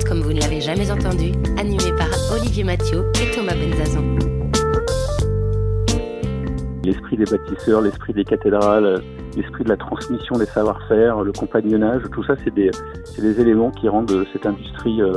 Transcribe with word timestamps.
Next 0.00 0.08
40 0.08 0.08
comme 0.08 0.20
vous 0.20 0.32
ne 0.32 0.40
l'avez 0.40 0.60
jamais 0.60 0.90
entendu, 0.90 1.32
animé 1.58 1.92
par 1.96 2.08
Olivier 2.32 2.64
Mathieu 2.64 3.04
et 3.22 3.34
Thomas 3.34 3.54
Benzazon. 3.54 4.16
L'esprit 6.84 7.16
des 7.16 7.24
bâtisseurs, 7.24 7.80
l'esprit 7.80 8.12
des 8.12 8.24
cathédrales, 8.24 9.02
l'esprit 9.36 9.64
de 9.64 9.68
la 9.68 9.76
transmission 9.76 10.38
des 10.38 10.46
savoir-faire, 10.46 11.22
le 11.22 11.32
compagnonnage, 11.32 12.02
tout 12.12 12.24
ça, 12.24 12.34
c'est 12.44 12.54
des, 12.54 12.70
éléments 13.40 13.70
qui 13.70 13.88
rendent 13.88 14.24
cette 14.32 14.46
industrie 14.46 15.02
euh, 15.02 15.12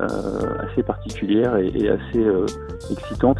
euh, 0.00 0.68
assez 0.68 0.82
particulière 0.82 1.56
et, 1.56 1.88
assez 1.88 2.18
euh, 2.18 2.46
excitante. 2.90 3.38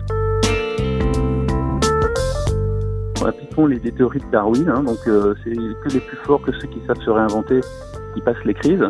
Appliquons 3.27 3.67
les 3.67 3.81
théories 3.81 4.21
de 4.21 4.31
Darwin, 4.31 4.69
hein, 4.69 4.83
donc 4.85 5.07
euh, 5.07 5.35
c'est 5.45 5.51
que 5.51 5.93
les 5.93 6.01
plus 6.01 6.17
forts, 6.19 6.41
que 6.41 6.53
ceux 6.53 6.69
qui 6.69 6.81
savent 6.87 7.01
se 7.01 7.11
réinventer, 7.11 7.61
qui 8.15 8.21
passent 8.23 8.45
les 8.45 8.55
crises. 8.55 8.85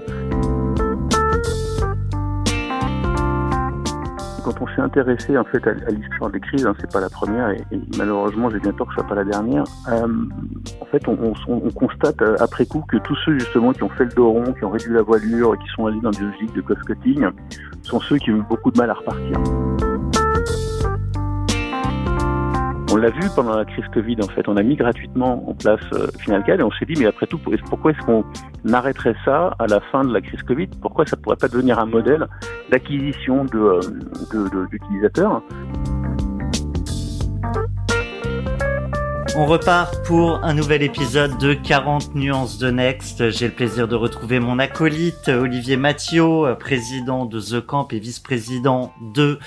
Quand 4.48 4.62
on 4.62 4.66
s'est 4.68 4.80
intéressé 4.80 5.36
en 5.36 5.44
fait 5.44 5.62
à, 5.66 5.74
l'histoire 5.91 6.30
des 6.30 6.41
crises, 6.41 6.64
hein, 6.64 6.72
c'est 6.80 6.91
pas 6.91 7.00
la 7.00 7.10
première 7.10 7.50
et, 7.50 7.60
malheureusement 7.98 8.48
j'ai 8.48 8.58
bien 8.58 8.72
peur 8.72 8.86
que 8.86 8.94
ce 8.94 9.00
soit 9.00 9.06
pas 9.06 9.14
la 9.14 9.24
dernière. 9.24 9.64
euh, 9.91 10.06
en 10.80 10.86
fait, 10.86 11.06
on 11.06 11.70
constate 11.72 12.22
euh, 12.22 12.34
après 12.41 12.64
coup 12.64 12.82
que 12.88 12.96
tous 12.96 13.14
ceux 13.26 13.38
justement 13.38 13.74
qui 13.74 13.82
ont 13.82 13.91
fait 13.91 14.06
le 14.06 14.12
dos 14.12 14.30
rond, 14.30 14.54
qui 14.54 14.64
ont 14.64 14.70
réduit 14.70 14.94
la 14.94 15.02
voilure, 15.02 15.58
qui 15.58 15.69
sont 15.76 15.84
allés 15.84 16.00
dans 16.00 16.12
des 16.12 16.22
logiques 16.22 16.54
de 16.54 16.62
cost-cutting, 16.62 17.28
sont 17.82 18.00
ceux 18.00 18.16
qui 18.16 18.30
ont 18.32 18.36
eu 18.36 18.44
beaucoup 18.48 18.70
de 18.70 18.78
mal 18.78 18.88
à 18.88 18.94
repartir. 18.94 19.38
On 22.91 22.97
l'a 22.97 23.11
vu 23.11 23.20
pendant 23.36 23.55
la 23.55 23.64
crise 23.67 23.84
Covid, 23.92 24.17
en 24.22 24.28
fait. 24.28 24.48
On 24.48 24.56
a 24.56 24.62
mis 24.62 24.75
gratuitement 24.77 25.48
en 25.48 25.55
place 25.55 25.81
euh, 25.92 26.06
FinalCAD 26.20 26.61
et 26.61 26.62
on 26.62 26.70
s'est 26.70 26.86
dit, 26.86 26.94
mais 26.98 27.06
après 27.06 27.27
tout, 27.27 27.36
pour- 27.39 27.53
pourquoi 27.69 27.91
est-ce 27.91 28.00
qu'on 28.06 28.25
arrêterait 28.72 29.14
ça 29.25 29.55
à 29.58 29.67
la 29.67 29.81
fin 29.92 30.05
de 30.05 30.12
la 30.12 30.20
crise 30.22 30.42
Covid? 30.42 30.69
Pourquoi 30.81 31.05
ça 31.05 31.16
pourrait 31.16 31.36
pas 31.36 31.48
devenir 31.48 31.78
un 31.78 31.84
modèle 31.86 32.27
d'acquisition 32.70 33.44
euh, 33.55 33.81
d'utilisateurs? 34.70 35.42
On 39.36 39.47
repart 39.47 39.94
pour 40.06 40.42
un 40.42 40.55
nouvel 40.55 40.83
épisode 40.83 41.39
de 41.39 41.53
40 41.55 42.14
nuances 42.14 42.59
de 42.59 42.70
Next. 42.70 43.31
J'ai 43.31 43.47
le 43.48 43.55
plaisir 43.55 43.86
de 43.86 43.94
retrouver 43.94 44.41
mon 44.41 44.59
acolyte 44.59 45.28
Olivier 45.28 45.77
Mathieu, 45.77 46.25
président 46.59 47.27
de 47.27 47.39
The 47.39 47.64
Camp 47.64 47.86
et 47.92 47.98
vice-président 48.00 48.92
de 49.14 49.39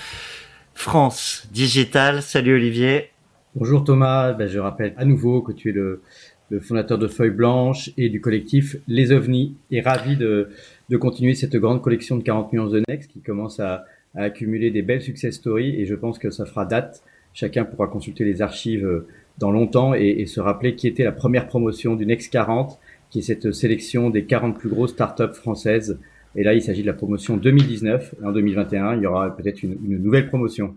France 0.74 1.46
Digital. 1.52 2.22
Salut 2.22 2.54
Olivier. 2.54 3.10
Bonjour 3.54 3.84
Thomas, 3.84 4.32
Ben, 4.32 4.48
je 4.48 4.58
rappelle 4.58 4.94
à 4.96 5.04
nouveau 5.04 5.42
que 5.42 5.52
tu 5.52 5.68
es 5.68 5.72
le, 5.72 6.00
le 6.48 6.58
fondateur 6.58 6.96
de 6.96 7.06
Feuille 7.06 7.28
Blanche 7.28 7.90
et 7.98 8.08
du 8.08 8.18
collectif 8.18 8.76
Les 8.88 9.12
OVNI 9.12 9.54
et 9.70 9.82
ravi 9.82 10.16
de, 10.16 10.48
de 10.88 10.96
continuer 10.96 11.34
cette 11.34 11.54
grande 11.56 11.82
collection 11.82 12.16
de 12.16 12.22
40 12.22 12.54
nuances 12.54 12.70
de 12.70 12.82
Next 12.88 13.10
qui 13.10 13.20
commence 13.20 13.60
à, 13.60 13.84
à 14.14 14.22
accumuler 14.22 14.70
des 14.70 14.80
belles 14.80 15.02
success 15.02 15.34
stories 15.34 15.78
et 15.78 15.84
je 15.84 15.94
pense 15.94 16.18
que 16.18 16.30
ça 16.30 16.46
fera 16.46 16.64
date. 16.64 17.02
Chacun 17.34 17.66
pourra 17.66 17.88
consulter 17.88 18.24
les 18.24 18.40
archives 18.40 18.86
euh, 18.86 19.06
dans 19.36 19.50
longtemps 19.50 19.92
et, 19.92 20.08
et 20.20 20.24
se 20.24 20.40
rappeler 20.40 20.74
qui 20.74 20.88
était 20.88 21.04
la 21.04 21.12
première 21.12 21.46
promotion 21.46 21.94
du 21.94 22.06
Next 22.06 22.32
40 22.32 22.78
qui 23.10 23.18
est 23.18 23.22
cette 23.22 23.52
sélection 23.52 24.08
des 24.08 24.24
40 24.24 24.58
plus 24.58 24.70
grosses 24.70 24.92
startups 24.92 25.34
françaises. 25.34 25.98
Et 26.36 26.42
là, 26.42 26.54
il 26.54 26.62
s'agit 26.62 26.80
de 26.80 26.86
la 26.86 26.94
promotion 26.94 27.36
2019. 27.36 28.14
Et 28.22 28.24
en 28.24 28.32
2021, 28.32 28.96
il 28.96 29.02
y 29.02 29.06
aura 29.06 29.36
peut-être 29.36 29.62
une, 29.62 29.76
une 29.84 30.02
nouvelle 30.02 30.28
promotion. 30.28 30.74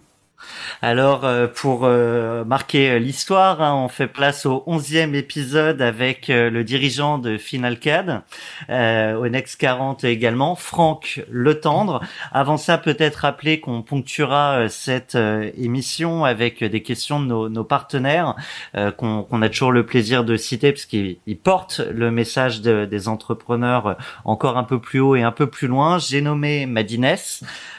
Alors 0.81 1.25
euh, 1.25 1.47
pour 1.47 1.81
euh, 1.85 2.44
marquer 2.44 3.00
l'histoire, 3.00 3.62
hein, 3.62 3.73
on 3.75 3.88
fait 3.88 4.07
place 4.07 4.46
au 4.46 4.63
onzième 4.68 5.16
épisode 5.16 5.81
avec 5.81 6.29
euh, 6.29 6.50
le 6.50 6.63
dirigeant 6.63 7.18
de 7.18 7.38
FinalCAD, 7.38 8.22
euh, 8.69 9.16
au 9.16 9.28
Next 9.29 9.59
40 9.59 10.03
également, 10.03 10.56
Franck 10.56 11.23
Le 11.29 11.59
Tendre. 11.59 12.01
Avant 12.31 12.57
ça, 12.57 12.78
peut-être 12.78 13.18
rappeler 13.18 13.59
qu'on 13.59 13.81
ponctuera 13.81 14.59
euh, 14.59 14.68
cette 14.69 15.16
euh, 15.16 15.50
émission 15.57 16.25
avec 16.25 16.63
des 16.63 16.81
questions 16.84 17.19
de 17.19 17.25
nos, 17.25 17.50
nos 17.50 17.63
partenaires 17.63 18.35
euh, 18.75 18.91
qu'on 18.91 19.41
a 19.41 19.50
toujours 19.50 19.72
le 19.72 19.85
plaisir 19.85 20.23
de 20.23 20.35
citer 20.38 20.72
parce 20.72 20.85
qu'ils 20.85 21.17
ils 21.28 21.38
portent 21.38 21.81
le 21.91 22.12
message 22.12 22.62
de- 22.62 22.85
des 22.85 23.07
entrepreneurs 23.07 23.97
encore 24.25 24.57
un 24.57 24.63
peu 24.63 24.79
plus 24.79 25.00
haut 25.00 25.16
et 25.16 25.23
un 25.23 25.31
peu 25.31 25.47
plus 25.47 25.67
loin. 25.67 25.97
J'ai 26.00 26.22
nommé 26.22 26.66
Madines. 26.66 27.06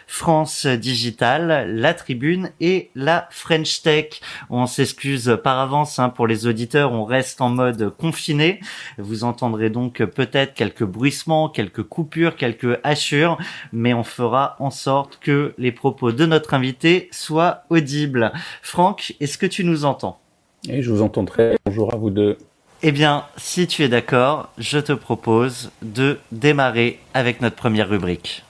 France 0.07 0.67
Digital, 0.67 1.71
La 1.75 1.95
Tribune 1.95 2.51
et 2.61 2.91
la 2.95 3.29
French 3.31 3.83
Tech. 3.83 4.21
On 4.51 4.67
s'excuse 4.67 5.39
par 5.43 5.59
avance 5.59 5.99
hein, 5.99 6.09
pour 6.09 6.27
les 6.27 6.47
auditeurs, 6.47 6.93
on 6.93 7.05
reste 7.05 7.41
en 7.41 7.49
mode 7.49 7.91
confiné. 7.97 8.61
Vous 8.99 9.25
entendrez 9.25 9.71
donc 9.71 10.03
peut-être 10.05 10.55
quelques 10.55 10.85
bruissements, 10.85 11.49
quelques 11.49 11.83
coupures, 11.83 12.37
quelques 12.37 12.79
hachures, 12.85 13.39
mais 13.73 13.95
on 13.95 14.05
fera 14.05 14.57
en 14.59 14.71
sorte 14.71 15.19
que 15.21 15.55
les 15.59 15.73
propos 15.73 16.13
de 16.13 16.27
notre 16.27 16.55
invité 16.55 17.09
soient 17.13 17.65
audibles. 17.71 18.33
Franck, 18.63 19.15
est-ce 19.21 19.39
que 19.39 19.47
tu 19.47 19.65
nous 19.65 19.85
entends? 19.85 20.21
Et 20.69 20.83
je 20.83 20.91
vous 20.91 21.03
entendrai. 21.03 21.57
Bonjour 21.65 21.93
à 21.93 21.97
vous 21.97 22.11
deux. 22.11 22.39
Eh 22.83 22.93
bien, 22.93 23.25
si 23.37 23.67
tu 23.67 23.83
es 23.83 23.89
d'accord, 23.89 24.51
je 24.59 24.79
te 24.79 24.93
propose 24.93 25.71
de 25.83 26.19
démarrer 26.31 27.01
avec 27.15 27.41
notre 27.41 27.57
première 27.57 27.89
rubrique. 27.89 28.46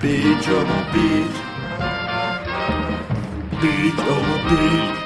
Beach, 0.00 0.48
oh 0.48 0.64
mon 0.64 0.82
beach. 0.92 1.36
Beach, 3.60 4.00
oh 4.08 4.48
beach. 4.48 5.00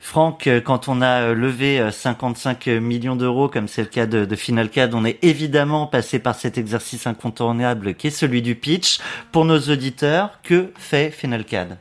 Franck, 0.00 0.46
euh, 0.48 0.60
quand 0.60 0.88
on 0.88 1.00
a 1.00 1.22
euh, 1.22 1.34
levé 1.34 1.80
euh, 1.80 1.90
55 1.90 2.66
millions 2.66 3.14
d'euros, 3.14 3.48
comme 3.48 3.68
c'est 3.68 3.82
le 3.82 3.88
cas 3.88 4.06
de, 4.06 4.24
de 4.24 4.34
FinalCAD, 4.34 4.94
on 4.94 5.04
est 5.04 5.22
évidemment 5.22 5.86
passé 5.86 6.18
par 6.18 6.34
cet 6.34 6.58
exercice 6.58 7.06
incontournable 7.06 7.94
qui 7.94 8.08
est 8.08 8.10
celui 8.10 8.42
du 8.42 8.56
pitch. 8.56 8.98
Pour 9.30 9.44
nos 9.44 9.58
auditeurs, 9.58 10.40
que 10.42 10.72
fait 10.74 11.10
FinalCAD 11.10 11.78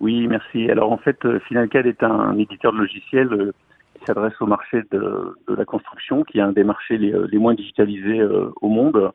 Oui, 0.00 0.26
merci. 0.26 0.70
Alors 0.70 0.92
en 0.92 0.98
fait, 0.98 1.24
euh, 1.24 1.40
FinalCAD 1.48 1.86
est 1.86 2.02
un 2.02 2.36
éditeur 2.36 2.74
de 2.74 2.78
logiciels 2.78 3.32
euh, 3.32 3.52
qui 4.02 4.04
s'adresse 4.06 4.34
au 4.40 4.46
marché 4.46 4.82
de, 4.90 5.36
de 5.48 5.54
la 5.54 5.64
construction, 5.64 6.24
qui 6.24 6.38
est 6.38 6.42
un 6.42 6.52
des 6.52 6.64
marchés 6.64 6.98
les, 6.98 7.12
euh, 7.12 7.28
les 7.30 7.38
moins 7.38 7.54
digitalisés 7.54 8.20
euh, 8.20 8.50
au 8.60 8.68
monde. 8.68 9.12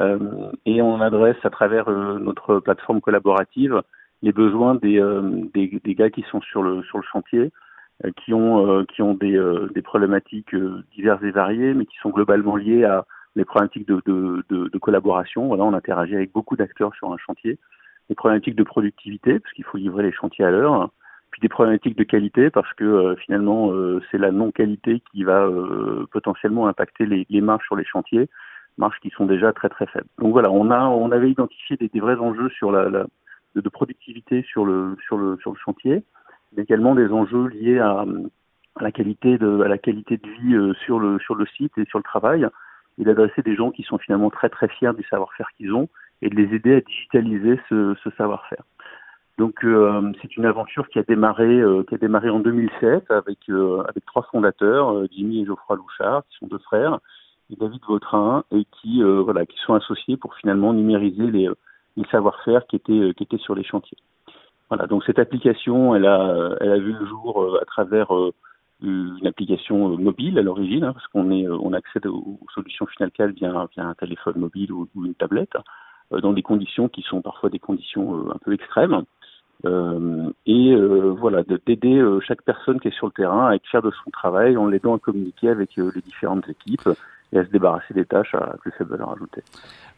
Euh, 0.00 0.50
et 0.66 0.82
on 0.82 1.00
adresse 1.00 1.36
à 1.44 1.50
travers 1.50 1.88
euh, 1.88 2.18
notre 2.18 2.58
plateforme 2.60 3.00
collaborative 3.00 3.82
les 4.22 4.32
besoins 4.32 4.74
des, 4.74 4.98
euh, 4.98 5.22
des, 5.52 5.80
des 5.84 5.94
gars 5.94 6.10
qui 6.10 6.22
sont 6.30 6.40
sur 6.40 6.62
le, 6.62 6.82
sur 6.84 6.98
le 6.98 7.04
chantier, 7.04 7.52
qui 8.24 8.34
ont, 8.34 8.84
qui 8.86 9.02
ont 9.02 9.14
des, 9.14 9.40
des 9.72 9.82
problématiques 9.82 10.56
diverses 10.96 11.22
et 11.22 11.30
variées, 11.30 11.74
mais 11.74 11.86
qui 11.86 11.96
sont 11.98 12.10
globalement 12.10 12.56
liées 12.56 12.84
à 12.84 13.06
les 13.36 13.44
problématiques 13.44 13.86
de, 13.86 14.00
de, 14.06 14.44
de, 14.48 14.68
de 14.68 14.78
collaboration. 14.78 15.46
Voilà, 15.46 15.64
on 15.64 15.74
interagit 15.74 16.16
avec 16.16 16.32
beaucoup 16.32 16.56
d'acteurs 16.56 16.92
sur 16.94 17.12
un 17.12 17.18
chantier. 17.18 17.58
Les 18.08 18.14
problématiques 18.14 18.56
de 18.56 18.64
productivité, 18.64 19.38
parce 19.38 19.52
qu'il 19.54 19.64
faut 19.64 19.78
livrer 19.78 20.02
les 20.02 20.12
chantiers 20.12 20.44
à 20.44 20.50
l'heure. 20.50 20.90
Puis 21.30 21.40
des 21.40 21.48
problématiques 21.48 21.96
de 21.96 22.04
qualité, 22.04 22.50
parce 22.50 22.72
que 22.74 22.84
euh, 22.84 23.16
finalement, 23.16 23.72
euh, 23.72 24.00
c'est 24.10 24.18
la 24.18 24.30
non-qualité 24.30 25.02
qui 25.10 25.24
va 25.24 25.44
euh, 25.44 26.06
potentiellement 26.12 26.68
impacter 26.68 27.06
les, 27.06 27.26
les 27.28 27.40
marges 27.40 27.64
sur 27.64 27.76
les 27.76 27.84
chantiers, 27.84 28.28
marges 28.78 28.98
qui 29.00 29.10
sont 29.10 29.26
déjà 29.26 29.52
très 29.52 29.68
très 29.68 29.86
faibles. 29.86 30.08
Donc 30.18 30.32
voilà, 30.32 30.50
on 30.50 30.70
a 30.70 30.86
on 30.86 31.10
avait 31.10 31.30
identifié 31.30 31.76
des, 31.76 31.88
des 31.88 32.00
vrais 32.00 32.16
enjeux 32.16 32.50
sur 32.50 32.72
la, 32.72 32.88
la 32.88 33.06
de, 33.54 33.60
de 33.60 33.68
productivité 33.68 34.42
sur 34.42 34.64
le 34.64 34.96
sur 35.06 35.16
le 35.16 35.36
sur 35.38 35.52
le 35.52 35.58
chantier, 35.58 36.04
mais 36.56 36.62
également 36.62 36.94
des 36.94 37.10
enjeux 37.10 37.46
liés 37.48 37.78
à, 37.78 38.04
à 38.76 38.82
la 38.82 38.92
qualité 38.92 39.38
de 39.38 39.60
à 39.62 39.68
la 39.68 39.78
qualité 39.78 40.16
de 40.16 40.28
vie 40.28 40.54
euh, 40.54 40.74
sur 40.84 40.98
le 40.98 41.18
sur 41.20 41.34
le 41.34 41.46
site 41.46 41.76
et 41.78 41.84
sur 41.86 41.98
le 41.98 42.04
travail, 42.04 42.46
et 42.98 43.04
d'adresser 43.04 43.42
des 43.42 43.54
gens 43.54 43.70
qui 43.70 43.82
sont 43.82 43.98
finalement 43.98 44.30
très 44.30 44.48
très 44.48 44.68
fiers 44.68 44.92
du 44.94 45.04
savoir-faire 45.04 45.48
qu'ils 45.56 45.72
ont 45.72 45.88
et 46.22 46.30
de 46.30 46.36
les 46.36 46.54
aider 46.54 46.74
à 46.76 46.80
digitaliser 46.80 47.60
ce, 47.68 47.94
ce 48.02 48.10
savoir-faire. 48.10 48.62
Donc 49.36 49.64
euh, 49.64 50.12
c'est 50.22 50.36
une 50.36 50.46
aventure 50.46 50.88
qui 50.88 50.98
a 50.98 51.02
démarré 51.02 51.60
euh, 51.60 51.82
qui 51.88 51.94
a 51.96 51.98
démarré 51.98 52.30
en 52.30 52.38
2007 52.38 53.10
avec 53.10 53.38
euh, 53.48 53.82
avec 53.88 54.04
trois 54.06 54.22
fondateurs, 54.30 54.92
euh, 54.92 55.08
Jimmy 55.10 55.42
et 55.42 55.46
Geoffroy 55.46 55.76
Louchard, 55.76 56.22
qui 56.28 56.36
sont 56.38 56.46
deux 56.46 56.58
frères, 56.58 57.00
David 57.58 57.80
Vautrin, 57.88 58.44
et 58.52 58.66
qui 58.80 59.02
euh, 59.02 59.22
voilà 59.22 59.46
qui 59.46 59.56
sont 59.64 59.74
associés 59.74 60.16
pour 60.16 60.34
finalement 60.34 60.72
numériser 60.72 61.30
les 61.30 61.48
les 61.96 62.04
savoir-faire 62.10 62.66
qui 62.66 62.76
étaient 62.76 62.92
euh, 62.92 63.12
qui 63.12 63.22
étaient 63.22 63.38
sur 63.38 63.54
les 63.54 63.64
chantiers. 63.64 63.98
Voilà, 64.68 64.86
donc 64.86 65.04
cette 65.04 65.18
application, 65.18 65.94
elle 65.94 66.06
a 66.06 66.56
elle 66.60 66.72
a 66.72 66.78
vu 66.78 66.92
le 66.92 67.06
jour 67.06 67.42
euh, 67.42 67.60
à 67.60 67.64
travers 67.64 68.14
euh, 68.14 68.32
une 68.82 69.26
application 69.26 69.96
mobile 69.96 70.38
à 70.38 70.42
l'origine, 70.42 70.84
hein, 70.84 70.92
parce 70.92 71.06
qu'on 71.08 71.30
est, 71.30 71.48
on 71.48 71.72
accède 71.72 72.06
aux, 72.06 72.38
solutions 72.54 72.86
FinalCAD 72.86 73.32
via, 73.32 73.66
via 73.72 73.86
un 73.86 73.94
téléphone 73.94 74.38
mobile 74.38 74.72
ou, 74.72 74.88
une 74.96 75.14
tablette, 75.14 75.56
dans 76.10 76.34
des 76.34 76.42
conditions 76.42 76.88
qui 76.88 77.00
sont 77.02 77.22
parfois 77.22 77.48
des 77.48 77.58
conditions 77.58 78.30
un 78.30 78.36
peu 78.44 78.52
extrêmes. 78.52 79.04
et 79.64 80.76
voilà, 81.16 81.44
d'aider 81.66 82.04
chaque 82.26 82.42
personne 82.42 82.78
qui 82.78 82.88
est 82.88 82.94
sur 82.98 83.06
le 83.06 83.12
terrain 83.12 83.46
à 83.46 83.54
être 83.54 83.66
fière 83.66 83.80
de 83.80 83.92
son 84.04 84.10
travail 84.10 84.58
en 84.58 84.66
l'aidant 84.66 84.96
à 84.96 84.98
communiquer 84.98 85.48
avec 85.48 85.76
les 85.76 86.02
différentes 86.02 86.46
équipes 86.48 86.90
et 87.32 87.38
à 87.38 87.44
se 87.44 87.50
débarrasser 87.50 87.94
des 87.94 88.04
tâches 88.04 88.34
à 88.34 88.56
plus 88.60 88.72
faible 88.72 88.90
valeur 88.90 89.12
ajoutée. 89.12 89.42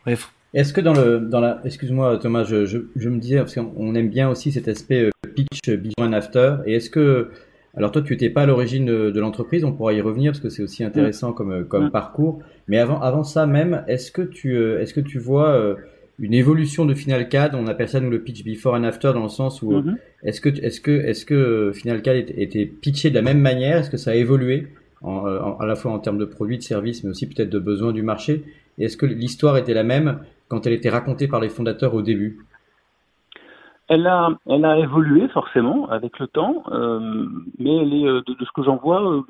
Bref. 0.04 0.32
Est-ce 0.54 0.72
que 0.72 0.80
dans 0.80 0.94
le 0.94 1.18
dans 1.18 1.40
la 1.40 1.60
excuse-moi 1.64 2.18
Thomas, 2.18 2.44
je, 2.44 2.64
je, 2.64 2.78
je, 2.94 3.08
me 3.08 3.18
disais 3.18 3.36
parce 3.38 3.54
qu'on 3.54 3.94
aime 3.94 4.08
bien 4.08 4.30
aussi 4.30 4.52
cet 4.52 4.68
aspect 4.68 5.10
pitch 5.34 5.68
before 5.68 6.08
and 6.08 6.12
after 6.12 6.56
et 6.64 6.76
est-ce 6.76 6.88
que 6.88 7.30
alors 7.76 7.92
toi, 7.92 8.00
tu 8.00 8.14
n'étais 8.14 8.30
pas 8.30 8.42
à 8.42 8.46
l'origine 8.46 8.86
de, 8.86 9.20
l'entreprise, 9.20 9.62
on 9.64 9.72
pourra 9.72 9.92
y 9.92 10.00
revenir 10.00 10.32
parce 10.32 10.40
que 10.40 10.48
c'est 10.48 10.62
aussi 10.62 10.82
intéressant 10.82 11.32
comme, 11.32 11.66
comme 11.66 11.90
parcours. 11.90 12.40
Mais 12.68 12.78
avant, 12.78 13.00
avant 13.00 13.22
ça 13.22 13.46
même, 13.46 13.84
est-ce 13.86 14.10
que 14.10 14.22
tu, 14.22 14.56
euh, 14.56 14.80
est-ce 14.80 14.94
que 14.94 15.00
tu 15.00 15.18
vois 15.18 15.50
euh, 15.50 15.74
une 16.18 16.32
évolution 16.32 16.86
de 16.86 16.94
Final 16.94 17.28
CAD 17.28 17.54
On 17.54 17.66
appelle 17.66 17.90
ça 17.90 18.00
nous 18.00 18.08
le 18.08 18.22
pitch 18.22 18.44
before 18.44 18.74
and 18.74 18.84
after 18.84 19.12
dans 19.12 19.24
le 19.24 19.28
sens 19.28 19.60
où 19.60 19.72
mm-hmm. 19.72 19.94
est-ce 20.22 20.40
que, 20.40 20.48
est-ce 20.48 20.80
que, 20.80 20.90
est-ce 20.90 21.26
que 21.26 21.72
Final 21.74 22.00
CAD 22.00 22.32
était 22.38 22.64
pitché 22.64 23.10
de 23.10 23.14
la 23.14 23.22
même 23.22 23.40
manière 23.40 23.76
Est-ce 23.76 23.90
que 23.90 23.98
ça 23.98 24.12
a 24.12 24.14
évolué? 24.14 24.68
En, 25.06 25.56
à 25.58 25.66
la 25.66 25.76
fois 25.76 25.92
en 25.92 25.98
termes 25.98 26.18
de 26.18 26.24
produits, 26.24 26.58
de 26.58 26.62
services, 26.62 27.04
mais 27.04 27.10
aussi 27.10 27.28
peut-être 27.28 27.50
de 27.50 27.58
besoins 27.58 27.92
du 27.92 28.02
marché 28.02 28.44
Et 28.78 28.84
est-ce 28.84 28.96
que 28.96 29.06
l'histoire 29.06 29.56
était 29.56 29.74
la 29.74 29.84
même 29.84 30.20
quand 30.48 30.66
elle 30.66 30.72
était 30.72 30.90
racontée 30.90 31.28
par 31.28 31.40
les 31.40 31.48
fondateurs 31.48 31.94
au 31.94 32.02
début? 32.02 32.38
Elle 33.88 34.06
a, 34.08 34.30
elle 34.48 34.64
a 34.64 34.78
évolué 34.78 35.28
forcément 35.28 35.88
avec 35.90 36.18
le 36.18 36.26
temps, 36.26 36.64
euh, 36.72 37.26
mais 37.58 37.76
elle 37.76 37.94
est, 37.94 38.06
euh, 38.06 38.20
de, 38.26 38.44
ce 38.44 38.50
que 38.52 38.64
j'en 38.64 38.76
vois, 38.76 39.00
euh, 39.00 39.22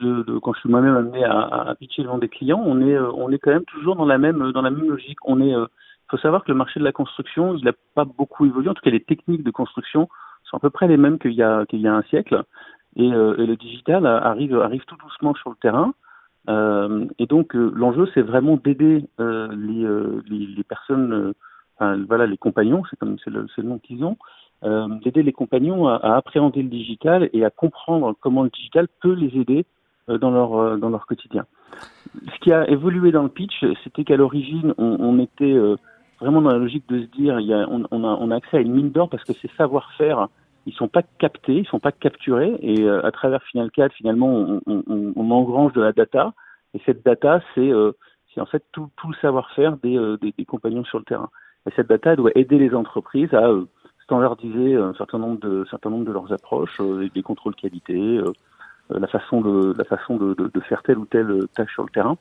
de, 0.00 0.38
quand 0.40 0.52
je 0.54 0.60
suis 0.60 0.68
moi-même 0.68 0.96
amené 0.96 1.24
à, 1.24 1.68
à 1.68 1.74
pitcher 1.76 2.02
devant 2.02 2.18
des 2.18 2.28
clients, 2.28 2.60
on 2.64 2.80
est, 2.80 2.98
on 2.98 3.30
est 3.30 3.38
quand 3.38 3.52
même 3.52 3.64
toujours 3.64 3.94
dans 3.94 4.04
la 4.04 4.18
même, 4.18 4.50
dans 4.50 4.62
la 4.62 4.70
même 4.70 4.88
logique. 4.88 5.18
On 5.24 5.40
est, 5.40 5.54
faut 6.10 6.18
savoir 6.18 6.42
que 6.44 6.50
le 6.50 6.58
marché 6.58 6.80
de 6.80 6.84
la 6.84 6.92
construction, 6.92 7.54
il 7.54 7.64
n'a 7.64 7.72
pas 7.94 8.04
beaucoup 8.04 8.44
évolué. 8.44 8.68
En 8.68 8.74
tout 8.74 8.82
cas, 8.82 8.90
les 8.90 9.02
techniques 9.02 9.44
de 9.44 9.50
construction 9.52 10.08
sont 10.44 10.56
à 10.56 10.60
peu 10.60 10.70
près 10.70 10.88
les 10.88 10.96
mêmes 10.96 11.18
qu'il 11.18 11.32
y 11.32 11.42
a, 11.42 11.64
qu'il 11.66 11.80
y 11.80 11.86
a 11.86 11.94
un 11.94 12.02
siècle. 12.02 12.42
Et, 12.96 13.06
et, 13.06 13.46
le 13.46 13.56
digital 13.56 14.06
arrive, 14.06 14.84
tout 14.86 14.96
doucement 14.96 15.34
sur 15.34 15.50
le 15.50 15.56
terrain. 15.56 15.92
et 17.18 17.26
donc, 17.26 17.52
l'enjeu, 17.54 18.08
c'est 18.14 18.22
vraiment 18.22 18.56
d'aider 18.56 19.04
les, 19.18 20.64
personnes 20.68 21.34
voilà, 21.78 22.26
les 22.26 22.38
compagnons, 22.38 22.82
c'est 22.88 22.98
comme 22.98 23.16
c'est 23.22 23.30
le, 23.30 23.46
nom 23.62 23.78
qu'ils 23.78 24.04
ont, 24.04 24.16
euh, 24.64 24.88
d'aider 25.04 25.22
les 25.22 25.32
compagnons 25.32 25.88
à, 25.88 26.16
appréhender 26.16 26.62
le 26.62 26.68
digital 26.68 27.28
et 27.32 27.44
à 27.44 27.50
comprendre 27.50 28.14
comment 28.20 28.42
le 28.42 28.50
digital 28.50 28.88
peut 29.02 29.12
les 29.12 29.38
aider 29.38 29.66
euh, 30.08 30.18
dans 30.18 30.30
leur 30.30 30.54
euh, 30.56 30.76
dans 30.76 30.88
leur 30.88 31.04
quotidien. 31.06 31.46
Ce 32.32 32.38
qui 32.40 32.52
a 32.52 32.68
évolué 32.70 33.10
dans 33.12 33.24
le 33.24 33.28
pitch, 33.28 33.64
c'était 33.84 34.04
qu'à 34.04 34.16
l'origine, 34.16 34.72
on, 34.78 35.18
était 35.18 35.52
euh, 35.52 35.76
vraiment 36.20 36.40
dans 36.40 36.52
la 36.52 36.58
logique 36.58 36.88
de 36.88 37.02
se 37.02 37.06
dire, 37.06 37.38
on, 37.68 38.30
a, 38.30 38.36
accès 38.36 38.58
à 38.58 38.60
une 38.60 38.72
mine 38.72 38.90
d'or 38.90 39.10
parce 39.10 39.24
que 39.24 39.34
ces 39.34 39.48
savoir-faire, 39.58 40.28
ils 40.66 40.74
sont 40.74 40.88
pas 40.88 41.02
captés, 41.02 41.58
ils 41.58 41.66
sont 41.66 41.80
pas 41.80 41.92
capturés, 41.92 42.56
et 42.60 42.88
à 42.88 43.10
travers 43.12 43.42
Final 43.44 43.70
4, 43.70 43.92
finalement, 43.94 44.60
on, 44.66 45.30
engrange 45.30 45.72
de 45.72 45.80
la 45.80 45.92
data, 45.92 46.34
et 46.74 46.80
cette 46.84 47.04
data, 47.04 47.40
c'est 47.54 47.70
c'est 48.34 48.40
en 48.40 48.46
fait 48.46 48.62
tout, 48.72 48.90
le 49.08 49.14
savoir-faire 49.22 49.76
des, 49.78 49.98
des, 50.20 50.44
compagnons 50.44 50.84
sur 50.84 50.98
le 50.98 51.04
terrain. 51.04 51.30
Et 51.66 51.72
cette 51.74 51.88
data 51.88 52.16
doit 52.16 52.30
aider 52.34 52.58
les 52.58 52.74
entreprises 52.74 53.32
à 53.34 53.48
euh, 53.48 53.66
standardiser 54.04 54.76
un 54.76 54.94
certain 54.94 55.18
nombre 55.18 55.40
de, 55.40 55.66
certain 55.68 55.90
nombre 55.90 56.04
de 56.04 56.12
leurs 56.12 56.32
approches, 56.32 56.80
euh, 56.80 57.08
des 57.12 57.22
contrôles 57.22 57.56
qualité, 57.56 57.98
euh, 57.98 58.32
la 58.88 59.08
façon 59.08 59.40
de, 59.40 59.74
la 59.76 59.84
façon 59.84 60.16
de, 60.16 60.60
faire 60.60 60.82
telle 60.82 60.98
ou 60.98 61.06
telle 61.06 61.46
tâche 61.54 61.72
sur 61.72 61.82
le 61.82 61.90
terrain. 61.90 62.16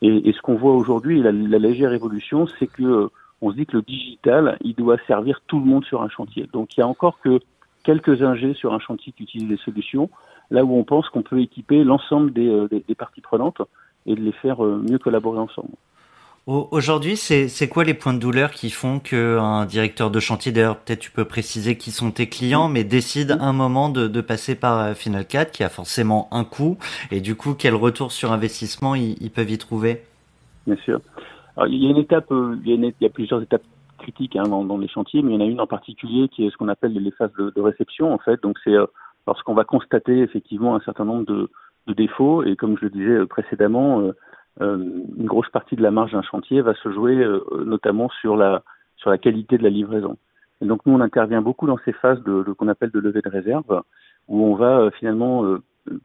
Et, 0.00 0.28
et 0.28 0.32
ce 0.32 0.40
qu'on 0.40 0.54
voit 0.54 0.74
aujourd'hui, 0.74 1.20
la, 1.20 1.32
la, 1.32 1.58
légère 1.58 1.92
évolution, 1.92 2.46
c'est 2.46 2.68
que 2.68 3.10
on 3.40 3.50
se 3.50 3.56
dit 3.56 3.66
que 3.66 3.76
le 3.76 3.82
digital, 3.82 4.56
il 4.62 4.74
doit 4.74 4.96
servir 5.06 5.40
tout 5.46 5.58
le 5.58 5.66
monde 5.66 5.84
sur 5.84 6.02
un 6.02 6.08
chantier. 6.08 6.48
Donc 6.52 6.76
il 6.76 6.80
y 6.80 6.82
a 6.82 6.86
encore 6.86 7.18
que 7.20 7.40
quelques 7.84 8.22
ingés 8.22 8.54
sur 8.54 8.74
un 8.74 8.80
chantier 8.80 9.12
qui 9.12 9.22
utilisent 9.22 9.48
des 9.48 9.56
solutions, 9.58 10.10
là 10.50 10.64
où 10.64 10.76
on 10.76 10.84
pense 10.84 11.08
qu'on 11.08 11.22
peut 11.22 11.40
équiper 11.40 11.84
l'ensemble 11.84 12.32
des, 12.32 12.66
des, 12.70 12.84
des, 12.86 12.94
parties 12.94 13.20
prenantes 13.20 13.62
et 14.06 14.14
de 14.14 14.20
les 14.20 14.32
faire 14.32 14.60
mieux 14.62 14.98
collaborer 14.98 15.38
ensemble. 15.38 15.70
Aujourd'hui, 16.46 17.16
c'est 17.16 17.68
quoi 17.68 17.84
les 17.84 17.94
points 17.94 18.12
de 18.12 18.18
douleur 18.18 18.50
qui 18.50 18.68
font 18.68 18.98
qu'un 18.98 19.64
directeur 19.64 20.10
de 20.10 20.20
chantier, 20.20 20.52
d'ailleurs 20.52 20.76
peut-être 20.76 21.00
tu 21.00 21.10
peux 21.10 21.24
préciser 21.24 21.78
qui 21.78 21.90
sont 21.90 22.10
tes 22.10 22.28
clients, 22.28 22.68
mais 22.68 22.84
décide 22.84 23.38
un 23.40 23.54
moment 23.54 23.88
de, 23.88 24.08
de 24.08 24.20
passer 24.20 24.54
par 24.54 24.78
euh, 24.78 24.92
Final 24.92 25.26
4 25.26 25.50
qui 25.50 25.64
a 25.64 25.70
forcément 25.70 26.28
un 26.32 26.44
coût, 26.44 26.76
et 27.10 27.22
du 27.22 27.34
coup 27.34 27.54
quel 27.54 27.74
retour 27.74 28.12
sur 28.12 28.30
investissement 28.30 28.94
ils, 28.94 29.16
ils 29.22 29.30
peuvent 29.30 29.50
y 29.50 29.56
trouver? 29.56 30.02
Bien 30.66 30.76
sûr. 30.84 31.00
Alors, 31.56 31.68
il 31.68 31.82
y 31.82 31.86
a 31.86 31.90
une 31.90 31.96
étape, 31.96 32.30
euh, 32.30 32.58
il 32.62 32.68
y 32.68 32.72
a, 32.72 32.74
une, 32.74 32.84
il 32.84 32.94
y 33.00 33.06
a 33.06 33.10
plusieurs 33.10 33.40
étapes 33.40 33.62
critiques 34.04 34.36
hein, 34.36 34.44
dans, 34.44 34.78
les 34.78 34.88
chantiers, 34.88 35.22
mais 35.22 35.32
il 35.32 35.34
y 35.34 35.42
en 35.42 35.46
a 35.46 35.48
une 35.48 35.60
en 35.60 35.66
particulier 35.66 36.28
qui 36.28 36.46
est 36.46 36.50
ce 36.50 36.56
qu'on 36.56 36.68
appelle 36.68 36.92
les 36.92 37.10
phases 37.10 37.32
de, 37.38 37.60
réception 37.60 38.12
en 38.12 38.18
fait. 38.18 38.42
Donc 38.42 38.58
c'est 38.62 38.74
euh, 38.74 38.86
lorsqu'on 39.26 39.54
va 39.54 39.64
constater 39.64 40.20
effectivement 40.20 40.76
un 40.76 40.80
certain 40.80 41.04
nombre 41.04 41.24
de, 41.24 41.48
défauts, 41.94 42.42
et 42.44 42.56
comme 42.56 42.78
je 42.78 42.84
le 42.84 42.90
disais 42.90 43.26
précédemment. 43.26 44.00
Euh, 44.00 44.12
euh, 44.60 44.76
une 45.18 45.26
grosse 45.26 45.48
partie 45.48 45.74
de 45.74 45.82
la 45.82 45.90
marge 45.90 46.12
d'un 46.12 46.22
chantier 46.22 46.60
va 46.60 46.74
se 46.74 46.92
jouer 46.92 47.16
euh, 47.16 47.40
notamment 47.66 48.08
sur 48.20 48.36
la 48.36 48.62
sur 48.96 49.10
la 49.10 49.18
qualité 49.18 49.58
de 49.58 49.64
la 49.64 49.70
livraison. 49.70 50.16
Et 50.60 50.66
donc 50.66 50.86
nous 50.86 50.94
on 50.94 51.00
intervient 51.00 51.42
beaucoup 51.42 51.66
dans 51.66 51.78
ces 51.84 51.92
phases 51.92 52.22
de, 52.22 52.42
qu'on 52.52 52.68
appelle 52.68 52.90
de 52.90 53.00
levée 53.00 53.20
de 53.20 53.28
réserve 53.28 53.82
où 54.28 54.44
on 54.44 54.54
va 54.54 54.78
euh, 54.78 54.90
finalement 54.92 55.44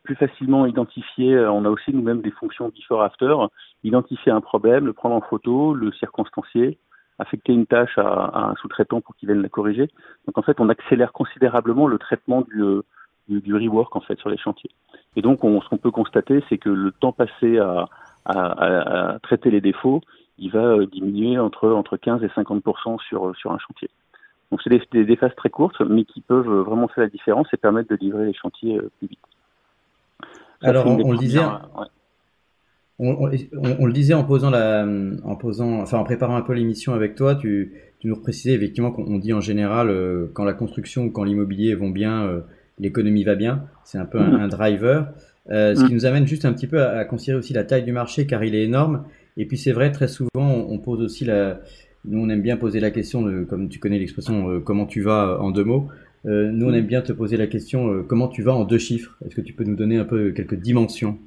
plus 0.04 0.16
facilement 0.16 0.66
identifier, 0.66 1.40
on 1.40 1.64
a 1.64 1.70
aussi 1.70 1.94
nous-mêmes 1.94 2.22
des 2.22 2.32
fonctions 2.32 2.70
before 2.70 3.02
after, 3.02 3.34
identifier 3.86 4.30
un 4.30 4.42
problème, 4.42 4.86
le 4.86 4.92
prendre 4.92 5.16
en 5.16 5.22
photo, 5.22 5.74
le 5.74 5.94
circonstancier, 5.94 6.78
affecter 7.20 7.54
une 7.54 7.66
tâche 7.66 7.98
à, 7.98 8.08
à 8.08 8.50
un 8.50 8.56
sous-traitant 8.56 9.02
pour 9.02 9.16
qu'il 9.16 9.28
vienne 9.28 9.42
la 9.42 9.50
corriger. 9.50 9.90
Donc 10.26 10.38
en 10.38 10.42
fait, 10.42 10.60
on 10.60 10.70
accélère 10.70 11.12
considérablement 11.12 11.86
le 11.88 11.98
traitement 11.98 12.42
du, 12.42 12.82
du, 13.28 13.42
du 13.42 13.56
rework 13.56 13.96
en 13.96 14.02
fait 14.02 14.18
sur 14.20 14.30
les 14.30 14.38
chantiers. 14.38 14.72
Et 15.16 15.22
donc 15.22 15.44
on, 15.44 15.62
ce 15.62 15.70
qu'on 15.70 15.78
peut 15.78 15.92
constater, 15.92 16.44
c'est 16.50 16.58
que 16.58 16.70
le 16.70 16.92
temps 16.92 17.12
passé 17.12 17.60
à, 17.60 17.88
à, 18.26 19.14
à, 19.14 19.20
traiter 19.20 19.52
les 19.52 19.62
défauts, 19.62 20.02
il 20.38 20.52
va 20.52 20.64
euh, 20.64 20.86
diminuer 20.88 21.38
entre, 21.38 21.70
entre 21.70 21.98
15 21.98 22.24
et 22.24 22.30
50 22.34 22.64
sur, 23.08 23.36
sur 23.36 23.52
un 23.52 23.60
chantier. 23.60 23.90
Donc 24.52 24.62
c'est 24.64 24.70
des, 24.70 24.82
des, 24.92 25.06
des, 25.06 25.16
phases 25.16 25.36
très 25.36 25.50
courtes, 25.50 25.80
mais 25.82 26.06
qui 26.06 26.22
peuvent 26.22 26.50
vraiment 26.62 26.88
faire 26.88 27.04
la 27.04 27.10
différence 27.10 27.48
et 27.54 27.58
permettre 27.58 27.90
de 27.90 27.96
livrer 27.96 28.26
les 28.26 28.34
chantiers 28.34 28.78
euh, 28.78 28.90
plus 28.98 29.08
vite. 29.08 29.20
Ça, 30.62 30.70
Alors 30.70 30.88
on, 30.88 31.00
on 31.00 31.12
le 31.12 31.18
disait, 31.18 31.40
ouais. 31.40 31.86
On, 33.00 33.12
on, 33.12 33.32
on, 33.80 33.86
le 33.86 33.94
disait 33.94 34.14
en 34.14 34.26
posant 34.26 34.50
la, 34.50 34.86
en 35.24 35.36
posant, 35.36 35.82
enfin 35.82 35.98
en 35.98 36.04
préparant 36.04 36.36
un 36.36 36.42
peu 36.42 36.54
l'émission 36.54 36.94
avec 36.94 37.16
toi, 37.16 37.36
tu, 37.36 37.72
tu 38.00 38.08
nous 38.08 38.16
précisais 38.16 38.54
effectivement 38.54 38.92
qu'on 38.92 39.18
dit 39.18 39.34
en 39.34 39.42
général 39.42 39.90
euh, 39.90 40.28
quand 40.34 40.44
la 40.44 40.54
construction 40.54 41.06
ou 41.06 41.10
quand 41.10 41.24
l'immobilier 41.24 41.76
vont 41.76 41.90
bien, 41.90 42.26
euh, 42.26 42.42
l'économie 42.78 43.24
va 43.24 43.36
bien. 43.36 43.66
C'est 43.86 43.98
un 43.98 44.06
peu 44.06 44.20
un, 44.20 44.34
un 44.34 44.48
driver. 44.48 45.14
Euh, 45.50 45.76
ce 45.76 45.86
qui 45.86 45.92
mm. 45.92 45.96
nous 45.96 46.06
amène 46.06 46.28
juste 46.28 46.46
un 46.46 46.54
petit 46.54 46.68
peu 46.68 46.82
à, 46.82 46.98
à, 46.98 47.06
considérer 47.06 47.40
aussi 47.40 47.54
la 47.54 47.64
taille 47.64 47.84
du 47.84 47.94
marché 47.94 48.28
car 48.28 48.44
il 48.44 48.54
est 48.54 48.64
énorme. 48.64 49.06
Et 49.38 49.46
puis 49.46 49.58
c'est 49.58 49.72
vrai, 49.72 49.92
très 49.92 50.10
souvent, 50.10 50.30
on, 50.36 50.72
on, 50.72 50.78
pose 50.78 51.02
aussi 51.02 51.24
la... 51.24 51.62
Nous, 52.06 52.20
on 52.20 52.30
aime 52.30 52.42
bien 52.42 52.58
poser 52.58 52.80
la 52.80 52.92
question, 52.92 53.22
de, 53.22 53.44
comme 53.44 53.70
tu 53.70 53.80
connais 53.80 54.00
l'expression, 54.00 54.62
comment 54.62 54.86
tu 54.86 55.02
vas 55.02 55.38
en 55.42 55.52
deux 55.52 55.66
mots. 55.66 55.88
Nous, 56.24 56.66
on 56.66 56.74
aime 56.74 56.86
bien 56.86 57.02
te 57.02 57.12
poser 57.12 57.36
la 57.36 57.48
question, 57.48 58.04
comment 58.08 58.30
tu 58.30 58.42
vas 58.42 58.54
en 58.54 58.64
deux 58.64 58.78
chiffres 58.78 59.18
Est-ce 59.26 59.36
que 59.36 59.42
tu 59.42 59.52
peux 59.54 59.66
nous 59.66 59.76
donner 59.76 59.98
un 59.98 60.06
peu 60.06 60.32
quelques 60.32 60.56
dimensions? 60.56 61.18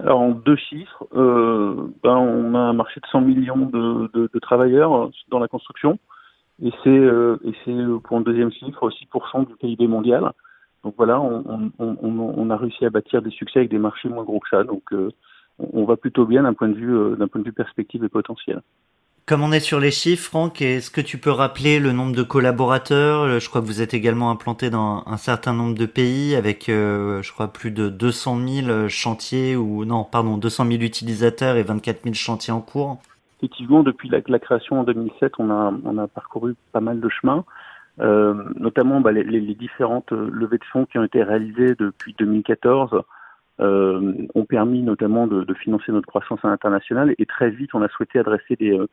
Alors 0.00 0.20
en 0.20 0.30
deux 0.30 0.56
chiffres, 0.56 1.06
euh, 1.14 1.88
ben, 2.02 2.16
on 2.16 2.54
a 2.54 2.58
un 2.58 2.72
marché 2.72 3.00
de 3.00 3.06
100 3.06 3.20
millions 3.22 3.66
de, 3.66 4.10
de, 4.14 4.30
de 4.32 4.38
travailleurs 4.38 5.10
dans 5.28 5.38
la 5.38 5.48
construction, 5.48 5.98
et 6.62 6.70
c'est 6.82 6.90
euh, 6.90 7.36
pour 8.04 8.16
un 8.16 8.20
deuxième 8.20 8.50
chiffre 8.52 8.90
6% 8.90 9.46
du 9.46 9.54
PIB 9.56 9.86
mondial. 9.86 10.32
Donc 10.84 10.94
voilà, 10.96 11.20
on, 11.20 11.70
on, 11.78 11.96
on, 12.00 12.34
on, 12.36 12.50
a 12.50 12.56
réussi 12.56 12.84
à 12.84 12.90
bâtir 12.90 13.22
des 13.22 13.30
succès 13.30 13.60
avec 13.60 13.70
des 13.70 13.78
marchés 13.78 14.08
moins 14.08 14.24
gros 14.24 14.40
que 14.40 14.48
ça. 14.48 14.64
Donc 14.64 14.82
euh, 14.92 15.10
on 15.58 15.84
va 15.84 15.96
plutôt 15.96 16.24
bien 16.24 16.44
d'un 16.44 16.54
point 16.54 16.68
de 16.68 16.74
vue 16.74 16.94
euh, 16.94 17.16
d'un 17.16 17.28
point 17.28 17.40
de 17.40 17.46
vue 17.46 17.52
perspective 17.52 18.04
et 18.04 18.08
potentiel. 18.08 18.62
Comme 19.28 19.42
on 19.42 19.52
est 19.52 19.60
sur 19.60 19.78
les 19.78 19.90
chiffres, 19.90 20.24
Franck, 20.24 20.62
est-ce 20.62 20.90
que 20.90 21.02
tu 21.02 21.18
peux 21.18 21.30
rappeler 21.30 21.80
le 21.80 21.92
nombre 21.92 22.16
de 22.16 22.22
collaborateurs? 22.22 23.24
Euh, 23.24 23.38
Je 23.40 23.50
crois 23.50 23.60
que 23.60 23.66
vous 23.66 23.82
êtes 23.82 23.92
également 23.92 24.30
implanté 24.30 24.70
dans 24.70 25.02
un 25.06 25.18
certain 25.18 25.52
nombre 25.52 25.76
de 25.76 25.84
pays 25.84 26.34
avec, 26.34 26.70
euh, 26.70 27.20
je 27.20 27.30
crois, 27.34 27.48
plus 27.48 27.70
de 27.70 27.90
200 27.90 28.38
000 28.64 28.88
chantiers 28.88 29.54
ou 29.54 29.84
non, 29.84 30.04
pardon, 30.04 30.38
200 30.38 30.64
000 30.64 30.80
utilisateurs 30.80 31.56
et 31.56 31.62
24 31.62 32.04
000 32.04 32.14
chantiers 32.14 32.54
en 32.54 32.62
cours. 32.62 33.02
Effectivement, 33.36 33.82
depuis 33.82 34.08
la, 34.08 34.38
création 34.38 34.80
en 34.80 34.84
2007, 34.84 35.34
on 35.38 35.50
a 35.50 35.74
on 35.84 35.98
a 35.98 36.08
parcouru 36.08 36.54
pas 36.72 36.80
mal 36.80 36.98
de 36.98 37.08
chemins. 37.10 37.44
Euh, 38.00 38.32
notamment 38.58 39.02
bah, 39.02 39.12
les, 39.12 39.54
différentes 39.54 40.10
euh, 40.12 40.30
levées 40.32 40.56
de 40.56 40.64
fonds 40.72 40.86
qui 40.86 40.96
ont 40.98 41.04
été 41.04 41.22
réalisées 41.22 41.74
depuis 41.78 42.14
2014 42.18 43.02
euh, 43.60 44.26
ont 44.36 44.44
permis 44.44 44.82
notamment 44.82 45.26
de, 45.26 45.42
de, 45.42 45.54
financer 45.54 45.90
notre 45.90 46.06
croissance 46.06 46.38
à 46.44 46.48
l'international 46.48 47.12
et 47.18 47.26
très 47.26 47.50
vite 47.50 47.74
on 47.74 47.82
a 47.82 47.88
souhaité 47.88 48.20
adresser 48.20 48.54
des, 48.54 48.70
euh, 48.70 48.86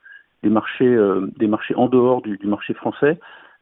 des 0.46 0.52
marchés 0.52 0.96
des 1.38 1.48
marchés 1.48 1.76
en 1.76 1.88
dehors 1.88 2.22
du, 2.22 2.38
marché 2.44 2.76
français 2.76 3.20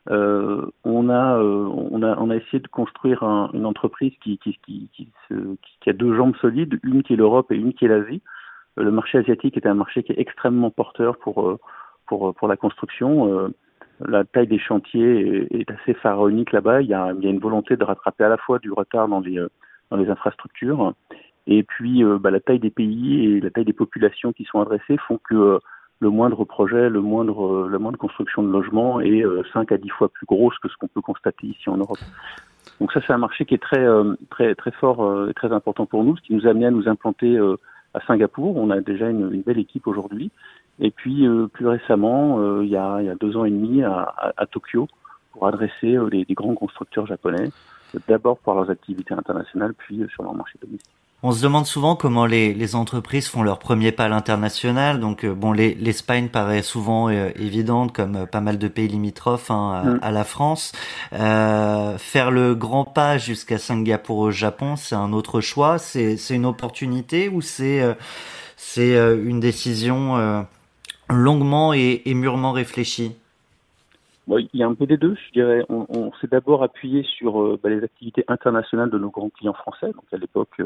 euh, 0.10 0.66
on, 0.84 1.10
a, 1.10 1.38
euh, 1.38 1.66
on, 1.92 2.04
a, 2.04 2.18
on 2.18 2.30
a 2.30 2.36
essayé 2.36 2.60
de 2.60 2.68
construire 2.68 3.24
un, 3.24 3.50
une 3.54 3.66
entreprise 3.66 4.12
qui, 4.22 4.38
a 5.88 5.94
deux 5.94 6.16
jambes 6.16 6.36
solides, 6.42 6.78
une 6.84 7.04
qui 7.04 7.14
est 7.14 7.16
l'Europe 7.16 7.52
et 7.52 7.56
une 7.56 7.74
qui 7.74 7.86
est 7.86 7.88
l'Asie. 7.88 8.22
Le 8.76 8.92
marché 8.92 9.20
asiatique 9.20 9.56
est 9.56 9.66
un 9.66 9.76
marché 9.76 10.04
qui 10.04 10.12
est 10.12 10.20
extrêmement 10.20 10.72
porteur 10.72 11.18
pour, 11.20 11.58
pour, 12.06 12.36
pour 12.36 12.48
la 12.50 12.58
construction. 12.58 13.54
La 14.06 14.26
taille 14.26 14.48
des 14.48 14.60
chantiers 14.60 15.48
est, 15.52 15.72
assez 15.72 15.94
pharaonique 15.94 16.52
là-bas. 16.52 16.82
Il, 16.82 16.88
y 16.88 16.94
a, 16.94 17.14
il 17.18 17.24
y 17.24 17.28
a 17.28 17.30
une 17.30 17.40
volonté 17.40 17.78
de 17.78 17.84
rattraper 17.84 18.26
à 18.26 18.30
la 18.30 18.38
fois 18.38 18.60
du 18.60 18.72
retard 18.72 19.08
dans 19.08 19.22
les, 19.22 19.40
dans 19.90 19.98
les 19.98 20.10
infrastructures 20.10 20.94
et 21.46 21.64
puis 21.64 22.04
bah, 22.20 22.32
la 22.32 22.40
taille 22.40 22.60
des 22.60 22.72
pays 22.72 23.26
et 23.26 23.42
la 23.42 23.52
taille 23.52 23.66
des 23.66 23.74
populations 23.74 24.34
qui 24.34 24.44
sont 24.46 24.60
adressées 24.60 24.98
font 25.08 25.20
que 25.30 25.60
le 26.04 26.10
moindre 26.10 26.44
projet, 26.44 26.90
le 26.90 27.02
moindre, 27.02 27.70
la 27.70 27.80
moindre 27.80 27.98
construction 27.98 28.44
de 28.44 28.52
logement 28.52 29.00
est 29.00 29.24
5 29.54 29.72
euh, 29.72 29.76
à 29.76 29.78
10 29.78 29.90
fois 29.90 30.10
plus 30.10 30.26
grosse 30.26 30.58
que 30.60 30.68
ce 30.68 30.76
qu'on 30.76 30.90
peut 30.90 31.02
constater 31.02 31.48
ici 31.48 31.70
en 31.70 31.78
Europe. 31.78 32.04
Donc 32.82 32.92
ça, 32.92 33.00
c'est 33.06 33.14
un 33.14 33.18
marché 33.18 33.46
qui 33.46 33.54
est 33.54 33.64
très, 33.70 33.84
euh, 33.84 34.16
très, 34.30 34.54
très 34.54 34.72
fort 34.72 35.02
euh, 35.02 35.30
et 35.30 35.34
très 35.34 35.54
important 35.54 35.86
pour 35.86 36.04
nous, 36.04 36.18
ce 36.18 36.22
qui 36.22 36.34
nous 36.36 36.46
a 36.46 36.50
amené 36.50 36.66
à 36.66 36.72
nous 36.72 36.90
implanter 36.90 37.40
à 37.94 38.00
Singapour. 38.06 38.58
On 38.58 38.70
a 38.70 38.82
déjà 38.82 39.10
une, 39.10 39.42
belle 39.42 39.60
équipe 39.60 39.88
aujourd'hui. 39.88 40.30
Et 40.80 40.92
puis, 40.92 41.26
plus 41.54 41.68
récemment, 41.68 42.62
il, 42.62 42.70
y 42.70 42.76
a, 42.76 43.16
deux 43.22 43.38
ans 43.38 43.46
et 43.46 43.52
demi, 43.52 43.84
à, 43.84 44.46
Tokyo, 44.52 44.88
pour 45.32 45.48
adresser 45.48 45.98
les, 46.12 46.26
les 46.28 46.36
grands 46.36 46.56
constructeurs 46.56 47.06
japonais, 47.06 47.50
d'abord 48.08 48.38
pour 48.40 48.56
leurs 48.56 48.70
activités 48.70 49.14
internationales, 49.14 49.74
puis 49.78 50.04
sur 50.14 50.24
leur 50.24 50.34
marché 50.34 50.60
domestique. 50.62 51.03
On 51.26 51.32
se 51.32 51.42
demande 51.42 51.66
souvent 51.66 51.96
comment 51.96 52.26
les, 52.26 52.54
les, 52.54 52.76
entreprises 52.76 53.30
font 53.30 53.44
leur 53.44 53.58
premier 53.58 53.94
pas 53.94 54.06
à 54.06 54.10
l'international. 54.10 55.00
Donc, 55.00 55.24
euh, 55.24 55.34
bon, 55.34 55.54
l'Espagne 55.54 56.28
paraît 56.28 56.62
souvent 56.62 57.08
euh, 57.08 57.30
évidente, 57.38 57.94
comme 57.94 58.18
euh, 58.18 58.26
pas 58.26 58.42
mal 58.42 58.58
de 58.58 58.68
pays 58.68 58.90
limitrophes 58.90 59.50
hein, 59.50 60.00
à, 60.02 60.12
mm. 60.12 60.14
la 60.14 60.24
France. 60.26 60.74
Euh, 61.14 61.98
faire 61.98 62.30
le 62.30 62.56
grand 62.56 62.84
pas 62.84 63.18
jusqu'à 63.18 63.58
Singapour 63.58 64.18
au 64.18 64.32
Japon, 64.32 64.76
c'est 64.76 64.96
un 64.96 65.14
autre 65.14 65.40
choix. 65.40 65.78
C'est 65.78 66.18
une 66.30 66.46
opportunité 66.46 67.30
ou 67.30 67.40
c'est 67.40 67.82
c'est 68.58 68.96
une 68.98 69.40
décision 69.40 70.46
longuement 71.10 71.74
et, 71.74 72.02
et 72.06 72.14
mûrement 72.14 72.52
réfléchie? 72.52 73.16
Il 74.28 74.48
y 74.54 74.64
a 74.64 74.68
un 74.68 74.74
peu 74.74 74.86
des 74.86 74.98
deux, 74.98 75.16
je 75.28 75.32
dirais. 75.32 75.64
On, 75.70 75.86
on 75.90 76.12
s'est 76.20 76.28
d'abord 76.28 76.64
appuyé 76.64 77.04
sur 77.04 77.58
bah, 77.62 77.70
les 77.70 77.84
activités 77.84 78.26
internationales 78.28 78.90
de 78.90 78.98
nos 78.98 79.10
grands 79.10 79.30
clients 79.30 79.54
français. 79.54 79.88
Donc 79.88 80.06
à 80.12 80.18
l'époque, 80.18 80.60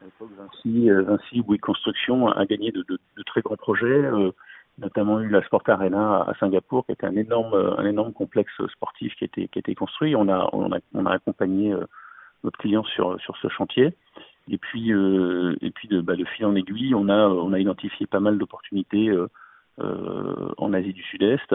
à 0.00 0.04
l'époque, 0.04 0.30
Vinci, 0.36 0.90
euh, 0.90 1.02
Vinci 1.02 1.40
Bouygues 1.40 1.60
Construction 1.60 2.28
a 2.28 2.44
gagné 2.44 2.70
de, 2.70 2.84
de, 2.88 2.98
de, 3.16 3.22
très 3.22 3.40
grands 3.40 3.56
projets, 3.56 3.86
euh, 3.86 4.30
notamment 4.78 5.20
eu 5.20 5.28
la 5.28 5.42
Sport 5.42 5.62
Arena 5.66 6.22
à 6.22 6.34
Singapour, 6.38 6.84
qui 6.86 6.92
était 6.92 7.06
un 7.06 7.16
énorme, 7.16 7.54
un 7.78 7.84
énorme 7.86 8.12
complexe 8.12 8.52
sportif 8.72 9.14
qui 9.14 9.24
a 9.24 9.26
été, 9.26 9.48
qui 9.48 9.58
a 9.58 9.60
été 9.60 9.74
construit. 9.74 10.14
On 10.14 10.28
a, 10.28 10.48
on 10.52 10.72
a, 10.72 10.78
on 10.94 11.06
a 11.06 11.12
accompagné 11.12 11.72
euh, 11.72 11.84
notre 12.44 12.58
client 12.58 12.84
sur, 12.84 13.18
sur 13.20 13.36
ce 13.38 13.48
chantier. 13.48 13.94
Et 14.48 14.58
puis, 14.58 14.92
euh, 14.92 15.56
et 15.60 15.70
puis 15.70 15.88
de, 15.88 16.00
bah, 16.00 16.14
de 16.14 16.24
fil 16.24 16.44
en 16.44 16.54
aiguille, 16.54 16.94
on 16.94 17.08
a, 17.08 17.28
on 17.28 17.52
a 17.52 17.58
identifié 17.58 18.06
pas 18.06 18.20
mal 18.20 18.38
d'opportunités 18.38 19.08
euh, 19.08 19.28
en 20.58 20.72
Asie 20.72 20.92
du 20.92 21.02
Sud-Est. 21.02 21.54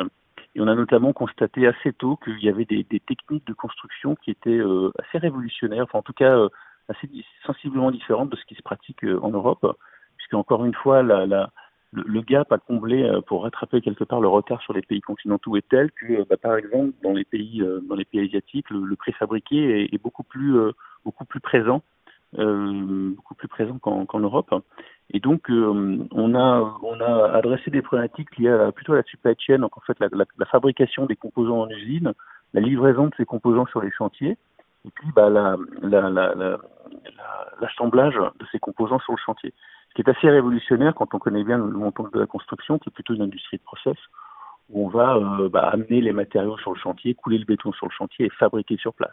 Et 0.55 0.60
on 0.60 0.67
a 0.67 0.75
notamment 0.75 1.13
constaté 1.13 1.67
assez 1.67 1.93
tôt 1.93 2.17
qu'il 2.17 2.43
y 2.43 2.50
avait 2.50 2.65
des, 2.65 2.83
des, 2.89 3.00
techniques 3.00 3.48
de 3.48 3.53
construction 3.53 4.15
qui 4.15 4.31
étaient 4.31 4.60
assez 5.00 5.17
révolutionnaires, 5.17 5.83
enfin 5.83 6.00
en 6.00 6.01
tout 6.01 6.12
cas 6.12 6.50
assez 6.88 7.09
sensiblement 7.45 7.91
différente 7.91 8.29
de 8.29 8.35
ce 8.35 8.45
qui 8.45 8.55
se 8.55 8.61
pratique 8.61 9.03
euh, 9.03 9.19
en 9.21 9.29
Europe, 9.29 9.77
puisque 10.17 10.33
encore 10.33 10.65
une 10.65 10.73
fois, 10.73 11.03
la, 11.03 11.25
la, 11.25 11.51
le, 11.91 12.21
gap 12.21 12.51
à 12.51 12.57
combler 12.57 13.03
euh, 13.03 13.21
pour 13.21 13.43
rattraper 13.43 13.81
quelque 13.81 14.03
part 14.03 14.21
le 14.21 14.27
retard 14.27 14.61
sur 14.61 14.73
les 14.73 14.81
pays 14.81 15.01
continentaux 15.01 15.55
est 15.57 15.67
tel 15.67 15.91
que, 15.91 16.21
euh, 16.21 16.25
bah, 16.29 16.38
par 16.38 16.55
exemple, 16.55 16.93
dans 17.03 17.13
les 17.13 17.25
pays 17.25 17.63
dans 17.88 17.95
les 17.95 18.05
pays 18.05 18.27
asiatiques, 18.27 18.69
le, 18.69 18.83
le 18.83 18.95
préfabriqué 18.95 19.83
est, 19.83 19.93
est, 19.93 20.01
beaucoup 20.01 20.23
plus 20.23 20.57
beaucoup 21.05 21.25
plus 21.25 21.39
présent, 21.39 21.81
euh, 22.39 23.11
beaucoup 23.15 23.35
plus 23.35 23.47
présent 23.47 23.77
qu'en 23.79 24.19
Europe. 24.19 24.53
Et 25.13 25.19
donc, 25.19 25.50
euh, 25.50 26.07
on 26.11 26.35
a 26.35 26.79
on 26.81 27.01
a 27.01 27.31
adressé 27.33 27.69
des 27.71 27.81
problématiques 27.81 28.38
liées 28.38 28.50
à, 28.50 28.71
plutôt 28.71 28.93
à 28.93 28.97
la 28.97 29.03
supply 29.03 29.35
chain, 29.38 29.59
donc 29.59 29.77
en 29.77 29.81
fait 29.81 30.00
la, 30.00 30.07
la, 30.13 30.25
la 30.38 30.45
fabrication 30.45 31.05
des 31.05 31.17
composants 31.17 31.61
en 31.61 31.69
usine, 31.69 32.13
la 32.53 32.61
livraison 32.61 33.07
de 33.07 33.13
ces 33.17 33.25
composants 33.25 33.65
sur 33.65 33.81
les 33.81 33.91
chantiers, 33.91 34.38
et 34.85 34.89
puis 34.91 35.11
bah, 35.15 35.29
l'assemblage 37.59 38.15
la, 38.15 38.21
la, 38.21 38.31
de 38.39 38.45
ces 38.51 38.59
composants 38.59 39.00
sur 39.00 39.13
le 39.13 39.19
chantier. 39.23 39.53
Ce 39.89 39.93
qui 39.95 40.01
est 40.01 40.09
assez 40.09 40.29
révolutionnaire 40.29 40.95
quand 40.95 41.13
on 41.13 41.19
connaît 41.19 41.43
bien 41.43 41.57
le 41.57 41.65
montant 41.65 42.07
de 42.07 42.19
la 42.19 42.25
construction, 42.25 42.79
qui 42.79 42.89
est 42.89 42.93
plutôt 42.93 43.13
une 43.13 43.21
industrie 43.21 43.57
de 43.57 43.63
process, 43.63 43.97
où 44.69 44.85
on 44.85 44.89
va 44.89 45.15
euh, 45.15 45.50
bah, 45.50 45.69
amener 45.69 46.01
les 46.01 46.13
matériaux 46.13 46.57
sur 46.57 46.73
le 46.73 46.79
chantier, 46.79 47.13
couler 47.13 47.38
le 47.38 47.45
béton 47.45 47.73
sur 47.73 47.88
le 47.88 47.91
chantier 47.91 48.27
et 48.27 48.29
fabriquer 48.29 48.77
sur 48.77 48.93
place. 48.93 49.11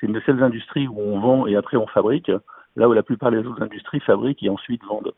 C'est 0.00 0.06
une 0.06 0.14
de 0.14 0.22
celles 0.24 0.42
industries 0.42 0.88
où 0.88 0.98
on 0.98 1.20
vend 1.20 1.46
et 1.46 1.56
après 1.56 1.76
on 1.76 1.86
fabrique, 1.86 2.30
là 2.76 2.88
où 2.88 2.92
la 2.92 3.02
plupart 3.02 3.30
des 3.30 3.38
autres 3.38 3.62
industries 3.62 4.00
fabriquent 4.00 4.42
et 4.42 4.50
ensuite 4.50 4.82
vendent. 4.84 5.12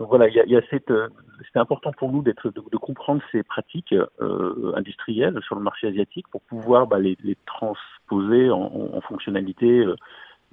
Donc 0.00 0.08
voilà, 0.08 0.28
il 0.28 0.34
y 0.34 0.40
a, 0.40 0.46
y 0.46 0.56
a 0.56 0.62
cette, 0.70 0.90
euh, 0.90 1.08
c'est 1.52 1.58
important 1.58 1.92
pour 1.92 2.10
nous 2.10 2.22
d'être, 2.22 2.50
de, 2.50 2.62
de, 2.72 2.76
comprendre 2.76 3.22
ces 3.30 3.42
pratiques 3.44 3.94
euh, 4.20 4.72
industrielles 4.74 5.38
sur 5.46 5.54
le 5.54 5.62
marché 5.62 5.86
asiatique 5.86 6.26
pour 6.32 6.40
pouvoir 6.42 6.86
bah, 6.88 6.98
les, 6.98 7.16
les, 7.22 7.36
transposer 7.46 8.50
en, 8.50 8.90
en 8.92 9.00
fonctionnalité 9.02 9.86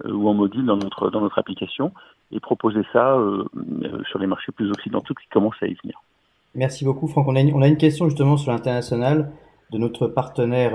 euh, 0.05 0.11
ou 0.13 0.27
en 0.27 0.33
module 0.33 0.65
dans 0.65 0.77
notre 0.77 1.09
dans 1.09 1.21
notre 1.21 1.37
application 1.39 1.91
et 2.31 2.39
proposer 2.39 2.81
ça 2.93 3.17
euh, 3.17 3.43
euh, 3.83 4.03
sur 4.09 4.19
les 4.19 4.27
marchés 4.27 4.51
plus 4.51 4.69
occidentaux 4.71 5.13
qui 5.13 5.27
commencent 5.29 5.61
à 5.61 5.67
y 5.67 5.73
venir. 5.83 6.01
Merci 6.55 6.85
beaucoup, 6.85 7.07
Franck. 7.07 7.27
On 7.27 7.35
a 7.35 7.41
une, 7.41 7.53
on 7.53 7.61
a 7.61 7.67
une 7.67 7.77
question 7.77 8.07
justement 8.09 8.37
sur 8.37 8.51
l'international 8.51 9.31
de 9.71 9.77
notre 9.77 10.07
partenaire 10.07 10.71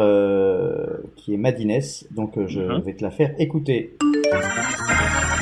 qui 1.17 1.35
est 1.35 1.37
Madines. 1.37 1.83
Donc 2.15 2.33
je 2.47 2.61
mm 2.61 2.69
-hmm. 2.69 2.83
vais 2.83 2.95
te 2.95 3.03
la 3.03 3.11
faire 3.11 3.33
écouter. 3.39 3.97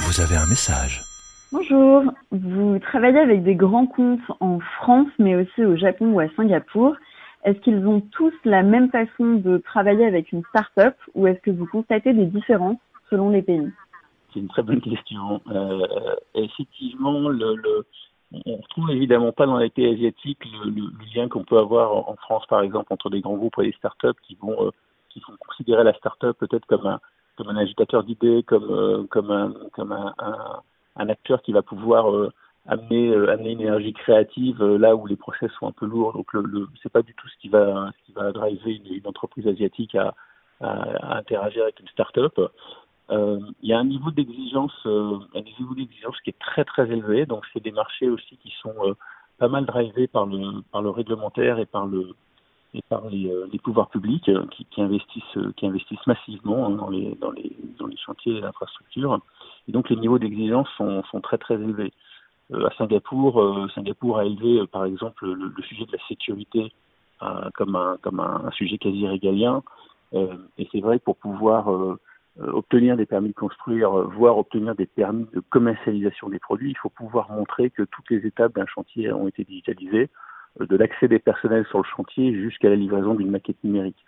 Vous 0.07 0.21
avez 0.21 0.37
un 0.37 0.49
message. 0.49 1.14
Bonjour, 1.57 2.03
vous 2.33 2.81
travaillez 2.81 3.21
avec 3.21 3.45
des 3.45 3.55
grands 3.55 3.87
comptes 3.87 4.29
en 4.41 4.59
France, 4.59 5.07
mais 5.21 5.37
aussi 5.37 5.65
au 5.65 5.77
Japon 5.77 6.11
ou 6.11 6.19
à 6.19 6.29
Singapour. 6.31 6.97
Est-ce 7.45 7.61
qu'ils 7.61 7.87
ont 7.87 8.01
tous 8.11 8.33
la 8.45 8.65
même 8.65 8.91
façon 8.91 9.35
de 9.35 9.59
travailler 9.59 10.05
avec 10.05 10.33
une 10.33 10.43
start-up 10.49 10.97
ou 11.15 11.29
est-ce 11.29 11.39
que 11.43 11.53
vous 11.53 11.67
constatez 11.67 12.13
des 12.13 12.27
différences 12.27 12.81
selon 13.09 13.31
les 13.31 13.43
pays? 13.43 13.71
C'est 14.33 14.41
une 14.41 14.49
très 14.49 14.65
bonne 14.65 14.81
question. 14.81 15.41
Euh, 15.53 15.87
effectivement, 16.35 17.13
on 17.13 18.57
retrouve 18.57 18.91
évidemment 18.91 19.31
pas 19.31 19.47
dans 19.47 19.59
les 19.59 19.71
pays 19.71 19.95
asiatiques 19.95 20.45
le, 20.65 20.71
le, 20.71 20.91
lien 21.15 21.29
qu'on 21.29 21.45
peut 21.45 21.59
avoir 21.59 22.09
en 22.09 22.17
France, 22.17 22.47
par 22.49 22.63
exemple, 22.63 22.93
entre 22.93 23.11
des 23.11 23.21
grands 23.21 23.37
groupes 23.37 23.61
et 23.61 23.67
des 23.67 23.77
start-up 23.79 24.17
qui 24.27 24.37
vont, 24.43 24.57
euh, 24.61 24.71
considérer 25.47 25.85
la 25.85 25.95
start-up 25.95 26.37
peut-être 26.37 26.67
comme 26.67 26.85
un, 26.85 26.99
comme 27.37 27.57
agitateur 27.57 28.03
d'idées, 28.03 28.43
comme, 28.43 28.73
euh, 28.73 29.07
un 29.79 30.63
un 30.97 31.09
acteur 31.09 31.43
qui 31.43 31.53
va 31.53 31.63
pouvoir 31.63 32.11
euh, 32.11 32.33
amener 32.67 33.09
euh, 33.09 33.33
amener 33.33 33.53
une 33.53 33.61
énergie 33.63 33.93
créative 33.93 34.63
euh, 34.63 34.79
là 34.79 34.97
où 34.97 35.07
les 35.07 35.17
process 35.17 35.51
sont 35.59 35.67
un 35.67 35.73
peu 35.73 35.87
lourds. 35.87 36.13
Donc 36.13 36.33
le, 36.33 36.69
c'est 36.83 36.93
pas 36.93 37.03
du 37.03 37.15
tout 37.15 37.29
ce 37.29 37.37
qui 37.41 37.49
va 37.49 37.91
ce 37.99 38.07
qui 38.07 38.13
va 38.13 38.33
driver 38.33 38.81
une, 38.87 39.07
entreprise 39.07 39.47
asiatique 39.47 39.95
à, 39.95 40.15
à, 40.61 41.19
interagir 41.19 41.65
avec 41.65 41.81
une 41.81 41.89
start-up. 41.89 42.41
Il 43.11 43.69
y 43.69 43.73
a 43.73 43.79
un 43.79 43.85
niveau 43.85 44.11
d'exigence 44.11 44.75
un 44.87 45.43
niveau 45.43 45.75
d'exigence 45.75 46.19
qui 46.23 46.31
est 46.31 46.39
très 46.39 46.65
très 46.65 46.91
élevé. 46.91 47.27
Donc 47.27 47.45
c'est 47.53 47.63
des 47.63 47.73
marchés 47.73 48.09
aussi 48.09 48.37
qui 48.39 48.53
sont 48.63 48.97
pas 49.39 49.49
mal 49.49 49.67
drivés 49.67 50.07
par 50.07 50.27
le 50.27 50.63
par 50.73 50.81
le 50.81 50.91
réglementaire 50.91 51.59
et 51.59 51.67
par 51.67 51.87
le 51.87 52.15
et 52.75 52.83
par 52.89 53.09
les, 53.09 53.33
les 53.53 53.59
pouvoirs 53.59 53.89
publics 53.89 54.31
qui, 54.51 54.65
qui 54.67 54.83
investissent 54.83 55.39
qui 55.57 55.67
investissent 55.67 56.07
massivement 56.07 56.69
dans 56.71 56.91
les 56.91 57.17
dans 57.21 57.31
les 57.31 57.97
chantiers 58.05 58.37
et 58.37 58.41
l'infrastructure. 58.41 59.21
Et 59.69 59.73
donc 59.73 59.89
les 59.91 59.97
niveaux 59.97 60.19
d'exigence 60.19 60.69
sont, 60.77 61.03
très 61.23 61.39
très 61.39 61.55
élevés. 61.55 61.93
Euh, 62.53 62.67
à 62.67 62.75
Singapour, 62.77 63.41
euh, 63.41 63.69
Singapour 63.75 64.19
a 64.19 64.25
élevé 64.25 64.61
euh, 64.61 64.67
par 64.67 64.85
exemple 64.85 65.27
le, 65.27 65.63
sujet 65.63 65.87
de 65.87 65.93
la 65.93 66.07
sécurité 66.07 66.73
euh, 67.23 67.49
comme, 67.55 67.77
un, 67.77 67.99
un, 68.05 68.51
sujet 68.53 68.79
quasi 68.79 69.07
régalien. 69.07 69.63
Euh, 70.13 70.37
et 70.59 70.69
c'est 70.71 70.81
vrai 70.81 70.99
que 70.99 71.05
pour 71.05 71.17
pouvoir 71.17 71.69
obtenir 72.37 72.97
des 72.97 73.07
permis 73.07 73.29
de 73.29 73.35
construire, 73.35 73.91
voire 73.91 74.37
obtenir 74.39 74.75
des 74.75 74.87
permis 74.87 75.27
de 75.33 75.41
commercialisation 75.51 76.29
des 76.29 76.39
produits, 76.41 76.71
il 76.71 76.77
faut 76.77 76.91
pouvoir 76.91 77.31
montrer 77.31 77.71
que 77.71 77.83
toutes 77.85 78.11
les 78.11 78.27
étapes 78.27 78.55
d'un 78.55 78.67
chantier 78.67 79.13
ont 79.13 79.29
été 79.29 79.45
digitalisées, 79.45 80.11
de 80.61 80.77
l'accès 80.77 81.09
des 81.09 81.19
personnels 81.19 81.67
sur 81.67 81.79
le 81.79 81.85
chantier 81.85 82.35
jusqu'à 82.35 82.69
la 82.69 82.77
livraison 82.77 83.15
d'une 83.15 83.31
maquette 83.31 83.63
numérique. 83.65 84.05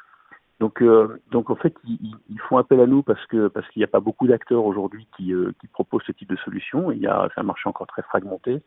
Donc, 0.58 0.80
euh, 0.80 1.20
donc 1.30 1.50
en 1.50 1.56
fait, 1.56 1.74
ils, 1.86 2.14
ils, 2.30 2.40
font 2.40 2.56
appel 2.56 2.80
à 2.80 2.86
nous 2.86 3.02
parce 3.02 3.24
que 3.26 3.48
parce 3.48 3.68
qu'il 3.68 3.80
n'y 3.80 3.84
a 3.84 3.88
pas 3.88 4.00
beaucoup 4.00 4.26
d'acteurs 4.26 4.64
aujourd'hui 4.64 5.06
qui, 5.16 5.34
euh, 5.34 5.52
qui 5.60 5.66
proposent 5.66 6.04
ce 6.06 6.12
type 6.12 6.30
de 6.30 6.36
solution. 6.36 6.90
Il 6.92 6.98
y 6.98 7.06
a 7.06 7.28
c'est 7.34 7.40
un 7.40 7.44
marché 7.44 7.68
encore 7.68 7.86
très 7.86 8.02
fragmenté 8.02 8.62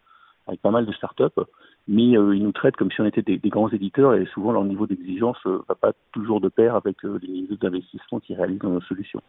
avec 0.49 0.61
pas 0.61 0.71
mal 0.71 0.85
de 0.85 0.91
startups, 0.91 1.41
mais 1.87 2.17
euh, 2.17 2.35
ils 2.35 2.43
nous 2.43 2.51
traitent 2.51 2.75
comme 2.75 2.91
si 2.91 2.99
on 3.01 3.05
était 3.05 3.21
des, 3.21 3.37
des 3.37 3.49
grands 3.49 3.69
éditeurs 3.69 4.15
et 4.15 4.25
souvent 4.25 4.51
leur 4.51 4.65
niveau 4.65 4.87
d'exigence 4.87 5.37
euh, 5.45 5.63
va 5.67 5.75
pas 5.75 5.93
toujours 6.11 6.41
de 6.41 6.49
pair 6.49 6.75
avec 6.75 7.03
euh, 7.05 7.19
les 7.21 7.29
niveaux 7.29 7.55
d'investissement 7.55 8.19
qu'ils 8.19 8.35
réalisent 8.35 8.59
dans 8.59 8.69
nos 8.69 8.81
solutions. 8.81 9.21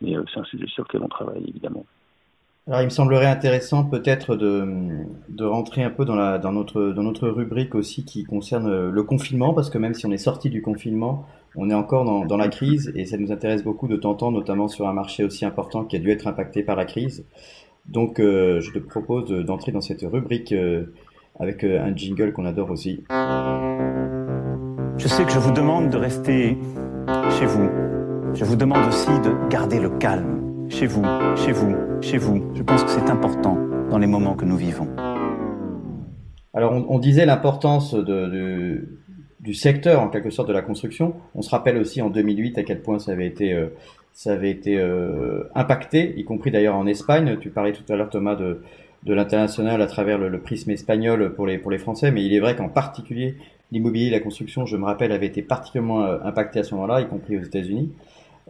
Mais 0.00 0.16
euh, 0.16 0.24
c'est 0.32 0.40
un 0.40 0.44
sujet 0.44 0.66
sur 0.66 0.84
lequel 0.84 1.02
on 1.02 1.08
travaille 1.08 1.44
évidemment. 1.48 1.86
Alors, 2.68 2.80
il 2.80 2.86
me 2.86 2.90
semblerait 2.90 3.26
intéressant 3.26 3.84
peut-être 3.84 4.34
de, 4.34 4.66
de 5.28 5.44
rentrer 5.44 5.84
un 5.84 5.90
peu 5.90 6.04
dans, 6.04 6.16
la, 6.16 6.38
dans, 6.38 6.50
notre, 6.50 6.90
dans 6.90 7.04
notre 7.04 7.28
rubrique 7.28 7.76
aussi 7.76 8.04
qui 8.04 8.24
concerne 8.24 8.90
le 8.90 9.02
confinement, 9.04 9.54
parce 9.54 9.70
que 9.70 9.78
même 9.78 9.94
si 9.94 10.04
on 10.04 10.10
est 10.10 10.18
sorti 10.18 10.50
du 10.50 10.62
confinement, 10.62 11.24
on 11.54 11.70
est 11.70 11.74
encore 11.74 12.04
dans, 12.04 12.24
dans, 12.24 12.36
la 12.36 12.48
crise 12.48 12.92
et 12.96 13.06
ça 13.06 13.18
nous 13.18 13.30
intéresse 13.30 13.62
beaucoup 13.62 13.86
de 13.86 13.94
t'entendre, 13.94 14.36
notamment 14.36 14.66
sur 14.66 14.88
un 14.88 14.92
marché 14.92 15.22
aussi 15.22 15.44
important 15.44 15.84
qui 15.84 15.94
a 15.94 16.00
dû 16.00 16.10
être 16.10 16.26
impacté 16.26 16.64
par 16.64 16.74
la 16.74 16.86
crise. 16.86 17.24
Donc, 17.86 18.18
euh, 18.18 18.60
je 18.60 18.72
te 18.72 18.80
propose 18.80 19.30
d'entrer 19.30 19.70
dans 19.70 19.80
cette 19.80 20.02
rubrique 20.02 20.50
euh, 20.50 20.92
avec 21.38 21.62
euh, 21.62 21.80
un 21.80 21.94
jingle 21.94 22.32
qu'on 22.32 22.46
adore 22.46 22.72
aussi. 22.72 23.04
Je 24.98 25.06
sais 25.06 25.24
que 25.24 25.30
je 25.30 25.38
vous 25.38 25.52
demande 25.52 25.90
de 25.90 25.98
rester 25.98 26.58
chez 27.38 27.46
vous. 27.46 27.68
Je 28.34 28.44
vous 28.44 28.56
demande 28.56 28.88
aussi 28.88 29.20
de 29.20 29.48
garder 29.48 29.78
le 29.78 29.90
calme. 29.90 30.45
Chez 30.68 30.86
vous, 30.86 31.02
chez 31.36 31.52
vous, 31.52 31.74
chez 32.00 32.18
vous. 32.18 32.42
Je 32.54 32.62
pense 32.62 32.82
que 32.84 32.90
c'est 32.90 33.08
important 33.08 33.56
dans 33.90 33.98
les 33.98 34.06
moments 34.06 34.34
que 34.34 34.44
nous 34.44 34.56
vivons. 34.56 34.88
Alors, 36.52 36.72
on, 36.72 36.98
disait 36.98 37.26
l'importance 37.26 37.94
du 37.94 39.54
secteur, 39.54 40.00
en 40.00 40.08
quelque 40.08 40.30
sorte, 40.30 40.48
de 40.48 40.52
la 40.52 40.62
construction. 40.62 41.14
On 41.34 41.42
se 41.42 41.50
rappelle 41.50 41.76
aussi 41.76 42.02
en 42.02 42.10
2008 42.10 42.58
à 42.58 42.62
quel 42.62 42.82
point 42.82 42.98
ça 42.98 43.12
avait 43.12 43.26
été, 43.26 43.52
euh, 43.52 43.68
ça 44.12 44.32
avait 44.32 44.50
été 44.50 44.78
euh, 44.78 45.44
impacté, 45.54 46.14
y 46.16 46.24
compris 46.24 46.50
d'ailleurs 46.50 46.76
en 46.76 46.86
Espagne. 46.86 47.36
Tu 47.40 47.50
parlais 47.50 47.72
tout 47.72 47.90
à 47.92 47.96
l'heure, 47.96 48.10
Thomas, 48.10 48.34
de, 48.34 48.62
de 49.04 49.14
l'international 49.14 49.80
à 49.80 49.86
travers 49.86 50.18
le, 50.18 50.40
prisme 50.40 50.70
espagnol 50.72 51.32
pour 51.34 51.46
les, 51.46 51.58
pour 51.58 51.70
les 51.70 51.78
Français, 51.78 52.10
mais 52.10 52.24
il 52.24 52.34
est 52.34 52.40
vrai 52.40 52.56
qu'en 52.56 52.68
particulier, 52.68 53.36
l'immobilier, 53.70 54.10
la 54.10 54.20
construction, 54.20 54.66
je 54.66 54.76
me 54.76 54.84
rappelle, 54.84 55.12
avait 55.12 55.26
été 55.26 55.42
particulièrement 55.42 56.04
euh, 56.04 56.18
impacté 56.24 56.58
à 56.58 56.64
ce 56.64 56.74
moment-là, 56.74 57.00
y 57.00 57.06
compris 57.06 57.38
aux 57.38 57.42
États-Unis. 57.42 57.92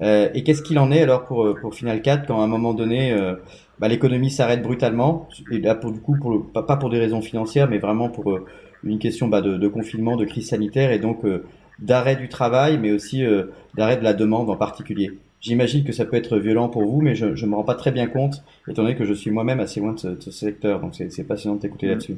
Euh, 0.02 0.28
et 0.34 0.42
qu'est-ce 0.42 0.62
qu'il 0.62 0.78
en 0.78 0.90
est 0.90 1.02
alors 1.02 1.24
pour, 1.24 1.54
pour 1.60 1.74
Final 1.74 2.02
4 2.02 2.26
quand 2.26 2.40
à 2.40 2.44
un 2.44 2.48
moment 2.48 2.74
donné 2.74 3.12
euh, 3.12 3.36
bah, 3.78 3.88
l'économie 3.88 4.30
s'arrête 4.30 4.62
brutalement? 4.62 5.28
Et 5.50 5.58
là 5.58 5.74
pour 5.74 5.92
du 5.92 6.00
coup 6.00 6.16
pour 6.20 6.30
le, 6.30 6.40
pas 6.40 6.76
pour 6.76 6.90
des 6.90 6.98
raisons 6.98 7.22
financières 7.22 7.68
mais 7.68 7.78
vraiment 7.78 8.10
pour 8.10 8.30
euh, 8.32 8.44
une 8.84 8.98
question 8.98 9.28
bah, 9.28 9.40
de, 9.40 9.56
de, 9.56 9.68
confinement, 9.68 10.16
de 10.16 10.24
crise 10.24 10.48
sanitaire 10.48 10.92
et 10.92 10.98
donc 10.98 11.24
euh, 11.24 11.44
d'arrêt 11.78 12.16
du 12.16 12.28
travail 12.28 12.78
mais 12.78 12.92
aussi 12.92 13.24
d'arrêt 13.74 13.96
de 13.96 14.04
la 14.04 14.12
demande 14.12 14.50
en 14.50 14.56
particulier. 14.56 15.12
J'imagine 15.40 15.84
que 15.84 15.92
ça 15.92 16.04
peut 16.04 16.16
être 16.16 16.38
violent 16.38 16.68
pour 16.68 16.84
vous 16.84 17.00
mais 17.00 17.14
je 17.14 17.26
ne 17.26 17.50
me 17.50 17.54
rends 17.54 17.64
pas 17.64 17.74
très 17.74 17.92
bien 17.92 18.06
compte 18.06 18.42
étant 18.68 18.82
donné 18.82 18.96
que 18.96 19.04
je 19.04 19.14
suis 19.14 19.30
moi-même 19.30 19.60
assez 19.60 19.80
loin 19.80 19.92
de 19.92 19.98
ce, 19.98 20.08
de 20.08 20.20
ce 20.20 20.30
secteur 20.30 20.80
donc 20.80 20.94
c'est 20.94 21.24
passionnant 21.24 21.56
de 21.56 21.60
t'écouter 21.60 21.86
mmh. 21.86 21.90
là-dessus. 21.90 22.16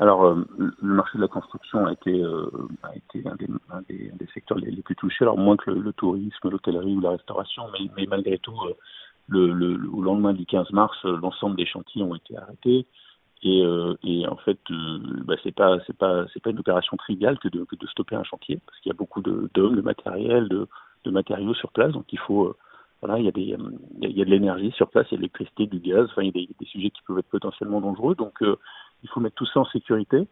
Alors, 0.00 0.24
euh, 0.24 0.46
le 0.58 0.94
marché 0.94 1.18
de 1.18 1.22
la 1.22 1.28
construction 1.28 1.86
a 1.86 1.92
été, 1.92 2.22
euh, 2.22 2.50
été 2.94 3.22
un, 3.28 3.34
des, 3.36 3.46
un, 3.70 3.82
des, 3.82 4.10
un, 4.10 4.16
des, 4.16 4.26
secteurs 4.32 4.56
les, 4.56 4.72
plus 4.80 4.96
touchés, 4.96 5.24
alors 5.24 5.36
moins 5.36 5.58
que 5.58 5.70
le, 5.70 5.92
tourisme, 5.92 6.48
l'hôtellerie 6.48 6.96
ou 6.96 7.00
la 7.00 7.10
restauration, 7.10 7.64
mais, 7.94 8.06
malgré 8.06 8.38
tout, 8.38 8.56
euh, 8.64 8.72
le, 9.28 9.52
le, 9.52 9.90
au 9.92 10.00
lendemain 10.00 10.32
du 10.32 10.46
15 10.46 10.70
mars, 10.70 10.96
l'ensemble 11.04 11.56
des 11.56 11.66
chantiers 11.66 12.02
ont 12.02 12.14
été 12.14 12.34
arrêtés. 12.34 12.86
Et, 13.42 13.62
en 14.26 14.36
fait, 14.36 14.58
bah, 14.70 15.34
c'est 15.42 15.54
pas 15.54 15.78
c'est 15.86 15.96
pas 15.96 16.26
c'est 16.32 16.42
pas 16.42 16.50
une 16.50 16.58
opération 16.58 16.96
triviale 16.96 17.38
que 17.38 17.48
de, 17.48 17.64
que 17.64 17.76
de 17.76 17.86
stopper 17.86 18.16
un 18.16 18.24
chantier, 18.24 18.58
parce 18.66 18.78
qu'il 18.80 18.90
y 18.90 18.94
a 18.94 18.98
beaucoup 18.98 19.22
d'hommes, 19.22 19.76
de, 19.76 19.80
matériel, 19.82 20.48
de, 20.48 20.66
de 21.04 21.10
matériaux 21.10 21.54
sur 21.54 21.70
place, 21.72 21.92
donc 21.92 22.12
il 22.12 22.18
faut 22.18 22.54
voilà, 23.00 23.18
il 23.18 23.24
y 23.24 23.28
a 23.28 23.32
des, 23.32 23.56
de 23.56 24.24
l'énergie 24.24 24.72
sur 24.72 24.90
place, 24.90 25.06
il 25.10 25.12
y 25.12 25.14
a 25.14 25.18
de 25.18 25.22
l'électricité, 25.22 25.66
du 25.66 25.78
gaz, 25.78 26.08
enfin, 26.10 26.22
il 26.22 26.26
y 26.26 26.28
a 26.28 26.32
des, 26.32 26.48
des, 26.58 26.66
sujets 26.66 26.90
qui 26.90 27.00
peuvent 27.06 27.18
être 27.18 27.30
potentiellement 27.30 27.80
dangereux. 27.80 28.14
Donc, 28.14 28.42
il 29.02 29.08
faut 29.08 29.20
mettre 29.20 29.36
tout 29.36 29.46
ça 29.46 29.60
en 29.60 29.64
sécurité. 29.66 30.26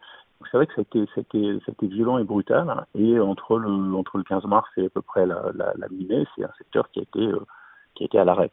C'est 0.51 0.57
vrai 0.57 0.67
que 0.67 0.75
ça 0.75 0.81
a, 0.81 0.83
été, 0.83 1.05
ça, 1.07 1.13
a 1.17 1.21
été, 1.21 1.59
ça 1.67 1.67
a 1.69 1.73
été 1.73 1.87
violent 1.89 2.19
et 2.19 2.25
brutal. 2.25 2.87
Et 2.95 3.19
entre 3.19 3.59
le, 3.59 3.69
entre 3.95 4.19
le 4.19 4.25
15 4.25 4.45
mars 4.45 4.69
et 4.77 4.87
à 4.87 4.89
peu 4.89 5.03
près 5.03 5.27
la, 5.27 5.51
la, 5.55 5.73
la 5.77 5.89
mi-mai, 5.89 6.25
c'est 6.37 6.45
un 6.45 6.53
secteur 6.59 6.91
qui 6.93 7.01
a 7.01 7.03
été, 7.03 7.21
euh, 7.21 7.41
qui 7.95 8.05
a 8.05 8.07
été 8.07 8.19
à 8.19 8.25
l'arrêt. 8.25 8.51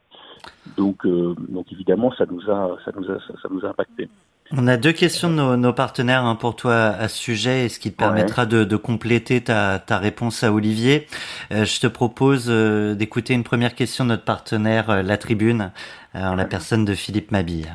Donc, 0.76 1.06
euh, 1.06 1.34
donc 1.48 1.70
évidemment, 1.72 2.12
ça 2.12 2.26
nous 2.26 2.42
a, 2.50 2.76
ça 2.84 2.90
nous 2.96 3.08
a, 3.10 3.18
ça 3.20 3.48
nous 3.50 3.64
a 3.64 3.68
impacté. 3.68 4.08
On 4.52 4.68
a 4.68 4.76
deux 4.76 4.92
questions 4.92 5.28
de 5.28 5.34
nos, 5.34 5.56
nos 5.56 5.72
partenaires 5.72 6.24
hein, 6.24 6.36
pour 6.36 6.54
toi 6.54 6.74
à 6.74 7.08
ce 7.08 7.18
sujet, 7.18 7.68
ce 7.68 7.80
qui 7.80 7.90
te 7.90 7.96
permettra 7.96 8.42
ouais. 8.42 8.48
de, 8.48 8.64
de, 8.64 8.76
compléter 8.76 9.42
ta, 9.42 9.80
ta, 9.80 9.98
réponse 9.98 10.44
à 10.44 10.52
Olivier. 10.52 11.06
Euh, 11.52 11.64
je 11.64 11.80
te 11.80 11.88
propose 11.88 12.46
euh, 12.48 12.94
d'écouter 12.94 13.34
une 13.34 13.44
première 13.44 13.74
question 13.74 14.04
de 14.04 14.10
notre 14.10 14.24
partenaire 14.24 15.02
La 15.02 15.16
Tribune, 15.18 15.72
en 16.14 16.34
la 16.34 16.44
personne 16.44 16.84
de 16.84 16.94
Philippe 16.94 17.30
Mabille. 17.30 17.68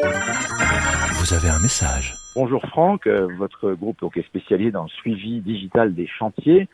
Vous 0.00 1.34
avez 1.34 1.48
un 1.48 1.58
message. 1.58 2.14
Bonjour 2.34 2.62
Franck, 2.66 3.06
euh, 3.06 3.28
votre 3.36 3.72
groupe 3.72 4.04
est 4.16 4.22
spécialisé 4.22 4.70
dans 4.70 4.84
le 4.84 4.88
suivi 4.88 5.40
digital 5.40 5.94
des 5.94 6.06
chantiers. 6.06 6.68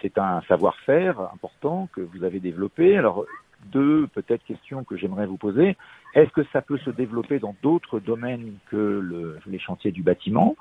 C'est 0.00 0.18
un 0.18 0.42
savoir-faire 0.48 1.20
important 1.34 1.88
que 1.92 2.00
vous 2.00 2.24
avez 2.24 2.38
développé. 2.40 2.96
Alors, 2.96 3.24
deux 3.72 4.06
peut-être 4.08 4.44
questions 4.44 4.84
que 4.84 4.96
j'aimerais 4.96 5.26
vous 5.26 5.36
poser. 5.36 5.76
Est-ce 6.14 6.30
que 6.30 6.44
ça 6.52 6.62
peut 6.62 6.78
se 6.78 6.90
développer 6.90 7.38
dans 7.38 7.54
d'autres 7.62 7.98
domaines 8.00 8.54
que 8.70 8.76
le, 8.76 9.38
les 9.46 9.58
chantiers 9.58 9.90
du 9.90 10.02
bâtiment? 10.02 10.56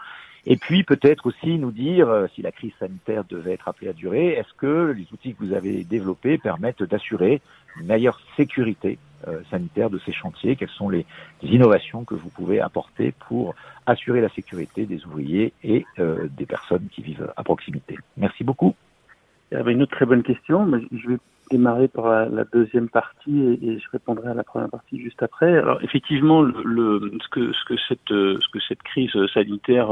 Et 0.50 0.56
puis 0.56 0.84
peut-être 0.84 1.26
aussi 1.26 1.60
nous 1.60 1.72
dire, 1.72 2.08
euh, 2.08 2.26
si 2.34 2.42
la 2.42 2.54
crise 2.54 2.72
sanitaire 2.80 3.26
devait 3.26 3.52
être 3.52 3.68
appelée 3.68 3.90
à 3.90 3.94
durer, 3.94 4.30
est-ce 4.30 4.54
que 4.58 4.94
les 4.98 5.06
outils 5.12 5.36
que 5.36 5.44
vous 5.44 5.52
avez 5.52 5.84
développés 5.84 6.38
permettent 6.38 6.84
d'assurer 6.84 7.42
une 7.78 7.88
meilleure 7.88 8.18
sécurité 8.38 8.98
euh, 9.28 9.42
sanitaire 9.52 9.90
de 9.90 10.00
ces 10.00 10.14
chantiers? 10.14 10.56
Quelles 10.56 10.70
sont 10.70 10.88
les, 10.88 11.06
innovations 11.44 12.06
que 12.06 12.16
vous 12.16 12.30
pouvez 12.30 12.62
apporter 12.62 13.14
pour 13.28 13.56
assurer 13.86 14.22
la 14.22 14.30
sécurité 14.30 14.86
des 14.86 15.06
ouvriers 15.06 15.52
et 15.66 15.86
euh, 16.00 16.30
des 16.38 16.46
personnes 16.46 16.88
qui 16.94 17.02
vivent 17.02 17.30
à 17.36 17.44
proximité? 17.44 17.98
Merci 18.16 18.46
beaucoup. 18.46 18.74
Avait 19.52 19.74
une 19.74 19.82
autre 19.82 19.98
très 19.98 20.06
bonne 20.06 20.24
question, 20.24 20.66
mais 20.66 20.80
je 20.94 21.10
vais 21.10 21.18
démarrer 21.52 21.90
par 21.90 22.30
la, 22.30 22.46
deuxième 22.46 22.88
partie 22.88 23.60
et, 23.62 23.80
je 23.80 23.90
répondrai 23.92 24.30
à 24.30 24.34
la 24.34 24.46
première 24.46 24.70
partie 24.70 25.02
juste 25.02 25.22
après. 25.24 25.58
Alors 25.58 25.84
effectivement, 25.84 26.42
le, 26.42 26.64
le 26.64 27.12
ce 27.22 27.28
que 27.30 27.52
ce 27.52 27.66
que 27.66 27.76
cette 27.88 28.10
ce 28.10 28.48
que 28.52 28.60
cette 28.68 28.84
crise 28.84 29.12
sanitaire 29.34 29.90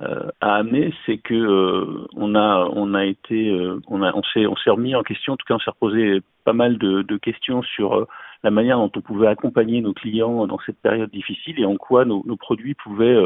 a 0.00 0.56
amené, 0.56 0.92
c'est 1.06 1.18
que 1.18 1.34
euh, 1.34 2.06
on 2.14 2.34
a 2.34 2.68
on 2.72 2.94
a 2.94 3.04
été 3.04 3.50
euh, 3.50 3.80
on 3.86 4.02
a 4.02 4.12
on 4.12 4.22
s'est 4.22 4.46
on 4.46 4.56
s'est 4.56 4.70
remis 4.70 4.94
en 4.94 5.02
question. 5.02 5.34
En 5.34 5.36
tout 5.36 5.46
cas, 5.46 5.54
on 5.54 5.58
s'est 5.60 5.70
reposé 5.70 6.20
pas 6.44 6.52
mal 6.52 6.78
de, 6.78 7.02
de 7.02 7.16
questions 7.16 7.62
sur 7.62 8.06
la 8.42 8.50
manière 8.50 8.78
dont 8.78 8.90
on 8.94 9.00
pouvait 9.00 9.28
accompagner 9.28 9.80
nos 9.80 9.94
clients 9.94 10.46
dans 10.46 10.58
cette 10.66 10.80
période 10.80 11.10
difficile 11.10 11.60
et 11.60 11.64
en 11.64 11.76
quoi 11.76 12.04
nos, 12.04 12.22
nos 12.26 12.36
produits 12.36 12.74
pouvaient 12.74 13.16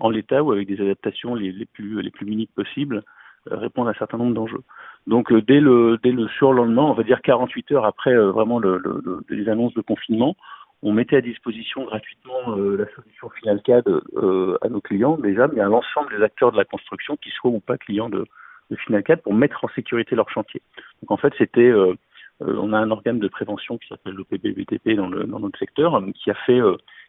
en 0.00 0.10
l'état 0.10 0.42
ou 0.42 0.52
avec 0.52 0.68
des 0.68 0.80
adaptations 0.80 1.34
les, 1.34 1.50
les 1.50 1.66
plus 1.66 2.02
les 2.02 2.10
plus 2.10 2.26
minimes 2.26 2.46
possibles 2.54 3.02
répondre 3.50 3.88
à 3.88 3.92
un 3.92 3.94
certain 3.94 4.18
nombre 4.18 4.34
d'enjeux. 4.34 4.62
Donc 5.06 5.32
euh, 5.32 5.42
dès 5.42 5.60
le 5.60 5.98
dès 6.02 6.12
le 6.12 6.28
surlendemain, 6.28 6.82
on 6.82 6.92
va 6.92 7.02
dire 7.02 7.20
48 7.22 7.72
heures 7.72 7.84
après 7.84 8.12
euh, 8.12 8.30
vraiment 8.30 8.58
le, 8.58 8.78
le, 8.78 9.02
le, 9.04 9.24
les 9.30 9.48
annonces 9.48 9.74
de 9.74 9.80
confinement, 9.80 10.36
on 10.82 10.92
mettait 10.92 11.16
à 11.16 11.20
disposition 11.20 11.84
gratuitement 11.84 12.56
euh, 12.56 12.76
la 12.76 12.86
solution 12.94 13.30
FinalCAD 13.30 13.84
euh, 13.88 14.58
à 14.62 14.68
nos 14.68 14.80
clients 14.80 15.16
déjà, 15.16 15.48
mais 15.48 15.60
à 15.60 15.66
l'ensemble 15.66 16.16
des 16.16 16.22
acteurs 16.22 16.52
de 16.52 16.56
la 16.56 16.64
construction 16.64 17.16
qui 17.16 17.30
soient 17.30 17.50
ou 17.50 17.60
pas 17.60 17.78
clients 17.78 18.08
de, 18.08 18.26
de 18.70 18.76
FinalCAD 18.76 19.22
pour 19.22 19.34
mettre 19.34 19.64
en 19.64 19.68
sécurité 19.68 20.16
leur 20.16 20.30
chantier. 20.30 20.62
Donc 21.02 21.10
en 21.10 21.16
fait, 21.16 21.32
c'était 21.38 21.60
euh, 21.60 21.94
on 22.40 22.72
a 22.72 22.78
un 22.78 22.90
organe 22.90 23.20
de 23.20 23.28
prévention 23.28 23.78
qui 23.78 23.86
s'appelle 23.88 24.14
l'OPBBTP 24.14 24.96
dans, 24.96 25.08
dans 25.08 25.38
notre 25.38 25.58
secteur, 25.58 26.02
qui 26.14 26.30
a 26.30 26.34
fait 26.34 26.60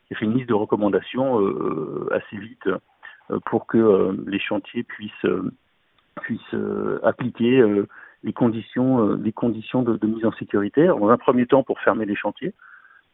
qui 0.08 0.14
a 0.14 0.18
fait 0.18 0.26
une 0.26 0.38
liste 0.38 0.50
de 0.50 0.54
recommandations 0.54 1.40
assez 2.12 2.38
vite 2.38 2.70
pour 3.46 3.66
que 3.66 4.16
les 4.28 4.38
chantiers 4.38 4.84
puissent 4.84 5.26
puisse 6.22 6.54
euh, 6.54 7.00
appliquer 7.04 7.60
euh, 7.60 7.88
les 8.24 8.34
conditions, 8.34 9.08
euh, 9.08 9.20
les 9.22 9.32
conditions 9.32 9.84
de, 9.84 9.98
de, 9.98 10.08
mise 10.08 10.26
en 10.26 10.32
sécurité. 10.34 10.88
Dans 10.88 11.10
un 11.10 11.18
premier 11.18 11.46
temps, 11.46 11.64
pour 11.64 11.80
fermer 11.80 12.06
les 12.06 12.16
chantiers. 12.16 12.54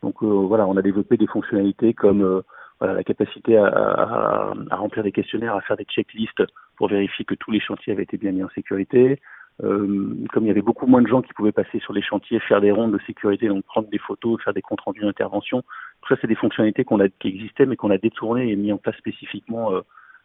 Donc 0.02 0.24
voilà, 0.24 0.66
on 0.68 0.78
a 0.78 0.82
développé 0.82 1.18
des 1.18 1.28
fonctionnalités 1.28 1.94
comme 1.94 2.42
voilà, 2.80 2.94
la 2.94 3.04
capacité 3.04 3.58
à, 3.58 3.68
à, 3.68 4.54
à, 4.70 4.76
remplir 4.76 5.04
des 5.04 5.12
questionnaires, 5.12 5.56
à 5.56 5.62
faire 5.62 5.78
des 5.78 5.84
checklists 5.84 6.44
pour 6.78 6.88
vérifier 6.88 7.26
que 7.26 7.36
tous 7.36 7.52
les 7.52 7.60
chantiers 7.60 7.94
avaient 7.94 8.04
été 8.04 8.18
bien 8.18 8.32
mis 8.32 8.44
en 8.44 8.50
sécurité. 8.50 9.20
Euh, 9.64 10.16
comme 10.32 10.46
il 10.46 10.48
y 10.48 10.52
avait 10.52 10.62
beaucoup 10.62 10.88
moins 10.88 11.02
de 11.02 11.08
gens 11.08 11.22
qui 11.22 11.34
pouvaient 11.34 11.52
passer 11.52 11.80
sur 11.80 11.92
les 11.92 12.02
chantiers, 12.02 12.40
faire 12.40 12.62
des 12.62 12.72
rondes 12.72 12.94
de 12.94 13.00
sécurité, 13.06 13.50
donc 13.50 13.66
prendre 13.66 13.90
des 13.90 13.98
photos, 13.98 14.42
faire 14.42 14.54
des 14.54 14.62
comptes 14.62 14.80
rendus 14.80 15.02
d'intervention, 15.02 15.64
tout 16.02 16.14
ça 16.14 16.20
c'est 16.22 16.28
des 16.28 16.36
fonctionnalités 16.36 16.86
qu'on 16.86 17.02
a 17.02 17.10
qui 17.10 17.28
existaient 17.28 17.66
mais 17.66 17.76
qu'on 17.76 17.90
a 17.90 17.98
détournées 17.98 18.50
et 18.50 18.56
mis 18.56 18.72
en 18.72 18.78
place 18.78 18.96
spécifiquement 18.96 19.74
euh, 19.74 19.82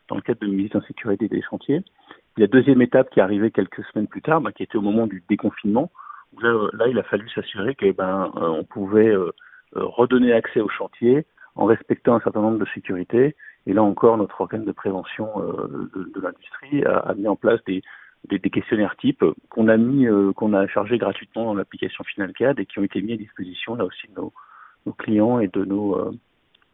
dans 0.09 0.15
le 0.15 0.23
cadre 0.23 0.39
de 0.41 0.47
mise 0.47 0.71
en 0.77 0.83
sécurité 0.83 1.27
des 1.27 1.43
chantiers. 1.43 1.83
La 2.37 2.47
deuxième 2.47 2.81
étape 2.81 3.11
qui 3.11 3.19
est 3.19 3.23
arrivée 3.23 3.51
quelques 3.51 3.85
semaines 3.87 4.07
plus 4.07 4.23
tard, 4.23 4.41
bah, 4.41 4.53
qui 4.53 4.63
était 4.63 4.77
au 4.77 4.83
moment 4.83 5.09
du 5.09 5.25
déconfinement, 5.29 5.91
là, 6.41 6.69
là 6.73 6.87
il 6.87 6.99
a 6.99 7.03
fallu 7.03 7.29
s'assurer 7.31 7.75
que 7.75 7.91
ben 7.91 8.33
euh, 8.37 8.49
on 8.49 8.63
pouvait 8.65 9.09
euh, 9.09 9.19
euh, 9.21 9.33
redonner 9.75 10.33
accès 10.33 10.61
au 10.61 10.69
chantier 10.69 11.27
en 11.57 11.67
respectant 11.67 12.17
un 12.17 12.21
certain 12.21 12.41
nombre 12.41 12.59
de 12.59 12.67
sécurités. 12.75 13.37
Et 13.67 13.73
là 13.73 13.83
encore, 13.83 14.17
notre 14.17 14.41
organe 14.41 14.65
de 14.65 14.73
prévention 14.73 15.29
euh, 15.39 15.91
de, 15.95 16.21
l'industrie 16.21 16.85
a, 16.85 17.15
mis 17.15 17.29
en 17.29 17.37
place 17.37 17.61
des, 17.67 17.83
des, 18.29 18.51
questionnaires 18.51 18.97
types 18.97 19.25
qu'on 19.49 19.69
a 19.69 19.77
mis, 19.77 20.07
euh, 20.07 20.33
qu'on 20.33 20.53
a 20.53 20.67
chargé 20.67 20.99
gratuitement 20.99 21.45
dans 21.45 21.55
l'application 21.55 22.05
FinalCAD 22.05 22.59
et 22.61 22.67
qui 22.67 22.79
ont 22.79 22.85
été 22.85 23.01
mis 23.01 23.15
à 23.15 23.17
disposition 23.17 23.75
là 23.75 23.85
aussi 23.85 24.07
de 24.09 24.21
nos, 24.21 24.33
clients 24.99 25.39
et 25.41 25.49
de 25.49 25.65
nos 25.65 25.97
euh, 25.97 26.13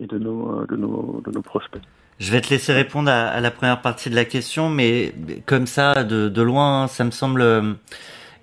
et 0.00 0.06
de 0.06 0.18
nos, 0.18 0.64
de 0.66 0.76
nos, 0.76 1.22
de 1.24 1.30
nos 1.30 1.42
prospects. 1.42 1.82
Je 2.18 2.32
vais 2.32 2.40
te 2.40 2.50
laisser 2.50 2.72
répondre 2.72 3.10
à, 3.10 3.38
la 3.40 3.50
première 3.50 3.80
partie 3.82 4.10
de 4.10 4.14
la 4.14 4.24
question, 4.24 4.68
mais 4.70 5.12
comme 5.46 5.66
ça, 5.66 6.04
de, 6.04 6.28
de 6.28 6.42
loin, 6.42 6.86
ça 6.86 7.04
me 7.04 7.10
semble 7.10 7.42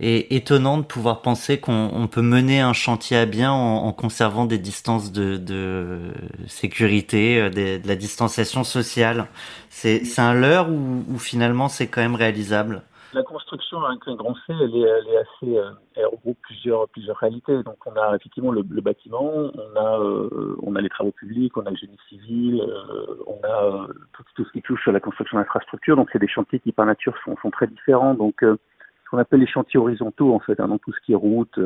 euh, 0.01 0.21
étonnant 0.29 0.77
de 0.77 0.83
pouvoir 0.83 1.21
penser 1.21 1.59
qu'on 1.59 2.07
peut 2.11 2.21
mener 2.21 2.61
un 2.61 2.73
chantier 2.73 3.17
à 3.17 3.25
bien 3.25 3.51
en, 3.51 3.85
en 3.85 3.93
conservant 3.93 4.45
des 4.45 4.59
distances 4.59 5.11
de, 5.11 5.37
de 5.37 5.99
sécurité, 6.47 7.41
euh, 7.41 7.49
de, 7.49 7.87
la 7.87 7.95
distanciation 7.95 8.63
sociale. 8.63 9.27
C'est 9.69 10.19
un 10.19 10.33
leurre 10.33 10.69
ou, 10.69 11.17
finalement 11.19 11.67
c'est 11.67 11.87
quand 11.87 12.01
même 12.01 12.15
réalisable? 12.15 12.81
La 13.13 13.23
construction 13.23 13.83
avec 13.83 14.01
un 14.07 14.15
grand 14.15 14.35
C, 14.35 14.41
elle 14.49 14.75
est, 14.75 14.81
elle 14.81 15.07
est 15.07 15.17
assez, 15.17 15.57
euh, 15.57 15.71
elle 15.95 16.07
regroupe 16.07 16.37
plusieurs, 16.41 16.87
plusieurs 16.89 17.17
réalités. 17.17 17.63
Donc 17.63 17.77
on 17.85 17.95
a 17.95 18.15
effectivement 18.15 18.51
le, 18.51 18.63
le 18.69 18.81
bâtiment, 18.81 19.31
on 19.31 19.79
a, 19.79 19.99
euh, 19.99 20.55
on 20.61 20.75
a 20.75 20.81
les 20.81 20.89
travaux 20.89 21.11
publics, 21.11 21.55
on 21.57 21.65
a 21.65 21.69
le 21.69 21.77
génie 21.77 21.97
civil, 22.09 22.61
euh, 22.61 23.23
on 23.25 23.39
a 23.47 23.87
tout, 24.13 24.23
tout, 24.35 24.45
ce 24.45 24.51
qui 24.51 24.61
touche 24.61 24.87
à 24.87 24.91
la 24.91 24.99
construction 24.99 25.37
d'infrastructures. 25.37 25.95
Donc 25.95 26.09
c'est 26.11 26.19
des 26.19 26.27
chantiers 26.27 26.59
qui 26.59 26.71
par 26.71 26.85
nature 26.85 27.15
sont, 27.23 27.35
sont 27.41 27.49
très 27.49 27.67
différents. 27.67 28.13
Donc 28.13 28.43
ce 29.07 29.11
qu'on 29.11 29.19
appelle 29.19 29.39
les 29.39 29.47
chantiers 29.47 29.79
horizontaux 29.79 30.35
en 30.35 30.39
fait, 30.39 30.59
hein, 30.59 30.67
donc 30.67 30.81
tout 30.81 30.91
ce 30.91 30.99
qui 30.99 31.13
est 31.13 31.15
route, 31.15 31.57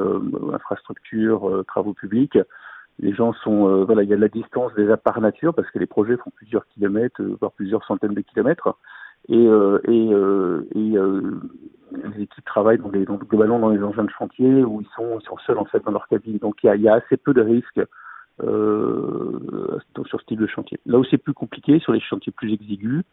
infrastructures, 0.54 1.64
travaux 1.68 1.94
publics. 1.94 2.38
Les 3.00 3.14
gens 3.14 3.34
sont, 3.34 3.84
voilà, 3.84 4.04
il 4.04 4.10
y 4.10 4.14
a 4.14 4.16
de 4.16 4.22
la 4.22 4.28
distance 4.28 4.72
déjà 4.76 4.96
par 4.96 5.20
nature 5.22 5.56
parce 5.56 5.70
que 5.72 5.80
les 5.80 5.88
projets 5.88 6.18
font 6.18 6.30
plusieurs 6.36 6.68
kilomètres, 6.68 7.20
voire 7.40 7.52
plusieurs 7.54 7.84
centaines 7.86 8.14
de 8.14 8.22
kilomètres 8.22 8.76
et, 9.30 9.48
euh, 9.48 9.80
et, 9.88 10.14
euh, 10.14 10.68
et 10.76 10.98
euh, 10.98 11.40
les 11.92 12.24
équipes 12.24 12.46
travaillent 12.46 12.80
dans 12.80 12.90
globalement 12.90 13.60
dans 13.60 13.70
les 13.70 13.84
engins 13.84 14.04
de 14.04 14.10
chantier 14.10 14.64
où 14.64 14.82
ils 14.82 14.88
sont, 14.96 15.20
ils 15.20 15.26
sont 15.26 15.38
seuls 15.46 15.58
en 15.58 15.66
fait 15.66 15.84
dans 15.84 15.92
leur 15.92 16.08
cabine. 16.08 16.38
Donc 16.38 16.64
il 16.64 16.68
y 16.68 16.70
a, 16.70 16.76
y 16.76 16.88
a 16.88 16.96
assez 16.96 17.18
peu 17.18 17.34
de 17.34 17.42
risques 17.42 17.82
euh, 18.44 19.80
sur 20.08 20.20
ce 20.20 20.26
type 20.26 20.40
de 20.40 20.48
chantier. 20.48 20.80
Là 20.86 20.98
où 21.00 21.04
c'est 21.04 21.18
plus 21.18 21.34
compliqué, 21.34 21.80
sur 21.80 21.94
les 21.94 22.00
chantiers 22.00 22.32
plus 22.32 22.54
exigus, 22.54 23.04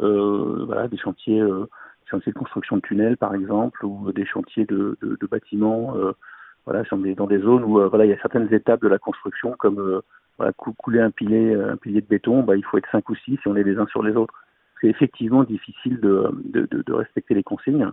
euh, 0.00 0.64
voilà, 0.66 0.88
des 0.88 0.98
chantiers, 0.98 1.40
euh, 1.40 1.66
chantiers 2.10 2.32
de 2.32 2.38
construction 2.38 2.76
de 2.76 2.82
tunnels 2.82 3.16
par 3.16 3.34
exemple, 3.34 3.84
ou 3.84 4.12
des 4.12 4.26
chantiers 4.26 4.66
de, 4.66 4.96
de, 5.02 5.16
de 5.20 5.26
bâtiments, 5.26 5.96
euh, 5.96 6.12
voilà, 6.66 6.82
dans 6.90 6.98
des, 6.98 7.14
dans 7.14 7.26
des 7.26 7.38
zones 7.38 7.64
où 7.64 7.80
voilà, 7.88 8.06
il 8.06 8.10
y 8.10 8.14
a 8.14 8.20
certaines 8.20 8.52
étapes 8.52 8.82
de 8.82 8.88
la 8.88 8.98
construction 8.98 9.52
comme 9.58 10.02
voilà, 10.38 10.52
couler 10.52 11.00
un 11.00 11.10
pilier, 11.10 11.54
un 11.54 11.76
pilier 11.76 12.00
de 12.00 12.06
béton, 12.06 12.42
bah, 12.42 12.56
il 12.56 12.64
faut 12.64 12.78
être 12.78 12.90
cinq 12.90 13.08
ou 13.10 13.14
six 13.14 13.38
si 13.42 13.48
on 13.48 13.56
est 13.56 13.62
les 13.62 13.78
uns 13.78 13.86
sur 13.86 14.02
les 14.02 14.16
autres 14.16 14.34
c'est 14.80 14.88
effectivement 14.88 15.44
difficile 15.44 16.00
de, 16.00 16.30
de, 16.44 16.66
de, 16.82 16.92
respecter 16.92 17.34
les 17.34 17.42
consignes. 17.42 17.90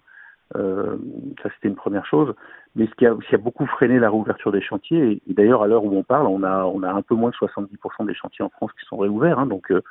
Euh, 0.58 0.97
ça, 1.41 1.50
c'était 1.56 1.69
une 1.69 1.76
première 1.76 2.06
chose. 2.06 2.34
Mais 2.76 2.88
ce 2.88 2.95
qui 2.95 3.06
a, 3.06 3.15
qui 3.15 3.36
a 3.36 3.38
beaucoup 3.38 3.65
freiné 3.65 4.00
la 4.00 4.10
réouverture 4.10 4.52
des 4.52 4.62
chantiers, 4.62 5.21
et, 5.28 5.34
d'ailleurs, 5.34 5.63
à 5.63 5.67
l'heure 5.67 5.86
où 5.86 5.95
on 5.95 6.04
parle, 6.04 6.28
on 6.28 6.43
a, 6.43 6.65
on 6.65 6.84
a 6.84 6.91
un 6.91 7.02
peu 7.02 7.15
moins 7.15 7.30
de 7.30 7.36
70% 7.36 8.06
des 8.06 8.13
chantiers 8.13 8.43
en 8.43 8.50
France 8.50 8.71
qui 8.80 8.86
sont 8.86 8.97
réouverts. 8.97 9.39
Hein, 9.39 9.45
donc, 9.45 9.71
euh, 9.71 9.82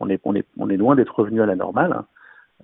on, 0.00 0.08
est, 0.08 0.20
on, 0.24 0.34
est, 0.34 0.46
on 0.58 0.68
est 0.68 0.76
loin 0.76 0.96
d'être 0.96 1.18
revenu 1.18 1.40
à 1.40 1.46
la 1.46 1.56
normale. 1.56 2.02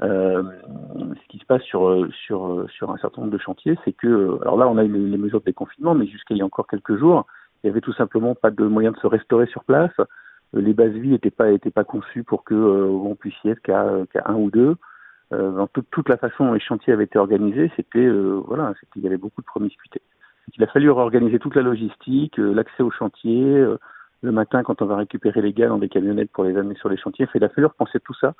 Euh, 0.02 0.42
ce 0.90 1.28
qui 1.28 1.38
se 1.38 1.46
passe 1.46 1.62
sur, 1.62 2.06
sur, 2.26 2.66
sur 2.70 2.90
un 2.90 2.98
certain 2.98 3.22
nombre 3.22 3.32
de 3.32 3.38
chantiers, 3.38 3.78
c'est 3.84 3.92
que, 3.92 4.38
alors 4.42 4.56
là, 4.58 4.68
on 4.68 4.76
a 4.76 4.82
les, 4.82 4.88
les 4.88 5.16
mesures 5.18 5.40
de 5.40 5.46
déconfinement, 5.46 5.94
mais 5.94 6.06
jusqu'à 6.06 6.34
il 6.34 6.38
y 6.38 6.42
a 6.42 6.44
encore 6.44 6.66
quelques 6.66 6.96
jours, 6.96 7.26
il 7.64 7.68
y 7.68 7.70
avait 7.70 7.80
tout 7.80 7.94
simplement 7.94 8.34
pas 8.34 8.50
de 8.50 8.64
moyen 8.64 8.92
de 8.92 8.98
se 8.98 9.06
restaurer 9.06 9.46
sur 9.46 9.64
place 9.64 9.92
les 10.52 10.74
bases 10.74 10.92
vie 10.92 11.10
n'étaient 11.10 11.30
pas 11.30 11.50
étaient 11.50 11.70
pas 11.70 11.84
conçues 11.84 12.24
pour 12.24 12.44
que 12.44 12.54
euh, 12.54 13.14
puisse 13.18 13.34
y 13.44 13.50
être 13.50 13.60
qu'à 13.60 13.84
qu'à 14.12 14.22
un 14.26 14.34
ou 14.34 14.50
deux. 14.50 14.76
Euh, 15.32 15.50
dans 15.50 15.66
toute, 15.66 15.90
toute 15.90 16.08
la 16.08 16.16
façon 16.16 16.46
dont 16.46 16.52
les 16.52 16.60
chantiers 16.60 16.92
avaient 16.92 17.04
été 17.04 17.18
organisés, 17.18 17.70
c'était 17.74 17.98
euh, 17.98 18.40
voilà, 18.46 18.74
il 18.94 19.02
y 19.02 19.06
avait 19.06 19.16
beaucoup 19.16 19.40
de 19.40 19.46
promiscuité. 19.46 20.00
Il 20.56 20.62
a 20.62 20.68
fallu 20.68 20.88
réorganiser 20.90 21.40
toute 21.40 21.56
la 21.56 21.62
logistique, 21.62 22.36
l'accès 22.38 22.84
aux 22.84 22.92
chantiers, 22.92 23.66
le 24.22 24.32
matin 24.32 24.62
quand 24.62 24.80
on 24.80 24.86
va 24.86 24.94
récupérer 24.94 25.42
les 25.42 25.52
gars 25.52 25.66
dans 25.66 25.78
des 25.78 25.88
camionnettes 25.88 26.30
pour 26.30 26.44
les 26.44 26.56
amener 26.56 26.76
sur 26.76 26.88
les 26.88 26.96
chantiers. 26.96 27.26
Il 27.34 27.42
a 27.42 27.48
fallu 27.48 27.66
repenser 27.66 27.98
tout 27.98 28.14
ça. 28.14 28.34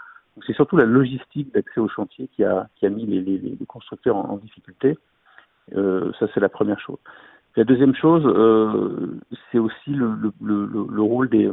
C'est 0.47 0.53
surtout 0.55 0.77
la 0.77 0.85
logistique 0.85 1.53
d'accès 1.55 1.81
aux 1.81 1.89
chantiers 1.89 2.29
qui 2.29 2.45
a 2.45 2.69
mis 2.83 3.07
les, 3.07 3.57
constructeurs 3.67 4.17
en, 4.17 4.37
difficulté. 4.37 4.97
Euh, 5.75 6.13
ça 6.19 6.27
c'est 6.35 6.41
la 6.41 6.49
première 6.49 6.79
chose. 6.81 6.99
La 7.57 7.65
deuxième 7.65 7.95
chose, 7.95 8.23
euh, 8.27 9.19
c'est 9.51 9.59
aussi 9.59 9.91
le, 9.91 10.15
le, 10.43 10.67
le, 10.67 10.87
le, 10.91 11.03
rôle 11.03 11.31
des, 11.31 11.51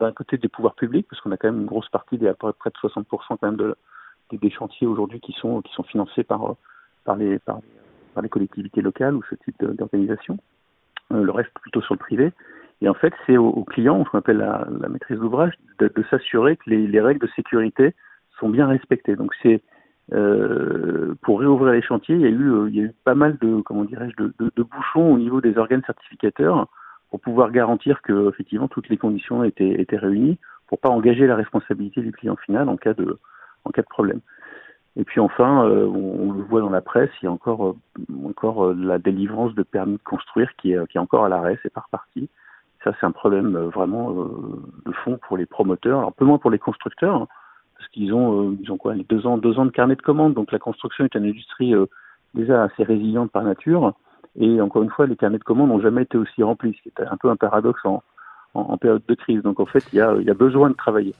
d'un 0.00 0.12
côté 0.12 0.38
des 0.38 0.48
pouvoirs 0.48 0.76
publics, 0.76 1.06
parce 1.10 1.20
qu'on 1.20 1.32
a 1.32 1.36
quand 1.36 1.48
même 1.48 1.62
une 1.62 1.66
grosse 1.66 1.88
partie, 1.88 2.18
des, 2.18 2.28
à 2.28 2.34
peu 2.34 2.52
près 2.52 2.70
de 2.70 2.76
60% 2.76 3.04
quand 3.08 3.42
même 3.42 3.56
de, 3.56 3.74
des, 4.30 4.50
chantiers 4.50 4.86
aujourd'hui 4.86 5.20
qui 5.20 5.32
sont, 5.32 5.62
financés 5.88 6.22
par 6.22 6.56
les 7.16 7.40
collectivités 8.30 8.80
locales 8.80 9.16
ou 9.16 9.22
ce 9.28 9.34
type 9.34 9.62
d'organisation. 9.64 10.38
Euh, 11.12 11.22
le 11.22 11.32
reste 11.32 11.50
plutôt 11.60 11.82
sur 11.82 11.94
le 11.94 11.98
privé. 11.98 12.32
Et 12.84 12.88
en 12.88 12.94
fait, 12.94 13.14
c'est 13.26 13.36
aux, 13.36 13.64
clients, 13.64 14.04
ce 14.04 14.10
qu'on 14.10 14.18
appelle 14.18 14.36
la, 14.36 14.88
maîtrise 14.88 15.18
d'ouvrage, 15.18 15.54
de, 15.78 15.90
s'assurer 16.10 16.56
que 16.56 16.68
les, 16.68 16.86
les, 16.86 17.00
règles 17.00 17.26
de 17.26 17.32
sécurité 17.34 17.94
sont 18.38 18.50
bien 18.50 18.66
respectées. 18.66 19.16
Donc 19.16 19.32
c'est 19.42 19.62
euh, 20.12 21.14
pour 21.22 21.40
réouvrir 21.40 21.72
les 21.72 21.80
chantiers, 21.82 22.14
il 22.14 22.20
y 22.20 22.26
a 22.26 22.28
eu, 22.28 22.68
il 22.68 22.76
y 22.76 22.80
a 22.80 22.84
eu 22.84 22.92
pas 23.04 23.14
mal 23.14 23.38
de, 23.40 23.62
comment 23.62 23.84
dirais-je, 23.84 24.22
de, 24.22 24.62
bouchons 24.62 25.14
au 25.14 25.18
niveau 25.18 25.40
des 25.40 25.56
organes 25.56 25.82
certificateurs 25.86 26.68
pour 27.08 27.20
pouvoir 27.20 27.52
garantir 27.52 28.02
que 28.02 28.28
effectivement 28.28 28.68
toutes 28.68 28.90
les 28.90 28.98
conditions 28.98 29.44
étaient, 29.44 29.86
réunies 29.92 30.38
pour 30.66 30.78
pas 30.78 30.90
engager 30.90 31.26
la 31.26 31.36
responsabilité 31.36 32.02
du 32.02 32.12
client 32.12 32.36
final 32.36 32.68
en 32.68 32.76
cas 32.76 32.92
de 32.92 33.18
problème. 33.88 34.20
Et 34.96 35.04
puis 35.04 35.20
enfin, 35.20 35.66
euh, 35.66 35.86
on, 35.86 36.32
le 36.32 36.42
voit 36.42 36.60
dans 36.60 36.70
la 36.70 36.80
presse, 36.80 37.10
il 37.20 37.24
y 37.24 37.28
a 37.28 37.32
encore 37.32 37.66
euh, 37.66 37.74
euh, 38.44 38.74
la 38.76 38.98
délivrance 38.98 39.54
de 39.54 39.64
permis 39.64 39.96
de 39.96 40.02
construire 40.02 40.54
qui 40.56 40.72
est 40.72 40.86
qui 40.88 40.98
est 40.98 41.00
encore 41.00 41.24
à 41.24 41.28
l'arrêt, 41.28 41.58
c'est 41.62 41.72
par 41.72 41.88
partie. 41.88 42.28
Ça 42.84 42.92
c'est 43.00 43.06
un 43.06 43.12
problème 43.12 43.56
euh, 43.56 43.68
vraiment 43.68 44.12
de 44.12 44.92
fond 45.02 45.18
pour 45.26 45.36
les 45.36 45.46
promoteurs, 45.46 45.98
alors 45.98 46.12
peu 46.12 46.24
moins 46.24 46.38
pour 46.38 46.50
les 46.50 46.58
constructeurs, 46.58 47.16
hein, 47.22 47.28
parce 47.76 47.88
qu'ils 47.90 48.12
ont 48.12 48.56
ils 48.62 48.70
ont 48.70 48.76
quoi 48.76 48.94
les 48.94 49.04
deux 49.04 49.26
ans 49.26 49.38
deux 49.38 49.58
ans 49.58 49.64
de 49.64 49.70
carnet 49.70 49.96
de 49.96 50.02
commandes, 50.02 50.34
donc 50.34 50.52
la 50.52 50.58
construction 50.58 51.04
est 51.04 51.14
une 51.14 51.26
industrie 51.26 51.74
déjà 52.34 52.64
assez 52.64 52.84
résiliente 52.84 53.30
par 53.30 53.42
nature. 53.42 53.94
Et 54.36 54.60
encore 54.60 54.82
une 54.82 54.90
fois, 54.90 55.06
les 55.06 55.14
carnets 55.14 55.38
de 55.38 55.44
commandes 55.44 55.68
n'ont 55.68 55.80
jamais 55.80 56.02
été 56.02 56.18
aussi 56.18 56.42
remplis, 56.42 56.74
ce 56.76 56.82
qui 56.82 56.88
est 56.88 57.06
un 57.06 57.16
peu 57.16 57.30
un 57.30 57.36
paradoxe 57.36 57.80
en, 57.84 58.02
en, 58.54 58.62
en 58.62 58.76
période 58.76 59.02
de 59.06 59.14
crise. 59.14 59.42
Donc 59.42 59.60
en 59.60 59.66
fait, 59.66 59.84
il 59.92 59.96
y 59.96 60.00
a, 60.00 60.12
il 60.18 60.26
y 60.26 60.30
a 60.30 60.34
besoin 60.34 60.70
de 60.70 60.74
travailler. 60.74 61.14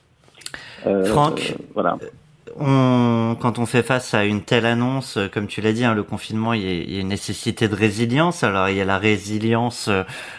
Euh, 0.84 1.04
Franck, 1.04 1.54
euh, 1.54 1.62
voilà. 1.74 1.96
On, 2.58 3.36
quand 3.40 3.58
on 3.58 3.66
fait 3.66 3.82
face 3.82 4.14
à 4.14 4.24
une 4.24 4.42
telle 4.42 4.66
annonce, 4.66 5.18
comme 5.32 5.46
tu 5.46 5.60
l'as 5.60 5.72
dit, 5.72 5.84
hein, 5.84 5.94
le 5.94 6.02
confinement, 6.04 6.52
il 6.52 6.62
y, 6.62 6.66
a, 6.66 6.72
il 6.72 6.94
y, 6.94 6.96
a, 6.98 7.00
une 7.00 7.08
nécessité 7.08 7.68
de 7.68 7.74
résilience. 7.74 8.44
Alors 8.44 8.68
il 8.68 8.76
y 8.76 8.80
a 8.80 8.84
la 8.84 8.98
résilience 8.98 9.88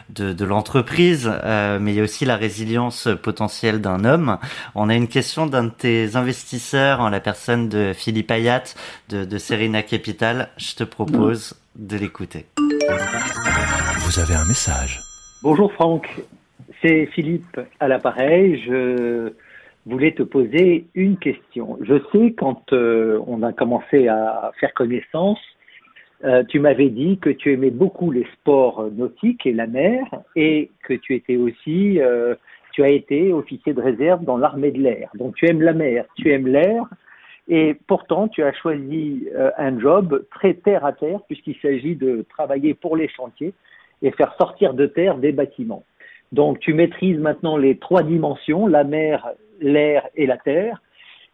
de, 0.09 0.33
de 0.33 0.45
l'entreprise, 0.45 1.31
euh, 1.43 1.79
mais 1.79 1.93
il 1.93 1.97
y 1.97 1.99
a 1.99 2.03
aussi 2.03 2.25
la 2.25 2.37
résilience 2.37 3.09
potentielle 3.21 3.81
d'un 3.81 4.05
homme. 4.05 4.37
On 4.75 4.89
a 4.89 4.95
une 4.95 5.07
question 5.07 5.45
d'un 5.45 5.65
de 5.65 5.69
tes 5.69 6.15
investisseurs, 6.15 7.01
en 7.01 7.09
la 7.09 7.19
personne 7.19 7.69
de 7.69 7.91
Philippe 7.93 8.31
Ayat 8.31 8.63
de, 9.09 9.25
de 9.25 9.37
Serena 9.37 9.83
Capital. 9.83 10.49
Je 10.57 10.75
te 10.75 10.83
propose 10.83 11.55
de 11.75 11.97
l'écouter. 11.97 12.45
Vous 13.99 14.19
avez 14.19 14.35
un 14.35 14.45
message. 14.45 15.01
Bonjour 15.43 15.71
Franck, 15.73 16.07
c'est 16.81 17.07
Philippe 17.07 17.59
à 17.79 17.87
l'appareil. 17.87 18.63
Je 18.65 19.33
voulais 19.85 20.11
te 20.11 20.23
poser 20.23 20.87
une 20.95 21.17
question. 21.17 21.77
Je 21.81 21.95
sais 22.11 22.33
quand 22.33 22.73
euh, 22.73 23.19
on 23.27 23.43
a 23.43 23.53
commencé 23.53 24.07
à 24.07 24.51
faire 24.59 24.73
connaissance, 24.73 25.39
euh, 26.23 26.43
tu 26.47 26.59
m'avais 26.59 26.89
dit 26.89 27.19
que 27.19 27.29
tu 27.29 27.53
aimais 27.53 27.71
beaucoup 27.71 28.09
les 28.09 28.25
sports 28.33 28.89
nautiques 28.91 29.45
et 29.45 29.53
la 29.53 29.67
mer 29.67 30.03
et 30.35 30.71
que 30.83 30.93
tu 30.93 31.13
étais 31.13 31.35
aussi, 31.35 31.99
euh, 31.99 32.35
tu 32.71 32.83
as 32.83 32.89
été 32.89 33.31
officier 33.31 33.73
de 33.73 33.81
réserve 33.81 34.23
dans 34.23 34.37
l'armée 34.37 34.71
de 34.71 34.79
l'air. 34.79 35.09
Donc 35.15 35.35
tu 35.35 35.47
aimes 35.47 35.61
la 35.61 35.73
mer, 35.73 36.05
tu 36.15 36.31
aimes 36.31 36.47
l'air 36.47 36.85
et 37.47 37.75
pourtant, 37.87 38.27
tu 38.27 38.41
as 38.41 38.53
choisi 38.53 39.27
un 39.59 39.79
job 39.79 40.25
très 40.31 40.55
terre 40.55 40.83
à 40.83 40.93
terre, 40.93 41.19
puisqu'il 41.27 41.55
s'agit 41.61 41.95
de 41.95 42.25
travailler 42.27 42.73
pour 42.73 42.97
les 42.97 43.07
chantiers 43.07 43.53
et 44.01 44.09
faire 44.09 44.33
sortir 44.39 44.73
de 44.73 44.87
terre 44.87 45.19
des 45.19 45.31
bâtiments. 45.31 45.83
Donc, 46.31 46.59
tu 46.59 46.73
maîtrises 46.73 47.19
maintenant 47.19 47.55
les 47.55 47.77
trois 47.77 48.01
dimensions, 48.01 48.65
la 48.65 48.83
mer, 48.83 49.29
l'air 49.59 50.07
et 50.15 50.25
la 50.25 50.37
terre. 50.37 50.81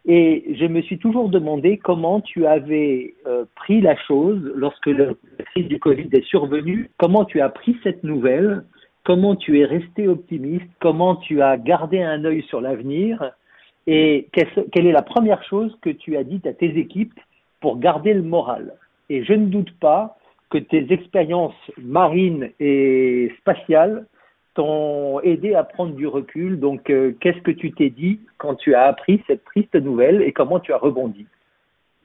Et 0.06 0.56
je 0.60 0.66
me 0.66 0.82
suis 0.82 0.98
toujours 0.98 1.30
demandé 1.30 1.78
comment 1.78 2.22
tu 2.22 2.48
avais 2.48 3.14
euh, 3.28 3.46
pris 3.56 3.82
la 3.82 3.96
chose 3.96 4.52
lorsque 4.56 4.88
la 4.88 5.14
crise 5.52 5.68
du 5.68 5.80
Covid 5.80 6.10
est 6.12 6.26
survenue, 6.26 6.90
comment 6.98 7.24
tu 7.24 7.40
as 7.40 7.50
pris 7.50 7.78
cette 7.84 8.04
nouvelle, 8.04 8.64
comment 9.04 9.36
tu 9.36 9.60
es 9.60 9.66
resté 9.66 10.08
optimiste, 10.08 10.66
comment 10.80 11.18
tu 11.18 11.42
as 11.42 11.58
gardé 11.58 12.02
un 12.02 12.26
œil 12.26 12.42
sur 12.44 12.62
l'avenir? 12.62 13.32
Et 13.86 14.28
quelle 14.34 14.88
est 14.88 14.92
la 14.92 15.02
première 15.02 15.44
chose 15.44 15.76
que 15.82 15.90
tu 15.90 16.18
as 16.18 16.24
dite 16.24 16.48
à 16.48 16.54
tes 16.54 16.78
équipes 16.78 17.20
pour 17.60 17.80
garder 17.80 18.14
le 18.14 18.24
moral? 18.24 18.74
Et 19.10 19.24
je 19.24 19.34
ne 19.34 19.48
doute 19.48 19.72
pas 19.80 20.18
que 20.50 20.58
tes 20.58 20.92
expériences 20.92 21.56
marines 21.78 22.50
et 22.60 23.32
spatiales 23.40 24.06
t'ont 24.54 25.20
aidé 25.22 25.56
à 25.56 25.64
prendre 25.64 25.94
du 25.94 26.08
recul. 26.08 26.60
Donc, 26.60 26.90
euh, 26.90 27.14
qu'est-ce 27.20 27.42
que 27.42 27.52
tu 27.52 27.72
t'es 27.72 27.90
dit 27.90 28.20
quand 28.38 28.56
tu 28.56 28.74
as 28.74 28.84
appris 28.84 29.24
cette 29.28 29.46
triste 29.46 29.76
nouvelle 29.76 30.22
et 30.22 30.34
comment 30.34 30.60
tu 30.60 30.74
as 30.74 30.78
rebondi? 30.78 31.26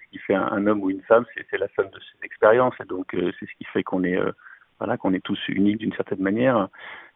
Ce 0.00 0.10
qui 0.10 0.18
fait 0.18 0.34
un, 0.34 0.66
homme 0.66 0.82
ou 0.82 0.90
une 0.90 1.02
femme, 1.02 1.24
c'est 1.50 1.58
la 1.58 1.68
somme 1.74 1.90
de 1.90 1.98
ses 1.98 2.24
expériences. 2.24 2.74
Et 2.80 2.86
donc, 2.86 3.14
euh, 3.14 3.32
c'est 3.38 3.46
ce 3.46 3.54
qui 3.58 3.64
fait 3.64 3.82
qu'on 3.82 4.04
est, 4.04 4.16
euh, 4.16 4.30
voilà, 4.78 4.96
qu'on 4.96 5.12
est 5.12 5.24
tous 5.24 5.40
uniques 5.48 5.78
d'une 5.78 5.94
certaine 5.94 6.20
manière. 6.20 6.68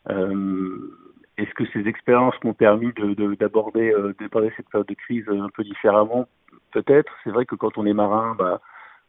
Est-ce 0.08 1.54
que 1.54 1.64
ces 1.72 1.86
expériences 1.86 2.34
m'ont 2.44 2.54
permis 2.54 2.92
d'aborder 3.38 3.92
de, 3.92 4.14
cette 4.56 4.68
période 4.68 4.86
de 4.86 4.94
crise 4.94 5.24
un 5.28 5.48
peu 5.48 5.62
différemment? 5.62 6.26
Peut-être. 6.72 7.12
C'est 7.24 7.30
vrai 7.30 7.46
que 7.46 7.54
quand 7.54 7.78
on 7.78 7.86
est 7.86 7.94
marin, 7.94 8.34
bah, 8.38 8.60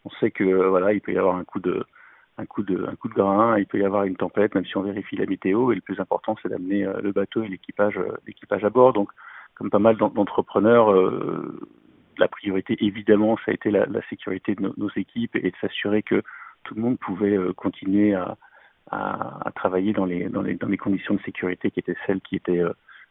on 0.06 0.10
sait 0.20 0.32
que 0.32 0.44
voilà, 0.44 0.94
il 0.94 1.02
peut 1.02 1.14
y 1.14 1.18
avoir 1.18 1.36
un 1.36 1.44
coup 1.44 1.60
de 1.60 1.84
un 2.38 2.46
coup 2.46 2.64
de 2.64 2.86
un 2.86 2.96
coup 2.96 3.10
de 3.10 3.14
grain, 3.14 3.58
il 3.58 3.66
peut 3.66 3.80
y 3.80 3.86
avoir 3.86 4.04
une 4.04 4.16
tempête, 4.16 4.56
même 4.56 4.66
si 4.66 4.78
on 4.78 4.82
vérifie 4.82 5.16
la 5.18 5.26
météo. 5.26 5.72
Et 5.72 5.76
le 5.76 5.82
plus 5.82 6.00
important, 6.00 6.36
c'est 6.42 6.50
d'amener 6.50 6.86
euh, 6.86 7.00
le 7.02 7.12
bateau 7.12 7.44
et 7.44 7.48
l'équipage 7.48 7.98
euh, 7.98 8.18
l'équipage 8.26 8.64
à 8.64 8.70
bord. 8.70 8.94
Donc, 8.94 9.10
comme 9.56 9.70
pas 9.70 9.80
mal 9.80 9.98
d'entrepreneurs, 9.98 10.92
euh, 10.92 11.60
la 12.18 12.28
priorité, 12.28 12.78
évidemment, 12.84 13.38
ça 13.46 13.52
a 13.52 13.54
été 13.54 13.70
la, 13.70 13.86
la 13.86 14.02
sécurité 14.10 14.56
de 14.56 14.74
nos 14.76 14.90
équipes 14.96 15.36
et 15.36 15.52
de 15.52 15.56
s'assurer 15.60 16.04
que 16.04 16.24
tout 16.64 16.76
le 16.76 16.82
monde 16.82 17.00
pouvait 17.00 17.38
continuer 17.56 18.14
à, 18.14 18.38
à, 18.92 19.48
à, 19.48 19.52
travailler 19.52 19.94
dans 19.94 20.06
les, 20.06 20.30
dans, 20.30 20.42
les, 20.42 20.56
dans 20.56 20.68
les 20.68 20.78
conditions 20.78 21.16
de 21.16 21.22
sécurité 21.22 21.72
qui 21.72 21.80
étaient 21.80 21.96
celles 22.06 22.22
qui 22.22 22.36
étaient 22.36 22.62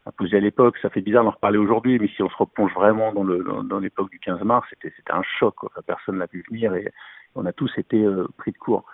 imposées 0.07 0.37
à 0.37 0.41
l'époque. 0.41 0.77
Ça 0.83 0.91
fait 0.91 1.01
bizarre 1.01 1.25
d'en 1.25 1.31
reparler 1.31 1.59
aujourd'hui, 1.59 1.99
mais 1.99 2.09
si 2.09 2.23
on 2.23 2.31
se 2.31 2.37
replonge 2.37 2.73
vraiment 2.75 3.13
dans, 3.13 3.25
le, 3.25 3.45
dans, 3.65 3.79
l'époque 3.81 4.11
du 4.11 4.21
15 4.21 4.43
mars, 4.43 4.67
c'était, 4.71 4.93
c'était 4.97 5.13
un 5.13 5.23
choc. 5.23 5.57
Personne 5.87 6.19
n'a 6.19 6.29
pu 6.29 6.45
venir 6.49 6.75
et 6.75 6.93
on 7.35 7.47
a 7.47 7.53
tous 7.53 7.73
été 7.79 8.05
pris 8.39 8.53
de 8.53 8.59
court. 8.59 8.85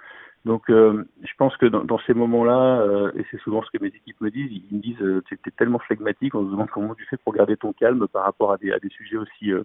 Donc, 0.46 0.70
euh, 0.70 1.04
je 1.24 1.32
pense 1.38 1.56
que 1.56 1.66
dans, 1.66 1.98
ces 2.06 2.14
moments-là, 2.14 2.80
euh, 2.80 3.10
et 3.16 3.26
c'est 3.32 3.40
souvent 3.40 3.64
ce 3.64 3.70
que 3.76 3.82
mes 3.82 3.88
équipes 3.88 4.20
me 4.20 4.30
disent, 4.30 4.62
ils 4.70 4.76
me 4.76 4.80
disent 4.80 5.02
euh, 5.02 5.20
tu 5.26 5.34
es 5.34 5.50
tellement 5.50 5.80
flegmatique, 5.80 6.36
on 6.36 6.46
se 6.46 6.52
demande 6.52 6.70
comment 6.70 6.94
tu 6.94 7.04
fais 7.06 7.16
pour 7.16 7.32
garder 7.32 7.56
ton 7.56 7.72
calme 7.72 8.06
par 8.06 8.22
rapport 8.22 8.52
à 8.52 8.56
des, 8.56 8.72
sujets 8.90 9.16
aussi, 9.16 9.50
euh, 9.50 9.64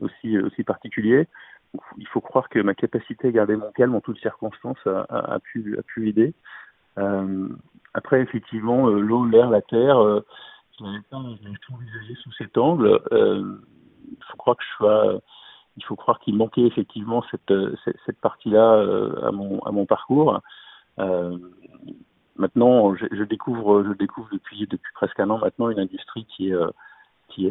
aussi, 0.00 0.64
particuliers. 0.64 1.28
Il 1.98 2.08
faut 2.08 2.20
croire 2.20 2.48
que 2.48 2.58
ma 2.58 2.74
capacité 2.74 3.28
à 3.28 3.30
garder 3.30 3.54
mon 3.54 3.70
calme 3.70 3.94
en 3.94 4.00
toutes 4.00 4.18
circonstances 4.18 4.84
a, 4.86 5.38
pu, 5.38 5.78
a 5.78 6.00
aider. 6.00 6.34
après, 7.94 8.20
effectivement, 8.20 8.88
l'eau, 8.88 9.24
l'air, 9.24 9.50
la 9.50 9.62
terre, 9.62 9.98
je 10.78 10.84
n'avais 10.84 11.02
pas 11.10 11.18
tout 11.62 11.74
envisagé 11.74 12.14
sous 12.16 12.32
cet 12.32 12.58
angle. 12.58 12.98
Il 13.12 14.24
faut 14.30 14.36
croire 14.36 14.56
que 14.56 14.64
je 14.64 14.76
sois 14.78 15.20
il 15.78 15.84
faut 15.84 15.96
croire 15.96 16.18
qu'il 16.18 16.36
manquait 16.36 16.66
effectivement 16.66 17.24
cette, 17.30 17.50
euh, 17.52 17.74
cette, 18.04 18.18
partie-là 18.18 18.74
euh, 18.74 19.28
à, 19.28 19.30
mon, 19.30 19.60
à 19.60 19.70
mon 19.70 19.86
parcours. 19.86 20.40
Euh, 20.98 21.38
maintenant, 22.36 22.94
je, 22.96 23.22
découvre, 23.22 23.84
je 23.84 23.92
découvre 23.92 24.28
depuis, 24.32 24.66
depuis 24.66 24.92
presque 24.94 25.20
un 25.20 25.30
an 25.30 25.38
maintenant 25.38 25.70
une 25.70 25.78
industrie 25.78 26.26
qui 26.26 26.50
est, 26.50 26.56
qui 27.28 27.50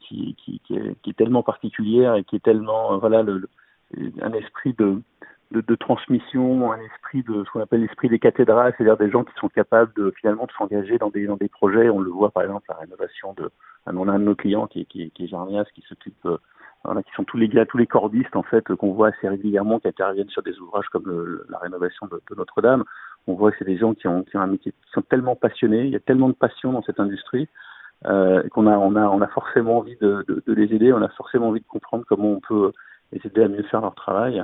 qui, 0.00 0.36
qui, 0.36 0.74
est, 0.74 1.00
qui 1.00 1.10
est 1.10 1.16
tellement 1.16 1.42
particulière 1.42 2.14
et 2.14 2.24
qui 2.24 2.36
est 2.36 2.44
tellement, 2.44 2.98
voilà, 2.98 3.22
le, 3.22 3.48
un 4.20 4.32
esprit 4.34 4.74
de, 4.74 5.00
de, 5.50 5.74
transmission, 5.74 6.72
un 6.72 6.80
esprit 6.80 7.22
de 7.22 7.44
ce 7.44 7.50
qu'on 7.50 7.60
appelle 7.60 7.80
l'esprit 7.80 8.10
des 8.10 8.18
cathédrales, 8.18 8.74
c'est-à-dire 8.76 8.98
des 8.98 9.10
gens 9.10 9.24
qui 9.24 9.32
sont 9.40 9.48
capables 9.48 9.92
de 9.96 10.12
finalement 10.20 10.44
de 10.44 10.52
s'engager 10.52 10.98
dans 10.98 11.10
des 11.10 11.26
dans 11.26 11.36
des 11.36 11.48
projets. 11.48 11.88
On 11.88 12.00
le 12.00 12.10
voit 12.10 12.30
par 12.30 12.42
exemple 12.42 12.66
la 12.68 12.76
rénovation 12.76 13.32
de 13.34 13.50
on 13.86 14.08
a 14.08 14.12
un 14.12 14.18
de 14.18 14.24
nos 14.24 14.34
clients 14.34 14.66
qui 14.66 14.80
est 14.80 14.84
qui 14.84 15.10
qui 15.10 15.24
est 15.24 15.28
Jarnias 15.28 15.64
qui 15.74 15.82
s'occupe 15.82 16.26
voilà, 16.84 17.02
qui 17.02 17.12
sont 17.12 17.24
tous 17.24 17.36
les 17.36 17.48
gars, 17.48 17.66
tous 17.66 17.78
les 17.78 17.86
cordistes 17.86 18.34
en 18.34 18.42
fait 18.42 18.74
qu'on 18.74 18.92
voit 18.92 19.08
assez 19.08 19.28
régulièrement 19.28 19.78
qui 19.78 19.88
interviennent 19.88 20.28
sur 20.28 20.42
des 20.42 20.58
ouvrages 20.58 20.88
comme 20.88 21.04
le, 21.06 21.46
la 21.48 21.58
rénovation 21.58 22.06
de, 22.06 22.20
de 22.30 22.34
Notre-Dame. 22.36 22.84
On 23.26 23.34
voit 23.34 23.52
que 23.52 23.58
c'est 23.58 23.64
des 23.64 23.78
gens 23.78 23.94
qui 23.94 24.08
ont, 24.08 24.22
qui 24.24 24.36
ont 24.36 24.40
un 24.40 24.48
métier, 24.48 24.72
qui 24.72 24.92
sont 24.92 25.02
tellement 25.02 25.36
passionnés. 25.36 25.84
Il 25.84 25.90
y 25.90 25.96
a 25.96 26.00
tellement 26.00 26.28
de 26.28 26.34
passion 26.34 26.72
dans 26.72 26.82
cette 26.82 26.98
industrie 26.98 27.48
euh, 28.06 28.42
qu'on 28.48 28.66
a, 28.66 28.76
on 28.76 28.96
a, 28.96 29.06
on 29.08 29.20
a 29.20 29.28
forcément 29.28 29.78
envie 29.78 29.96
de, 30.00 30.24
de, 30.26 30.42
de, 30.44 30.52
les 30.52 30.74
aider. 30.74 30.92
On 30.92 31.02
a 31.02 31.08
forcément 31.08 31.48
envie 31.48 31.60
de 31.60 31.66
comprendre 31.66 32.04
comment 32.08 32.30
on 32.30 32.40
peut 32.40 32.72
les 33.12 33.20
aider 33.24 33.42
à 33.44 33.48
mieux 33.48 33.62
faire 33.64 33.80
leur 33.80 33.94
travail. 33.94 34.42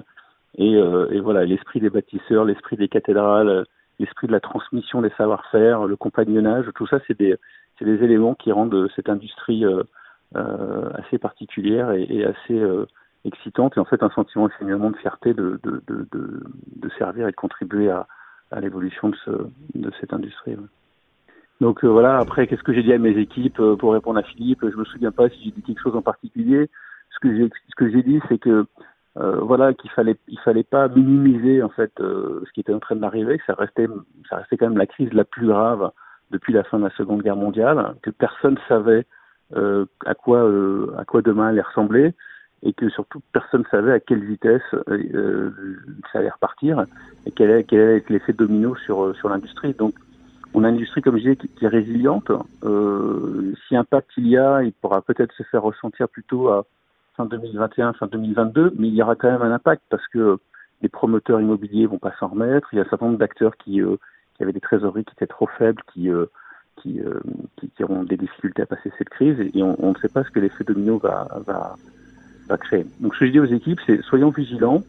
Et, 0.57 0.77
euh, 0.77 1.09
et 1.11 1.21
voilà, 1.21 1.45
l'esprit 1.45 1.81
des 1.81 1.91
bâtisseurs, 1.91 2.45
l'esprit 2.45 2.77
des 2.77 2.89
cathédrales, 2.89 3.67
l'esprit 3.99 4.29
de 4.29 4.33
la 4.33 4.41
transmission 4.41 5.03
des 5.03 5.11
savoir-faire, 5.17 5.87
le 5.87 5.97
compagnonnage, 5.97 6.67
tout 6.77 6.87
ça, 6.87 7.01
c'est 7.07 7.19
des, 7.19 7.37
c'est 7.79 7.85
des 7.85 8.03
éléments 8.05 8.35
qui 8.35 8.53
rendent 8.53 8.89
cette 8.95 9.09
industrie 9.09 9.65
euh, 9.65 9.83
euh, 9.83 9.85
assez 10.35 11.19
particulière 11.19 11.93
et, 11.93 12.03
et 12.03 12.25
assez 12.25 12.59
euh, 12.59 12.87
excitante 13.25 13.77
et 13.77 13.81
en 13.81 13.85
fait 13.85 14.03
un 14.03 14.11
sentiment 14.11 14.49
finalement 14.59 14.91
de 14.91 14.97
fierté 14.97 15.35
de, 15.35 15.61
de, 15.63 15.83
de, 15.87 16.07
de, 16.77 16.89
servir 16.99 17.29
et 17.29 17.31
de 17.31 17.37
contribuer 17.37 17.91
à, 17.91 18.07
à 18.51 18.61
l'évolution 18.61 19.09
de, 19.09 19.17
ce, 19.25 19.31
de 19.75 19.91
cette 20.01 20.13
industrie. 20.13 20.57
Donc 21.61 21.85
euh, 21.85 21.89
voilà, 21.89 22.19
après, 22.19 22.47
qu'est-ce 22.47 22.63
que 22.63 22.73
j'ai 22.73 22.83
dit 22.83 22.93
à 22.93 22.99
mes 22.99 23.17
équipes 23.19 23.59
euh, 23.61 23.77
pour 23.77 23.93
répondre 23.93 24.19
à 24.19 24.23
Philippe? 24.23 24.61
Je 24.63 24.77
me 24.77 24.85
souviens 24.85 25.11
pas 25.11 25.29
si 25.29 25.45
j'ai 25.45 25.51
dit 25.51 25.63
quelque 25.63 25.83
chose 25.83 25.97
en 25.97 26.03
particulier. 26.03 26.71
Ce 27.11 27.19
que 27.19 27.35
j'ai 27.35 27.51
ce 27.77 28.09
dit, 28.09 28.21
c'est 28.29 28.39
que 28.39 28.67
euh, 29.17 29.41
voilà 29.41 29.75
qu'il 29.75 29.91
fallait 29.91 30.17
il 30.29 30.39
fallait 30.41 30.63
pas 30.63 30.87
minimiser 30.89 31.63
en 31.63 31.71
fait 31.71 31.91
euh, 32.01 32.43
ce 32.47 32.53
qui 32.53 32.61
était 32.61 32.75
en 32.75 32.79
train 32.79 32.95
d'arriver, 32.95 33.41
ça 33.47 33.55
restait 33.55 33.89
ça 34.29 34.37
restait 34.37 34.57
quand 34.57 34.69
même 34.69 34.79
la 34.79 34.87
crise 34.87 35.13
la 35.13 35.25
plus 35.25 35.49
grave 35.49 35.91
depuis 36.31 36.53
la 36.53 36.63
fin 36.63 36.79
de 36.79 36.85
la 36.85 36.91
Seconde 36.91 37.23
Guerre 37.23 37.35
mondiale, 37.37 37.97
que 38.03 38.11
personne 38.11 38.59
savait 38.69 39.07
euh, 39.57 39.87
à 40.05 40.15
quoi 40.15 40.45
euh, 40.45 40.95
à 40.99 41.05
quoi 41.05 41.23
demain 41.23 41.49
allait 41.49 41.63
ressembler 41.63 42.15
et 42.63 42.73
que 42.73 42.89
surtout 42.89 43.21
personne 43.33 43.65
savait 43.71 43.93
à 43.93 44.01
quelle 44.01 44.25
vitesse 44.25 44.63
euh, 44.89 45.51
ça 46.13 46.19
allait 46.19 46.31
repartir 46.31 46.85
et 47.27 47.31
quel 47.31 47.51
est 47.51 47.65
quel 47.65 47.81
allait 47.81 47.97
être 47.99 48.11
l'effet 48.11 48.33
domino 48.33 48.75
sur 48.77 49.15
sur 49.17 49.29
l'industrie. 49.29 49.75
Donc 49.75 49.95
on 50.55 50.65
a 50.65 50.69
une 50.69 50.77
industrie 50.77 51.03
comme 51.03 51.17
je 51.17 51.23
disais 51.23 51.37
qui, 51.37 51.49
qui 51.49 51.65
est 51.65 51.69
résiliente. 51.69 52.31
Euh, 52.65 53.55
si 53.67 53.77
impact 53.77 54.11
il 54.17 54.29
y 54.29 54.37
a, 54.37 54.63
il 54.63 54.73
pourra 54.73 55.03
peut-être 55.03 55.33
se 55.35 55.43
faire 55.45 55.63
ressentir 55.63 56.09
plutôt 56.09 56.49
à 56.49 56.65
fin 57.17 57.27
2021, 57.27 57.93
fin 57.95 58.07
2022, 58.07 58.75
mais 58.79 58.89
il 58.89 58.95
y 58.95 59.03
aura 59.03 59.15
quand 59.15 59.31
même 59.31 59.43
un 59.43 59.53
impact 59.53 59.83
parce 59.91 60.07
que 60.09 60.39
les 60.83 60.89
promoteurs 60.89 61.41
immobiliers 61.41 61.87
vont 61.87 61.99
pas 61.99 62.15
s'en 62.19 62.29
remettre. 62.29 62.69
Il 62.73 62.77
y 62.77 62.79
a 62.81 62.85
un 62.85 62.89
certain 62.89 63.07
nombre 63.07 63.19
d'acteurs 63.19 63.57
qui, 63.57 63.81
euh, 63.83 63.97
qui 64.37 64.43
avaient 64.43 64.53
des 64.53 64.61
trésoreries 64.61 65.05
qui 65.05 65.13
étaient 65.13 65.27
trop 65.27 65.49
faibles, 65.59 65.83
qui 65.93 66.09
euh, 66.11 66.27
qui, 66.83 67.01
euh, 67.01 67.21
qui, 67.57 67.69
qui, 67.71 67.85
auront 67.85 68.05
des 68.05 68.17
difficultés 68.17 68.63
à 68.63 68.67
passer 68.67 68.91
cette 68.99 69.09
crise 69.09 69.39
et 69.41 69.63
on, 69.63 69.91
ne 69.91 69.99
sait 70.01 70.09
pas 70.09 70.25
ce 70.25 70.31
que 70.31 70.41
l'effet 70.41 70.65
domino 70.65 70.99
va, 70.99 71.29
va, 71.47 71.77
va 72.49 72.57
créer. 72.59 72.87
Donc 73.01 73.15
ce 73.15 73.21
que 73.21 73.27
je 73.27 73.33
dis 73.33 73.41
aux 73.41 73.45
équipes, 73.45 73.81
c'est 73.87 74.03
soyons 74.03 74.31
vigilants, 74.31 74.83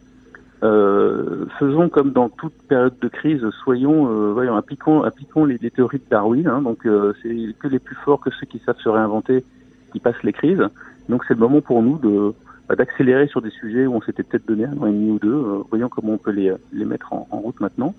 euh, 0.64 1.46
faisons 1.58 1.90
comme 1.90 2.12
dans 2.12 2.30
toute 2.30 2.54
période 2.68 2.98
de 3.00 3.08
crise, 3.08 3.48
soyons, 3.64 4.08
euh, 4.08 4.34
voyons, 4.34 4.56
appliquons, 4.56 5.04
appliquons 5.04 5.46
les, 5.46 5.58
théories 5.58 6.00
de 6.00 6.10
Darwin. 6.10 6.48
Hein, 6.48 6.62
donc 6.62 6.88
c'est 7.22 7.36
que 7.60 7.68
les 7.68 7.80
plus 7.80 7.96
forts, 7.96 8.20
que 8.20 8.30
ceux 8.32 8.46
qui 8.46 8.60
savent 8.60 8.80
se 8.80 8.90
réinventer, 8.90 9.44
qui 9.92 10.00
passent 10.00 10.24
les 10.24 10.34
crises. 10.34 10.64
Donc 11.08 11.24
c'est 11.28 11.34
le 11.34 11.40
moment 11.40 11.62
pour 11.62 11.82
nous 11.82 11.98
de 11.98 12.34
bah, 12.68 12.76
d'accélérer 12.76 13.28
sur 13.28 13.42
des 13.42 13.50
sujets 13.50 13.88
où 13.88 13.96
on 13.96 14.02
s'était 14.02 14.24
peut-être 14.24 14.48
donné 14.48 14.66
un 14.66 14.78
an 14.78 14.86
et 14.86 14.92
demi 14.92 15.12
ou 15.12 15.20
deux. 15.20 15.64
Voyons 15.70 15.90
comment 15.90 16.14
on 16.14 16.18
peut 16.18 16.32
les, 16.32 16.54
les 16.72 16.86
mettre 16.86 17.14
en 17.14 17.26
route 17.32 17.60
maintenant. 17.60 17.94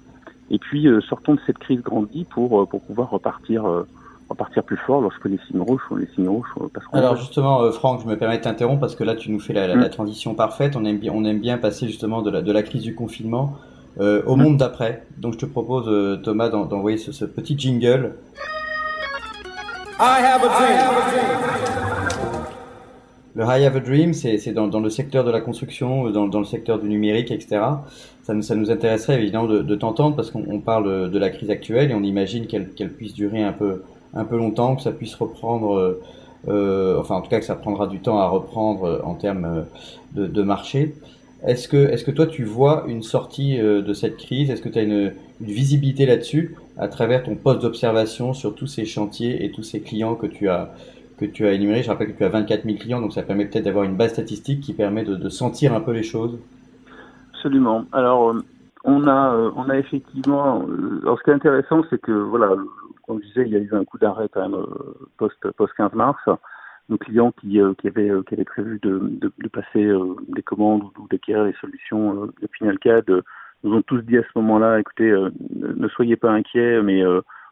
Et 0.50 0.58
puis 0.58 0.86
euh, 0.88 1.00
sortons 1.00 1.34
de 1.34 1.40
cette 1.46 1.58
crise 1.58 1.82
grandie 1.82 2.24
pour, 2.24 2.62
euh, 2.62 2.66
pour 2.66 2.82
pouvoir 2.82 3.10
repartir, 3.10 3.66
euh, 3.68 3.86
repartir 4.28 4.64
plus 4.64 4.76
fort 4.76 5.00
lorsque 5.00 5.24
les 5.26 5.38
signes 5.46 5.60
rouges, 5.60 5.82
les 5.96 6.06
signes 6.14 6.28
rouges 6.28 6.48
passeront. 6.74 6.96
Alors 6.96 7.16
justement, 7.16 7.70
Franck, 7.72 8.02
je 8.02 8.08
me 8.08 8.16
permets 8.16 8.38
de 8.38 8.42
t'interrompre 8.42 8.80
parce 8.80 8.94
que 8.94 9.04
là 9.04 9.14
tu 9.14 9.30
nous 9.30 9.40
fais 9.40 9.52
la, 9.52 9.66
la, 9.66 9.76
mmh. 9.76 9.80
la, 9.80 9.88
transition 9.88 10.34
parfaite. 10.34 10.76
On 10.76 10.84
aime 10.84 10.98
bien, 10.98 11.12
on 11.14 11.24
aime 11.24 11.40
bien 11.40 11.58
passer 11.58 11.86
justement 11.86 12.22
de 12.22 12.30
la, 12.30 12.42
de 12.42 12.52
la 12.52 12.62
crise 12.62 12.82
du 12.82 12.94
confinement 12.94 13.56
euh, 13.98 14.22
au 14.26 14.36
mmh. 14.36 14.42
monde 14.42 14.56
d'après. 14.56 15.04
Donc 15.18 15.34
je 15.34 15.38
te 15.38 15.46
propose, 15.46 15.88
euh, 15.88 16.16
Thomas, 16.16 16.48
d'envoyer 16.48 16.96
ce, 16.96 17.12
ce, 17.12 17.24
petit 17.24 17.58
jingle. 17.58 18.14
I 19.98 20.22
have 20.22 20.42
a 20.42 20.48
dream. 20.48 20.78
Have 20.78 20.96
a 20.96 21.10
dream. 21.10 21.99
Le 23.34 23.44
I 23.44 23.64
have 23.64 23.76
a 23.76 23.80
dream, 23.80 24.12
c'est 24.12 24.52
dans, 24.52 24.66
dans, 24.66 24.80
le 24.80 24.90
secteur 24.90 25.24
de 25.24 25.30
la 25.30 25.40
construction, 25.40 26.10
dans, 26.10 26.26
dans 26.26 26.40
le 26.40 26.44
secteur 26.44 26.78
du 26.80 26.88
numérique, 26.88 27.30
etc 27.30 27.60
ça 28.30 28.34
nous, 28.34 28.42
ça 28.42 28.54
nous 28.54 28.70
intéresserait 28.70 29.20
évidemment 29.20 29.48
de, 29.48 29.60
de 29.62 29.74
t'entendre 29.74 30.14
parce 30.14 30.30
qu'on 30.30 30.60
parle 30.60 31.10
de 31.10 31.18
la 31.18 31.30
crise 31.30 31.50
actuelle 31.50 31.90
et 31.90 31.94
on 31.94 32.02
imagine 32.02 32.46
qu'elle 32.46 32.70
qu 32.70 32.86
puisse 32.86 33.14
durer 33.14 33.42
un 33.42 33.52
peu, 33.52 33.82
un 34.14 34.24
peu 34.24 34.36
longtemps, 34.36 34.76
que 34.76 34.82
ça 34.82 34.92
puisse 34.92 35.14
reprendre, 35.16 35.98
euh, 36.48 37.00
enfin 37.00 37.16
en 37.16 37.22
tout 37.22 37.30
cas 37.30 37.40
que 37.40 37.44
ça 37.44 37.56
prendra 37.56 37.86
du 37.86 37.98
temps 37.98 38.18
à 38.18 38.28
reprendre 38.28 39.00
en 39.04 39.14
termes 39.14 39.64
de, 40.14 40.26
de 40.26 40.42
marché. 40.42 40.94
Est-ce 41.44 41.68
que, 41.68 41.76
est-ce 41.76 42.04
que 42.04 42.10
toi 42.10 42.26
tu 42.26 42.44
vois 42.44 42.84
une 42.86 43.02
sortie 43.02 43.58
euh, 43.58 43.82
de 43.82 43.94
cette 43.94 44.16
crise? 44.16 44.50
Est-ce 44.50 44.62
que 44.62 44.68
tu 44.68 44.78
as 44.78 44.82
une, 44.82 45.12
une 45.40 45.50
visibilité 45.52 46.06
là-dessus 46.06 46.54
à 46.76 46.86
travers 46.86 47.24
ton 47.24 47.34
poste 47.34 47.62
d'observation 47.62 48.32
sur 48.34 48.54
tous 48.54 48.66
ces 48.66 48.84
chantiers 48.84 49.44
et 49.44 49.50
tous 49.50 49.62
ces 49.62 49.80
clients 49.80 50.14
que 50.14 50.26
tu 50.26 50.48
as 50.48 50.70
que 51.20 51.26
tu 51.26 51.46
as 51.46 51.52
énumérés 51.52 51.82
Je 51.82 51.90
rappelle 51.90 52.12
que 52.12 52.18
tu 52.18 52.24
as 52.24 52.28
24 52.28 52.64
000 52.64 52.78
clients, 52.78 53.00
donc 53.00 53.12
ça 53.12 53.22
permet 53.22 53.46
peut-être 53.46 53.64
d'avoir 53.64 53.84
une 53.84 53.96
base 53.96 54.12
statistique 54.12 54.60
qui 54.60 54.72
permet 54.72 55.04
de, 55.04 55.28
sentir 55.28 55.74
un 55.74 55.80
peu 55.80 55.92
les 55.92 56.02
choses. 56.02 56.38
Absolument. 57.34 57.84
Alors, 57.92 58.30
euh, 58.30 58.42
on 58.84 59.06
a, 59.06 59.34
euh, 59.34 59.50
on 59.54 59.68
a 59.68 59.76
effectivement. 59.76 60.62
Euh, 60.62 61.00
alors, 61.02 61.18
ce 61.18 61.24
qui 61.24 61.30
est 61.30 61.34
intéressant, 61.34 61.82
c'est 61.90 62.00
que 62.00 62.12
voilà, 62.12 62.54
comme 63.06 63.20
je 63.22 63.28
disais, 63.28 63.42
il 63.46 63.52
y 63.52 63.56
a 63.56 63.60
eu 63.60 63.70
un 63.72 63.84
coup 63.84 63.98
d'arrêt 63.98 64.28
quand 64.32 64.48
même 64.48 64.64
post 65.18 65.36
post 65.56 65.72
15 65.76 65.92
mars. 65.92 66.20
Nos 66.88 66.98
clients 66.98 67.32
qui, 67.40 67.60
avaient 67.60 68.10
qui 68.26 68.34
avaient 68.34 68.44
prévu 68.44 68.80
de, 68.82 69.48
passer 69.52 69.92
des 70.28 70.42
commandes 70.42 70.82
ou 70.98 71.06
d'acquérir 71.08 71.44
les 71.44 71.54
solutions 71.60 72.26
de 72.26 72.48
Finalcad 72.52 73.04
nous 73.62 73.74
ont 73.76 73.82
tous 73.82 74.00
dit 74.00 74.18
à 74.18 74.22
ce 74.22 74.38
moment-là, 74.40 74.80
écoutez, 74.80 75.14
ne 75.54 75.88
soyez 75.88 76.16
pas 76.16 76.32
inquiets, 76.32 76.82
mais 76.82 77.04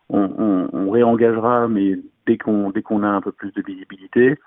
on, 0.08 0.30
on, 0.38 0.68
on 0.72 0.90
réengagera, 0.90 1.68
mais 1.68 1.98
dès 2.26 2.38
qu'on 2.38 2.70
dès 2.70 2.82
qu'on 2.82 3.02
a 3.02 3.08
un 3.08 3.20
peu 3.20 3.32
plus 3.32 3.52
de 3.52 3.62
visibilité. 3.62 4.38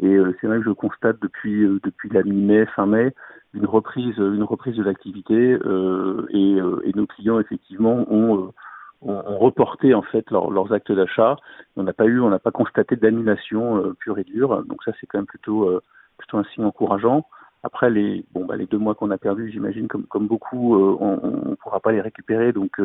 Et 0.00 0.14
euh, 0.14 0.36
c'est 0.40 0.46
vrai 0.46 0.58
que 0.58 0.64
je 0.64 0.70
constate 0.70 1.20
depuis 1.22 1.62
euh, 1.62 1.80
depuis 1.82 2.10
la 2.10 2.22
mi-mai, 2.22 2.66
fin 2.66 2.86
mai, 2.86 3.14
une 3.54 3.66
reprise 3.66 4.16
une 4.18 4.42
reprise 4.42 4.76
de 4.76 4.82
l'activité 4.82 5.34
euh, 5.34 6.26
et, 6.30 6.60
euh, 6.60 6.82
et, 6.84 6.92
nos 6.94 7.06
clients 7.06 7.40
effectivement 7.40 8.04
ont, 8.10 8.52
ont, 9.00 9.22
ont 9.26 9.38
reporté 9.38 9.94
en 9.94 10.02
fait 10.02 10.30
leur, 10.30 10.50
leurs 10.50 10.72
actes 10.72 10.92
d'achat. 10.92 11.36
On 11.76 11.82
n'a 11.82 11.94
pas 11.94 12.04
eu, 12.06 12.20
on 12.20 12.28
n'a 12.28 12.38
pas 12.38 12.50
constaté 12.50 12.96
d'annulation 12.96 13.94
pure 13.98 14.18
et 14.18 14.24
dure. 14.24 14.64
Donc 14.64 14.82
ça 14.84 14.92
c'est 15.00 15.06
quand 15.06 15.18
même 15.18 15.26
plutôt 15.26 15.80
plutôt 16.18 16.38
un 16.38 16.44
signe 16.44 16.64
encourageant. 16.64 17.26
Après 17.62 17.88
les 17.88 18.24
bon 18.32 18.44
bah 18.44 18.56
les 18.56 18.66
deux 18.66 18.78
mois 18.78 18.94
qu'on 18.94 19.10
a 19.10 19.18
perdus, 19.18 19.50
j'imagine 19.50 19.88
comme 19.88 20.04
comme 20.04 20.26
beaucoup, 20.26 20.76
on 20.76 21.50
ne 21.50 21.54
pourra 21.54 21.80
pas 21.80 21.92
les 21.92 22.02
récupérer. 22.02 22.52
Donc 22.52 22.78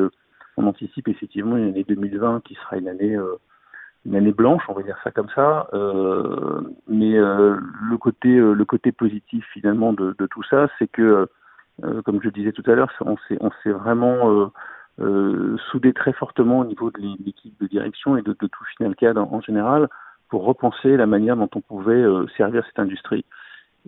on 0.58 0.68
anticipe 0.68 1.08
effectivement 1.08 1.58
une 1.58 1.70
année 1.70 1.86
2020 1.88 2.44
qui 2.44 2.56
sera 2.56 2.78
une 2.78 2.88
année 2.88 3.18
une 4.06 4.16
année 4.16 4.32
blanche, 4.32 4.64
on 4.68 4.74
va 4.74 4.84
dire 4.84 4.98
ça 5.04 5.12
comme 5.12 5.30
ça. 5.36 5.68
Euh, 5.74 6.62
mais 6.88 7.18
euh, 7.18 7.58
le 7.90 7.98
côté 7.98 8.30
le 8.36 8.66
côté 8.66 8.92
positif 8.92 9.46
finalement 9.54 9.94
de, 9.94 10.16
de 10.18 10.26
tout 10.28 10.44
ça, 10.44 10.68
c'est 10.80 10.88
que 10.88 11.28
comme 12.06 12.22
je 12.22 12.30
disais 12.30 12.52
tout 12.52 12.64
à 12.68 12.76
l'heure, 12.76 12.92
on 13.02 13.18
s'est 13.28 13.38
on 13.42 13.50
s'est 13.64 13.72
vraiment 13.72 14.52
soudé 15.72 15.94
très 15.94 16.14
fortement 16.14 16.60
au 16.60 16.66
niveau 16.66 16.92
de 16.92 17.00
l'équipe 17.00 17.60
de 17.60 17.68
direction 17.68 18.18
et 18.18 18.22
de, 18.22 18.36
de 18.40 18.48
tout 18.48 18.64
Final 18.78 18.96
CAD 18.96 19.18
en, 19.18 19.32
en, 19.32 19.42
général 19.42 19.88
pour 20.30 20.44
repenser 20.44 20.96
la 20.96 21.08
manière 21.08 21.36
dont 21.36 21.50
on 21.56 21.62
pouvait 21.62 22.04
servir 22.38 22.64
cette 22.68 22.80
industrie. 22.80 23.26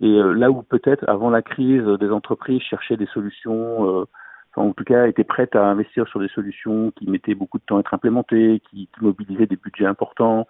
Et 0.02 0.18
là 0.18 0.50
où 0.50 0.62
peut-être 0.62 1.08
avant 1.08 1.30
la 1.30 1.42
crise, 1.42 1.84
des 1.84 2.10
entreprises 2.10 2.62
cherchaient 2.62 2.96
des 2.96 3.06
solutions 3.06 4.06
en 4.56 4.72
tout 4.72 4.84
cas 4.84 5.06
étaient 5.06 5.24
prêtes 5.24 5.56
à 5.56 5.66
investir 5.66 6.06
sur 6.08 6.20
des 6.20 6.28
solutions 6.28 6.92
qui 6.92 7.08
mettaient 7.08 7.34
beaucoup 7.34 7.58
de 7.58 7.64
temps 7.64 7.76
à 7.76 7.80
être 7.80 7.94
implémentées, 7.94 8.62
qui, 8.70 8.88
mobilisaient 9.00 9.46
des 9.46 9.56
budgets 9.56 9.86
importants, 9.86 10.46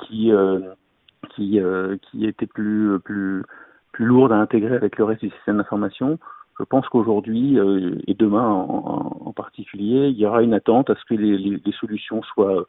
qui 0.00 0.32
euh, 0.32 0.60
qui 1.30 1.60
euh, 1.60 1.96
qui 2.10 2.26
étaient 2.26 2.46
plus 2.46 2.98
plus 3.00 3.42
plus 3.92 4.06
lourdes 4.06 4.32
à 4.32 4.36
intégrer 4.36 4.74
avec 4.74 4.96
le 4.98 5.04
reste 5.04 5.22
du 5.22 5.30
système 5.30 5.58
d'information. 5.58 6.18
Je 6.58 6.64
pense 6.64 6.88
qu'aujourd'hui 6.88 7.58
euh, 7.58 7.96
et 8.06 8.14
demain 8.14 8.46
en, 8.46 9.18
en, 9.26 9.32
particulier, 9.32 10.08
il 10.08 10.18
y 10.18 10.26
aura 10.26 10.42
une 10.42 10.54
attente 10.54 10.90
à 10.90 10.94
ce 10.94 11.04
que 11.04 11.14
les, 11.14 11.38
les, 11.38 11.60
les 11.64 11.72
solutions 11.72 12.22
soient 12.22 12.66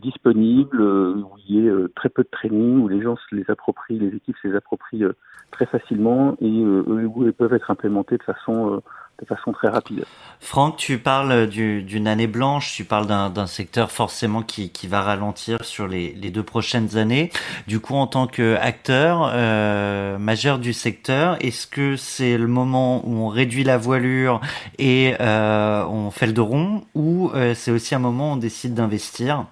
disponibles, 0.00 0.80
où 0.80 1.30
il 1.48 1.54
y 1.54 1.66
ait 1.66 1.72
très 1.94 2.08
peu 2.08 2.22
de 2.22 2.28
training, 2.30 2.82
où 2.82 2.88
les 2.88 3.02
gens 3.02 3.16
se 3.16 3.34
les 3.34 3.44
approprient, 3.48 3.98
les 3.98 4.16
équipes 4.16 4.36
se 4.42 4.48
les 4.48 4.56
approprient 4.56 5.04
très 5.50 5.66
facilement 5.66 6.36
et 6.40 6.64
où 6.64 7.24
elles 7.24 7.32
peuvent 7.32 7.54
être 7.54 7.70
implémentées 7.70 8.18
de 8.18 8.22
façon 8.22 8.82
de 9.20 9.26
façon 9.26 9.52
très 9.52 9.68
rapide. 9.68 10.04
Franck, 10.40 10.76
tu 10.76 10.98
parles 10.98 11.46
d'une 11.46 12.06
année 12.06 12.26
blanche, 12.26 12.74
tu 12.74 12.84
parles 12.84 13.06
d'un 13.06 13.46
secteur 13.46 13.90
forcément 13.90 14.42
qui, 14.42 14.70
qui, 14.70 14.86
va 14.86 15.02
ralentir 15.02 15.64
sur 15.64 15.88
les, 15.88 16.12
les, 16.12 16.30
deux 16.30 16.42
prochaines 16.42 16.96
années. 16.96 17.30
Du 17.66 17.80
coup, 17.80 17.94
en 17.94 18.06
tant 18.06 18.26
qu'acteur 18.26 19.30
euh, 19.32 20.18
majeur 20.18 20.58
du 20.58 20.72
secteur, 20.72 21.36
est-ce 21.40 21.66
que 21.66 21.96
c'est 21.96 22.36
le 22.36 22.46
moment 22.46 23.06
où 23.06 23.14
on 23.14 23.28
réduit 23.28 23.64
la 23.64 23.78
voilure 23.78 24.40
et 24.78 25.14
euh, 25.20 25.84
on 25.86 26.10
fait 26.10 26.26
le 26.26 26.32
dos 26.32 26.44
rond 26.44 26.84
ou 26.94 27.30
euh, 27.34 27.54
c'est 27.54 27.70
aussi 27.70 27.94
un 27.94 27.98
moment 27.98 28.30
où 28.30 28.34
on 28.34 28.36
décide 28.36 28.74
d'investir? 28.74 29.46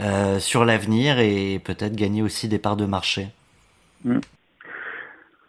Euh, 0.00 0.38
sur 0.38 0.64
l'avenir 0.64 1.18
et 1.18 1.60
peut-être 1.64 1.96
gagner 1.96 2.22
aussi 2.22 2.48
des 2.48 2.58
parts 2.58 2.76
de 2.76 2.86
marché 2.86 3.28
mmh. 4.04 4.18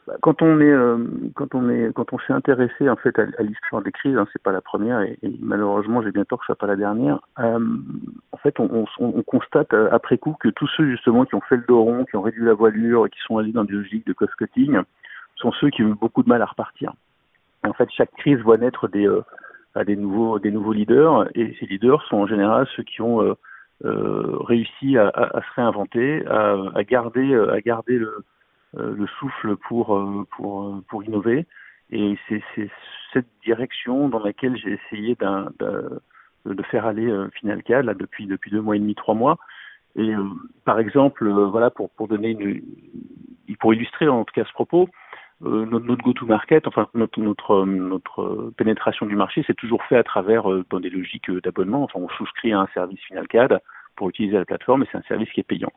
Bah, 0.07 0.15
quand 0.21 0.41
on 0.41 0.61
est 0.61 0.71
euh, 0.71 0.97
quand 1.35 1.53
on 1.53 1.69
est 1.69 1.91
quand 1.93 2.13
on 2.13 2.19
s'est 2.19 2.31
intéressé 2.31 2.89
en 2.89 2.95
fait 2.95 3.19
à, 3.19 3.43
l'histoire 3.43 3.81
des 3.81 3.91
crises, 3.91 4.15
hein, 4.15 4.25
c'est 4.31 4.41
pas 4.41 4.53
la 4.53 4.61
première 4.61 5.01
et, 5.01 5.19
malheureusement 5.41 6.01
j'ai 6.01 6.11
bien 6.11 6.23
peur 6.23 6.39
que 6.39 6.45
ce 6.45 6.47
soit 6.47 6.55
pas 6.55 6.67
la 6.67 6.77
dernière. 6.77 7.19
Euh, 7.39 7.59
en 8.31 8.37
fait, 8.37 8.57
on, 8.61 8.69
on, 8.71 8.85
on, 8.99 9.21
constate 9.23 9.73
après 9.91 10.17
coup 10.17 10.37
que 10.39 10.47
tous 10.47 10.69
ceux 10.77 10.89
justement 10.89 11.25
qui 11.25 11.35
ont 11.35 11.41
fait 11.41 11.57
le 11.57 11.65
dos 11.67 11.83
rond, 11.83 12.05
qui 12.05 12.15
ont 12.15 12.21
réduit 12.21 12.45
la 12.45 12.53
voilure 12.53 13.05
et 13.05 13.09
qui 13.09 13.19
sont 13.27 13.37
allés 13.37 13.51
dans 13.51 13.65
des 13.65 13.73
logiques 13.73 14.07
de 14.07 14.13
cost 14.13 14.33
cutting, 14.35 14.79
sont 15.35 15.51
ceux 15.59 15.69
qui 15.69 15.83
ont 15.83 15.89
eu 15.89 15.95
beaucoup 15.95 16.23
de 16.23 16.29
mal 16.29 16.41
à 16.41 16.45
repartir. 16.45 16.93
en 17.65 17.73
fait, 17.73 17.89
chaque 17.91 18.11
crise 18.11 18.39
voit 18.39 18.57
naître 18.57 18.87
des 18.87 19.09
des 19.85 19.97
nouveaux 19.97 20.39
des 20.39 20.51
nouveaux 20.51 20.73
leaders 20.73 21.27
et 21.35 21.53
ces 21.59 21.65
leaders 21.65 22.01
sont 22.03 22.15
en 22.15 22.27
général 22.27 22.65
ceux 22.77 22.83
qui 22.83 23.01
ont 23.01 23.35
réussi 23.83 24.97
à, 24.97 25.07
à, 25.07 25.37
à, 25.37 25.41
se 25.41 25.53
réinventer, 25.55 26.25
à, 26.27 26.57
à 26.75 26.83
garder 26.83 27.35
à 27.35 27.61
garder 27.61 27.97
le 27.97 28.25
euh, 28.75 28.93
le 28.95 29.07
souffle 29.19 29.55
pour, 29.55 29.95
euh, 29.95 30.27
pour, 30.31 30.63
euh, 30.63 30.83
pour 30.89 31.03
innover. 31.03 31.45
Et 31.89 32.17
c'est 32.27 32.43
cette 33.13 33.27
direction 33.45 34.09
dans 34.09 34.19
laquelle 34.19 34.57
j'ai 34.57 34.73
essayé 34.73 35.15
de 35.15 36.63
faire 36.63 36.85
aller 36.85 37.09
Finalca 37.35 37.81
là 37.81 37.93
depuis 37.93 38.25
depuis 38.25 38.51
deux 38.51 38.59
mois 38.59 38.75
et 38.75 38.79
demi, 38.79 38.93
trois 38.93 39.15
mois. 39.15 39.37
Et 39.95 40.11
par 40.65 40.79
exemple, 40.79 41.29
voilà 41.29 41.69
pour 41.69 41.89
pour 41.91 42.09
donner 42.09 42.31
une, 42.31 42.61
pour 43.61 43.73
illustrer 43.73 44.09
en 44.09 44.25
tout 44.25 44.33
cas 44.33 44.43
ce 44.43 44.51
propos, 44.51 44.89
notre, 45.41 45.85
notre 45.85 46.03
go-to-market, 46.03 46.67
enfin 46.67 46.87
notre 46.93 47.19
notre 47.19 47.65
notre 47.65 48.51
pénétration 48.57 49.05
du 49.05 49.15
marché, 49.15 49.43
c'est 49.45 49.55
toujours 49.55 49.83
fait 49.83 49.97
à 49.97 50.03
travers 50.03 50.43
dans 50.69 50.79
des 50.79 50.89
logiques 50.89 51.31
d'abonnement. 51.43 51.83
Enfin, 51.83 51.99
on 51.99 52.09
souscrit 52.09 52.53
à 52.53 52.59
un 52.59 52.67
service 52.73 52.99
Finalcad 53.01 53.61
pour 53.97 54.09
utiliser 54.09 54.37
la 54.37 54.45
plateforme 54.45 54.83
et 54.83 54.87
c'est 54.91 54.97
un 54.97 55.03
service 55.03 55.29
qui 55.31 55.41
est 55.41 55.43
payant. 55.43 55.71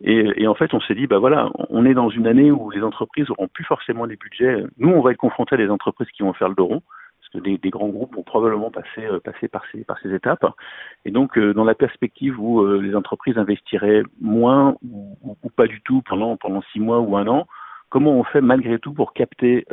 Et, 0.00 0.46
en 0.46 0.54
fait, 0.54 0.74
on 0.74 0.80
s'est 0.80 0.94
dit, 0.94 1.06
bah 1.06 1.18
voilà, 1.18 1.50
on 1.70 1.86
est 1.86 1.94
dans 1.94 2.10
une 2.10 2.26
année 2.26 2.50
où 2.50 2.70
les 2.70 2.82
entreprises 2.82 3.30
auront 3.30 3.48
plus 3.48 3.64
forcément 3.64 4.04
les 4.04 4.16
budgets. 4.16 4.62
Nous, 4.76 4.90
on 4.90 5.00
va 5.00 5.12
être 5.12 5.18
confrontés 5.18 5.54
à 5.54 5.58
des 5.58 5.70
entreprises 5.70 6.08
qui 6.10 6.22
vont 6.22 6.34
faire 6.34 6.48
le 6.48 6.54
dos 6.54 6.66
rond, 6.66 6.82
parce 7.20 7.32
que 7.32 7.38
des, 7.38 7.58
des 7.58 7.70
grands 7.70 7.88
groupes 7.88 8.14
vont 8.14 8.22
probablement 8.22 8.70
passer, 8.70 9.06
euh, 9.06 9.20
par, 9.20 9.62
ces, 9.72 9.84
par 9.84 9.98
ces 10.00 10.12
étapes. 10.12 10.44
Et 11.04 11.10
donc, 11.10 11.38
euh, 11.38 11.54
dans 11.54 11.64
la 11.64 11.74
perspective 11.74 12.38
où 12.38 12.60
euh, 12.60 12.82
les 12.82 12.94
entreprises 12.94 13.38
investiraient 13.38 14.02
moins 14.20 14.74
ou, 14.84 15.16
ou, 15.22 15.50
pas 15.50 15.68
du 15.68 15.80
tout 15.82 16.02
pendant, 16.02 16.36
pendant 16.36 16.60
six 16.72 16.80
mois 16.80 17.00
ou 17.00 17.16
un 17.16 17.26
an, 17.28 17.46
comment 17.94 18.10
on 18.10 18.24
fait 18.24 18.40
malgré 18.40 18.80
tout 18.80 18.92
pour 18.92 19.12
capter, 19.12 19.64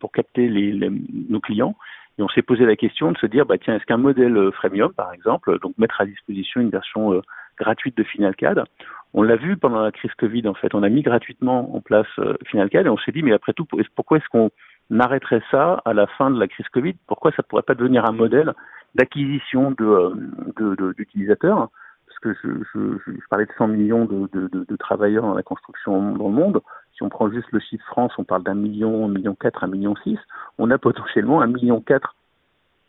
pour 0.00 0.12
capter 0.12 0.48
les, 0.48 0.90
nos 1.28 1.40
clients 1.40 1.76
et 2.18 2.22
on 2.22 2.28
s'est 2.30 2.42
posé 2.42 2.64
la 2.64 2.74
question 2.74 3.12
de 3.12 3.18
se 3.18 3.26
dire, 3.26 3.44
bah 3.44 3.58
tiens, 3.58 3.76
est-ce 3.76 3.84
qu'un 3.84 3.98
modèle 3.98 4.50
freemium, 4.52 4.94
par 4.94 5.12
exemple, 5.12 5.58
donc 5.60 5.76
mettre 5.76 6.00
à 6.00 6.06
disposition 6.06 6.62
une 6.62 6.70
version 6.70 7.20
gratuite 7.58 7.96
de 7.96 8.02
FinalCAD, 8.02 8.64
on 9.12 9.22
l'a 9.22 9.36
vu 9.36 9.56
pendant 9.56 9.82
la 9.82 9.92
crise 9.92 10.12
Covid, 10.14 10.46
en 10.48 10.54
fait. 10.54 10.74
On 10.74 10.82
a 10.82 10.88
mis 10.88 11.02
gratuitement 11.02 11.74
en 11.74 11.80
place 11.80 12.06
euh, 12.18 12.34
FinalCAD 12.46 12.86
et 12.86 12.88
on 12.88 12.96
s'est 12.98 13.12
dit, 13.12 13.22
mais 13.22 13.32
après 13.32 13.52
tout, 13.52 13.66
pourquoi 13.94 14.18
est-ce 14.18 14.28
qu'on 14.28 14.50
arrêterait 14.98 15.42
ça 15.50 15.82
à 15.84 15.92
la 15.92 16.06
fin 16.06 16.30
de 16.30 16.38
la 16.38 16.46
crise 16.48 16.68
Covid? 16.68 16.94
Pourquoi 17.06 17.32
ça 17.32 17.42
ne 17.42 17.48
pourrait 17.48 17.62
pas 17.62 17.74
devenir 17.74 18.04
un 18.04 18.12
modèle 18.12 18.54
d'acquisition 18.94 19.72
d'utilisateurs 19.72 21.56
de, 21.56 21.64
de, 21.64 21.70
Parce 22.06 22.18
que 22.20 22.34
je, 22.42 22.48
je, 22.72 22.80
je, 23.06 23.28
parlais 23.28 23.46
de 23.46 23.52
100 23.58 23.68
millions 23.68 24.04
de, 24.04 24.76
travailleurs 24.76 25.24
dans 25.24 25.34
la 25.34 25.42
construction 25.42 26.12
dans 26.12 26.28
le 26.28 26.34
monde. 26.34 26.60
Si 27.00 27.04
on 27.04 27.08
prend 27.08 27.30
juste 27.30 27.50
le 27.50 27.60
chiffre 27.60 27.86
France, 27.86 28.12
on 28.18 28.24
parle 28.24 28.42
d'un 28.42 28.52
million, 28.52 29.06
un 29.06 29.08
million 29.08 29.34
quatre, 29.34 29.64
un 29.64 29.68
million 29.68 29.96
six. 30.04 30.18
On 30.58 30.70
a 30.70 30.76
potentiellement 30.76 31.40
un 31.40 31.46
million 31.46 31.80
quatre 31.80 32.14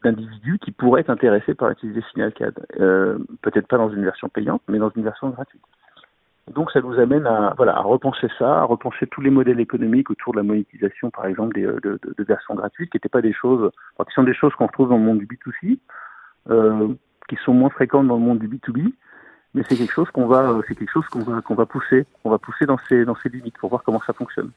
d'individus 0.03 0.59
qui 0.59 0.71
pourraient 0.71 0.99
être 0.99 1.09
intéressés 1.09 1.53
par 1.53 1.69
utiliser 1.69 2.01
FinalCAD. 2.11 2.59
Euh, 2.81 3.19
Peut-être 3.41 3.67
pas 3.67 3.77
dans 3.77 3.89
une 3.89 4.03
version 4.03 4.27
payante, 4.27 4.61
mais 4.67 4.79
dans 4.79 4.89
une 4.89 5.03
version 5.03 5.29
gratuite. 5.29 5.61
Donc 6.53 6.71
ça 6.71 6.81
nous 6.81 6.99
amène 6.99 7.25
à, 7.25 7.53
voilà, 7.55 7.79
repenser 7.79 8.27
ça, 8.37 8.59
à 8.59 8.63
repenser 8.63 9.07
tous 9.07 9.21
les 9.21 9.29
modèles 9.29 9.61
économiques 9.61 10.09
autour 10.09 10.33
de 10.33 10.39
la 10.39 10.43
monétisation, 10.43 11.09
par 11.09 11.25
exemple, 11.25 11.55
des, 11.55 11.61
de, 11.61 11.79
de, 12.03 12.23
versions 12.25 12.55
gratuites, 12.55 12.91
qui 12.91 12.97
n'étaient 12.97 13.07
pas 13.07 13.21
des 13.21 13.31
choses, 13.31 13.71
qui 14.05 14.13
sont 14.13 14.23
des 14.23 14.33
choses 14.33 14.53
qu'on 14.55 14.67
retrouve 14.67 14.89
dans 14.89 14.97
le 14.97 15.03
monde 15.03 15.19
du 15.19 15.25
B2C, 15.25 15.79
euh, 16.49 16.89
qui 17.29 17.37
sont 17.45 17.53
moins 17.53 17.69
fréquentes 17.69 18.07
dans 18.07 18.17
le 18.17 18.23
monde 18.23 18.39
du 18.39 18.49
B2B, 18.49 18.91
mais 19.53 19.63
c'est 19.67 19.75
quelque 19.75 19.93
chose 19.93 20.09
qu'on 20.11 20.27
va, 20.27 20.59
c'est 20.67 20.75
quelque 20.75 20.91
chose 20.91 21.07
qu'on 21.07 21.19
va, 21.19 21.41
qu'on 21.41 21.55
va 21.55 21.65
pousser, 21.65 22.05
qu'on 22.23 22.29
va 22.29 22.37
pousser 22.37 22.65
dans 22.65 22.77
ses, 22.89 23.05
dans 23.05 23.15
ses 23.15 23.29
limites 23.29 23.57
pour 23.57 23.69
voir 23.69 23.83
comment 23.83 24.01
ça 24.05 24.13
fonctionne. 24.13 24.51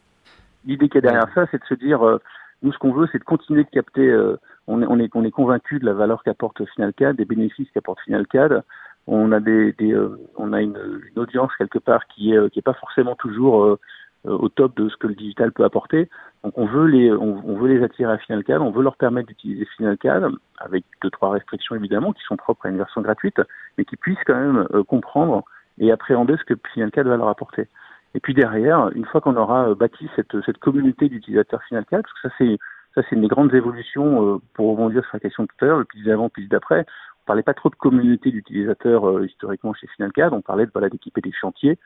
L'idée 0.65 0.89
qui 0.89 0.99
est 0.99 1.03
derrière 1.03 1.29
ça, 1.35 1.47
c'est 1.51 1.61
de 1.61 1.67
se 1.67 1.75
dire, 1.75 2.03
euh, 2.07 2.19
nous, 2.63 2.73
ce 2.73 2.79
qu'on 2.79 2.93
veut, 2.93 3.09
c'est 3.13 3.19
de 3.19 3.25
continuer 3.25 3.65
de 3.65 3.71
capter. 3.71 4.09
Euh, 4.09 4.39
on 4.67 4.81
est, 4.83 4.87
on 4.89 4.99
est, 4.99 5.11
on 5.15 5.25
est 5.25 5.31
convaincu 5.31 5.79
de 5.79 5.85
la 5.85 5.93
valeur 5.93 6.23
qu'apporte 6.23 6.65
FinalCAD, 6.65 7.17
des 7.17 7.27
bénéfices 7.27 7.69
qu'apporte 7.73 8.01
FinalCAD 8.01 8.63
on 9.07 9.33
a 9.33 9.41
des, 9.41 9.73
des 9.73 9.93
euh, 9.93 10.19
on 10.37 10.53
a 10.53 10.63
une, 10.63 10.79
une, 11.15 11.23
audience 11.23 11.53
quelque 11.59 11.79
part 11.79 12.07
qui 12.09 12.33
est 12.33 12.51
qui 12.51 12.59
est 12.59 12.63
pas 12.63 12.75
forcément 12.75 13.15
toujours 13.17 13.65
euh, 13.65 13.79
au 14.25 14.49
top 14.49 14.75
de 14.77 14.89
ce 14.89 14.97
que 14.97 15.07
le 15.07 15.15
digital 15.15 15.53
peut 15.53 15.65
apporter. 15.65 16.09
Donc 16.43 16.57
on 16.57 16.67
veut 16.67 16.87
les 16.87 17.13
on, 17.13 17.43
on 17.45 17.57
veut 17.57 17.69
les 17.69 17.85
attirer 17.85 18.13
à 18.13 18.19
FinalCAD, 18.19 18.61
on 18.63 18.71
veut 18.71 18.83
leur 18.83 18.97
permettre 18.97 19.29
d'utiliser 19.29 19.67
FinalCAD 19.77 20.29
avec 20.59 20.85
deux 21.03 21.11
trois 21.11 21.31
restrictions 21.31 21.75
évidemment 21.75 22.13
qui 22.13 22.23
sont 22.25 22.37
propres 22.37 22.67
à 22.67 22.71
une 22.71 22.79
version 22.79 23.03
gratuite, 23.03 23.41
mais 23.77 23.85
qui 23.85 23.97
puissent 23.97 24.25
quand 24.27 24.39
même 24.39 24.67
euh, 24.75 24.83
comprendre 24.83 25.45
et 25.79 25.91
appréhender 25.91 26.37
ce 26.37 26.45
que 26.45 26.55
FinalCAD 26.73 27.07
va 27.07 27.17
leur 27.17 27.29
apporter. 27.29 27.69
Et 28.15 28.21
puis 28.21 28.35
derrière, 28.35 28.91
une 28.95 29.05
fois 29.05 29.21
qu'on 29.21 29.37
aura 29.37 29.75
bâti 29.75 30.09
cette 30.15 30.41
cette 30.47 30.59
communauté 30.59 31.09
d'utilisateurs 31.09 31.63
FinalCAD, 31.65 32.03
parce 32.03 32.13
que 32.15 32.29
ça 32.29 32.35
c'est 32.39 32.59
ça 32.95 33.03
c'est 33.03 33.17
une 33.17 33.23
des 33.23 33.29
grandes 33.29 33.53
évolutions 33.55 34.41
pour 34.55 34.71
rebondir 34.71 35.03
sur 35.05 35.17
la 35.17 35.21
question 35.21 35.43
de 35.43 35.49
tout 35.49 35.65
à 35.65 35.69
l'heure, 35.69 35.79
le 35.79 35.85
plus 35.85 36.05
d'avant, 36.05 36.29
plus 36.29 36.47
d'après 36.47 36.87
on 37.25 37.27
parlait 37.27 37.43
pas 37.43 37.55
trop 37.55 37.71
de 37.71 37.75
communauté 37.75 38.31
d'utilisateurs 38.31 39.09
euh, 39.09 39.25
historiquement 39.25 39.73
chez 39.73 39.87
Finalcad, 39.97 40.35
on 40.35 40.43
parlait 40.43 40.67
de 40.67 40.71
voilà 40.73 40.91
d'équiper 40.91 41.23
des 41.23 41.33
chantiers. 41.33 41.79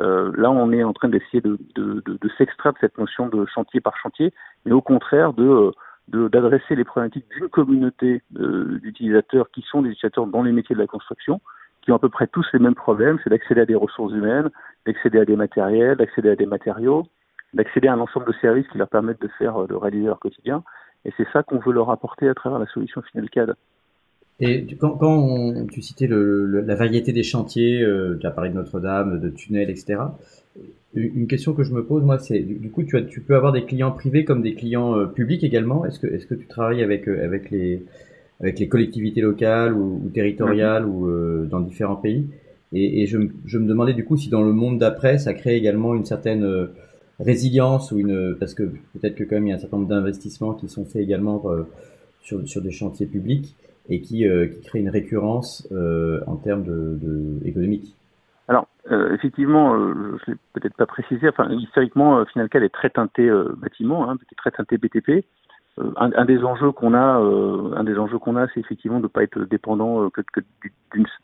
Euh, 0.00 0.30
là, 0.36 0.52
on 0.52 0.70
est 0.70 0.84
en 0.84 0.92
train 0.92 1.08
d'essayer 1.08 1.40
de, 1.40 1.58
de, 1.74 2.00
de, 2.06 2.16
de 2.20 2.28
s'extraire 2.38 2.72
de 2.74 2.78
cette 2.80 2.96
notion 2.96 3.28
de 3.28 3.44
chantier 3.46 3.80
par 3.80 3.96
chantier, 3.96 4.32
mais 4.64 4.72
au 4.72 4.80
contraire 4.80 5.32
de 5.32 5.72
d'adresser 6.08 6.74
les 6.74 6.84
problématiques 6.84 7.26
d'une 7.30 7.48
communauté 7.48 8.22
euh, 8.38 8.78
d'utilisateurs 8.82 9.50
qui 9.50 9.62
sont 9.62 9.82
des 9.82 9.90
utilisateurs 9.90 10.26
dans 10.26 10.42
les 10.42 10.52
métiers 10.52 10.74
de 10.74 10.80
la 10.80 10.86
construction, 10.86 11.40
qui 11.82 11.92
ont 11.92 11.96
à 11.96 11.98
peu 11.98 12.08
près 12.08 12.26
tous 12.26 12.46
les 12.52 12.58
mêmes 12.58 12.74
problèmes, 12.74 13.18
c'est 13.24 13.30
d'accéder 13.30 13.62
à 13.62 13.66
des 13.66 13.74
ressources 13.74 14.12
humaines, 14.12 14.50
d'accéder 14.86 15.18
à 15.18 15.24
des 15.24 15.36
matériels, 15.36 15.96
d'accéder 15.96 16.30
à 16.30 16.36
des 16.36 16.46
matériaux, 16.46 17.06
d'accéder 17.54 17.88
à 17.88 17.94
un 17.94 18.00
ensemble 18.00 18.26
de 18.26 18.34
services 18.40 18.66
qui 18.68 18.78
leur 18.78 18.88
permettent 18.88 19.20
de 19.20 19.30
faire 19.38 19.66
de 19.66 19.74
réaliser 19.74 20.06
leur 20.06 20.20
quotidien. 20.20 20.62
Et 21.04 21.12
c'est 21.16 21.26
ça 21.32 21.42
qu'on 21.42 21.58
veut 21.58 21.72
leur 21.72 21.90
apporter 21.90 22.28
à 22.28 22.34
travers 22.34 22.58
la 22.58 22.66
solution 22.66 23.02
Finalcad. 23.02 23.54
Et 24.40 24.66
quand, 24.80 25.66
tu 25.70 25.80
citais 25.80 26.08
la 26.08 26.74
variété 26.74 27.12
des 27.12 27.22
chantiers, 27.22 27.82
euh, 27.82 28.18
tu 28.20 28.26
as 28.26 28.30
parlé 28.32 28.50
de 28.50 28.56
Notre-Dame, 28.56 29.20
de 29.20 29.28
tunnels, 29.28 29.70
etc. 29.70 30.00
Une 30.96 31.26
question 31.26 31.54
que 31.54 31.64
je 31.64 31.72
me 31.72 31.84
pose, 31.84 32.04
moi, 32.04 32.18
c'est 32.18 32.38
du 32.38 32.70
coup, 32.70 32.84
tu, 32.84 32.96
as, 32.96 33.02
tu 33.02 33.20
peux 33.20 33.34
avoir 33.34 33.52
des 33.52 33.64
clients 33.64 33.90
privés 33.90 34.24
comme 34.24 34.42
des 34.42 34.54
clients 34.54 34.96
euh, 34.96 35.06
publics 35.06 35.42
également. 35.42 35.84
Est-ce 35.84 35.98
que, 35.98 36.06
est-ce 36.06 36.26
que 36.26 36.34
tu 36.34 36.46
travailles 36.46 36.84
avec, 36.84 37.08
euh, 37.08 37.24
avec, 37.24 37.50
les, 37.50 37.82
avec 38.40 38.60
les 38.60 38.68
collectivités 38.68 39.20
locales 39.20 39.74
ou, 39.74 40.00
ou 40.04 40.08
territoriales 40.10 40.86
ou 40.86 41.08
euh, 41.08 41.48
dans 41.50 41.58
différents 41.58 41.96
pays? 41.96 42.26
Et, 42.72 43.02
et 43.02 43.06
je, 43.06 43.18
je, 43.44 43.58
me 43.58 43.66
demandais 43.66 43.92
du 43.92 44.04
coup 44.04 44.16
si 44.16 44.28
dans 44.28 44.42
le 44.42 44.52
monde 44.52 44.78
d'après, 44.78 45.18
ça 45.18 45.34
crée 45.34 45.56
également 45.56 45.96
une 45.96 46.04
certaine 46.04 46.68
résilience 47.18 47.90
ou 47.90 47.98
une 47.98 48.36
parce 48.38 48.54
que 48.54 48.62
peut-être 48.62 49.14
que 49.14 49.24
quand 49.24 49.36
même 49.36 49.46
il 49.46 49.50
y 49.50 49.52
a 49.52 49.56
un 49.56 49.60
certain 49.60 49.76
nombre 49.76 49.88
d'investissements 49.88 50.54
qui 50.54 50.68
sont 50.68 50.84
faits 50.84 51.02
également 51.02 51.44
sur, 52.22 52.46
sur 52.48 52.62
des 52.62 52.72
chantiers 52.72 53.06
publics 53.06 53.54
et 53.88 54.00
qui, 54.00 54.24
qui 54.24 54.60
créent 54.62 54.80
une 54.80 54.88
récurrence 54.88 55.68
en 56.26 56.34
termes 56.34 56.64
de, 56.64 56.98
de 57.00 57.46
économiques. 57.46 57.94
Alors, 58.48 58.68
euh, 58.90 59.14
effectivement, 59.14 59.74
euh, 59.74 60.18
je 60.24 60.30
ne 60.30 60.34
l'ai 60.34 60.40
peut-être 60.52 60.76
pas 60.76 60.86
précisé, 60.86 61.28
enfin, 61.28 61.48
historiquement, 61.50 62.18
euh, 62.18 62.24
Finalcad 62.26 62.62
est 62.62 62.68
très 62.74 62.90
teinté 62.90 63.28
euh, 63.28 63.54
bâtiment, 63.56 64.10
hein, 64.10 64.16
très 64.36 64.50
teinté 64.50 64.76
BTP. 64.76 65.24
Euh, 65.78 65.90
un, 65.96 66.12
un, 66.12 66.24
des 66.26 66.44
enjeux 66.44 66.70
qu'on 66.70 66.94
a, 66.94 67.16
un 67.78 67.84
des 67.84 67.98
enjeux 67.98 68.18
qu'on 68.18 68.36
a, 68.36 68.46
c'est 68.48 68.60
effectivement 68.60 68.98
de 68.98 69.04
ne 69.04 69.08
pas 69.08 69.22
être 69.22 69.40
dépendant 69.40 70.10
que, 70.10 70.20
que 70.20 70.40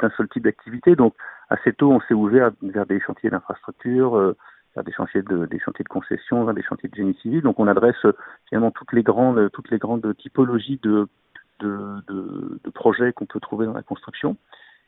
d'un 0.01 0.11
seul 0.16 0.29
type 0.29 0.45
d'activité. 0.45 0.97
Donc, 0.97 1.14
assez 1.51 1.73
tôt, 1.73 1.93
on 1.93 2.01
s'est 2.01 2.14
ouvert 2.14 2.51
vers 2.62 2.87
des 2.87 3.01
chantiers 3.01 3.31
d'infrastructure, 3.31 4.35
vers 4.75 4.85
des 4.85 4.93
chantiers 4.93 5.23
de, 5.23 5.47
des 5.47 5.61
chantiers 5.61 5.85
de 5.85 5.89
concession, 5.89 6.45
vers 6.45 6.55
des 6.55 6.62
chantiers 6.62 6.89
de 6.89 6.95
génie 6.95 7.14
civil. 7.23 7.43
Donc, 7.43 7.61
on 7.61 7.68
adresse 7.68 8.05
finalement 8.49 8.73
toutes 8.73 8.93
les 8.93 9.03
grandes, 9.05 9.51
toutes 9.53 9.71
les 9.71 9.79
grandes 9.79 10.16
typologies 10.16 10.81
de, 10.83 11.07
de, 11.61 12.03
de, 12.09 12.61
de 12.64 12.71
projets 12.71 13.12
qu'on 13.12 13.27
peut 13.27 13.41
trouver 13.41 13.66
dans 13.66 13.75
la 13.75 13.83
construction. 13.83 14.37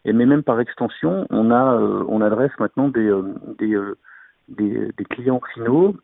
Et 0.05 0.12
mais 0.12 0.26
même 0.26 0.42
par 0.42 0.61
extension, 0.61 1.26
on 1.30 1.50
a, 1.50 1.74
euh, 1.74 2.05
on 2.09 2.20
adresse 2.20 2.50
maintenant 2.59 2.88
des, 2.88 3.07
euh, 3.07 3.22
des, 3.59 3.74
euh, 3.74 3.96
des, 4.48 4.90
des, 4.96 5.05
clients 5.05 5.40
finaux 5.55 5.96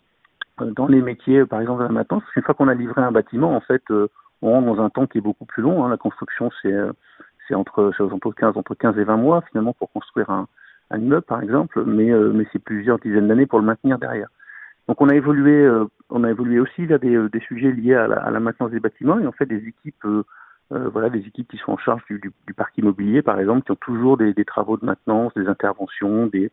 dans 0.58 0.86
les 0.86 1.02
métiers, 1.02 1.44
par 1.46 1.60
exemple 1.60 1.80
de 1.80 1.88
la 1.88 1.92
maintenance. 1.92 2.22
Une 2.36 2.42
fois 2.42 2.54
qu'on 2.54 2.68
a 2.68 2.74
livré 2.74 3.00
un 3.02 3.12
bâtiment, 3.12 3.54
en 3.54 3.60
fait, 3.60 3.82
on 3.90 4.52
rentre 4.52 4.66
dans 4.66 4.82
un 4.82 4.90
temps 4.90 5.06
qui 5.06 5.18
est 5.18 5.22
beaucoup 5.22 5.44
plus 5.44 5.62
long. 5.62 5.84
Hein. 5.84 5.88
La 5.88 5.96
construction, 5.96 6.50
c'est 6.62 6.74
c'est 7.46 7.54
entre, 7.54 7.92
entre 8.00 8.32
15 8.32 8.56
entre 8.56 8.74
15 8.74 8.98
et 8.98 9.04
20 9.04 9.16
mois 9.16 9.42
finalement 9.50 9.72
pour 9.72 9.90
construire 9.90 10.28
un, 10.30 10.48
un 10.90 10.98
immeuble, 10.98 11.22
par 11.22 11.42
exemple, 11.42 11.82
mais 11.84 12.10
mais 12.10 12.46
c'est 12.52 12.58
plusieurs 12.58 12.98
dizaines 12.98 13.28
d'années 13.28 13.46
pour 13.46 13.58
le 13.58 13.64
maintenir 13.64 13.98
derrière. 13.98 14.28
Donc 14.86 15.00
on 15.00 15.08
a 15.08 15.14
évolué, 15.14 15.68
on 16.10 16.24
a 16.24 16.30
évolué 16.30 16.60
aussi 16.60 16.86
vers 16.86 16.98
des, 16.98 17.28
des 17.28 17.40
sujets 17.40 17.72
liés 17.72 17.94
à 17.94 18.06
la, 18.06 18.16
à 18.16 18.30
la, 18.30 18.40
maintenance 18.40 18.70
des 18.70 18.80
bâtiments 18.80 19.18
et 19.18 19.26
en 19.26 19.32
fait 19.32 19.46
des 19.46 19.66
équipes 19.66 20.06
euh, 20.72 20.88
voilà, 20.90 21.08
des 21.10 21.20
équipes 21.20 21.48
qui 21.48 21.56
sont 21.58 21.72
en 21.72 21.78
charge 21.78 22.04
du, 22.06 22.18
du, 22.18 22.30
du, 22.46 22.54
parc 22.54 22.76
immobilier, 22.76 23.22
par 23.22 23.40
exemple, 23.40 23.62
qui 23.62 23.72
ont 23.72 23.76
toujours 23.76 24.16
des, 24.16 24.34
des 24.34 24.44
travaux 24.44 24.76
de 24.76 24.84
maintenance, 24.84 25.32
des 25.34 25.48
interventions, 25.48 26.26
des, 26.26 26.50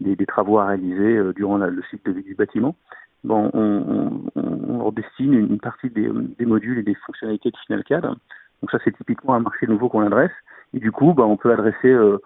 des, 0.00 0.16
des 0.16 0.26
travaux 0.26 0.58
à 0.58 0.66
réaliser 0.66 1.16
euh, 1.16 1.32
durant 1.32 1.58
la, 1.58 1.68
le 1.68 1.82
cycle 1.90 2.12
de 2.12 2.18
vie 2.18 2.24
du 2.24 2.34
bâtiment. 2.34 2.74
Bon, 3.24 3.50
on, 3.54 4.20
on, 4.34 4.42
on 4.68 4.78
leur 4.78 4.92
une, 5.20 5.58
partie 5.60 5.90
des, 5.90 6.10
des, 6.38 6.46
modules 6.46 6.78
et 6.78 6.82
des 6.82 6.94
fonctionnalités 6.94 7.50
de 7.50 7.56
FinalCAD. 7.66 8.02
Donc 8.02 8.70
ça, 8.70 8.78
c'est 8.84 8.96
typiquement 8.96 9.34
un 9.34 9.40
marché 9.40 9.66
nouveau 9.66 9.88
qu'on 9.88 10.04
adresse. 10.04 10.32
Et 10.74 10.80
du 10.80 10.90
coup, 10.90 11.14
bah, 11.14 11.24
on 11.24 11.36
peut 11.36 11.52
adresser 11.52 11.88
euh, 11.88 12.18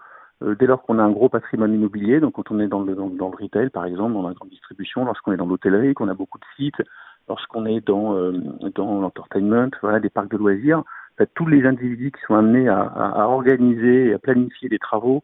euh, 0.43 0.55
dès 0.55 0.65
lors 0.65 0.81
qu'on 0.83 0.97
a 0.99 1.03
un 1.03 1.11
gros 1.11 1.29
patrimoine 1.29 1.73
immobilier, 1.73 2.19
donc 2.19 2.33
quand 2.33 2.51
on 2.51 2.59
est 2.59 2.67
dans 2.67 2.81
le, 2.81 2.95
dans, 2.95 3.09
dans 3.09 3.29
le 3.29 3.43
retail, 3.43 3.69
par 3.69 3.85
exemple, 3.85 4.13
dans 4.13 4.27
la 4.27 4.33
grande 4.33 4.49
distribution, 4.49 5.05
lorsqu'on 5.05 5.33
est 5.33 5.37
dans 5.37 5.45
l'hôtellerie, 5.45 5.93
qu'on 5.93 6.07
a 6.07 6.13
beaucoup 6.13 6.37
de 6.39 6.45
sites, 6.55 6.81
lorsqu'on 7.27 7.65
est 7.65 7.85
dans, 7.85 8.15
euh, 8.15 8.31
dans 8.75 9.01
l'entertainment, 9.01 9.69
voilà, 9.81 9.99
des 9.99 10.09
parcs 10.09 10.29
de 10.31 10.37
loisirs, 10.37 10.83
tous 11.25 11.47
les 11.47 11.65
individus 11.65 12.11
qui 12.11 12.21
sont 12.27 12.35
amenés 12.35 12.67
à, 12.67 12.81
à, 12.81 13.23
à, 13.23 13.25
organiser 13.25 14.07
et 14.07 14.13
à 14.13 14.19
planifier 14.19 14.69
des 14.69 14.79
travaux 14.79 15.23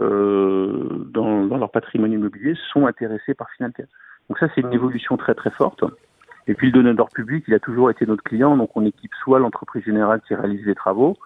euh, 0.00 1.04
dans, 1.12 1.44
dans, 1.44 1.58
leur 1.58 1.70
patrimoine 1.70 2.12
immobilier 2.12 2.54
sont 2.72 2.86
intéressés 2.86 3.34
par 3.34 3.48
Finalcare. 3.50 3.86
Donc 4.28 4.38
ça, 4.38 4.48
c'est 4.54 4.62
une 4.62 4.72
évolution 4.72 5.16
très 5.16 5.34
très 5.34 5.50
forte. 5.50 5.84
Et 6.46 6.54
puis 6.54 6.70
le 6.70 6.82
donneur 6.82 7.08
public, 7.08 7.44
il 7.46 7.54
a 7.54 7.58
toujours 7.58 7.90
été 7.90 8.06
notre 8.06 8.22
client, 8.22 8.56
donc 8.56 8.70
on 8.74 8.84
équipe 8.84 9.12
soit 9.22 9.38
l'entreprise 9.38 9.84
générale 9.84 10.20
qui 10.26 10.34
réalise 10.34 10.64
les 10.66 10.74
travaux, 10.74 11.16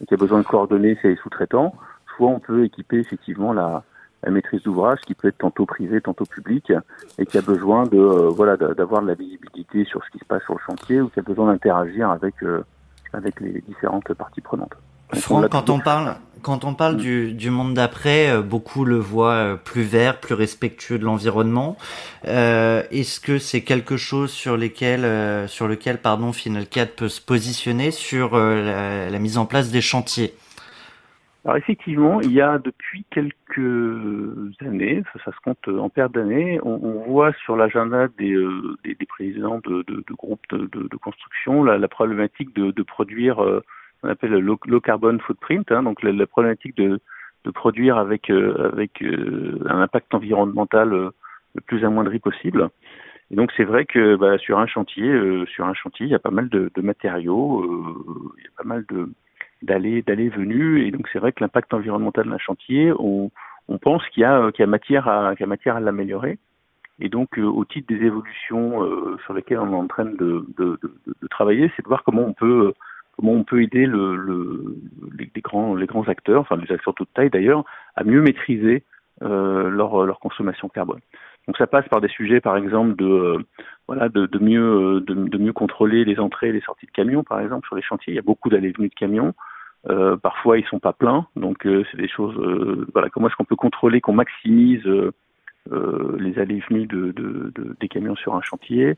et 0.00 0.06
qui 0.06 0.14
a 0.14 0.16
besoin 0.16 0.40
de 0.40 0.46
coordonner 0.46 0.98
ses 1.02 1.16
sous-traitants, 1.16 1.74
soit 2.16 2.28
on 2.28 2.40
peut 2.40 2.64
équiper 2.64 2.98
effectivement 2.98 3.52
la, 3.52 3.84
la 4.22 4.30
maîtrise 4.30 4.62
d'ouvrage 4.62 5.00
qui 5.00 5.14
peut 5.14 5.28
être 5.28 5.38
tantôt 5.38 5.66
privée, 5.66 6.00
tantôt 6.00 6.26
publique, 6.26 6.72
et 7.18 7.26
qui 7.26 7.38
a 7.38 7.42
besoin 7.42 7.84
de 7.84 7.98
euh, 7.98 8.28
voilà 8.28 8.56
d'avoir 8.56 9.02
de 9.02 9.06
la 9.06 9.14
visibilité 9.14 9.84
sur 9.84 10.04
ce 10.04 10.10
qui 10.10 10.18
se 10.18 10.24
passe 10.24 10.42
sur 10.44 10.54
le 10.54 10.60
chantier 10.60 11.00
ou 11.00 11.08
qui 11.08 11.20
a 11.20 11.22
besoin 11.22 11.52
d'interagir 11.52 12.10
avec 12.10 12.42
euh, 12.42 12.64
avec 13.12 13.40
les 13.40 13.62
différentes 13.62 14.12
parties 14.14 14.40
prenantes. 14.40 14.76
Franck, 15.14 15.48
quand 15.50 15.70
on 15.70 15.78
parle, 15.78 16.16
quand 16.42 16.64
on 16.64 16.74
parle 16.74 16.94
mm. 16.94 16.98
du, 16.98 17.32
du, 17.32 17.50
monde 17.50 17.74
d'après, 17.74 18.30
euh, 18.30 18.42
beaucoup 18.42 18.84
le 18.84 18.96
voient 18.96 19.32
euh, 19.32 19.56
plus 19.56 19.82
vert, 19.82 20.20
plus 20.20 20.34
respectueux 20.34 20.98
de 20.98 21.04
l'environnement. 21.04 21.76
Euh, 22.26 22.82
Est-ce 22.90 23.20
que 23.20 23.38
c'est 23.38 23.62
quelque 23.62 23.96
chose 23.96 24.30
sur 24.30 24.56
lesquels, 24.56 25.04
euh, 25.04 25.46
sur 25.46 25.68
lequel, 25.68 25.98
pardon, 25.98 26.32
Final 26.32 26.66
4 26.66 26.96
peut 26.96 27.08
se 27.08 27.20
positionner 27.20 27.90
sur 27.90 28.34
euh, 28.34 28.64
la, 28.64 29.10
la, 29.10 29.18
mise 29.18 29.38
en 29.38 29.46
place 29.46 29.70
des 29.70 29.80
chantiers? 29.80 30.34
Alors 31.44 31.56
effectivement, 31.56 32.20
il 32.20 32.32
y 32.32 32.40
a 32.40 32.58
depuis 32.58 33.04
quelques 33.10 34.25
années, 34.60 35.02
ça, 35.12 35.18
ça 35.24 35.32
se 35.32 35.40
compte 35.44 35.68
en 35.68 35.88
paire 35.88 36.10
d'années, 36.10 36.58
on, 36.62 36.80
on, 36.82 37.04
voit 37.04 37.32
sur 37.44 37.56
l'agenda 37.56 38.08
des, 38.18 38.32
euh, 38.32 38.76
des, 38.84 38.94
des, 38.94 39.06
présidents 39.06 39.60
de, 39.64 39.84
de, 39.86 40.04
de 40.06 40.14
groupes 40.14 40.46
de, 40.50 40.66
de, 40.66 40.96
construction 40.96 41.64
la, 41.64 41.78
la 41.78 41.88
problématique 41.88 42.54
de, 42.54 42.82
produire, 42.82 43.42
euh, 43.42 43.62
on 44.02 44.08
appelle 44.08 44.30
le 44.30 44.40
low, 44.40 44.58
low 44.66 44.80
carbon 44.80 45.18
footprint, 45.18 45.70
hein, 45.72 45.82
donc 45.82 46.02
la, 46.02 46.12
la, 46.12 46.26
problématique 46.26 46.76
de, 46.76 47.00
produire 47.52 47.96
avec, 47.96 48.30
euh, 48.30 48.70
avec 48.72 49.02
euh, 49.02 49.60
un 49.68 49.80
impact 49.80 50.12
environnemental 50.14 50.92
euh, 50.92 51.10
le 51.54 51.60
plus 51.60 51.84
amoindri 51.84 52.18
possible. 52.18 52.68
Et 53.30 53.36
donc 53.36 53.52
c'est 53.56 53.64
vrai 53.64 53.84
que 53.84 54.16
bah, 54.16 54.38
sur 54.38 54.58
un 54.58 54.66
chantier, 54.66 55.12
sur 55.54 55.66
un 55.66 55.74
chantier, 55.74 56.06
il 56.06 56.12
y 56.12 56.14
a 56.14 56.20
pas 56.20 56.30
mal 56.30 56.48
de, 56.48 56.70
matériaux, 56.80 58.34
il 58.38 58.44
y 58.44 58.46
a 58.46 58.50
pas 58.56 58.64
mal 58.68 58.84
de 58.88 59.08
d'aller 59.62 60.02
d'aller 60.02 60.28
venue 60.28 60.86
et 60.86 60.90
donc 60.90 61.08
c'est 61.12 61.18
vrai 61.18 61.32
que 61.32 61.42
l'impact 61.42 61.72
environnemental 61.72 62.28
d'un 62.28 62.38
chantier 62.38 62.92
on, 62.98 63.30
on 63.68 63.78
pense 63.78 64.06
qu'il 64.08 64.22
y 64.22 64.24
a 64.24 64.50
qu'il 64.52 64.64
y 64.64 64.68
matière 64.68 65.08
à 65.08 65.34
qu'il 65.34 65.40
y 65.40 65.44
a 65.44 65.48
matière 65.48 65.76
à 65.76 65.80
l'améliorer. 65.80 66.38
Et 66.98 67.08
donc 67.08 67.38
euh, 67.38 67.42
au 67.42 67.64
titre 67.64 67.88
des 67.88 68.04
évolutions 68.04 68.82
euh, 68.82 69.18
sur 69.24 69.34
lesquelles 69.34 69.58
on 69.58 69.72
est 69.72 69.76
en 69.76 69.86
train 69.86 70.06
de, 70.06 70.46
travailler 71.30 71.70
c'est 71.76 71.82
de 71.82 71.88
voir 71.88 72.04
comment 72.04 72.22
on 72.22 72.32
peut 72.32 72.72
comment 73.16 73.32
on 73.32 73.44
peut 73.44 73.62
aider 73.62 73.86
le, 73.86 74.16
le 74.16 74.78
les, 75.18 75.30
grands 75.42 76.08
acteurs 76.08 76.40
enfin 76.40 76.56
les 76.56 76.72
acteurs 76.72 76.94
de 76.94 76.96
toute 76.96 77.12
taille 77.12 77.30
d'ailleurs 77.30 77.64
à 77.96 78.04
mieux 78.04 78.22
maîtriser 78.22 78.82
euh, 79.22 79.68
leur 79.68 80.06
leur 80.06 80.20
consommation 80.20 80.68
carbone. 80.68 81.00
Donc 81.46 81.58
ça 81.58 81.66
passe 81.66 81.86
par 81.88 82.00
des 82.00 82.08
sujets 82.08 82.40
par 82.40 82.56
exemple 82.56 82.96
de 82.96 83.44
voilà 83.88 84.08
de, 84.08 84.38
mieux 84.38 85.00
de, 85.06 85.14
de, 85.14 85.38
mieux 85.38 85.52
contrôler 85.52 86.04
les 86.04 86.18
entrées 86.18 86.48
et 86.48 86.52
les 86.52 86.62
sorties 86.62 86.86
de 86.86 86.92
camions 86.92 87.24
par 87.24 87.40
exemple 87.40 87.66
sur 87.66 87.76
les 87.76 87.82
chantiers. 87.82 88.14
Il 88.14 88.16
y 88.16 88.20
a 88.20 88.22
beaucoup 88.22 88.48
d'allées 88.48 88.72
venues 88.72 88.88
de 88.88 88.94
camions 88.94 89.34
euh, 89.88 90.16
parfois, 90.16 90.58
ils 90.58 90.64
sont 90.66 90.78
pas 90.78 90.92
pleins, 90.92 91.26
donc 91.36 91.66
euh, 91.66 91.84
c'est 91.90 91.98
des 91.98 92.08
choses. 92.08 92.36
Euh, 92.38 92.86
voilà, 92.92 93.08
comment 93.08 93.28
est-ce 93.28 93.36
qu'on 93.36 93.44
peut 93.44 93.56
contrôler 93.56 94.00
qu'on 94.00 94.12
maximise 94.12 94.84
les 96.18 96.38
allées 96.38 96.56
et 96.56 96.62
venues 96.70 96.86
de, 96.86 97.12
de, 97.12 97.52
de, 97.54 97.76
des 97.80 97.88
camions 97.88 98.14
sur 98.16 98.34
un 98.34 98.42
chantier 98.42 98.96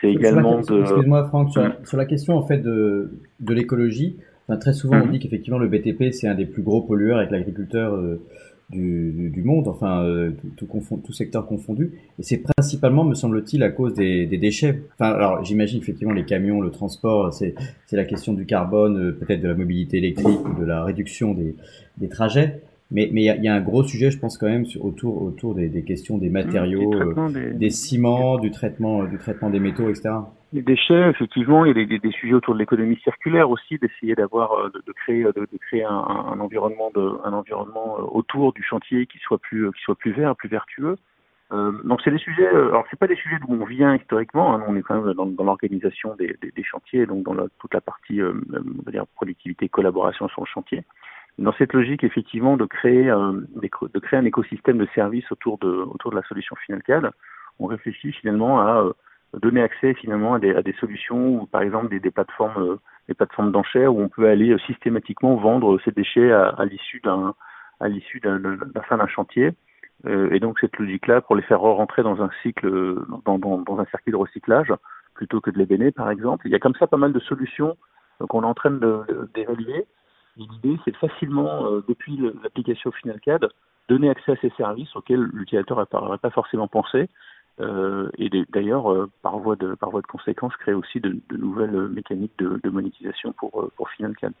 C'est 0.00 0.10
également 0.10 0.60
de. 0.60 0.80
Excuse-moi, 0.80 1.26
Franck, 1.28 1.50
sur, 1.50 1.62
sur, 1.84 1.96
la 1.96 2.06
question 2.06 2.36
en 2.36 2.46
fait 2.46 2.58
de, 2.58 3.10
de 3.40 3.54
l'écologie. 3.54 4.16
Enfin, 4.48 4.58
très 4.58 4.72
souvent, 4.72 4.96
mm 4.96 5.00
-hmm. 5.00 5.02
on 5.02 5.06
mhm. 5.06 5.12
dit 5.12 5.18
qu'effectivement 5.20 5.58
le 5.58 5.68
BTP 5.68 6.10
c'est 6.12 6.28
un 6.28 6.34
des 6.34 6.46
plus 6.46 6.62
gros 6.62 6.82
pollueurs 6.82 7.18
avec 7.18 7.30
l'agriculteur 7.30 7.94
du, 8.70 9.30
du, 9.30 9.42
monde, 9.42 9.66
enfin 9.66 10.02
euh, 10.02 10.30
tout, 10.56 10.66
tout, 10.66 11.00
tout, 11.04 11.12
secteur 11.12 11.46
confondu. 11.46 11.92
Et 12.18 12.22
c'est 12.22 12.38
principalement, 12.38 13.04
me 13.04 13.14
semble-t-il, 13.14 13.62
à 13.62 13.70
cause 13.70 13.94
des, 13.94 14.26
des, 14.26 14.36
déchets. 14.36 14.82
Enfin, 14.94 15.12
alors 15.12 15.44
j'imagine 15.44 15.80
effectivement 15.80 16.12
les 16.12 16.24
camions, 16.24 16.60
le 16.60 16.70
transport, 16.70 17.32
c'est 17.32 17.54
la 17.92 18.04
question 18.04 18.34
du 18.34 18.44
carbone, 18.44 18.98
euh, 18.98 19.12
peut-être 19.12 19.40
de 19.40 19.48
la 19.48 19.54
mobilité 19.54 19.96
électrique 19.96 20.40
ou 20.46 20.60
de 20.60 20.66
la 20.66 20.84
réduction 20.84 21.32
des, 21.32 21.56
des 21.96 22.08
trajets. 22.08 22.60
Mais 22.90 23.10
mais 23.12 23.22
il 23.22 23.40
y, 23.40 23.44
y, 23.44 23.48
a 23.48 23.54
un 23.54 23.60
gros 23.60 23.84
sujet, 23.84 24.10
je 24.10 24.18
pense 24.18 24.38
quand 24.38 24.48
même, 24.48 24.64
sur, 24.64 24.84
autour 24.84 25.22
autour 25.22 25.54
des, 25.54 25.68
des 25.68 25.82
questions 25.82 26.18
des 26.18 26.30
matériaux, 26.30 26.92
mmh, 26.92 27.32
des, 27.32 27.38
euh, 27.40 27.54
des, 27.54 27.70
ciments, 27.70 28.38
du 28.38 28.50
traitement 28.50 29.04
du 29.04 29.18
traitement 29.18 29.50
des 29.50 29.60
métaux, 29.60 29.88
etc. 29.88 30.10
Les 30.52 30.62
déchets, 30.62 31.10
effectivement, 31.10 31.66
il 31.66 31.76
y 31.76 31.82
a 31.82 31.84
des, 31.84 31.98
des 31.98 32.10
sujets 32.10 32.32
autour 32.32 32.54
de 32.54 32.58
l'économie 32.58 32.96
circulaire 33.04 33.50
aussi, 33.50 33.76
d'essayer 33.78 34.14
d'avoir, 34.14 34.52
euh, 34.52 34.70
de, 34.70 34.82
de, 34.86 34.92
créer, 34.92 35.22
de, 35.24 35.32
de 35.32 35.58
créer 35.58 35.84
un, 35.84 35.90
un, 35.90 36.40
environnement, 36.40 36.90
de, 36.94 37.18
un 37.24 37.34
environnement 37.34 37.98
euh, 37.98 38.02
autour 38.02 38.54
du 38.54 38.62
chantier 38.62 39.06
qui 39.06 39.18
soit 39.18 39.38
plus, 39.38 39.70
qui 39.72 39.82
soit 39.82 39.94
plus 39.96 40.12
vert, 40.12 40.34
plus 40.36 40.48
vertueux. 40.48 40.96
Euh, 41.52 41.72
donc 41.84 42.00
c'est 42.02 42.10
des 42.10 42.18
sujets, 42.18 42.46
alors 42.48 42.84
c'est 42.90 42.98
pas 42.98 43.06
des 43.06 43.16
sujets 43.16 43.38
d'où 43.40 43.54
on 43.54 43.64
vient 43.64 43.96
historiquement, 43.96 44.54
hein, 44.54 44.62
on 44.68 44.76
est 44.76 44.82
quand 44.82 45.00
même 45.00 45.14
dans, 45.14 45.24
dans 45.24 45.44
l'organisation 45.44 46.14
des, 46.16 46.36
des, 46.42 46.50
des, 46.50 46.62
chantiers, 46.62 47.06
donc 47.06 47.24
dans 47.24 47.32
la, 47.32 47.46
toute 47.58 47.72
la 47.72 47.80
partie, 47.80 48.20
euh, 48.20 48.34
on 48.52 48.82
va 48.84 48.92
dire 48.92 49.06
productivité, 49.14 49.68
collaboration 49.68 50.28
sur 50.28 50.42
le 50.42 50.46
chantier. 50.46 50.84
Dans 51.38 51.52
cette 51.54 51.72
logique, 51.72 52.04
effectivement, 52.04 52.56
de 52.56 52.66
créer, 52.66 53.08
euh, 53.08 53.32
de 53.62 53.98
créer 53.98 54.18
un 54.18 54.24
écosystème 54.24 54.76
de 54.76 54.88
services 54.94 55.30
autour 55.30 55.56
de, 55.58 55.68
autour 55.68 56.10
de 56.10 56.16
la 56.16 56.22
solution 56.24 56.54
FinalCAD, 56.56 57.10
on 57.60 57.66
réfléchit 57.66 58.12
finalement 58.12 58.60
à 58.60 58.84
donner 59.34 59.62
accès 59.62 59.94
finalement 59.94 60.34
à 60.34 60.38
des, 60.38 60.54
à 60.54 60.62
des 60.62 60.72
solutions 60.74 61.42
ou 61.42 61.46
par 61.46 61.62
exemple 61.62 61.88
des, 61.88 62.00
des 62.00 62.10
plateformes 62.10 62.62
euh, 62.62 62.76
des 63.08 63.14
plateformes 63.14 63.52
d'enchères 63.52 63.94
où 63.94 64.00
on 64.00 64.08
peut 64.08 64.28
aller 64.28 64.50
euh, 64.50 64.58
systématiquement 64.60 65.36
vendre 65.36 65.78
ces 65.84 65.90
déchets 65.90 66.32
à, 66.32 66.64
l'issue 66.64 67.00
d'un 67.00 67.34
à 67.80 67.88
l'issue 67.88 68.20
d'un 68.20 68.40
fin 68.88 68.96
d'un 68.96 69.06
chantier 69.06 69.52
euh, 70.06 70.30
et 70.32 70.40
donc 70.40 70.58
cette 70.60 70.76
logique 70.78 71.06
là 71.06 71.20
pour 71.20 71.36
les 71.36 71.42
faire 71.42 71.60
rentrer 71.60 72.02
dans 72.02 72.22
un 72.22 72.30
cycle 72.42 72.70
dans, 73.26 73.38
dans, 73.38 73.58
dans 73.58 73.78
un 73.78 73.84
circuit 73.86 74.12
de 74.12 74.16
recyclage 74.16 74.72
plutôt 75.14 75.40
que 75.40 75.50
de 75.50 75.58
les 75.58 75.66
béner 75.66 75.92
par 75.92 76.10
exemple 76.10 76.46
il 76.46 76.52
y 76.52 76.54
a 76.54 76.58
comme 76.58 76.74
ça 76.76 76.86
pas 76.86 76.96
mal 76.96 77.12
de 77.12 77.20
solutions 77.20 77.76
qu'on 78.28 78.42
est 78.42 78.46
en 78.46 78.54
train 78.54 78.70
d'évaluer 79.34 79.84
l'idée 80.36 80.78
c'est 80.84 80.96
facilement 80.96 81.70
depuis 81.86 82.16
l'application 82.42 82.90
FinalCAD 82.92 83.48
donner 83.88 84.10
accès 84.10 84.32
à 84.32 84.36
ces 84.36 84.50
services 84.50 84.94
auxquels 84.94 85.28
l'utilisateur 85.32 85.86
n'aurait 85.92 86.18
pas 86.18 86.30
forcément 86.30 86.68
pensé. 86.68 87.08
Euh, 87.60 88.08
et 88.18 88.30
d'ailleurs, 88.50 88.92
euh, 88.92 89.10
par, 89.22 89.38
voie 89.38 89.56
de, 89.56 89.74
par 89.74 89.90
voie 89.90 90.00
de 90.00 90.06
conséquence, 90.06 90.54
créer 90.56 90.74
aussi 90.74 91.00
de, 91.00 91.18
nouvelles 91.36 91.88
mécaniques 91.88 92.38
de, 92.38 92.70
monétisation 92.70 93.32
pour, 93.32 93.62
euh, 93.62 93.72
pour 93.76 93.90
FinalCAD. 93.90 94.32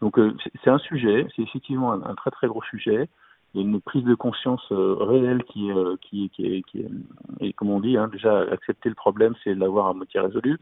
Donc 0.00 0.18
c'est 0.62 0.70
un 0.70 0.78
sujet, 0.78 1.26
c'est 1.34 1.42
effectivement 1.42 1.92
un, 1.92 2.14
très 2.14 2.30
très 2.30 2.48
gros 2.48 2.62
sujet. 2.62 3.08
Il 3.54 3.62
y 3.62 3.64
a 3.64 3.66
une 3.66 3.80
prise 3.80 4.04
de 4.04 4.14
conscience 4.14 4.66
réelle 4.70 5.42
qui, 5.44 5.70
est, 5.70 7.52
comme 7.52 7.70
on 7.70 7.80
dit, 7.80 7.96
hein, 7.96 8.08
déjà 8.08 8.40
accepter 8.40 8.90
le 8.90 8.94
problème, 8.94 9.34
c'est 9.42 9.54
l'avoir 9.54 9.86
à 9.86 9.94
moitié 9.94 10.20
résolu. 10.20 10.58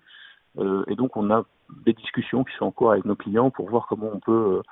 et 0.87 0.95
donc 0.95 1.17
on 1.17 1.33
a 1.33 1.45
des 1.85 1.95
discussions 1.95 2.45
qui 2.45 2.55
sont 2.57 2.67
en 2.67 2.71
cours 2.71 2.93
avec 2.93 3.05
nos 3.07 3.17
clients 3.17 3.51
pour 3.51 3.69
voir 3.69 3.89
comment 3.89 4.11
on 4.15 4.21
peut 4.21 4.63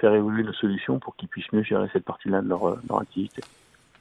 faire 0.00 0.14
évoluer 0.14 0.42
nos 0.42 0.54
solutions 0.54 0.98
pour 0.98 1.14
qu'ils 1.16 1.28
puissent 1.28 1.52
mieux 1.52 1.62
gérer 1.62 1.90
cette 1.92 2.06
partie-là 2.06 2.40
de 2.40 2.48
leur 2.48 2.78
activité. 2.98 3.42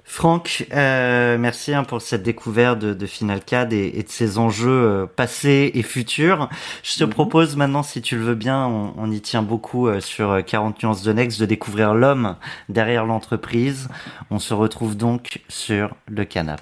Franck, 0.09 0.65
euh, 0.73 1.37
merci 1.37 1.73
hein, 1.73 1.83
pour 1.83 2.01
cette 2.01 2.23
découverte 2.23 2.79
de, 2.79 2.93
de 2.93 3.05
Final 3.05 3.43
CAD 3.43 3.73
et, 3.73 3.91
et, 3.93 4.03
de 4.03 4.09
ses 4.09 4.37
enjeux 4.37 4.69
euh, 4.69 5.05
passés 5.05 5.69
et 5.75 5.83
futurs. 5.83 6.49
Je 6.81 6.97
te 6.97 7.03
mhm. 7.03 7.09
propose 7.09 7.55
maintenant, 7.57 7.83
si 7.83 8.01
tu 8.01 8.15
le 8.15 8.23
veux 8.23 8.35
bien, 8.35 8.65
on, 8.65 8.93
on 8.97 9.11
y 9.11 9.19
tient 9.19 9.43
beaucoup 9.43 9.87
euh, 9.87 9.99
sur 9.99 10.43
40 10.43 10.81
nuances 10.81 11.03
de 11.03 11.11
Next, 11.11 11.39
de 11.41 11.45
découvrir 11.45 11.93
l'homme 11.93 12.37
derrière 12.69 13.05
l'entreprise. 13.05 13.89
On 14.31 14.39
se 14.39 14.53
retrouve 14.53 14.95
donc 14.95 15.41
sur 15.49 15.93
le 16.07 16.23
canap. 16.23 16.61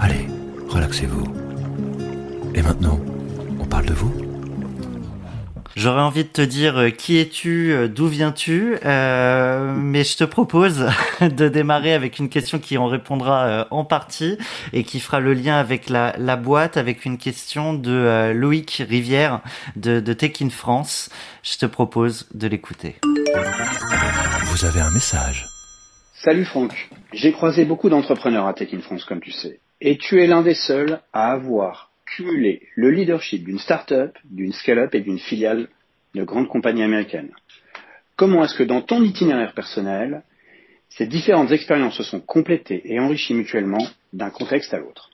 Allez, 0.00 0.26
relaxez-vous. 0.68 1.24
Et 2.56 2.62
maintenant, 2.62 2.98
on 3.60 3.64
parle 3.64 3.86
de 3.86 3.94
vous 3.94 4.29
J'aurais 5.76 6.00
envie 6.00 6.24
de 6.24 6.28
te 6.28 6.42
dire 6.42 6.76
euh, 6.78 6.90
qui 6.90 7.18
es-tu, 7.18 7.72
euh, 7.72 7.86
d'où 7.86 8.08
viens-tu, 8.08 8.76
euh, 8.84 9.72
mais 9.76 10.02
je 10.02 10.16
te 10.16 10.24
propose 10.24 10.88
de 11.20 11.48
démarrer 11.48 11.92
avec 11.92 12.18
une 12.18 12.28
question 12.28 12.58
qui 12.58 12.76
en 12.76 12.86
répondra 12.86 13.46
euh, 13.46 13.64
en 13.70 13.84
partie 13.84 14.36
et 14.72 14.82
qui 14.82 14.98
fera 14.98 15.20
le 15.20 15.32
lien 15.32 15.56
avec 15.56 15.88
la, 15.88 16.14
la 16.18 16.36
boîte, 16.36 16.76
avec 16.76 17.04
une 17.04 17.18
question 17.18 17.72
de 17.74 18.32
Loïc 18.34 18.82
Rivière 18.88 19.40
de, 19.76 20.00
de 20.00 20.12
Tech 20.12 20.42
in 20.42 20.50
France. 20.50 21.08
Je 21.44 21.56
te 21.56 21.66
propose 21.66 22.28
de 22.34 22.48
l'écouter. 22.48 22.96
Vous 24.46 24.64
avez 24.64 24.80
un 24.80 24.90
message. 24.90 25.46
Salut 26.14 26.44
Franck, 26.44 26.90
j'ai 27.12 27.32
croisé 27.32 27.64
beaucoup 27.64 27.88
d'entrepreneurs 27.88 28.46
à 28.46 28.54
Tech 28.54 28.68
in 28.74 28.80
France 28.80 29.04
comme 29.04 29.20
tu 29.20 29.30
sais, 29.30 29.60
et 29.80 29.96
tu 29.96 30.22
es 30.22 30.26
l'un 30.26 30.42
des 30.42 30.54
seuls 30.54 31.00
à 31.12 31.30
avoir 31.30 31.89
cumuler 32.16 32.62
le 32.74 32.90
leadership 32.90 33.44
d'une 33.44 33.58
start-up, 33.58 34.16
d'une 34.24 34.52
scale-up 34.52 34.94
et 34.94 35.00
d'une 35.00 35.18
filiale 35.18 35.68
de 36.14 36.24
grandes 36.24 36.48
compagnies 36.48 36.82
américaines. 36.82 37.30
Comment 38.16 38.44
est-ce 38.44 38.54
que 38.54 38.62
dans 38.62 38.82
ton 38.82 39.02
itinéraire 39.02 39.54
personnel, 39.54 40.22
ces 40.88 41.06
différentes 41.06 41.52
expériences 41.52 41.96
se 41.96 42.02
sont 42.02 42.20
complétées 42.20 42.82
et 42.84 42.98
enrichies 42.98 43.34
mutuellement 43.34 43.86
d'un 44.12 44.30
contexte 44.30 44.74
à 44.74 44.78
l'autre? 44.78 45.10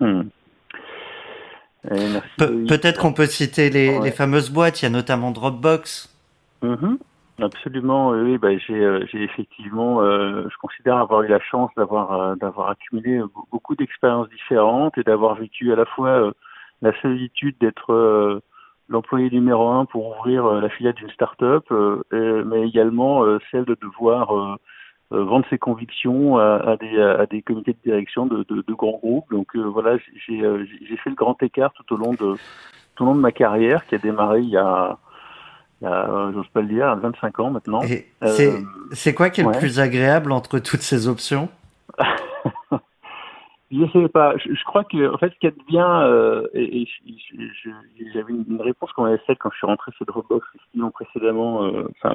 Hmm. 0.00 0.28
Peut-être 1.88 3.00
qu'on 3.00 3.12
peut 3.12 3.26
citer 3.26 3.70
les, 3.70 4.10
fameuses 4.12 4.50
boîtes, 4.50 4.80
il 4.80 4.84
y 4.84 4.86
a 4.86 4.90
notamment 4.90 5.30
Dropbox. 5.30 6.08
Mm-hmm. 6.62 6.98
Absolument, 7.40 8.10
oui. 8.10 8.38
Bah, 8.38 8.56
j'ai, 8.58 8.74
euh, 8.74 9.04
j'ai 9.10 9.22
effectivement, 9.24 10.00
euh, 10.02 10.46
je 10.48 10.56
considère 10.58 10.98
avoir 10.98 11.22
eu 11.22 11.28
la 11.28 11.40
chance 11.40 11.70
d'avoir 11.76 12.12
euh, 12.12 12.34
d'avoir 12.36 12.70
accumulé 12.70 13.20
beaucoup 13.50 13.74
d'expériences 13.74 14.28
différentes 14.28 14.96
et 14.98 15.02
d'avoir 15.02 15.34
vécu 15.34 15.72
à 15.72 15.76
la 15.76 15.84
fois 15.84 16.32
la 16.80 16.92
solitude 17.00 17.56
d'être 17.60 18.40
l'employé 18.88 19.30
numéro 19.30 19.68
un 19.68 19.84
pour 19.84 20.16
ouvrir 20.16 20.46
la 20.46 20.68
filiale 20.68 20.94
d'une 20.94 21.10
start-up, 21.10 21.64
mais 22.12 22.68
également 22.68 23.24
celle 23.50 23.64
de 23.64 23.76
devoir 23.80 24.58
vendre 25.10 25.46
ses 25.48 25.58
convictions 25.58 26.36
à, 26.36 26.56
à, 26.56 26.76
des, 26.76 27.00
à 27.00 27.26
des 27.26 27.40
comités 27.42 27.72
de 27.72 27.78
direction 27.82 28.26
de, 28.26 28.44
de, 28.48 28.62
de 28.66 28.74
grands 28.74 28.98
groupes. 28.98 29.30
Donc 29.30 29.56
voilà, 29.56 29.96
j'ai, 30.26 30.42
j'ai 30.86 30.96
fait 30.98 31.10
le 31.10 31.16
grand 31.16 31.42
écart 31.42 31.72
tout 31.72 31.94
au 31.94 31.96
long 31.96 32.12
de 32.12 32.34
tout 32.94 33.02
au 33.02 33.06
long 33.06 33.14
de 33.14 33.20
ma 33.20 33.32
carrière 33.32 33.86
qui 33.86 33.94
a 33.94 33.98
démarré 33.98 34.40
il 34.40 34.50
y 34.50 34.56
a 34.58 34.98
euh, 35.82 36.32
j'ose 36.32 36.48
pas 36.48 36.60
le 36.60 36.68
dire, 36.68 36.96
25 36.96 37.40
ans 37.40 37.50
maintenant. 37.50 37.82
Euh, 38.22 38.60
c'est 38.92 39.14
quoi 39.14 39.30
qui 39.30 39.40
est 39.40 39.44
le 39.44 39.58
plus 39.58 39.80
agréable 39.80 40.32
entre 40.32 40.58
toutes 40.58 40.82
ces 40.82 41.08
options? 41.08 41.48
Je 43.70 43.84
sais 43.92 44.08
pas. 44.08 44.36
Je, 44.36 44.64
crois 44.64 44.84
que 44.84 45.12
en 45.12 45.18
fait, 45.18 45.32
ce 45.32 45.38
qui 45.40 45.46
est 45.48 45.66
bien, 45.66 46.02
euh, 46.02 46.46
et, 46.54 46.86
j'avais 48.12 48.32
une, 48.32 48.60
réponse 48.60 48.92
qu'on 48.92 49.06
avait 49.06 49.18
faite 49.26 49.38
quand 49.40 49.50
je 49.50 49.56
suis 49.56 49.66
rentré 49.66 49.90
chez 49.98 50.04
Dropbox, 50.04 50.46
sinon 50.70 50.92
précédemment, 50.92 51.64
euh, 51.64 51.88
enfin 51.96 52.14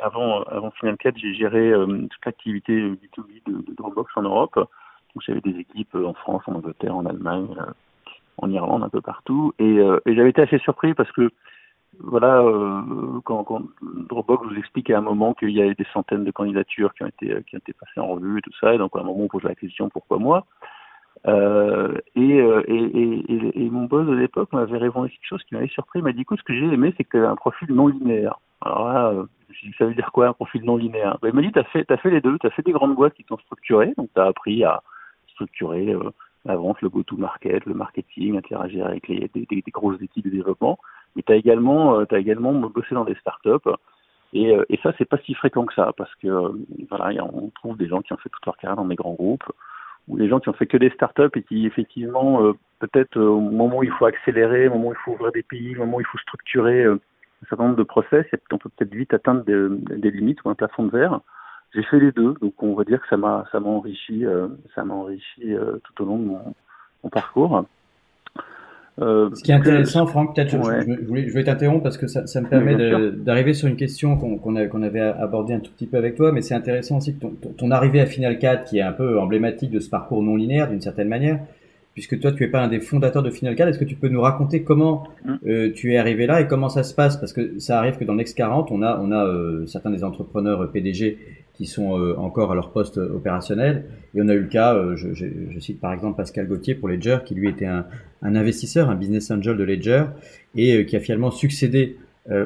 avant 0.00 0.42
avant 0.42 0.70
Final 0.72 0.98
4, 0.98 1.16
j'ai 1.16 1.32
géré 1.32 1.72
toute 2.10 2.26
l'activité 2.26 2.90
B2B 2.90 3.42
de, 3.46 3.52
de, 3.52 3.74
Dropbox 3.74 4.12
en 4.16 4.22
Europe. 4.22 4.54
Donc 4.56 5.22
j'avais 5.26 5.40
des 5.40 5.58
équipes 5.60 5.94
en 5.94 6.12
France, 6.12 6.42
en 6.46 6.56
Angleterre, 6.56 6.94
en 6.94 7.06
Allemagne, 7.06 7.56
en 8.36 8.50
Irlande, 8.50 8.82
un 8.82 8.90
peu 8.90 9.00
partout, 9.00 9.54
et, 9.58 9.76
et 9.76 10.14
j'avais 10.14 10.30
été 10.30 10.42
assez 10.42 10.58
surpris 10.58 10.92
parce 10.92 11.10
que 11.12 11.30
voilà, 12.00 12.40
euh, 12.40 13.20
quand, 13.24 13.44
quand, 13.44 13.62
Dropbox 13.82 14.46
vous 14.46 14.58
explique 14.58 14.90
à 14.90 14.98
un 14.98 15.02
moment 15.02 15.34
qu'il 15.34 15.50
y 15.50 15.62
a 15.62 15.74
des 15.74 15.86
centaines 15.92 16.24
de 16.24 16.30
candidatures 16.30 16.94
qui 16.94 17.02
ont 17.02 17.08
été 17.08 17.42
qui 17.44 17.56
ont 17.56 17.58
été 17.58 17.72
passées 17.72 18.00
en 18.00 18.08
revue 18.08 18.38
et 18.38 18.42
tout 18.42 18.52
ça, 18.60 18.74
et 18.74 18.78
donc 18.78 18.94
à 18.94 19.00
un 19.00 19.04
moment 19.04 19.24
on 19.24 19.28
pose 19.28 19.42
la 19.42 19.54
question 19.54 19.88
pourquoi 19.88 20.18
moi? 20.18 20.46
Euh, 21.26 21.94
et, 22.14 22.40
euh, 22.40 22.62
et, 22.68 22.74
et, 22.74 23.64
et, 23.64 23.70
mon 23.70 23.84
boss 23.84 24.06
de 24.06 24.12
l'époque 24.12 24.52
m'avait 24.52 24.78
répondu 24.78 25.10
quelque 25.10 25.26
chose 25.26 25.42
qui 25.44 25.54
m'avait 25.54 25.68
surpris. 25.68 25.98
Il 25.98 26.04
m'a 26.04 26.12
dit 26.12 26.20
écoute, 26.20 26.38
ce 26.38 26.44
que 26.44 26.54
j'ai 26.54 26.66
aimé, 26.66 26.94
c'est 26.96 27.04
que 27.04 27.18
tu 27.18 27.24
un 27.24 27.34
profil 27.34 27.72
non 27.72 27.88
linéaire. 27.88 28.38
Alors 28.60 28.88
là, 28.88 29.08
euh, 29.08 29.26
ça 29.78 29.86
veut 29.86 29.94
dire 29.94 30.10
quoi 30.12 30.28
un 30.28 30.32
profil 30.32 30.64
non 30.64 30.76
linéaire? 30.76 31.18
Ben, 31.20 31.30
Il 31.30 31.34
m'a 31.34 31.42
dit 31.42 31.52
tu 31.52 31.58
as 31.58 31.64
fait, 31.64 31.90
as 31.90 31.96
fait 31.96 32.10
les 32.10 32.20
deux, 32.20 32.38
tu 32.38 32.46
as 32.46 32.50
fait 32.50 32.62
des 32.62 32.72
grandes 32.72 32.94
boîtes 32.94 33.14
qui 33.14 33.24
t'ont 33.24 33.38
structuré, 33.38 33.94
donc 33.96 34.10
tu 34.14 34.20
as 34.20 34.26
appris 34.26 34.62
à 34.64 34.82
structurer 35.32 35.92
euh, 35.92 36.10
la 36.44 36.56
vente, 36.56 36.80
le 36.82 36.88
go-to-market, 36.88 37.66
le 37.66 37.74
marketing, 37.74 38.36
interagir 38.36 38.86
avec 38.86 39.08
les, 39.08 39.28
des, 39.34 39.46
des 39.50 39.70
grosses 39.72 40.00
équipes 40.00 40.24
de 40.24 40.30
développement. 40.30 40.78
Mais 41.18 41.24
tu 41.24 41.32
as 41.32 41.36
également, 41.36 41.98
euh, 41.98 42.04
as 42.12 42.18
également 42.18 42.52
bossé 42.52 42.94
dans 42.94 43.04
des 43.04 43.16
startups. 43.16 43.68
Et, 44.32 44.54
euh, 44.54 44.64
et 44.68 44.78
ça, 44.84 44.92
c'est 44.96 45.04
pas 45.04 45.18
si 45.26 45.34
fréquent 45.34 45.66
que 45.66 45.74
ça, 45.74 45.92
parce 45.96 46.14
que 46.16 46.28
euh, 46.28 46.50
voilà, 46.88 47.24
on 47.24 47.50
trouve 47.56 47.76
des 47.76 47.88
gens 47.88 48.02
qui 48.02 48.12
ont 48.12 48.18
fait 48.18 48.28
toute 48.28 48.46
leur 48.46 48.56
carrière 48.56 48.76
dans 48.76 48.84
des 48.84 48.94
grands 48.94 49.14
groupes, 49.14 49.50
ou 50.06 50.16
des 50.16 50.28
gens 50.28 50.38
qui 50.38 50.48
ont 50.48 50.52
fait 50.52 50.66
que 50.66 50.76
des 50.76 50.90
startups 50.90 51.34
et 51.34 51.42
qui 51.42 51.66
effectivement, 51.66 52.54
peut-être 52.78 53.20
au 53.20 53.40
moment 53.40 53.78
où 53.78 53.82
il 53.82 53.90
faut 53.90 54.06
accélérer, 54.06 54.68
au 54.68 54.74
moment 54.74 54.88
où 54.88 54.92
il 54.92 54.98
faut 55.04 55.12
ouvrir 55.12 55.32
des 55.32 55.42
pays, 55.42 55.74
au 55.76 55.80
moment 55.80 55.96
où 55.96 56.00
il 56.00 56.06
faut 56.06 56.18
structurer 56.18 56.84
un 56.84 56.98
certain 57.48 57.64
nombre 57.64 57.76
de 57.76 57.82
process, 57.82 58.24
on 58.52 58.58
peut 58.58 58.70
peut-être 58.70 58.94
vite 58.94 59.12
atteindre 59.12 59.42
des, 59.44 60.10
limites 60.10 60.42
ou 60.44 60.50
un 60.50 60.54
plafond 60.54 60.84
de 60.84 60.90
verre. 60.90 61.20
J'ai 61.74 61.82
fait 61.82 62.00
les 62.00 62.12
deux, 62.12 62.34
donc 62.40 62.62
on 62.62 62.74
va 62.74 62.84
dire 62.84 63.02
que 63.02 63.08
ça 63.08 63.18
m'a 63.18 63.44
ça 63.52 63.60
m'a 63.60 63.68
enrichi, 63.68 64.24
ça 64.74 64.84
m'a 64.84 64.94
enrichi 64.94 65.54
tout 65.84 66.02
au 66.02 66.06
long 66.06 66.18
de 66.18 66.24
mon 66.24 67.10
parcours. 67.10 67.66
Euh, 69.00 69.30
Ce 69.34 69.42
qui 69.42 69.52
est 69.52 69.54
intéressant, 69.54 70.06
Franck, 70.06 70.34
peut-être, 70.34 70.50
je, 70.50 71.28
je, 71.28 71.34
vais 71.34 71.44
t'interrompre 71.44 71.82
parce 71.82 71.96
que 71.98 72.06
ça, 72.06 72.26
ça 72.26 72.40
me 72.40 72.48
permet 72.48 72.74
d'arriver 73.12 73.54
sur 73.54 73.68
une 73.68 73.76
question 73.76 74.16
qu'on 74.16 74.38
qu'on 74.38 74.82
avait 74.82 75.00
abordée 75.00 75.54
un 75.54 75.60
tout 75.60 75.70
petit 75.72 75.86
peu 75.86 75.96
avec 75.96 76.16
toi, 76.16 76.32
mais 76.32 76.42
c'est 76.42 76.54
intéressant 76.54 76.98
aussi 76.98 77.14
que 77.14 77.20
ton, 77.20 77.32
ton, 77.56 77.70
arrivée 77.70 78.00
à 78.00 78.06
Final 78.06 78.38
4, 78.38 78.64
qui 78.64 78.78
est 78.78 78.82
un 78.82 78.92
peu 78.92 79.18
emblématique 79.18 79.70
de 79.70 79.80
ce 79.80 79.88
parcours 79.88 80.22
non 80.22 80.36
linéaire 80.36 80.68
d'une 80.68 80.80
certaine 80.80 81.08
manière, 81.08 81.38
puisque 81.94 82.18
toi 82.20 82.32
tu 82.32 82.44
es 82.44 82.48
pas 82.48 82.60
un 82.60 82.68
des 82.68 82.80
fondateurs 82.80 83.22
de 83.22 83.30
Final 83.30 83.54
4, 83.54 83.68
est-ce 83.68 83.78
que 83.78 83.84
tu 83.84 83.94
peux 83.94 84.08
nous 84.08 84.20
raconter 84.20 84.62
comment 84.62 85.04
mm. 85.24 85.34
euh, 85.46 85.72
tu 85.72 85.94
es 85.94 85.96
arrivé 85.96 86.26
là 86.26 86.40
et 86.40 86.46
comment 86.46 86.68
ça 86.68 86.82
se 86.82 86.94
passe? 86.94 87.16
Parce 87.16 87.32
que 87.32 87.58
ça 87.58 87.78
arrive 87.78 87.98
que 87.98 88.04
dans 88.04 88.14
Next 88.14 88.36
40, 88.36 88.70
on 88.72 88.82
a, 88.82 88.98
on 89.00 89.12
a 89.12 89.26
euh, 89.26 89.66
certains 89.66 89.90
des 89.90 90.02
entrepreneurs 90.02 90.62
euh, 90.62 90.66
PDG 90.66 91.18
qui 91.58 91.66
sont 91.66 91.98
euh, 91.98 92.14
encore 92.16 92.52
à 92.52 92.54
leur 92.54 92.70
poste 92.70 92.98
opérationnel. 92.98 93.84
Et 94.14 94.22
on 94.22 94.28
a 94.28 94.34
eu 94.34 94.40
le 94.40 94.46
cas, 94.46 94.74
euh, 94.74 94.94
je, 94.94 95.12
je, 95.12 95.26
je, 95.50 95.58
cite 95.58 95.80
par 95.80 95.92
exemple 95.92 96.16
Pascal 96.16 96.46
Gauthier 96.46 96.76
pour 96.76 96.88
Ledger, 96.88 97.18
qui 97.26 97.34
lui 97.34 97.48
était 97.48 97.66
un, 97.66 97.84
un 98.22 98.36
investisseur, 98.36 98.88
un 98.88 98.94
business 98.94 99.28
angel 99.32 99.56
de 99.56 99.64
Ledger, 99.64 100.04
et 100.54 100.76
euh, 100.76 100.84
qui 100.84 100.94
a 100.94 101.00
finalement 101.00 101.30
succédé 101.30 101.98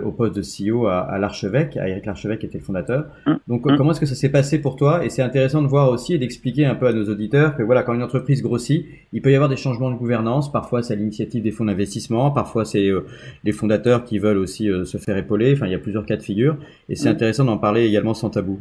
au 0.04 0.12
poste 0.12 0.36
de 0.36 0.42
CEO 0.42 0.86
à, 0.86 1.00
à 1.00 1.18
l'archevêque, 1.18 1.76
à 1.76 1.88
Eric 1.88 2.06
Larchevêque 2.06 2.38
qui 2.38 2.46
était 2.46 2.58
le 2.58 2.62
fondateur. 2.62 3.06
Mmh. 3.26 3.32
Donc 3.48 3.66
mmh. 3.66 3.76
comment 3.76 3.90
est-ce 3.90 3.98
que 3.98 4.06
ça 4.06 4.14
s'est 4.14 4.28
passé 4.28 4.60
pour 4.60 4.76
toi? 4.76 5.04
Et 5.04 5.08
c'est 5.08 5.22
intéressant 5.22 5.60
de 5.60 5.66
voir 5.66 5.90
aussi 5.90 6.14
et 6.14 6.18
d'expliquer 6.18 6.66
un 6.66 6.76
peu 6.76 6.86
à 6.86 6.92
nos 6.92 7.08
auditeurs 7.08 7.56
que 7.56 7.64
voilà, 7.64 7.82
quand 7.82 7.92
une 7.92 8.04
entreprise 8.04 8.42
grossit, 8.44 8.86
il 9.12 9.22
peut 9.22 9.32
y 9.32 9.34
avoir 9.34 9.48
des 9.48 9.56
changements 9.56 9.90
de 9.90 9.96
gouvernance. 9.96 10.52
Parfois 10.52 10.84
c'est 10.84 10.92
à 10.92 10.96
l'initiative 10.96 11.42
des 11.42 11.50
fonds 11.50 11.64
d'investissement, 11.64 12.30
parfois 12.30 12.64
c'est 12.64 12.86
euh, 12.86 13.06
les 13.42 13.50
fondateurs 13.50 14.04
qui 14.04 14.20
veulent 14.20 14.38
aussi 14.38 14.70
euh, 14.70 14.84
se 14.84 14.98
faire 14.98 15.16
épauler. 15.16 15.52
Enfin, 15.52 15.66
il 15.66 15.72
y 15.72 15.74
a 15.74 15.80
plusieurs 15.80 16.06
cas 16.06 16.16
de 16.16 16.22
figure, 16.22 16.58
et 16.88 16.94
c'est 16.94 17.08
mmh. 17.08 17.12
intéressant 17.14 17.44
d'en 17.44 17.58
parler 17.58 17.84
également 17.84 18.14
sans 18.14 18.30
tabou. 18.30 18.60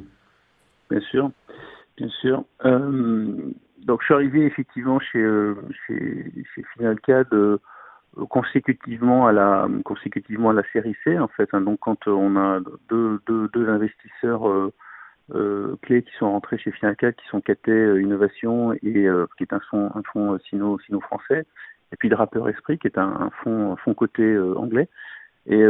Bien 0.91 0.99
sûr, 0.99 1.31
bien 1.95 2.09
sûr. 2.09 2.43
Euh, 2.65 3.33
donc 3.85 4.01
je 4.01 4.05
suis 4.05 4.13
arrivé 4.13 4.45
effectivement 4.45 4.99
chez 4.99 5.19
euh, 5.19 5.55
chez, 5.87 6.29
chez 6.53 6.63
Finalcad 6.73 7.27
euh, 7.31 7.57
consécutivement 8.29 9.25
à 9.25 9.31
la 9.31 9.69
consécutivement 9.85 10.49
à 10.49 10.53
la 10.53 10.63
série 10.73 10.97
C 11.05 11.17
en 11.17 11.29
fait. 11.29 11.47
Hein. 11.53 11.61
donc 11.61 11.79
quand 11.79 12.09
on 12.09 12.35
a 12.35 12.59
deux 12.89 13.21
deux, 13.25 13.47
deux 13.53 13.69
investisseurs 13.69 14.45
euh, 15.33 15.77
clés 15.81 16.03
qui 16.03 16.11
sont 16.19 16.29
rentrés 16.29 16.57
chez 16.57 16.71
Finalcad, 16.71 17.15
qui 17.15 17.25
sont 17.27 17.39
Catet 17.39 18.01
Innovation 18.01 18.73
et 18.73 19.07
qui 19.37 19.43
est 19.43 19.53
un 19.53 19.61
fonds 19.69 19.91
un 19.95 20.03
fonds 20.11 20.37
sino 20.49 20.77
sino 20.79 20.99
français, 20.99 21.45
et 21.93 21.95
puis 21.95 22.09
Draper 22.09 22.49
Esprit 22.49 22.77
qui 22.79 22.87
est 22.87 22.97
un, 22.97 23.07
un 23.07 23.29
fonds 23.41 23.71
un 23.71 23.75
fonds 23.77 23.93
coté 23.93 24.37
anglais 24.57 24.89
et, 25.45 25.63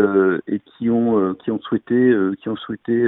et 0.47 0.59
qui 0.61 0.89
ont 0.89 1.35
qui 1.35 1.51
ont 1.51 1.61
souhaité 1.61 2.11
qui 2.41 2.49
ont 2.49 2.55
souhaité 2.55 3.07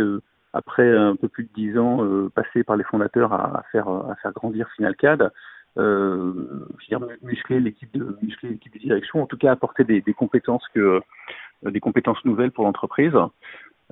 après 0.53 0.95
un 0.95 1.15
peu 1.15 1.27
plus 1.27 1.43
de 1.45 1.49
dix 1.55 1.77
ans 1.77 1.99
passés 2.33 2.63
par 2.63 2.77
les 2.77 2.83
fondateurs 2.83 3.33
à, 3.33 3.63
faire 3.71 3.87
à 3.87 4.15
faire 4.21 4.31
grandir 4.33 4.69
Finalcad, 4.75 5.31
euh, 5.77 6.33
dire, 6.87 6.99
muscler 7.23 7.59
l'équipe 7.59 7.91
de 7.93 8.17
muscler 8.21 8.49
l'équipe 8.49 8.73
de 8.73 8.79
direction, 8.79 9.23
en 9.23 9.25
tout 9.25 9.37
cas 9.37 9.51
apporter 9.51 9.83
des, 9.83 10.01
des 10.01 10.13
compétences 10.13 10.67
que 10.73 11.01
des 11.63 11.79
compétences 11.79 12.23
nouvelles 12.25 12.51
pour 12.51 12.65
l'entreprise. 12.65 13.17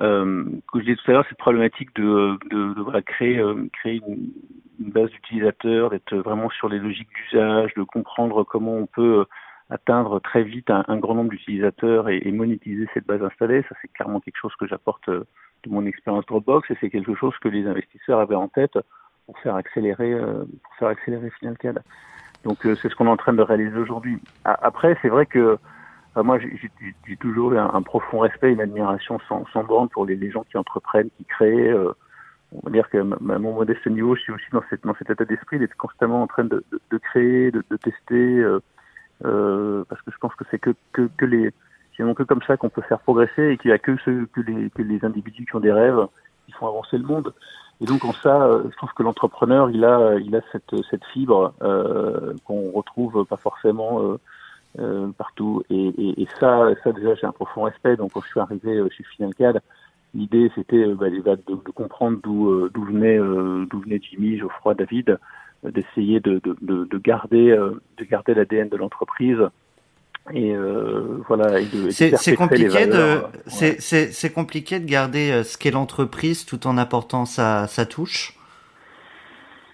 Euh, 0.02 0.46
comme 0.68 0.82
je 0.82 0.86
disais 0.86 0.96
tout 0.96 1.12
à 1.12 1.14
l'heure, 1.14 1.26
cette 1.30 1.38
problématique 1.38 1.94
de, 1.96 2.38
de, 2.50 2.74
de 2.74 2.82
voilà, 2.82 3.02
créer, 3.02 3.40
euh, 3.40 3.68
créer 3.74 4.02
une, 4.08 4.32
une 4.80 4.92
base 4.92 5.10
d'utilisateurs, 5.12 5.90
d'être 5.90 6.16
vraiment 6.16 6.50
sur 6.50 6.70
les 6.70 6.80
logiques 6.80 7.10
d'usage, 7.14 7.74
de 7.76 7.84
comprendre 7.84 8.44
comment 8.44 8.76
on 8.76 8.88
peut 8.88 9.26
atteindre 9.70 10.20
très 10.20 10.44
vite 10.44 10.70
un, 10.70 10.84
un 10.88 10.98
grand 10.98 11.16
nombre 11.16 11.30
d'utilisateurs 11.30 12.10
et, 12.10 12.22
et, 12.26 12.32
monétiser 12.32 12.88
cette 12.94 13.06
base 13.06 13.22
installée, 13.22 13.64
ça 13.70 13.76
c'est 13.82 13.92
clairement 13.94 14.20
quelque 14.20 14.40
chose 14.40 14.56
que 14.60 14.68
j'apporte 14.68 15.08
euh, 15.10 15.24
de 15.64 15.70
mon 15.70 15.86
expérience 15.86 16.26
Dropbox 16.26 16.70
et 16.72 16.78
c'est 16.80 16.90
quelque 16.90 17.16
chose 17.16 17.34
que 17.42 17.50
les 17.50 17.68
investisseurs 17.68 18.20
avaient 18.20 18.36
en 18.36 18.48
tête 18.48 18.78
pour 19.26 19.38
faire 19.40 19.56
accélérer, 19.56 20.14
euh, 20.14 20.44
pour 20.64 20.76
faire 20.76 20.88
accélérer 20.90 21.30
FinalCAD. 21.40 21.82
Donc 22.44 22.58
c'est 22.64 22.90
ce 22.90 22.96
qu'on 22.96 23.06
est 23.06 23.12
en 23.12 23.18
train 23.18 23.34
de 23.34 23.42
réaliser 23.44 23.78
aujourd'hui. 23.78 24.18
Après, 24.46 24.98
c'est 25.02 25.10
vrai 25.10 25.28
que 25.28 25.60
moi, 26.16 26.40
j'ai 26.40 27.18
toujours 27.18 27.54
eu 27.54 27.58
un, 27.58 27.82
profond 27.82 28.20
respect, 28.20 28.52
une 28.52 28.62
admiration 28.62 29.20
sans, 29.30 29.46
sans 29.54 29.64
borne 29.64 29.88
pour 29.90 30.06
les, 30.06 30.16
les, 30.16 30.30
gens 30.30 30.44
qui 30.44 30.58
entreprennent, 30.58 31.10
qui 31.18 31.24
créent. 31.24 31.70
Euh, 31.70 31.94
on 32.52 32.60
va 32.66 32.72
dire 32.72 32.90
que 32.90 32.98
à 32.98 33.04
mon 33.40 33.54
modeste 33.54 33.88
niveau, 33.88 34.16
je 34.16 34.22
suis 34.22 34.34
aussi 34.34 34.46
dans, 34.52 34.64
cette, 34.70 34.84
dans 34.84 34.94
cet 34.96 35.10
état 35.10 35.24
d'esprit 35.24 35.58
d'être 35.58 35.78
constamment 35.78 36.22
en 36.22 36.28
train 36.28 36.44
de, 36.44 36.66
de, 36.72 36.82
de 36.90 36.98
créer, 36.98 37.52
de, 37.52 37.64
de 37.70 37.78
tester, 37.78 38.40
euh, 38.40 38.60
euh, 39.24 39.86
parce 39.88 40.02
que 40.02 40.12
je 40.12 40.18
pense 40.18 40.36
que 40.36 40.44
c'est 40.52 40.60
que, 40.60 40.72
que, 40.92 41.10
que 41.16 41.26
les 41.26 41.52
finalement 41.94 42.16
que 42.16 42.24
comme 42.24 42.42
ça 42.44 42.58
qu'on 42.58 42.70
peut 42.70 42.82
faire 42.82 43.00
progresser 43.00 43.50
et 43.50 43.58
qu'il 43.58 43.70
n'y 43.70 43.76
a 43.76 43.80
que 43.80 43.98
ceux 44.06 44.28
que 44.34 44.42
les, 44.42 44.70
que 44.70 44.82
les 44.82 45.04
individus 45.06 45.46
qui 45.46 45.56
ont 45.56 45.60
des 45.60 45.72
rêves 45.72 46.08
qui 46.46 46.52
font 46.54 46.68
avancer 46.68 46.98
le 46.98 47.04
monde. 47.04 47.34
Et 47.82 47.86
donc 47.86 48.06
en 48.06 48.14
ça, 48.14 48.44
euh, 48.44 48.64
je 48.70 48.78
trouve 48.78 48.94
que 48.94 49.02
l'entrepreneur, 49.02 49.72
il 49.72 49.84
a, 49.84 50.16
il 50.20 50.36
a 50.36 50.42
cette, 50.52 50.76
cette 50.90 51.04
fibre 51.06 51.54
euh, 51.64 52.34
qu'on 52.46 52.72
retrouve 52.72 53.26
pas 53.26 53.38
forcément 53.38 54.04
euh, 54.04 54.20
euh, 54.80 55.08
partout. 55.18 55.64
Et, 55.72 55.88
et, 55.88 56.22
et, 56.22 56.28
ça, 56.40 56.70
ça 56.84 56.92
déjà, 56.92 57.16
j'ai 57.16 57.26
un 57.26 57.32
profond 57.32 57.64
respect. 57.64 57.96
Donc, 57.98 58.14
quand 58.14 58.22
je 58.22 58.28
suis 58.28 58.40
arrivé 58.40 58.78
euh, 58.78 58.88
chez 58.90 59.04
Finalcad, 59.04 59.62
l'idée 60.14 60.52
c'était 60.54 60.86
bah, 60.94 61.10
de, 61.10 61.36
de, 61.48 61.72
comprendre 61.74 62.20
d'où 62.22 62.70
d'où 62.70 62.84
venait 62.84 63.18
d'où 63.18 63.80
venait 63.80 64.00
Jimmy, 64.02 64.38
Geoffroy, 64.38 64.76
David, 64.76 65.18
d'essayer 65.64 66.20
de, 66.20 66.42
de, 66.44 66.86
de, 66.86 66.98
garder 66.98 67.58
de 67.98 68.04
garder 68.04 68.34
l'ADN 68.34 68.68
de 68.68 68.76
l'entreprise. 68.76 69.40
Et 70.34 70.56
voilà. 71.28 71.60
C'est 71.92 72.36
compliqué 72.36 72.88
de 72.88 73.22
ouais. 73.62 73.78
c'est 73.80 74.34
compliqué 74.34 74.80
de 74.80 74.86
garder 74.86 75.44
ce 75.44 75.58
qu'est 75.58 75.72
l'entreprise 75.72 76.46
tout 76.46 76.68
en 76.68 76.78
apportant 76.78 77.26
sa, 77.26 77.68
sa 77.68 77.86
touche? 77.86 78.38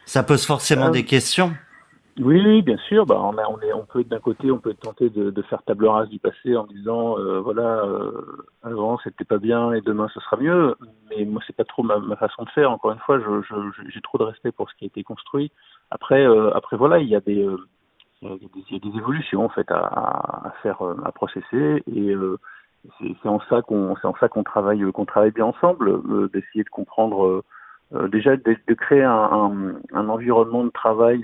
Ça 0.05 0.23
pose 0.23 0.45
forcément 0.45 0.89
des 0.89 1.03
questions. 1.03 1.51
Oui, 2.19 2.61
bien 2.63 2.77
sûr. 2.87 3.05
Bah, 3.05 3.19
on, 3.21 3.37
a, 3.37 3.47
on, 3.47 3.59
est, 3.59 3.73
on 3.73 3.85
peut 3.85 4.03
d'un 4.03 4.19
côté, 4.19 4.49
on 4.49 4.57
peut 4.57 4.73
tenter 4.73 5.09
de, 5.09 5.29
de, 5.29 5.41
faire 5.43 5.61
table 5.63 5.85
rase 5.85 6.09
du 6.09 6.17
passé 6.17 6.55
en 6.55 6.65
disant, 6.65 7.19
euh, 7.19 7.39
voilà, 7.41 7.83
euh, 7.83 8.45
avant 8.63 8.97
c'était 9.03 9.25
pas 9.25 9.37
bien 9.37 9.73
et 9.73 9.81
demain 9.81 10.07
ce 10.13 10.19
sera 10.21 10.37
mieux. 10.37 10.75
Mais 11.09 11.25
moi, 11.25 11.41
c'est 11.45 11.55
pas 11.55 11.63
trop 11.65 11.83
ma, 11.83 11.99
ma, 11.99 12.15
façon 12.15 12.43
de 12.43 12.49
faire. 12.49 12.71
Encore 12.71 12.91
une 12.91 12.99
fois, 12.99 13.19
j'ai 13.19 13.25
je, 13.25 13.89
je, 13.91 13.99
trop 13.99 14.17
de 14.17 14.23
respect 14.23 14.51
pour 14.51 14.69
ce 14.69 14.75
qui 14.75 14.85
a 14.85 14.87
été 14.87 15.03
construit. 15.03 15.51
Après, 15.91 16.25
euh, 16.25 16.51
après 16.55 16.75
voilà, 16.77 16.99
il 16.99 17.07
y 17.07 17.15
a 17.15 17.19
des, 17.19 17.43
euh, 17.45 17.57
il 18.21 18.29
y 18.71 18.75
a 18.75 18.79
des, 18.79 18.97
évolutions 18.97 19.45
en 19.45 19.49
fait 19.49 19.69
à, 19.71 19.77
à, 19.77 20.53
faire, 20.63 20.81
euh, 20.81 20.95
à 21.05 21.11
processer 21.11 21.83
et 21.85 22.11
euh, 22.11 22.37
c'est 22.99 23.29
en 23.29 23.39
ça 23.49 23.61
qu'on, 23.61 23.95
c'est 24.01 24.07
en 24.07 24.15
ça 24.19 24.29
qu'on 24.29 24.43
travaille, 24.43 24.91
qu'on 24.91 25.05
travaille 25.05 25.31
bien 25.31 25.45
ensemble, 25.45 26.29
d'essayer 26.31 26.63
de 26.63 26.69
comprendre. 26.69 27.43
déjà 27.91 28.37
de, 28.37 28.55
de, 28.67 28.73
créer 28.73 29.03
un, 29.03 29.11
un, 29.11 29.73
un, 29.93 30.09
environnement 30.09 30.63
de 30.63 30.69
travail 30.69 31.23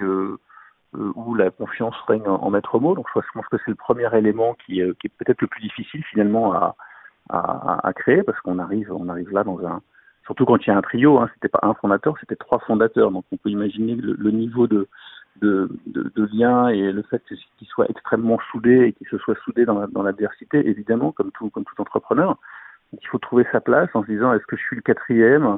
euh, 0.95 1.11
où 1.15 1.33
la 1.33 1.49
confiance 1.49 1.95
règne 2.07 2.27
en, 2.27 2.49
maître 2.51 2.77
mot. 2.79 2.93
Donc 2.93 3.07
je 3.15 3.19
pense 3.33 3.47
que 3.47 3.57
c'est 3.57 3.71
le 3.71 3.75
premier 3.75 4.15
élément 4.15 4.55
qui, 4.65 4.81
euh, 4.81 4.93
qui 4.99 5.07
est 5.07 5.11
peut-être 5.17 5.41
le 5.41 5.47
plus 5.47 5.61
difficile 5.61 6.03
finalement 6.03 6.53
à, 6.53 6.75
à, 7.29 7.87
à 7.87 7.93
créer 7.93 8.21
parce 8.21 8.39
qu'on 8.41 8.59
arrive, 8.59 8.91
on 8.91 9.09
arrive 9.09 9.31
là 9.31 9.43
dans 9.43 9.59
un, 9.65 9.81
surtout 10.25 10.45
quand 10.45 10.57
il 10.57 10.67
y 10.67 10.71
a 10.71 10.77
un 10.77 10.81
trio, 10.81 11.19
hein, 11.19 11.29
c'était 11.33 11.49
pas 11.49 11.61
un 11.63 11.73
fondateur, 11.73 12.15
c'était 12.19 12.35
trois 12.35 12.59
fondateurs. 12.59 13.09
Donc 13.09 13.25
on 13.31 13.37
peut 13.37 13.49
imaginer 13.49 13.95
le, 13.95 14.13
le 14.13 14.31
niveau 14.31 14.67
de, 14.67 14.87
de, 15.41 15.69
de, 15.87 16.11
de, 16.15 16.29
lien 16.33 16.67
et 16.67 16.91
le 16.91 17.01
fait 17.03 17.21
qu'ils 17.27 17.67
soient 17.67 17.87
extrêmement 17.89 18.39
soudés 18.51 18.87
et 18.87 18.93
qu'ils 18.93 19.07
se 19.07 19.17
soient 19.17 19.35
soudés 19.43 19.65
dans, 19.65 20.03
l'adversité, 20.03 20.67
évidemment, 20.67 21.11
comme 21.11 21.31
tout, 21.31 21.49
comme 21.49 21.65
tout 21.65 21.79
entrepreneur. 21.81 22.37
Donc, 22.91 23.01
il 23.01 23.07
faut 23.07 23.17
trouver 23.17 23.45
sa 23.51 23.59
place 23.59 23.89
en 23.93 24.03
se 24.03 24.07
disant 24.07 24.33
est-ce 24.33 24.45
que 24.45 24.55
je 24.55 24.61
suis 24.61 24.75
le 24.75 24.81
quatrième? 24.81 25.57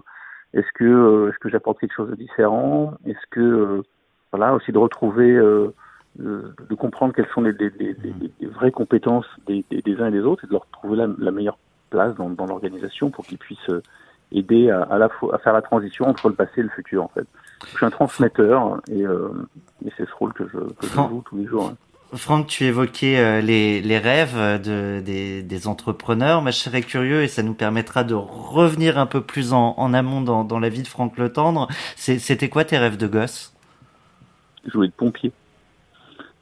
Est-ce 0.54 0.72
que, 0.74 0.86
euh, 0.86 1.30
est-ce 1.30 1.38
que 1.40 1.50
j'apporte 1.50 1.80
quelque 1.80 1.94
chose 1.94 2.10
de 2.10 2.16
différent? 2.16 2.94
Est-ce 3.06 3.28
que 3.30 3.42
euh, 3.42 3.82
voilà, 4.32 4.54
aussi 4.54 4.72
de 4.72 4.78
retrouver, 4.78 5.32
euh, 5.32 5.74
de, 6.16 6.54
de, 6.70 6.76
comprendre 6.76 7.14
quelles 7.14 7.28
sont 7.34 7.42
les, 7.42 7.52
les, 7.52 7.70
les, 7.80 7.96
les 8.40 8.48
vraies 8.48 8.72
compétences 8.72 9.28
des, 9.48 9.66
des, 9.70 9.82
des, 9.82 10.02
uns 10.02 10.08
et 10.08 10.12
des 10.12 10.22
autres 10.22 10.46
et 10.46 10.48
de 10.48 10.54
leur 10.54 10.66
trouver 10.68 10.96
la, 10.96 11.08
la 11.18 11.32
meilleure 11.32 11.58
place 11.90 12.16
dans, 12.16 12.30
dans 12.30 12.46
l'organisation 12.46 13.10
pour 13.10 13.26
qu'ils 13.26 13.38
puissent 13.38 13.70
euh, 13.70 13.82
aider 14.32 14.70
à, 14.70 14.84
à, 14.84 14.98
la 14.98 15.10
à 15.34 15.38
faire 15.40 15.54
la 15.54 15.62
transition 15.62 16.06
entre 16.06 16.30
le 16.30 16.36
passé 16.36 16.62
et 16.62 16.64
le 16.64 16.70
futur 16.70 17.04
en 17.04 17.08
fait. 17.10 17.28
Je 17.72 17.78
suis 17.78 17.86
un 17.86 17.90
transmetteur 17.90 18.82
et, 18.90 19.06
euh, 19.06 19.30
et 19.86 19.92
c'est 19.98 20.08
ce 20.08 20.14
rôle 20.14 20.34
que 20.34 20.46
je, 20.48 20.60
que 20.60 20.88
je 20.88 20.94
joue 20.94 21.24
tous 21.26 21.38
les 21.38 21.46
jours. 21.46 21.72
Hein. 21.72 21.76
Franck, 22.14 22.48
tu 22.48 22.64
évoquais 22.64 23.18
euh, 23.18 23.42
les, 23.42 23.82
les, 23.82 23.98
rêves 23.98 24.62
de, 24.62 25.02
des, 25.02 25.44
des, 25.44 25.68
entrepreneurs. 25.68 26.42
Moi, 26.42 26.52
je 26.52 26.58
serais 26.58 26.82
curieux 26.82 27.24
et 27.24 27.28
ça 27.28 27.44
nous 27.44 27.54
permettra 27.54 28.04
de 28.04 28.14
revenir 28.14 28.98
un 28.98 29.06
peu 29.06 29.22
plus 29.22 29.54
en, 29.54 29.74
en 29.78 29.94
amont 29.94 30.22
dans, 30.22 30.44
dans, 30.44 30.60
la 30.60 30.70
vie 30.70 30.84
de 30.84 30.88
Franck 30.88 31.18
Le 31.18 31.32
Tendre. 31.32 31.68
C'était 31.96 32.50
quoi 32.50 32.64
tes 32.64 32.78
rêves 32.78 32.98
de 32.98 33.08
gosse? 33.08 33.54
Jouer 34.68 34.88
de 34.88 34.94
pompier. 34.94 35.32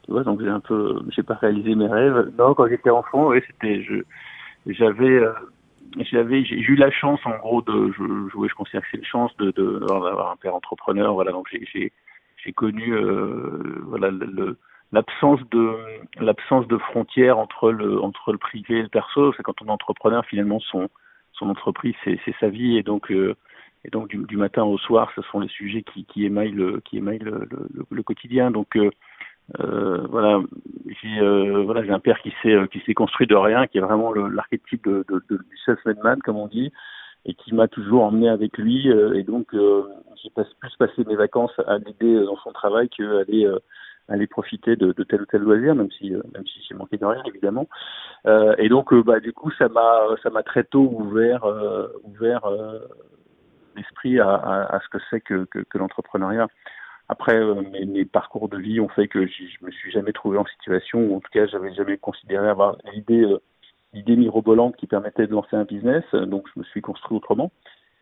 Tu 0.04 0.12
vois, 0.12 0.22
donc 0.22 0.42
j'ai 0.42 0.50
un 0.50 0.60
peu, 0.60 1.00
j'ai 1.08 1.22
pas 1.22 1.34
réalisé 1.34 1.74
mes 1.74 1.88
rêves. 1.88 2.30
Non, 2.38 2.54
quand 2.54 2.68
j'étais 2.68 2.90
enfant, 2.90 3.28
oui, 3.28 3.40
c'était, 3.46 3.82
je, 3.82 3.94
j'avais, 4.66 5.08
euh, 5.08 5.32
j'avais, 6.10 6.44
j'ai 6.44 6.56
eu 6.56 6.74
la 6.74 6.90
chance, 6.90 7.20
en 7.24 7.36
gros, 7.38 7.62
de, 7.62 7.92
je, 7.92 8.02
je, 8.02 8.48
je 8.48 8.54
considère 8.54 8.82
que 8.82 8.88
c'est 8.90 8.98
une 8.98 9.04
chance 9.04 9.36
de, 9.36 9.50
d'avoir 9.50 10.30
un 10.32 10.36
père 10.36 10.54
entrepreneur. 10.54 11.14
Voilà, 11.14 11.32
donc 11.32 11.46
j'ai, 11.50 11.64
j'ai, 11.72 11.92
j'ai 12.36 12.52
connu, 12.52 12.92
euh, 12.92 13.80
voilà, 13.84 14.10
le, 14.10 14.58
l'absence 14.92 15.40
de, 15.50 15.76
l'absence 16.20 16.66
de 16.68 16.78
frontières 16.78 17.38
entre 17.38 17.70
le, 17.70 18.00
entre 18.00 18.32
le 18.32 18.38
privé 18.38 18.78
et 18.78 18.82
le 18.82 18.88
perso. 18.88 19.32
C'est 19.36 19.42
quand 19.42 19.60
on 19.62 19.66
est 19.66 19.70
entrepreneur, 19.70 20.24
finalement, 20.26 20.60
son, 20.60 20.88
son 21.32 21.48
entreprise, 21.48 21.94
c'est, 22.04 22.18
c'est 22.24 22.34
sa 22.40 22.48
vie, 22.48 22.76
et 22.76 22.82
donc. 22.82 23.10
Euh, 23.10 23.34
et 23.86 23.90
donc 23.90 24.08
du, 24.08 24.16
du, 24.16 24.38
matin 24.38 24.64
au 24.64 24.78
soir, 24.78 25.12
ce 25.14 25.20
sont 25.20 25.40
les 25.40 25.48
sujets 25.48 25.82
qui, 25.82 26.06
qui 26.06 26.24
émaillent 26.24 26.52
le, 26.52 26.80
qui 26.80 26.96
émaillent 26.96 27.18
le, 27.18 27.46
le, 27.50 27.68
le 27.90 28.02
quotidien. 28.02 28.50
Donc 28.50 28.78
euh, 28.78 28.90
euh, 29.60 30.06
voilà, 30.08 30.40
j'ai 30.86 31.20
euh, 31.20 31.62
voilà, 31.64 31.82
un 31.92 32.00
père 32.00 32.18
qui 32.20 32.32
s'est 32.42 32.56
qui 32.72 32.80
s'est 32.80 32.94
construit 32.94 33.26
de 33.26 33.34
rien, 33.34 33.66
qui 33.66 33.78
est 33.78 33.82
vraiment 33.82 34.12
l'archétype 34.12 34.84
de, 34.86 35.04
de, 35.08 35.22
de, 35.28 35.36
du 35.36 35.56
self-made 35.64 36.22
comme 36.22 36.36
on 36.36 36.46
dit, 36.48 36.72
et 37.26 37.34
qui 37.34 37.54
m'a 37.54 37.68
toujours 37.68 38.04
emmené 38.04 38.28
avec 38.28 38.56
lui. 38.58 38.88
et 38.88 39.22
donc 39.22 39.48
j'ai 39.52 40.30
plus 40.30 40.76
passé 40.78 41.04
mes 41.06 41.16
vacances 41.16 41.52
à 41.66 41.78
l'aider 41.78 42.24
dans 42.24 42.36
son 42.36 42.52
travail 42.52 42.88
qu'aller 42.88 43.50
aller 44.08 44.26
profiter 44.26 44.76
de, 44.76 44.92
de, 44.92 45.04
tel 45.04 45.22
ou 45.22 45.26
tel 45.26 45.40
loisir, 45.40 45.74
même 45.74 45.90
si 45.90 46.10
même 46.10 46.46
si 46.46 46.60
j'ai 46.68 46.74
manqué 46.74 46.96
de 46.96 47.04
rien 47.06 47.22
évidemment. 47.26 47.68
Euh, 48.26 48.54
et 48.58 48.68
donc 48.68 48.92
bah 48.94 49.20
du 49.20 49.32
coup 49.32 49.50
ça 49.52 49.68
m'a 49.68 50.08
ça 50.22 50.30
m'a 50.30 50.42
très 50.42 50.64
tôt 50.64 50.88
ouvert 50.92 51.44
euh, 51.44 51.88
ouvert 52.04 52.44
euh, 52.44 52.80
l'esprit 53.76 54.20
à, 54.20 54.28
à, 54.28 54.76
à, 54.76 54.80
ce 54.80 54.88
que 54.88 54.98
c'est 55.10 55.20
que, 55.20 55.44
que, 55.46 55.60
que 55.60 55.78
l'entrepreneuriat. 55.78 56.48
Après, 57.08 57.36
euh, 57.36 57.62
mes, 57.72 57.84
mes, 57.84 58.04
parcours 58.04 58.48
de 58.48 58.56
vie 58.56 58.80
ont 58.80 58.88
fait 58.88 59.08
que 59.08 59.26
je 59.26 59.64
me 59.64 59.70
suis 59.70 59.90
jamais 59.90 60.12
trouvé 60.12 60.38
en 60.38 60.46
situation, 60.46 61.00
ou 61.00 61.16
en 61.16 61.20
tout 61.20 61.30
cas, 61.32 61.46
j'avais 61.46 61.74
jamais 61.74 61.98
considéré 61.98 62.48
avoir 62.48 62.76
l'idée 62.92 63.22
euh, 63.22 63.38
l'idée 63.94 64.16
mirobolante 64.16 64.76
qui 64.76 64.86
permettait 64.86 65.26
de 65.26 65.32
lancer 65.32 65.56
un 65.56 65.64
business, 65.64 66.04
donc 66.12 66.48
je 66.52 66.60
me 66.60 66.64
suis 66.64 66.82
construit 66.82 67.16
autrement. 67.16 67.52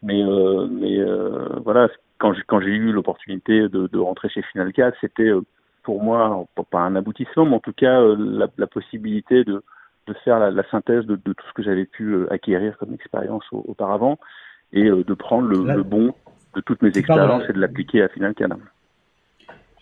Mais, 0.03 0.23
euh, 0.23 0.67
mais 0.69 0.99
euh, 0.99 1.61
voilà, 1.65 1.89
quand 2.19 2.33
j'ai, 2.33 2.43
quand 2.47 2.61
j'ai 2.61 2.71
eu 2.71 2.93
l'opportunité 2.93 3.69
de, 3.69 3.87
de 3.87 3.99
rentrer 3.99 4.29
chez 4.29 4.43
Finalcad, 4.43 4.95
c'était 5.01 5.29
euh, 5.29 5.43
pour 5.85 6.03
moi, 6.03 6.47
pas 6.71 6.81
un 6.81 6.97
aboutissement, 6.97 7.45
mais 7.45 7.57
en 7.57 7.61
tout 7.61 7.73
cas 7.73 8.01
euh, 8.01 8.17
la, 8.19 8.49
la 8.59 8.67
possibilité 8.67 9.45
de, 9.45 9.63
de 10.07 10.13
faire 10.25 10.39
la, 10.41 10.51
la 10.51 10.69
synthèse 10.71 11.05
de, 11.07 11.17
de, 11.17 11.33
tout 11.33 11.47
ce 11.49 11.53
que 11.53 11.63
j'avais 11.63 11.85
pu 11.85 12.29
acquérir 12.31 12.77
comme 12.79 12.95
expérience 12.95 13.45
auparavant 13.53 14.19
et 14.73 14.87
euh, 14.87 15.05
de 15.05 15.15
prendre 15.15 15.49
le, 15.49 15.65
le, 15.65 15.83
bon 15.83 16.15
de 16.55 16.61
toutes 16.61 16.83
mes 16.83 16.97
expériences 16.97 17.45
et 17.49 17.53
de 17.53 17.61
l'appliquer 17.61 18.03
à 18.03 18.09
Final 18.09 18.35
Canada. 18.35 18.63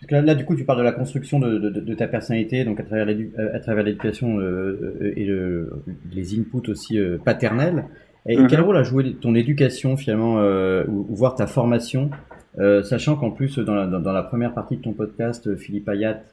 Parce 0.01 0.09
que 0.09 0.15
là, 0.15 0.21
là, 0.23 0.35
du 0.35 0.45
coup, 0.45 0.55
tu 0.55 0.63
parles 0.63 0.79
de 0.79 0.83
la 0.83 0.93
construction 0.93 1.39
de, 1.39 1.59
de, 1.59 1.69
de 1.69 1.93
ta 1.93 2.07
personnalité, 2.07 2.65
donc 2.65 2.79
à 2.79 2.83
travers 2.83 3.83
l'éducation 3.85 4.39
euh, 4.39 4.97
euh, 4.99 5.13
et 5.15 5.25
le, 5.25 5.69
les 6.11 6.39
inputs 6.39 6.71
aussi 6.71 6.97
euh, 6.97 7.19
paternels. 7.23 7.85
Et 8.25 8.35
mm 8.35 8.41
-hmm. 8.41 8.47
quel 8.49 8.61
rôle 8.61 8.77
a 8.77 8.83
joué 8.83 9.13
ton 9.13 9.35
éducation 9.35 9.97
finalement, 9.97 10.39
euh, 10.39 10.83
ou, 10.87 11.05
ou, 11.07 11.15
voir 11.15 11.35
ta 11.35 11.45
formation, 11.45 12.09
euh, 12.57 12.81
sachant 12.81 13.15
qu'en 13.15 13.29
plus 13.29 13.59
dans 13.59 13.75
la, 13.75 13.85
dans, 13.85 13.99
dans 13.99 14.11
la, 14.11 14.23
première 14.23 14.53
partie 14.55 14.77
de 14.77 14.81
ton 14.81 14.93
podcast, 14.93 15.55
Philippe 15.55 15.87
Ayat 15.87 16.23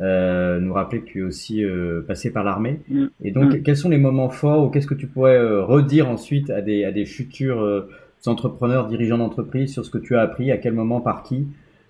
euh, 0.00 0.58
nous 0.58 0.72
rappelait 0.72 1.00
que 1.00 1.08
tu 1.12 1.18
es 1.20 1.22
aussi 1.22 1.62
euh, 1.62 2.00
passé 2.10 2.32
par 2.32 2.42
l'armée. 2.42 2.80
Et 3.22 3.32
donc, 3.32 3.48
mmh. 3.52 3.62
quels 3.64 3.76
sont 3.76 3.90
les 3.90 3.98
moments 3.98 4.30
forts 4.30 4.64
ou 4.64 4.70
qu'est-ce 4.70 4.86
que 4.86 4.94
tu 5.02 5.08
pourrais 5.12 5.36
euh, 5.36 5.62
redire 5.62 6.08
ensuite 6.08 6.48
à 6.48 6.62
des, 6.62 6.84
à 6.86 6.90
des 6.98 7.04
futurs 7.04 7.62
entrepreneurs, 8.26 8.86
dirigeants 8.88 9.18
d'entreprise, 9.18 9.68
sur 9.74 9.84
ce 9.84 9.90
que 9.90 9.98
tu 10.06 10.16
as 10.16 10.22
appris, 10.22 10.50
à 10.50 10.56
quel 10.56 10.72
moment, 10.72 11.02
par 11.02 11.22
qui 11.22 11.40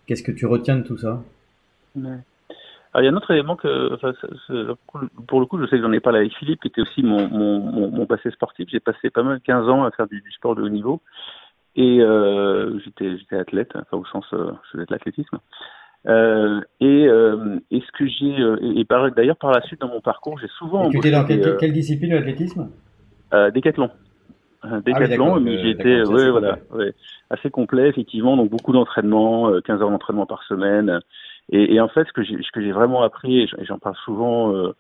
Qu'est-ce 0.07 0.23
que 0.23 0.33
tu 0.33 0.47
retiens 0.47 0.77
de 0.77 0.83
tout 0.83 0.99
ça? 0.99 1.23
Alors, 2.93 3.03
il 3.03 3.05
y 3.05 3.09
a 3.09 3.13
un 3.13 3.17
autre 3.17 3.31
élément 3.31 3.57
que, 3.57 3.95
enfin, 3.95 4.13
pour 5.29 5.41
le 5.41 5.47
coup, 5.47 5.59
je 5.59 5.65
sais 5.67 5.77
que 5.77 5.83
j'en 5.83 5.93
ai 5.93 6.01
parlé 6.01 6.21
avec 6.21 6.35
Philippe, 6.35 6.61
qui 6.61 6.69
était 6.69 6.81
aussi 6.81 7.03
mon, 7.03 7.29
mon, 7.29 7.91
mon, 7.91 8.07
passé 8.07 8.31
sportif. 8.31 8.69
J'ai 8.71 8.81
passé 8.81 9.11
pas 9.11 9.23
mal 9.23 9.41
15 9.41 9.69
ans 9.69 9.85
à 9.85 9.91
faire 9.93 10.09
du, 10.09 10.23
sport 10.33 10.57
de 10.57 10.63
haut 10.63 10.69
niveau. 10.69 11.01
Et 11.77 12.01
euh, 12.01 12.81
j'étais, 12.85 13.17
j'étais 13.19 13.37
athlète, 13.37 13.71
enfin, 13.77 13.97
au 13.97 14.05
sens 14.07 14.25
euh, 14.33 14.51
de 14.75 14.87
l'athlétisme. 14.91 15.39
Euh, 16.07 16.61
et, 16.81 17.05
et 17.05 17.81
ce 17.81 17.93
que 17.93 18.09
j'ai, 18.09 18.81
et, 18.81 18.87
d'ailleurs 19.15 19.37
par 19.37 19.53
la 19.53 19.61
suite 19.63 19.81
dans 19.81 19.89
mon 19.89 20.01
parcours, 20.01 20.39
j'ai 20.41 20.49
souvent. 20.59 20.89
Et 20.89 20.91
tu 20.91 20.99
étais 20.99 21.13
dans 21.13 21.25
quelle, 21.25 21.57
quelle 21.59 21.73
discipline 21.73 22.15
l'athlétisme? 22.15 22.71
Décathlon. 23.55 23.91
Décathlon, 24.85 25.37
ah 25.37 25.41
mais 25.41 25.59
j'ai 25.63 25.71
été, 25.71 26.03
ouais, 26.05 26.31
voilà, 26.31 26.59
ouais, 26.73 26.93
assez 27.31 27.51
complet 27.51 27.89
effectivement, 27.89 28.37
donc 28.37 28.51
beaucoup 28.51 28.73
d'entraînement, 28.73 29.61
15 29.63 29.81
heures 29.81 29.91
d'entraînement 29.91 30.27
par 30.27 30.43
semaine. 30.43 31.01
Et, 31.51 31.75
et, 31.75 31.81
en 31.81 31.89
fait, 31.89 32.07
ce 32.07 32.13
que 32.13 32.23
j'ai, 32.23 32.73
vraiment 32.73 33.03
appris, 33.03 33.43
et 33.43 33.65
j'en 33.65 33.79
parle 33.79 33.97
souvent 34.05 34.55
euh, 34.55 34.75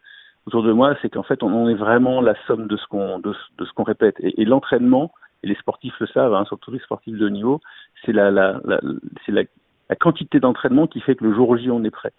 autour 0.47 0.63
de 0.63 0.73
moi, 0.73 0.97
c'est 1.03 1.11
qu'en 1.11 1.23
fait, 1.23 1.43
on, 1.43 1.69
est 1.69 1.75
vraiment 1.75 2.21
la 2.21 2.35
somme 2.47 2.69
de 2.69 2.77
ce 2.77 2.87
qu'on, 2.87 3.19
de, 3.19 3.35
de 3.59 3.65
ce 3.65 3.73
qu'on 3.73 3.83
répète. 3.83 4.17
Et, 4.21 4.41
et 4.41 4.45
l'entraînement, 4.45 5.13
et 5.43 5.49
les 5.49 5.57
sportifs 5.57 5.99
le 5.99 6.07
savent, 6.07 6.35
hein, 6.35 6.45
surtout 6.47 6.71
les 6.71 6.79
sportifs 6.79 7.17
de 7.17 7.27
haut 7.27 7.31
niveau, 7.31 7.61
c'est 8.05 8.13
la, 8.13 8.31
la, 8.31 8.61
la 8.65 8.81
c'est 9.27 9.33
la, 9.33 9.43
la, 9.89 9.97
quantité 9.97 10.39
d'entraînement 10.39 10.87
qui 10.87 11.01
fait 11.01 11.17
que 11.17 11.25
le 11.25 11.35
jour 11.35 11.57
J, 11.57 11.71
on 11.71 11.83
est 11.83 11.91
prêt. 11.91 12.13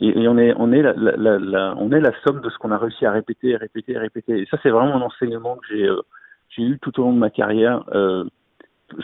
Et, 0.00 0.16
et 0.20 0.28
on 0.28 0.38
est, 0.38 0.54
on 0.56 0.70
est 0.70 0.82
la, 0.82 0.92
la, 0.92 1.38
la, 1.38 1.74
on 1.78 1.90
est 1.90 2.00
la 2.00 2.12
somme 2.22 2.40
de 2.40 2.50
ce 2.50 2.58
qu'on 2.58 2.70
a 2.70 2.78
réussi 2.78 3.04
à 3.04 3.10
répéter, 3.10 3.56
répéter, 3.56 3.98
répéter. 3.98 4.38
Et 4.38 4.46
ça, 4.46 4.58
c'est 4.62 4.70
vraiment 4.70 4.94
un 4.94 5.02
enseignement 5.02 5.56
que 5.56 5.66
j'ai, 5.74 5.88
euh, 5.88 6.00
j'ai 6.50 6.62
eu 6.62 6.78
tout 6.80 6.98
au 7.00 7.04
long 7.04 7.12
de 7.12 7.18
ma 7.18 7.30
carrière. 7.30 7.84
Euh, 7.92 8.24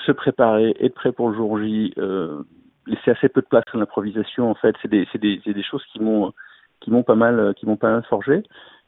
se 0.07 0.13
préparer, 0.13 0.75
être 0.81 0.95
prêt 0.95 1.13
pour 1.13 1.29
le 1.29 1.37
jour 1.37 1.59
J, 1.59 1.93
euh, 1.99 2.43
laisser 2.87 3.11
assez 3.11 3.29
peu 3.29 3.41
de 3.41 3.47
place 3.47 3.65
à 3.73 3.77
l'improvisation 3.79 4.51
en 4.51 4.55
fait 4.55 4.75
c'est 4.83 4.89
des 4.89 5.07
des, 5.15 5.41
des 5.45 5.63
choses 5.63 5.85
qui 5.93 6.01
m'ont 6.01 6.33
qui 6.81 6.91
m'ont 6.91 7.03
pas 7.03 7.15
mal 7.15 7.55
qui 7.55 7.67
m'ont 7.67 7.77
pas 7.77 7.91
mal 7.91 8.05
forgé 8.05 8.43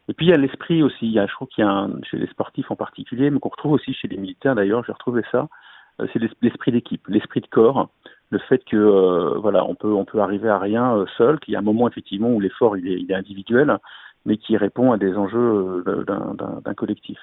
et 0.09 0.15
puis 0.15 0.27
il 0.27 0.31
y 0.31 0.35
a 0.35 0.37
l'esprit 0.37 0.83
aussi 0.83 1.07
il 1.07 1.13
y 1.13 1.19
a 1.19 1.27
je 1.27 1.33
trouve 1.33 1.49
qu'il 1.49 1.65
y 1.65 1.67
a 1.67 1.71
un, 1.71 2.03
chez 2.03 2.19
les 2.19 2.27
sportifs 2.29 2.71
en 2.71 2.77
particulier 2.77 3.31
mais 3.31 3.41
qu'on 3.41 3.49
retrouve 3.49 3.73
aussi 3.73 3.95
chez 3.95 4.09
les 4.09 4.17
militaires 4.17 4.55
d'ailleurs 4.55 4.85
j'ai 4.85 4.93
retrouvé 4.93 5.23
ça 5.33 5.49
euh, 6.01 6.07
c'est 6.13 6.21
l'esprit 6.43 6.73
d'équipe 6.73 7.07
l'esprit 7.09 7.41
de 7.41 7.47
corps 7.47 7.89
le 8.31 8.39
fait 8.39 8.63
que 8.65 8.77
euh, 8.77 9.39
voilà 9.39 9.65
on 9.65 9.75
peut 9.75 9.93
on 9.93 10.05
peut 10.05 10.21
arriver 10.21 10.49
à 10.49 10.59
rien 10.59 11.05
seul 11.17 11.39
qu'il 11.41 11.55
y 11.55 11.57
a 11.57 11.61
un 11.61 11.63
moment 11.63 11.89
effectivement 11.89 12.31
où 12.31 12.41
l'effort 12.41 12.77
il 12.77 12.89
est, 12.89 13.01
il 13.01 13.11
est 13.11 13.15
individuel 13.15 13.79
mais 14.25 14.37
qui 14.37 14.57
répond 14.57 14.93
à 14.93 14.99
des 14.99 15.17
enjeux 15.17 15.85
d'un 15.87 16.75
collectif 16.75 17.19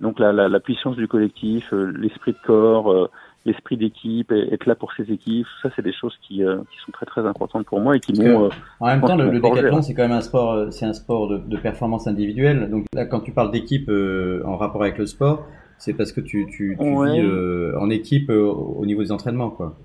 donc 0.00 0.18
la, 0.18 0.32
la, 0.32 0.48
la, 0.48 0.60
puissance 0.60 0.96
du 0.96 1.08
collectif 1.08 1.72
l'esprit 1.72 2.32
de 2.32 2.38
corps 2.44 3.08
l'esprit 3.46 3.76
d'équipe, 3.76 4.32
être 4.32 4.66
là 4.66 4.74
pour 4.74 4.92
ses 4.92 5.10
équipes, 5.10 5.46
ça 5.62 5.70
c'est 5.74 5.82
des 5.82 5.92
choses 5.92 6.14
qui, 6.20 6.44
euh, 6.44 6.58
qui, 6.70 6.78
sont 6.84 6.92
très 6.92 7.06
très 7.06 7.24
importantes 7.24 7.64
pour 7.64 7.80
moi 7.80 7.96
et 7.96 8.00
qui 8.00 8.12
m'ont. 8.12 8.46
Euh, 8.46 8.48
en 8.80 8.86
même 8.88 9.00
temps, 9.00 9.16
le, 9.16 9.30
le 9.30 9.40
décathlon 9.40 9.82
c'est 9.82 9.94
quand 9.94 10.02
même 10.02 10.12
un 10.12 10.20
sport, 10.20 10.52
euh, 10.52 10.70
c'est 10.70 10.84
un 10.84 10.92
sport 10.92 11.28
de, 11.28 11.38
de, 11.38 11.56
performance 11.56 12.08
individuelle. 12.08 12.68
Donc 12.68 12.86
là, 12.92 13.06
quand 13.06 13.20
tu 13.20 13.32
parles 13.32 13.52
d'équipe 13.52 13.88
en 13.88 14.56
rapport 14.56 14.82
avec 14.82 14.98
le 14.98 15.06
sport, 15.06 15.46
c'est 15.78 15.94
parce 15.94 16.12
que 16.12 16.20
tu, 16.20 16.46
tu, 16.46 16.76
tu 16.78 17.04
vis 17.04 17.76
en 17.78 17.88
équipe 17.88 18.30
au 18.30 18.84
niveau 18.84 19.02
des 19.02 19.12
entraînements, 19.12 19.50
quoi. 19.50 19.76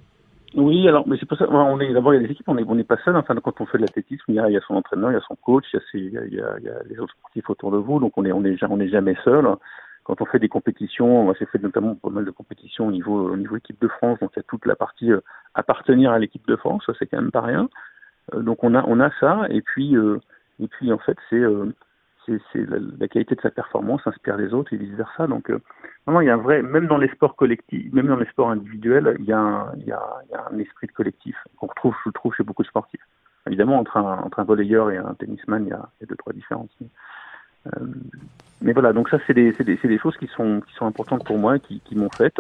Oui, 0.54 0.86
alors, 0.86 1.08
mais 1.08 1.16
c'est 1.18 1.28
pas 1.28 1.38
ça. 1.38 1.46
On 1.50 1.80
est 1.80 1.94
d'abord 1.94 2.14
il 2.14 2.22
y 2.22 2.24
a 2.24 2.28
des 2.28 2.34
équipes, 2.34 2.50
on 2.50 2.56
n'est 2.56 2.66
on 2.68 2.78
est 2.78 2.84
pas 2.84 2.98
seul. 3.06 3.16
Enfin, 3.16 3.36
quand 3.36 3.62
on 3.62 3.66
fait 3.66 3.78
de 3.78 3.84
l'athlétisme, 3.84 4.24
il 4.28 4.36
y 4.36 4.40
a, 4.40 4.50
il 4.50 4.54
y 4.54 4.58
a 4.58 4.62
son 4.68 4.74
entraîneur, 4.74 5.12
il 5.12 5.14
y 5.14 5.18
a 5.18 5.22
son 5.26 5.36
coach, 5.36 5.64
il 5.72 5.78
y 5.78 5.80
a, 5.80 5.84
ses, 5.92 6.00
il, 6.00 6.12
y 6.12 6.18
a, 6.18 6.26
il, 6.26 6.34
y 6.34 6.42
a, 6.42 6.56
il 6.60 6.66
y 6.66 6.70
a 6.70 6.74
les 6.90 7.00
autres 7.00 7.14
sportifs 7.14 7.50
autour 7.50 7.72
de 7.72 7.78
vous. 7.78 8.00
Donc 8.00 8.14
on 8.18 8.26
est 8.26 8.34
on 8.34 8.44
est 8.44 8.58
on 8.64 8.80
est 8.80 8.90
jamais 8.90 9.16
seul 9.24 9.48
quand 10.04 10.22
on 10.22 10.26
fait 10.26 10.40
des 10.40 10.50
compétitions, 10.50 11.24
moi 11.24 11.36
j'ai 11.38 11.46
fait 11.46 11.62
notamment 11.62 11.96
pas 11.96 12.10
mal 12.10 12.26
de 12.26 12.32
compétitions 12.32 12.88
au 12.88 12.92
niveau, 12.92 13.30
au 13.30 13.38
niveau 13.38 13.58
équipe 13.58 13.80
de 13.82 13.88
France, 13.88 14.20
donc 14.20 14.32
il 14.36 14.40
y 14.40 14.42
a 14.42 14.44
toute 14.44 14.66
la 14.66 14.76
partie 14.76 15.12
euh, 15.12 15.22
appartenir 15.54 16.12
à 16.12 16.20
l'équipe 16.20 16.46
de 16.48 16.56
France, 16.56 16.84
ça 16.86 16.94
c'est 16.98 17.06
quand 17.06 17.22
même 17.22 17.32
pas 17.32 17.42
rien. 17.42 17.70
Euh, 18.34 18.42
donc 18.42 18.64
on 18.64 18.74
a 18.76 18.84
on 18.88 19.00
a 19.00 19.12
ça 19.20 19.46
et 19.50 19.62
puis 19.62 19.96
euh, 19.96 20.20
et 20.60 20.68
puis 20.68 20.92
en 20.92 20.98
fait 20.98 21.18
c'est 21.30 21.44
c'est 22.54 22.70
la, 22.70 22.78
la, 23.00 23.08
qualité 23.08 23.36
de 23.36 23.42
sa 23.42 23.50
performance 23.50 24.06
inspire 24.06 24.38
les 24.38 24.54
autres 24.54 24.74
et 24.74 24.78
vice 24.78 24.94
versa. 24.94 25.26
Donc 25.28 25.52
non, 26.08 26.22
il 26.22 26.28
y 26.28 26.30
a 26.30 26.36
un 26.36 26.38
vrai 26.38 26.62
même 26.62 26.88
dans 26.88 26.98
les 26.98 27.10
sports 27.10 27.36
collectifs, 27.36 27.92
même 27.94 28.08
dans 28.08 28.16
les 28.16 28.28
sports 28.28 28.52
individuels, 28.52 29.18
il 29.20 29.26
y 29.26 29.34
a 29.34 29.40
un, 29.40 29.74
il 29.78 29.86
y 29.86 29.92
a, 29.92 30.02
il 30.26 30.32
y 30.32 30.36
a 30.36 30.48
un 30.52 30.60
esprit 30.60 30.88
de 30.88 30.92
collectif 30.92 31.36
qu'on 31.58 31.68
retrouve 31.68 31.96
je 32.06 32.12
trouve 32.12 32.34
chez 32.36 32.44
beaucoup 32.44 32.64
de 32.64 32.68
sportifs. 32.68 33.02
Évidemment 33.48 33.80
entre 33.80 33.98
un 33.98 34.20
entre 34.20 34.40
un 34.40 34.44
volleyeur 34.44 34.92
et 34.92 34.98
un 34.98 35.14
tennisman 35.16 35.66
il 35.66 35.70
y 35.70 35.74
a, 35.74 35.90
il 36.00 36.02
y 36.02 36.06
a 36.06 36.08
deux 36.08 36.16
trois 36.16 36.34
différences. 36.34 36.70
Euh, 37.68 37.86
mais 38.62 38.74
voilà, 38.74 38.94
donc 38.94 39.10
ça 39.10 39.18
c'est 39.26 39.34
des, 39.34 39.52
des, 39.52 39.76
des, 39.76 39.98
choses 39.98 40.16
qui 40.18 40.28
sont, 40.28 40.62
qui 40.62 40.74
sont 40.76 40.86
importantes 40.86 41.26
pour 41.26 41.38
moi, 41.38 41.60
qui, 41.60 41.80
qui 41.82 41.96
m'ont 41.96 42.10
fait. 42.10 42.40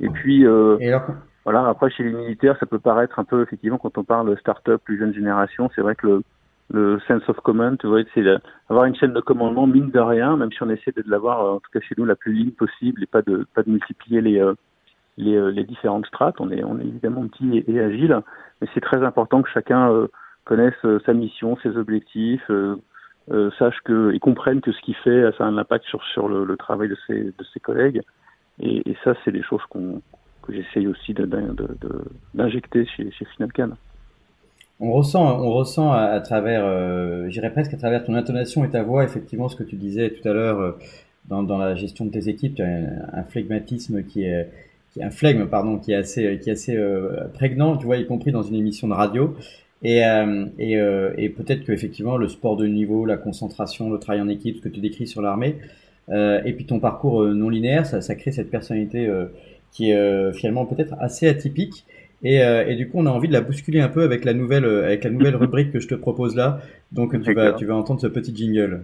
Et 0.00 0.08
puis 0.08 0.46
euh, 0.46 0.98
voilà, 1.44 1.68
après 1.68 1.90
chez 1.90 2.04
les 2.04 2.12
militaires, 2.12 2.56
ça 2.58 2.66
peut 2.66 2.78
paraître 2.78 3.18
un 3.18 3.24
peu 3.24 3.42
effectivement 3.42 3.78
quand 3.78 3.98
on 3.98 4.04
parle 4.04 4.36
start-up, 4.38 4.80
plus 4.84 4.98
jeune 4.98 5.14
génération, 5.14 5.70
c'est 5.74 5.82
vrai 5.82 5.94
que 5.94 6.06
le, 6.06 6.22
le 6.72 7.00
sense 7.06 7.28
of 7.28 7.36
command, 7.40 7.78
tu 7.78 7.86
vois, 7.86 8.00
c'est 8.14 8.24
avoir 8.70 8.86
une 8.86 8.96
chaîne 8.96 9.12
de 9.12 9.20
commandement 9.20 9.66
mine 9.66 9.90
de 9.90 10.00
rien, 10.00 10.36
même 10.36 10.50
si 10.50 10.62
on 10.62 10.70
essaie 10.70 10.92
de 10.92 11.04
l'avoir 11.06 11.56
en 11.56 11.60
tout 11.60 11.70
cas 11.72 11.80
chez 11.80 11.94
nous 11.98 12.06
la 12.06 12.16
plus 12.16 12.32
ligne 12.32 12.52
possible 12.52 13.02
et 13.02 13.06
pas 13.06 13.22
de 13.22 13.46
pas 13.54 13.62
de 13.62 13.70
multiplier 13.70 14.20
les 14.22 14.40
euh, 14.40 14.54
les, 15.16 15.52
les, 15.52 15.64
différentes 15.64 16.06
strates. 16.06 16.40
On 16.40 16.50
est 16.50 16.64
on 16.64 16.78
est 16.80 16.86
évidemment 16.86 17.26
petit 17.28 17.64
et, 17.68 17.80
agile, 17.80 18.20
mais 18.60 18.68
c'est 18.72 18.80
très 18.80 19.04
important 19.04 19.42
que 19.42 19.50
chacun 19.50 20.08
connaisse 20.44 20.74
sa 21.06 21.12
mission, 21.12 21.56
ses 21.62 21.76
objectifs, 21.76 22.50
euh, 23.30 23.50
sachent 23.58 23.80
que 23.84 24.16
comprennent 24.18 24.60
que 24.60 24.72
ce 24.72 24.80
qu'il 24.82 24.96
fait, 24.96 25.24
a 25.24 25.44
un 25.44 25.58
impact 25.58 25.84
sur 25.86 26.02
sur 26.04 26.28
le, 26.28 26.56
travail 26.56 26.88
de 26.88 26.96
ses 27.06 27.24
de 27.24 27.44
ses 27.52 27.60
collègues. 27.60 28.02
Et, 28.60 28.82
ça, 29.02 29.14
c'est 29.24 29.32
des 29.32 29.42
choses 29.42 29.62
que 29.70 30.52
j'essaye 30.52 30.86
aussi 30.86 31.14
d'injecter 32.34 32.86
chez 32.86 33.10
chez 33.10 33.24
Finalcan. 33.24 33.70
On 34.80 34.92
ressent, 34.92 35.40
on 35.40 35.52
ressent 35.52 35.92
à, 35.92 36.20
travers, 36.20 36.64
euh, 36.64 37.28
j'irais 37.28 37.52
presque 37.52 37.74
à 37.74 37.76
travers 37.76 38.04
ton 38.04 38.14
intonation 38.14 38.64
et 38.64 38.70
ta 38.70 38.82
voix, 38.82 39.04
effectivement, 39.04 39.48
ce 39.48 39.54
que 39.56 39.62
tu 39.62 39.76
disais 39.76 40.10
tout 40.10 40.28
à 40.28 40.32
l'heure 40.32 40.60
euh, 40.60 40.72
dans, 41.28 41.44
dans, 41.44 41.58
la 41.58 41.76
gestion 41.76 42.04
de 42.06 42.10
tes 42.10 42.28
équipes, 42.28 42.60
un, 42.60 42.86
un 43.12 43.22
flegmatisme 43.22 44.02
qui 44.02 44.24
est, 44.24 44.50
un 45.00 45.10
flegme, 45.10 45.46
pardon, 45.46 45.78
qui 45.78 45.92
est 45.92 45.96
assez, 45.96 46.38
qui 46.40 46.50
est 46.50 46.52
assez 46.52 46.76
euh, 46.76 47.28
prégnant, 47.34 47.76
tu 47.76 47.86
vois, 47.86 47.96
y 47.96 48.06
compris 48.06 48.32
dans 48.32 48.42
une 48.42 48.56
émission 48.56 48.88
de 48.88 48.94
radio. 48.94 49.36
Et, 49.82 50.04
euh, 50.04 50.46
et, 50.58 50.76
euh, 50.76 51.12
et 51.18 51.28
peut-être 51.28 51.64
que 51.64 51.72
effectivement 51.72 52.16
le 52.16 52.28
sport 52.28 52.56
de 52.56 52.66
niveau, 52.66 53.04
la 53.04 53.16
concentration, 53.16 53.90
le 53.90 53.98
travail 53.98 54.22
en 54.22 54.28
équipe, 54.28 54.56
ce 54.56 54.60
que 54.62 54.68
tu 54.68 54.80
décris 54.80 55.06
sur 55.06 55.20
l'armée, 55.20 55.56
euh, 56.10 56.42
et 56.44 56.52
puis 56.52 56.66
ton 56.66 56.80
parcours 56.80 57.22
euh, 57.22 57.34
non 57.34 57.48
linéaire, 57.48 57.86
ça, 57.86 58.00
ça 58.00 58.14
crée 58.14 58.32
cette 58.32 58.50
personnalité 58.50 59.06
euh, 59.06 59.26
qui 59.72 59.90
est 59.90 60.32
finalement 60.34 60.66
peut-être 60.66 60.94
assez 61.00 61.26
atypique. 61.26 61.84
Et, 62.22 62.36
et, 62.36 62.74
du 62.76 62.88
coup, 62.88 62.98
on 63.00 63.06
a 63.06 63.10
envie 63.10 63.28
de 63.28 63.34
la 63.34 63.42
bousculer 63.42 63.80
un 63.80 63.88
peu 63.88 64.02
avec 64.02 64.24
la 64.24 64.32
nouvelle, 64.32 64.64
avec 64.64 65.04
la 65.04 65.10
nouvelle 65.10 65.36
rubrique 65.36 65.72
que 65.72 65.80
je 65.80 65.88
te 65.88 65.94
propose 65.94 66.36
là. 66.36 66.60
Donc, 66.92 67.20
tu 67.22 67.34
vas, 67.34 67.52
tu 67.52 67.66
vas 67.66 67.74
entendre 67.74 68.00
ce 68.00 68.06
petit 68.06 68.34
jingle. 68.34 68.82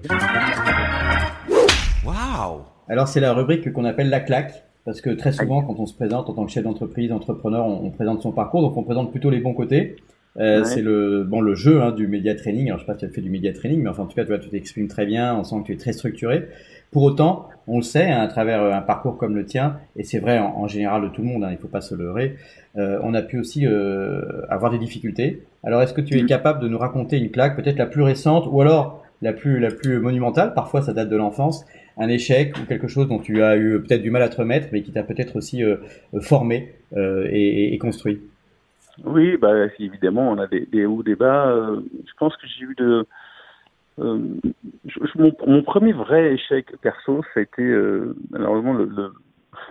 Waouh 2.04 2.60
Alors, 2.88 3.08
c'est 3.08 3.20
la 3.20 3.32
rubrique 3.32 3.72
qu'on 3.72 3.84
appelle 3.84 4.10
la 4.10 4.20
claque. 4.20 4.64
Parce 4.84 5.00
que 5.00 5.10
très 5.10 5.32
souvent, 5.32 5.62
quand 5.62 5.78
on 5.78 5.86
se 5.86 5.94
présente 5.94 6.28
en 6.28 6.34
tant 6.34 6.44
que 6.44 6.50
chef 6.50 6.64
d'entreprise, 6.64 7.12
entrepreneur, 7.12 7.64
on, 7.64 7.86
on, 7.86 7.90
présente 7.90 8.20
son 8.20 8.32
parcours, 8.32 8.62
donc 8.62 8.76
on 8.76 8.82
présente 8.82 9.10
plutôt 9.10 9.30
les 9.30 9.40
bons 9.40 9.54
côtés. 9.54 9.96
Euh, 10.38 10.64
C'est 10.64 10.82
le 10.82 11.24
bon 11.24 11.40
le 11.40 11.54
jeu 11.54 11.82
hein, 11.82 11.92
du 11.92 12.06
média 12.06 12.34
training. 12.34 12.68
Alors 12.68 12.78
je 12.78 12.84
sais 12.84 12.86
pas 12.86 12.94
si 12.94 13.00
tu 13.00 13.06
as 13.06 13.08
fait 13.08 13.20
du 13.20 13.30
média 13.30 13.52
training, 13.52 13.82
mais 13.82 13.88
enfin 13.88 14.04
en 14.04 14.06
tout 14.06 14.14
cas 14.14 14.22
tu 14.22 14.28
vois, 14.28 14.38
tu 14.38 14.48
t'exprimes 14.48 14.88
très 14.88 15.06
bien. 15.06 15.36
On 15.36 15.44
sent 15.44 15.56
que 15.62 15.66
tu 15.66 15.72
es 15.72 15.76
très 15.76 15.92
structuré. 15.92 16.48
Pour 16.90 17.04
autant, 17.04 17.48
on 17.68 17.76
le 17.76 17.82
sait 17.82 18.10
hein, 18.10 18.20
à 18.20 18.26
travers 18.26 18.62
euh, 18.62 18.72
un 18.72 18.80
parcours 18.80 19.16
comme 19.16 19.36
le 19.36 19.44
tien, 19.44 19.78
et 19.96 20.02
c'est 20.02 20.18
vrai 20.18 20.38
en, 20.38 20.66
général 20.66 21.02
de 21.02 21.08
tout 21.08 21.22
le 21.22 21.28
monde. 21.28 21.44
Hein, 21.44 21.50
il 21.52 21.58
faut 21.58 21.68
pas 21.68 21.80
se 21.80 21.94
leurrer. 21.94 22.36
Euh, 22.76 22.98
on 23.02 23.14
a 23.14 23.22
pu 23.22 23.38
aussi 23.38 23.66
euh, 23.66 24.22
avoir 24.48 24.72
des 24.72 24.78
difficultés. 24.78 25.42
Alors 25.62 25.82
est-ce 25.82 25.94
que 25.94 26.00
tu 26.00 26.18
es 26.18 26.22
mm. 26.22 26.26
capable 26.26 26.60
de 26.60 26.68
nous 26.68 26.78
raconter 26.78 27.18
une 27.18 27.30
claque, 27.30 27.56
peut-être 27.56 27.78
la 27.78 27.86
plus 27.86 28.02
récente, 28.02 28.48
ou 28.50 28.60
alors 28.60 29.04
la 29.22 29.32
plus 29.32 29.60
la 29.60 29.70
plus 29.70 30.00
monumentale? 30.00 30.52
Parfois 30.54 30.82
ça 30.82 30.92
date 30.92 31.08
de 31.08 31.16
l'enfance, 31.16 31.64
un 31.96 32.08
échec 32.08 32.56
ou 32.58 32.66
quelque 32.66 32.88
chose 32.88 33.06
dont 33.06 33.18
tu 33.18 33.42
as 33.42 33.56
eu 33.56 33.80
peut-être 33.80 34.02
du 34.02 34.10
mal 34.10 34.22
à 34.22 34.28
te 34.28 34.36
remettre, 34.36 34.68
mais 34.72 34.82
qui 34.82 34.90
t'a 34.90 35.04
peut-être 35.04 35.36
aussi 35.36 35.62
euh, 35.62 35.76
formé 36.20 36.72
et, 36.96 37.72
et 37.72 37.78
construit. 37.78 38.20
Oui, 39.04 39.36
bah, 39.36 39.66
évidemment, 39.78 40.30
on 40.30 40.38
a 40.38 40.46
des, 40.46 40.86
hauts, 40.86 41.02
des 41.02 41.16
bas. 41.16 41.48
Euh, 41.48 41.80
je 42.06 42.12
pense 42.18 42.36
que 42.36 42.46
j'ai 42.46 42.64
eu 42.64 42.74
de. 42.74 43.06
Euh, 43.98 44.18
mon, 45.16 45.32
mon, 45.46 45.62
premier 45.62 45.92
vrai 45.92 46.32
échec 46.34 46.74
perso, 46.80 47.22
ça 47.34 47.40
a 47.40 47.42
été 47.42 47.62
euh, 47.62 48.14
malheureusement 48.30 48.74
le, 48.74 48.86
le, 48.86 49.12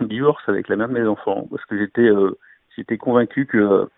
divorce 0.06 0.42
avec 0.48 0.68
la 0.68 0.76
mère 0.76 0.88
de 0.88 0.94
mes 0.94 1.06
enfants, 1.06 1.48
parce 1.50 1.64
que 1.64 1.78
j'étais 1.78 2.08
euh, 2.08 2.36
j'étais 2.76 2.96
convaincu 2.96 3.46
que 3.46 3.88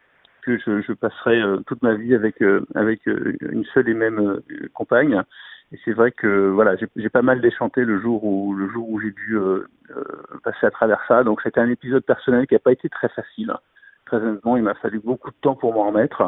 je, 0.47 0.93
passerais 0.93 1.41
euh, 1.41 1.59
toute 1.67 1.83
ma 1.83 1.95
vie 1.95 2.15
avec 2.15 2.43
avec 2.75 3.07
une 3.07 3.65
seule 3.75 3.89
et 3.89 3.95
même 3.95 4.41
compagne. 4.75 5.23
Et 5.73 5.79
c'est 5.85 5.93
vrai 5.93 6.13
que 6.13 6.51
voilà, 6.51 6.77
j'ai 6.97 7.09
pas 7.09 7.23
mal 7.23 7.41
déchanté 7.41 7.85
le 7.85 7.99
jour 8.01 8.23
où 8.25 8.55
le 8.55 8.69
jour 8.69 8.89
où 8.91 9.01
j'ai 9.01 9.13
dû 9.13 9.39
passer 10.45 10.67
à 10.67 10.71
travers 10.71 11.01
ça. 11.09 11.25
Donc 11.25 11.41
c'était 11.43 11.61
un 11.61 11.71
épisode 11.71 12.05
personnel 12.05 12.47
qui 12.47 12.55
n'a 12.55 12.61
pas 12.61 12.73
été 12.73 12.89
très 12.91 13.09
facile 13.09 13.53
très 14.13 14.27
honnêtement, 14.27 14.57
il 14.57 14.63
m'a 14.63 14.75
fallu 14.75 15.01
beaucoup 15.01 15.31
de 15.31 15.37
temps 15.41 15.55
pour 15.55 15.73
m'en 15.73 15.87
remettre. 15.87 16.23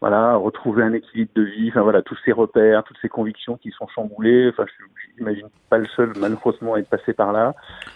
voilà, 0.00 0.36
retrouver 0.36 0.82
un 0.82 0.92
équilibre 0.92 1.30
de 1.34 1.42
vie, 1.42 1.68
enfin 1.70 1.82
voilà, 1.82 2.02
tous 2.02 2.16
ces 2.24 2.32
repères, 2.32 2.82
toutes 2.84 2.98
ces 3.00 3.08
convictions 3.08 3.56
qui 3.56 3.70
sont 3.70 3.86
chamboulées. 3.88 4.48
Enfin, 4.50 4.64
je 4.66 5.18
n'imagine 5.18 5.48
pas 5.70 5.78
le 5.78 5.86
seul, 5.86 6.12
malheureusement, 6.18 6.74
à 6.74 6.78
être 6.78 6.88
passé 6.88 7.12
par 7.12 7.32
là. 7.32 7.54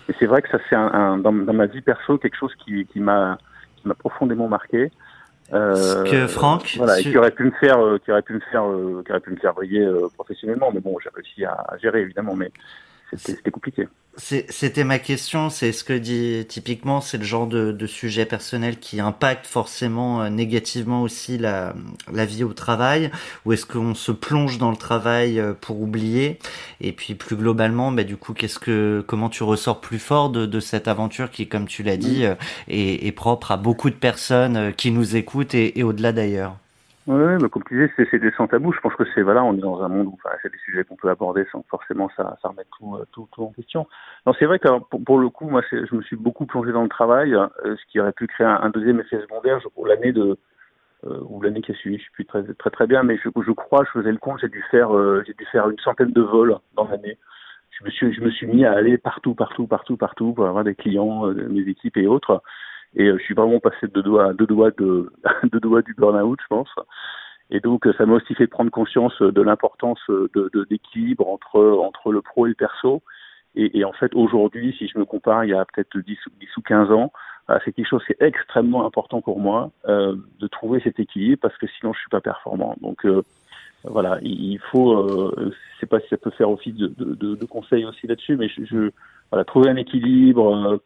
Et 0.09 0.15
c'est 0.19 0.27
vrai 0.27 0.43
que 0.43 0.49
ça, 0.51 0.59
c'est 0.69 0.77
un, 0.77 1.19
dans, 1.19 1.33
dans, 1.33 1.53
ma 1.53 1.67
vie 1.67 1.81
perso 1.81 2.19
quelque 2.19 2.37
chose 2.37 2.55
qui, 2.65 2.87
qui 2.87 3.01
m'a 3.01 3.39
profondément 3.99 4.49
marqué. 4.49 4.91
Euh, 5.55 6.05
que 6.05 6.27
Franck, 6.27 6.75
voilà, 6.77 7.01
et 7.01 7.03
qui 7.03 7.17
aurait 7.17 7.31
pu 7.31 7.45
me 7.45 7.51
faire, 7.53 7.83
euh, 7.83 7.99
qui 8.05 8.13
aurait 8.13 8.21
pu 8.21 8.35
me 8.35 8.41
faire, 8.41 8.69
euh, 8.69 9.03
qui 9.05 9.13
aurait 9.13 9.21
pu 9.21 9.31
me 9.31 9.37
faire 9.37 9.55
briller 9.55 9.87
professionnellement. 10.15 10.71
Mais 10.73 10.81
bon, 10.81 10.97
j'ai 11.03 11.09
réussi 11.15 11.45
à, 11.47 11.53
à, 11.53 11.79
gérer 11.79 12.03
évidemment, 12.03 12.37
mais 12.37 12.51
c'était 13.17 13.51
compliqué. 13.51 13.89
C'était 14.21 14.83
ma 14.83 14.99
question, 14.99 15.49
c'est 15.49 15.71
ce 15.71 15.85
que 15.85 15.93
dit 15.93 16.45
typiquement, 16.49 17.01
c'est 17.01 17.19
le 17.19 17.25
genre 17.25 17.47
de, 17.47 17.71
de, 17.71 17.87
sujet 17.87 18.27
personnel 18.27 18.81
qui 18.81 18.99
impacte 18.99 19.47
forcément 19.47 20.23
euh, 20.23 20.29
négativement 20.29 21.03
aussi 21.03 21.39
la, 21.39 21.73
la 22.13 22.25
vie 22.27 22.43
au 22.43 22.53
travail, 22.53 23.13
ou 23.45 23.53
est-ce 23.53 23.65
qu'on 23.65 23.95
se 23.95 24.11
plonge 24.11 24.59
dans 24.59 24.73
le 24.73 24.77
travail 24.77 25.39
euh, 25.39 25.53
pour 25.55 25.81
oublier? 25.81 26.41
Et 26.81 26.91
puis 26.91 27.15
plus 27.15 27.37
globalement, 27.37 27.93
bah, 27.93 28.03
du 28.03 28.17
coup, 28.17 28.35
qu'est-ce 28.35 28.59
que, 28.59 29.05
comment 29.07 29.29
tu 29.29 29.45
ressors 29.45 29.81
plus 29.81 30.01
fort 30.01 30.31
de, 30.31 30.47
de 30.47 30.61
cette 30.61 30.89
aventure 30.89 31.31
qui, 31.31 31.47
comme 31.47 31.69
tu 31.69 31.85
l'as 31.85 31.97
dit, 31.97 32.25
euh, 32.25 32.35
est, 32.67 33.07
est, 33.07 33.13
propre 33.13 33.53
à 33.53 33.57
beaucoup 33.57 33.89
de 33.89 33.95
personnes 33.95 34.75
qui 34.75 34.91
nous 34.91 35.15
écoutent 35.15 35.55
et, 35.55 35.79
et 35.79 35.85
au-delà 35.85 36.11
d'ailleurs? 36.11 36.57
Oui, 37.09 37.37
mais 37.43 37.49
comme 37.49 37.65
tu 37.65 37.75
disais, 37.75 38.07
c'est 38.11 38.19
des 38.19 38.31
sans 38.33 38.47
tabou. 38.47 38.73
Je 38.73 38.81
pense 38.81 38.95
que 38.95 39.05
c'est 39.15 39.23
voilà, 39.23 39.43
on 39.43 39.55
est 39.55 39.61
dans 39.61 39.83
un 39.83 39.89
monde 39.89 40.09
où 40.09 40.19
enfin, 40.23 40.35
c'est 40.43 40.53
des 40.53 40.59
sujets 40.59 40.85
qu'on 40.85 40.97
peut 40.97 41.09
aborder 41.09 41.45
sans 41.51 41.65
forcément 41.69 42.11
ça, 42.17 42.37
ça 42.43 42.49
remettre 42.49 42.71
tout, 42.79 42.97
euh, 42.97 43.05
tout, 43.13 43.29
tout 43.33 43.43
en 43.43 43.53
question. 43.53 43.87
Non, 44.27 44.35
c'est 44.39 44.45
vrai 44.45 44.59
que 44.59 44.69
pour, 45.05 45.19
le 45.19 45.29
coup, 45.31 45.49
moi, 45.49 45.63
je 45.73 45.95
me 45.95 46.03
suis 46.03 46.17
beaucoup 46.17 46.47
plongé 46.47 46.71
dans 46.71 46.83
le 46.83 46.89
travail, 46.89 47.35
euh, 47.35 47.49
ce 47.65 47.91
qui 47.91 47.99
aurait 47.99 48.13
pu 48.13 48.27
créer 48.27 48.47
un, 48.47 48.71
deuxième 48.71 49.01
effet 49.01 49.21
secondaire 49.21 49.59
pour 49.75 49.87
l'année 49.87 50.13
de 50.13 50.39
euh, 51.07 51.21
ou 51.29 51.41
l'année 51.41 51.61
qui 51.61 51.71
a 51.71 51.75
suivi. 51.77 51.97
Je 51.97 52.03
suis 52.03 52.13
plus 52.13 52.27
très 52.27 52.43
très 52.43 52.71
très 52.71 52.87
bien, 52.89 53.05
mais 53.05 53.17
je, 53.19 53.29
je 53.29 53.53
crois, 53.53 53.85
je 53.85 54.01
faisais 54.01 54.11
le 54.11 54.19
compte, 54.19 54.41
j'ai 54.41 54.49
dû 54.49 54.65
faire 54.71 54.95
euh, 54.97 55.23
j'ai 55.27 55.35
dû 55.35 55.45
faire 55.47 55.71
une 55.71 55.79
centaine 55.79 56.11
de 56.11 56.21
vols 56.21 56.59
dans 56.75 56.89
l'année. 56.89 57.19
Je 57.71 57.85
me 57.85 57.91
suis 57.91 58.13
je 58.13 58.21
me 58.21 58.31
suis 58.31 58.49
mis 58.49 58.65
à 58.65 58.73
aller 58.73 58.99
partout 58.99 59.35
partout 59.35 59.69
partout 59.69 59.97
partout 59.97 60.33
pour 60.33 60.47
avoir 60.47 60.65
des 60.65 60.75
clients, 60.75 61.29
euh, 61.29 61.49
mes 61.49 61.69
équipes 61.69 61.97
et 61.99 62.09
autres. 62.09 62.43
Et 62.95 63.07
euh, 63.07 63.19
je 63.19 63.23
suis 63.23 63.35
vraiment 63.35 63.61
passé 63.61 63.87
de 63.87 64.01
doigts, 64.01 64.33
de 64.33 64.45
doigts 64.45 64.71
de, 64.71 65.13
de 65.45 65.59
doigts 65.59 65.83
du 65.83 65.95
burn-out, 65.95 66.39
je 66.43 66.47
pense. 66.49 66.71
Et 67.51 67.61
donc, 67.61 67.87
ça 67.97 68.05
m'a 68.05 68.15
aussi 68.15 68.35
fait 68.35 68.47
prendre 68.47 68.71
conscience 68.71 69.21
de 69.23 69.41
l'importance 69.41 70.01
de, 70.09 70.29
de 70.35 71.23
entre 71.23 71.61
entre 71.79 72.13
le 72.13 72.21
pro 72.21 72.47
et 72.47 72.51
le 72.51 72.55
perso. 72.55 73.03
Et, 73.55 73.79
et 73.79 73.85
en 73.85 73.93
fait, 73.93 74.15
aujourd'hui, 74.15 74.75
si 74.79 74.87
je 74.87 74.99
me 74.99 75.05
compare, 75.05 75.45
il 75.45 75.51
y 75.51 75.55
a 75.55 75.65
peut-être 75.65 75.99
10, 75.99 76.19
10 76.41 76.57
ou 76.59 76.63
15 76.63 76.93
ans, 76.93 77.13
euh, 77.51 77.59
c'est 77.65 77.73
quelque 77.73 77.89
chose 77.89 78.05
qui 78.05 78.13
est 78.13 78.23
extrêmement 78.23 78.85
important 78.85 79.23
pour 79.23 79.41
moi 79.41 79.71
euh, 79.87 80.15
de 80.39 80.47
trouver 80.47 80.81
cet 80.81 81.01
équilibre 81.01 81.41
parce 81.41 81.57
que 81.57 81.67
sinon, 81.79 81.95
je 81.95 82.01
suis 82.01 82.11
pas 82.11 82.21
performant. 82.21 82.77
Donc 82.83 83.07
euh, 83.07 83.23
voilà, 83.85 84.19
il 84.23 84.59
faut, 84.71 84.93
euh, 84.93 85.53
je 85.75 85.81
sais 85.81 85.87
pas 85.87 86.01
si 86.01 86.09
ça 86.09 86.19
peut 86.19 86.31
faire 86.31 86.51
office 86.51 86.75
de, 86.75 86.89
de, 86.89 87.35
de 87.35 87.45
conseil 87.47 87.85
aussi 87.85 88.07
là-dessus, 88.07 88.37
mais 88.37 88.49
je, 88.49 88.65
je, 88.65 88.91
voilà, 89.31 89.45
trouver 89.45 89.71
un 89.71 89.77
équilibre, 89.77 90.55
euh, 90.55 90.79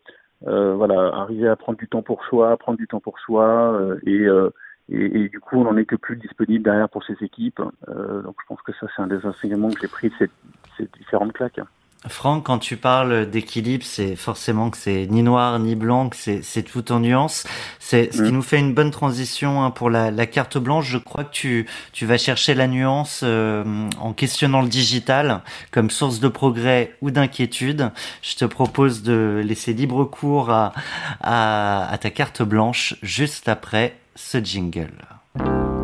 voilà, 0.44 1.14
arriver 1.14 1.48
à 1.48 1.56
prendre 1.56 1.78
du 1.78 1.88
temps 1.88 2.02
pour 2.02 2.24
soi, 2.24 2.56
prendre 2.56 2.78
du 2.78 2.86
temps 2.86 3.00
pour 3.00 3.18
soi, 3.18 3.72
euh, 3.74 3.98
et, 4.04 4.20
euh, 4.20 4.50
et, 4.88 5.22
et, 5.22 5.28
du 5.28 5.40
coup, 5.40 5.56
on 5.56 5.64
n'en 5.64 5.76
est 5.76 5.84
que 5.84 5.96
plus 5.96 6.16
disponible 6.16 6.64
derrière 6.64 6.88
pour 6.88 7.04
ces 7.04 7.16
équipes. 7.22 7.60
Euh, 7.88 8.22
donc, 8.22 8.36
je 8.42 8.46
pense 8.46 8.62
que 8.62 8.72
ça, 8.72 8.86
c'est 8.94 9.02
un 9.02 9.06
des 9.06 9.24
enseignements 9.24 9.70
que 9.70 9.80
j'ai 9.80 9.88
pris 9.88 10.08
de 10.08 10.14
ces, 10.18 10.30
ces 10.76 10.88
différentes 10.98 11.32
claques. 11.32 11.60
Franck, 12.08 12.46
quand 12.46 12.58
tu 12.58 12.76
parles 12.76 13.30
d'équilibre, 13.30 13.84
c'est 13.86 14.16
forcément 14.16 14.70
que 14.70 14.76
c'est 14.76 15.06
ni 15.08 15.22
noir 15.22 15.58
ni 15.60 15.76
blanc, 15.76 16.08
que 16.08 16.16
c'est 16.16 16.62
tout 16.62 16.90
en 16.90 16.98
nuance. 16.98 17.46
C'est 17.78 18.12
ce 18.12 18.22
qui 18.22 18.32
nous 18.32 18.42
fait 18.42 18.58
une 18.58 18.74
bonne 18.74 18.90
transition 18.90 19.62
hein, 19.62 19.70
pour 19.70 19.88
la, 19.88 20.10
la, 20.10 20.26
carte 20.26 20.58
blanche. 20.58 20.88
Je 20.88 20.98
crois 20.98 21.22
que 21.22 21.32
tu, 21.32 21.66
tu 21.92 22.04
vas 22.04 22.18
chercher 22.18 22.54
la 22.54 22.66
nuance 22.66 23.20
euh, 23.22 23.64
en 24.00 24.12
questionnant 24.12 24.62
le 24.62 24.68
digital 24.68 25.42
comme 25.70 25.90
source 25.90 26.18
de 26.18 26.28
progrès 26.28 26.96
ou 27.02 27.12
d'inquiétude. 27.12 27.90
Je 28.22 28.34
te 28.34 28.44
propose 28.44 29.02
de 29.02 29.40
laisser 29.44 29.72
libre 29.72 30.04
cours 30.04 30.50
à, 30.50 30.72
à, 31.20 31.88
à 31.88 31.98
ta 31.98 32.10
carte 32.10 32.42
blanche 32.42 32.96
juste 33.02 33.48
après 33.48 33.96
ce 34.16 34.42
jingle. 34.42 34.92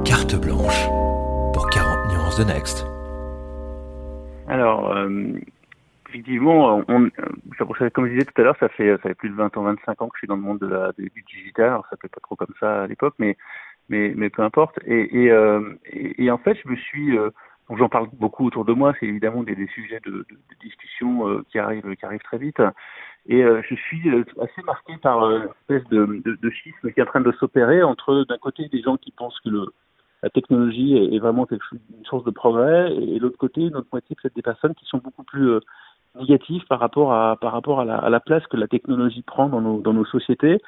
Carte 0.05 0.35
blanche 0.35 0.87
pour 1.53 1.69
40 1.71 2.13
nuances 2.13 2.39
de 2.39 2.45
Next. 2.45 2.87
Alors, 4.49 4.91
euh, 4.91 5.35
effectivement, 6.09 6.83
on, 6.89 7.11
comme 7.93 8.07
je 8.07 8.13
disais 8.13 8.25
tout 8.25 8.41
à 8.41 8.45
l'heure, 8.45 8.57
ça 8.61 8.69
fait, 8.69 8.91
ça 8.97 9.09
fait 9.09 9.15
plus 9.15 9.31
de 9.31 9.35
20 9.35 9.57
ans, 9.57 9.63
25 9.63 10.03
ans 10.03 10.09
que 10.09 10.17
je 10.17 10.21
suis 10.21 10.29
dans 10.29 10.37
le 10.37 10.43
monde 10.43 10.59
de 10.59 10.67
la, 10.67 10.93
du 10.97 11.25
digital. 11.35 11.67
Alors, 11.67 11.87
ça 11.91 11.97
fait 12.01 12.09
pas 12.09 12.21
trop 12.21 12.37
comme 12.37 12.55
ça 12.61 12.83
à 12.83 12.87
l'époque, 12.87 13.15
mais, 13.19 13.37
mais, 13.89 14.13
mais 14.17 14.31
peu 14.31 14.43
importe. 14.43 14.79
Et, 14.87 15.25
et, 15.25 15.31
euh, 15.31 15.75
et, 15.87 16.25
et, 16.25 16.31
en 16.31 16.39
fait, 16.39 16.59
je 16.65 16.69
me 16.71 16.77
suis, 16.77 17.19
euh, 17.19 17.31
j'en 17.77 17.89
parle 17.89 18.09
beaucoup 18.13 18.47
autour 18.47 18.65
de 18.65 18.73
moi. 18.73 18.95
C'est 18.99 19.07
évidemment 19.07 19.43
des, 19.43 19.55
des 19.55 19.69
sujets 19.69 20.01
de, 20.05 20.11
de, 20.11 20.27
de 20.31 20.57
discussion 20.61 21.29
euh, 21.29 21.45
qui 21.51 21.59
arrivent, 21.59 21.95
qui 21.97 22.05
arrivent 22.05 22.23
très 22.23 22.39
vite. 22.39 22.61
Et 23.27 23.43
euh, 23.45 23.61
je 23.69 23.75
suis 23.75 24.09
euh, 24.09 24.25
assez 24.41 24.63
marqué 24.65 24.97
par 24.97 25.23
euh, 25.23 25.41
une 25.41 25.77
espèce 25.77 25.89
de, 25.91 26.23
de, 26.25 26.39
de 26.41 26.51
schisme 26.51 26.91
qui 26.91 27.01
est 27.01 27.03
en 27.03 27.07
train 27.07 27.21
de 27.21 27.33
s'opérer 27.33 27.83
entre 27.83 28.25
d'un 28.29 28.39
côté 28.39 28.69
des 28.69 28.81
gens 28.81 28.97
qui 28.97 29.11
pensent 29.13 29.39
que 29.41 29.51
le, 29.51 29.67
la 30.23 30.31
technologie 30.31 30.97
est, 30.97 31.19
vraiment 31.19 31.47
quelque 31.47 31.65
chose, 31.65 31.79
une 31.97 32.05
source 32.05 32.25
de 32.25 32.31
progrès, 32.31 32.93
et, 32.93 33.17
et 33.17 33.19
l'autre 33.19 33.39
côté, 33.39 33.61
une 33.61 33.77
autre 33.77 33.89
moitié, 33.93 34.17
c'est 34.23 34.35
des 34.35 34.43
personnes 34.43 34.75
qui 34.75 34.85
sont 34.87 34.99
beaucoup 34.99 35.23
plus 35.23 35.51
euh, 35.51 35.61
négatif 36.19 36.65
par 36.69 36.81
rapport 36.81 37.13
à 37.13 37.37
par 37.41 37.53
rapport 37.53 37.81
à 37.81 37.85
la, 37.85 38.21
place 38.21 38.47
que 38.47 38.57
la 38.57 38.69
technologie 38.69 39.23
prend 39.23 39.49
dans 39.49 39.61
nos 39.61 39.81
dans 39.81 39.93
nos 39.93 40.05
sociétés. 40.05 40.61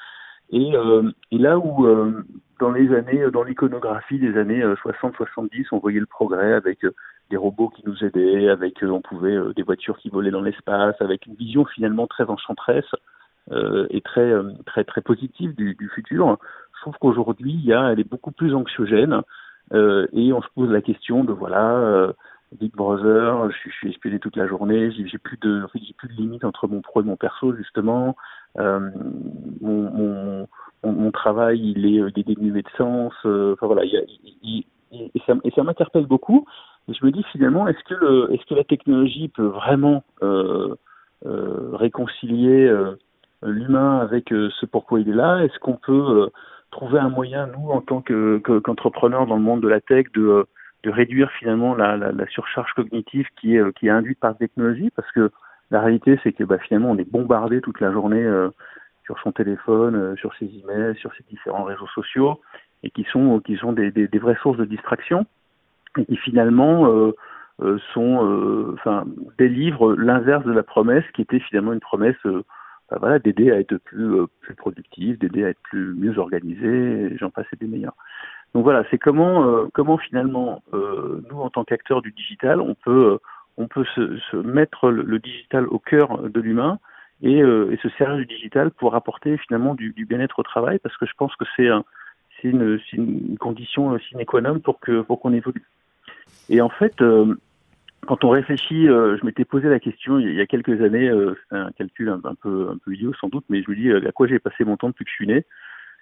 Et, 0.52 0.74
euh, 0.74 1.08
et 1.30 1.38
là 1.38 1.58
où 1.58 1.86
euh, 1.86 2.24
dans 2.58 2.72
les 2.72 2.92
années 2.94 3.30
dans 3.32 3.44
l'iconographie 3.44 4.18
des 4.18 4.36
années 4.36 4.62
60 4.82 5.14
70 5.14 5.66
on 5.72 5.78
voyait 5.78 6.00
le 6.00 6.06
progrès 6.06 6.52
avec 6.54 6.84
euh, 6.84 6.92
des 7.30 7.36
robots 7.36 7.68
qui 7.68 7.82
nous 7.86 8.04
aidaient 8.04 8.48
avec 8.48 8.82
on 8.82 9.00
pouvait 9.00 9.38
des 9.54 9.62
voitures 9.62 9.98
qui 9.98 10.08
volaient 10.08 10.32
dans 10.32 10.42
l'espace 10.42 10.96
avec 11.00 11.26
une 11.26 11.34
vision 11.34 11.64
finalement 11.64 12.08
très 12.08 12.24
enchanteresse 12.24 12.92
et 13.90 14.00
très 14.00 14.32
très 14.66 14.84
très 14.84 15.00
positive 15.00 15.54
du, 15.54 15.74
du 15.74 15.88
futur. 15.88 16.38
Je 16.76 16.80
trouve 16.80 16.96
qu'aujourd'hui 17.00 17.52
il 17.52 17.64
y 17.64 17.72
a 17.72 17.92
elle 17.92 18.00
est 18.00 18.10
beaucoup 18.10 18.32
plus 18.32 18.52
anxiogène 18.52 19.22
et 19.72 20.32
on 20.32 20.42
se 20.42 20.48
pose 20.56 20.70
la 20.70 20.82
question 20.82 21.22
de 21.22 21.32
voilà 21.32 22.12
Big 22.58 22.72
Brother, 22.72 23.50
je, 23.50 23.70
je 23.70 23.74
suis 23.74 23.90
espionné 23.90 24.18
toute 24.18 24.36
la 24.36 24.48
journée, 24.48 24.90
j'ai 24.90 25.18
plus 25.18 25.38
de, 25.40 25.66
j'ai 25.74 25.94
plus 25.94 26.08
de 26.08 26.14
limite 26.14 26.44
entre 26.44 26.66
mon 26.66 26.80
pro 26.80 27.00
et 27.00 27.04
mon 27.04 27.16
perso 27.16 27.54
justement. 27.54 28.16
Euh, 28.58 28.90
mon, 29.60 29.90
mon, 29.90 30.48
mon, 30.82 31.10
travail, 31.12 31.60
il 31.60 31.86
est, 31.86 32.10
il 32.16 32.18
est 32.18 32.34
dénué 32.34 32.62
de 32.62 32.68
sens. 32.76 33.12
Euh, 33.24 33.52
enfin 33.52 33.66
voilà, 33.66 33.84
il, 33.84 34.04
il, 34.42 34.64
il, 34.90 35.10
et 35.14 35.22
ça, 35.26 35.34
et 35.44 35.50
ça 35.52 35.62
m'interpelle 35.62 36.06
beaucoup. 36.06 36.44
Et 36.88 36.94
je 36.94 37.04
me 37.04 37.12
dis 37.12 37.22
finalement, 37.30 37.68
est-ce 37.68 37.84
que 37.84 37.94
le, 37.94 38.32
est-ce 38.32 38.44
que 38.46 38.54
la 38.54 38.64
technologie 38.64 39.28
peut 39.28 39.46
vraiment 39.46 40.02
euh, 40.22 40.74
euh 41.26 41.70
réconcilier 41.74 42.66
euh, 42.66 42.96
l'humain 43.42 43.98
avec 43.98 44.32
euh, 44.32 44.50
ce 44.58 44.66
pourquoi 44.66 45.00
il 45.00 45.08
est 45.08 45.14
là? 45.14 45.44
Est-ce 45.44 45.58
qu'on 45.60 45.76
peut 45.76 46.30
trouver 46.72 46.98
un 46.98 47.10
moyen, 47.10 47.46
nous, 47.46 47.70
en 47.70 47.80
tant 47.80 48.00
que, 48.00 48.38
qu'entrepreneurs 48.38 49.26
dans 49.26 49.36
le 49.36 49.42
monde 49.42 49.60
de 49.60 49.68
la 49.68 49.80
tech, 49.80 50.06
de 50.14 50.46
de 50.82 50.90
réduire 50.90 51.30
finalement 51.32 51.74
la, 51.74 51.96
la, 51.96 52.26
surcharge 52.28 52.72
cognitive 52.72 53.26
qui 53.40 53.56
est, 53.56 53.58
euh, 53.58 53.72
qui 53.72 53.86
est 53.86 53.90
induite 53.90 54.18
par 54.18 54.30
la 54.30 54.36
technologie, 54.36 54.90
parce 54.94 55.10
que 55.12 55.30
la 55.70 55.80
réalité, 55.80 56.18
c'est 56.22 56.32
que 56.32 56.44
bah, 56.44 56.58
finalement, 56.58 56.90
on 56.90 56.98
est 56.98 57.10
bombardé 57.10 57.60
toute 57.60 57.80
la 57.80 57.92
journée 57.92 58.22
euh, 58.22 58.48
sur 59.04 59.18
son 59.20 59.32
téléphone, 59.32 59.94
euh, 59.94 60.16
sur 60.16 60.34
ses 60.36 60.46
emails, 60.46 60.96
sur 60.96 61.12
ses 61.14 61.24
différents 61.28 61.64
réseaux 61.64 61.88
sociaux, 61.88 62.40
et 62.82 62.90
qui 62.90 63.04
sont, 63.04 63.40
qui 63.40 63.56
sont 63.56 63.72
des, 63.72 63.90
vraies 64.14 64.38
sources 64.42 64.58
de 64.58 64.64
distraction, 64.64 65.26
et 65.98 66.06
qui 66.06 66.16
finalement 66.16 67.12
sont, 67.92 68.72
enfin, 68.72 69.04
délivrent 69.38 69.94
l'inverse 69.94 70.46
de 70.46 70.52
la 70.52 70.62
promesse, 70.62 71.04
qui 71.12 71.20
était 71.20 71.40
finalement 71.40 71.74
une 71.74 71.80
promesse 71.80 72.16
bah, 72.90 73.18
d'aider 73.18 73.50
à 73.50 73.58
être 73.58 73.76
plus, 73.76 74.26
plus 74.40 74.54
productif, 74.54 75.18
d'aider 75.18 75.44
à 75.44 75.50
être 75.50 75.60
plus 75.60 75.92
mieux 75.94 76.16
organisé, 76.18 77.14
j'en 77.18 77.28
passe 77.28 77.46
des 77.60 77.66
meilleurs. 77.66 77.96
Donc 78.54 78.64
voilà, 78.64 78.84
c'est 78.90 78.98
comment 78.98 79.44
euh, 79.44 79.68
comment 79.72 79.96
finalement 79.98 80.62
euh, 80.74 81.22
nous 81.30 81.38
en 81.38 81.50
tant 81.50 81.64
qu'acteurs 81.64 82.02
du 82.02 82.10
digital, 82.12 82.60
on 82.60 82.74
peut 82.74 83.18
on 83.56 83.68
peut 83.68 83.84
se, 83.94 84.18
se 84.30 84.36
mettre 84.36 84.90
le, 84.90 85.02
le, 85.02 85.18
digital 85.18 85.66
au 85.68 85.78
cœur 85.78 86.22
de 86.22 86.40
l'humain 86.40 86.78
et, 87.22 87.42
euh, 87.42 87.70
et, 87.70 87.76
se 87.76 87.88
servir 87.90 88.16
du 88.16 88.26
digital 88.26 88.70
pour 88.70 88.94
apporter 88.94 89.36
finalement 89.36 89.74
du, 89.74 89.92
du 89.92 90.06
bien-être 90.06 90.38
au 90.38 90.42
travail 90.42 90.78
parce 90.78 90.96
que 90.96 91.06
je 91.06 91.12
pense 91.16 91.34
que 91.36 91.44
c'est 91.56 91.68
un, 91.68 91.84
une, 92.42 92.80
une, 92.92 93.36
condition 93.38 93.96
sine 93.98 94.24
qua 94.24 94.40
non 94.40 94.58
pour 94.58 94.80
que 94.80 95.02
pour 95.02 95.20
qu'on 95.20 95.32
évolue. 95.32 95.64
Et 96.48 96.60
en 96.60 96.70
fait, 96.70 97.00
euh, 97.02 97.34
quand 98.06 98.24
on 98.24 98.30
réfléchit, 98.30 98.88
euh, 98.88 99.16
je 99.18 99.26
m'étais 99.26 99.44
posé 99.44 99.68
la 99.68 99.78
question 99.78 100.18
il 100.18 100.34
y 100.34 100.40
a 100.40 100.46
quelques 100.46 100.80
années, 100.80 101.12
c'est 101.50 101.56
un 101.56 101.70
calcul 101.72 102.08
un, 102.08 102.20
un, 102.24 102.34
peu 102.34 102.70
un 102.72 102.78
peu 102.78 102.94
idiot 102.94 103.12
sans 103.20 103.28
doute, 103.28 103.44
mais 103.48 103.62
je 103.62 103.70
me 103.70 103.76
dis 103.76 103.92
à 103.92 104.10
quoi 104.10 104.26
j'ai 104.26 104.40
passé 104.40 104.64
mon 104.64 104.76
temps 104.76 104.88
depuis 104.88 105.04
que 105.04 105.10
je 105.10 105.14
suis 105.14 105.26
né? 105.26 105.44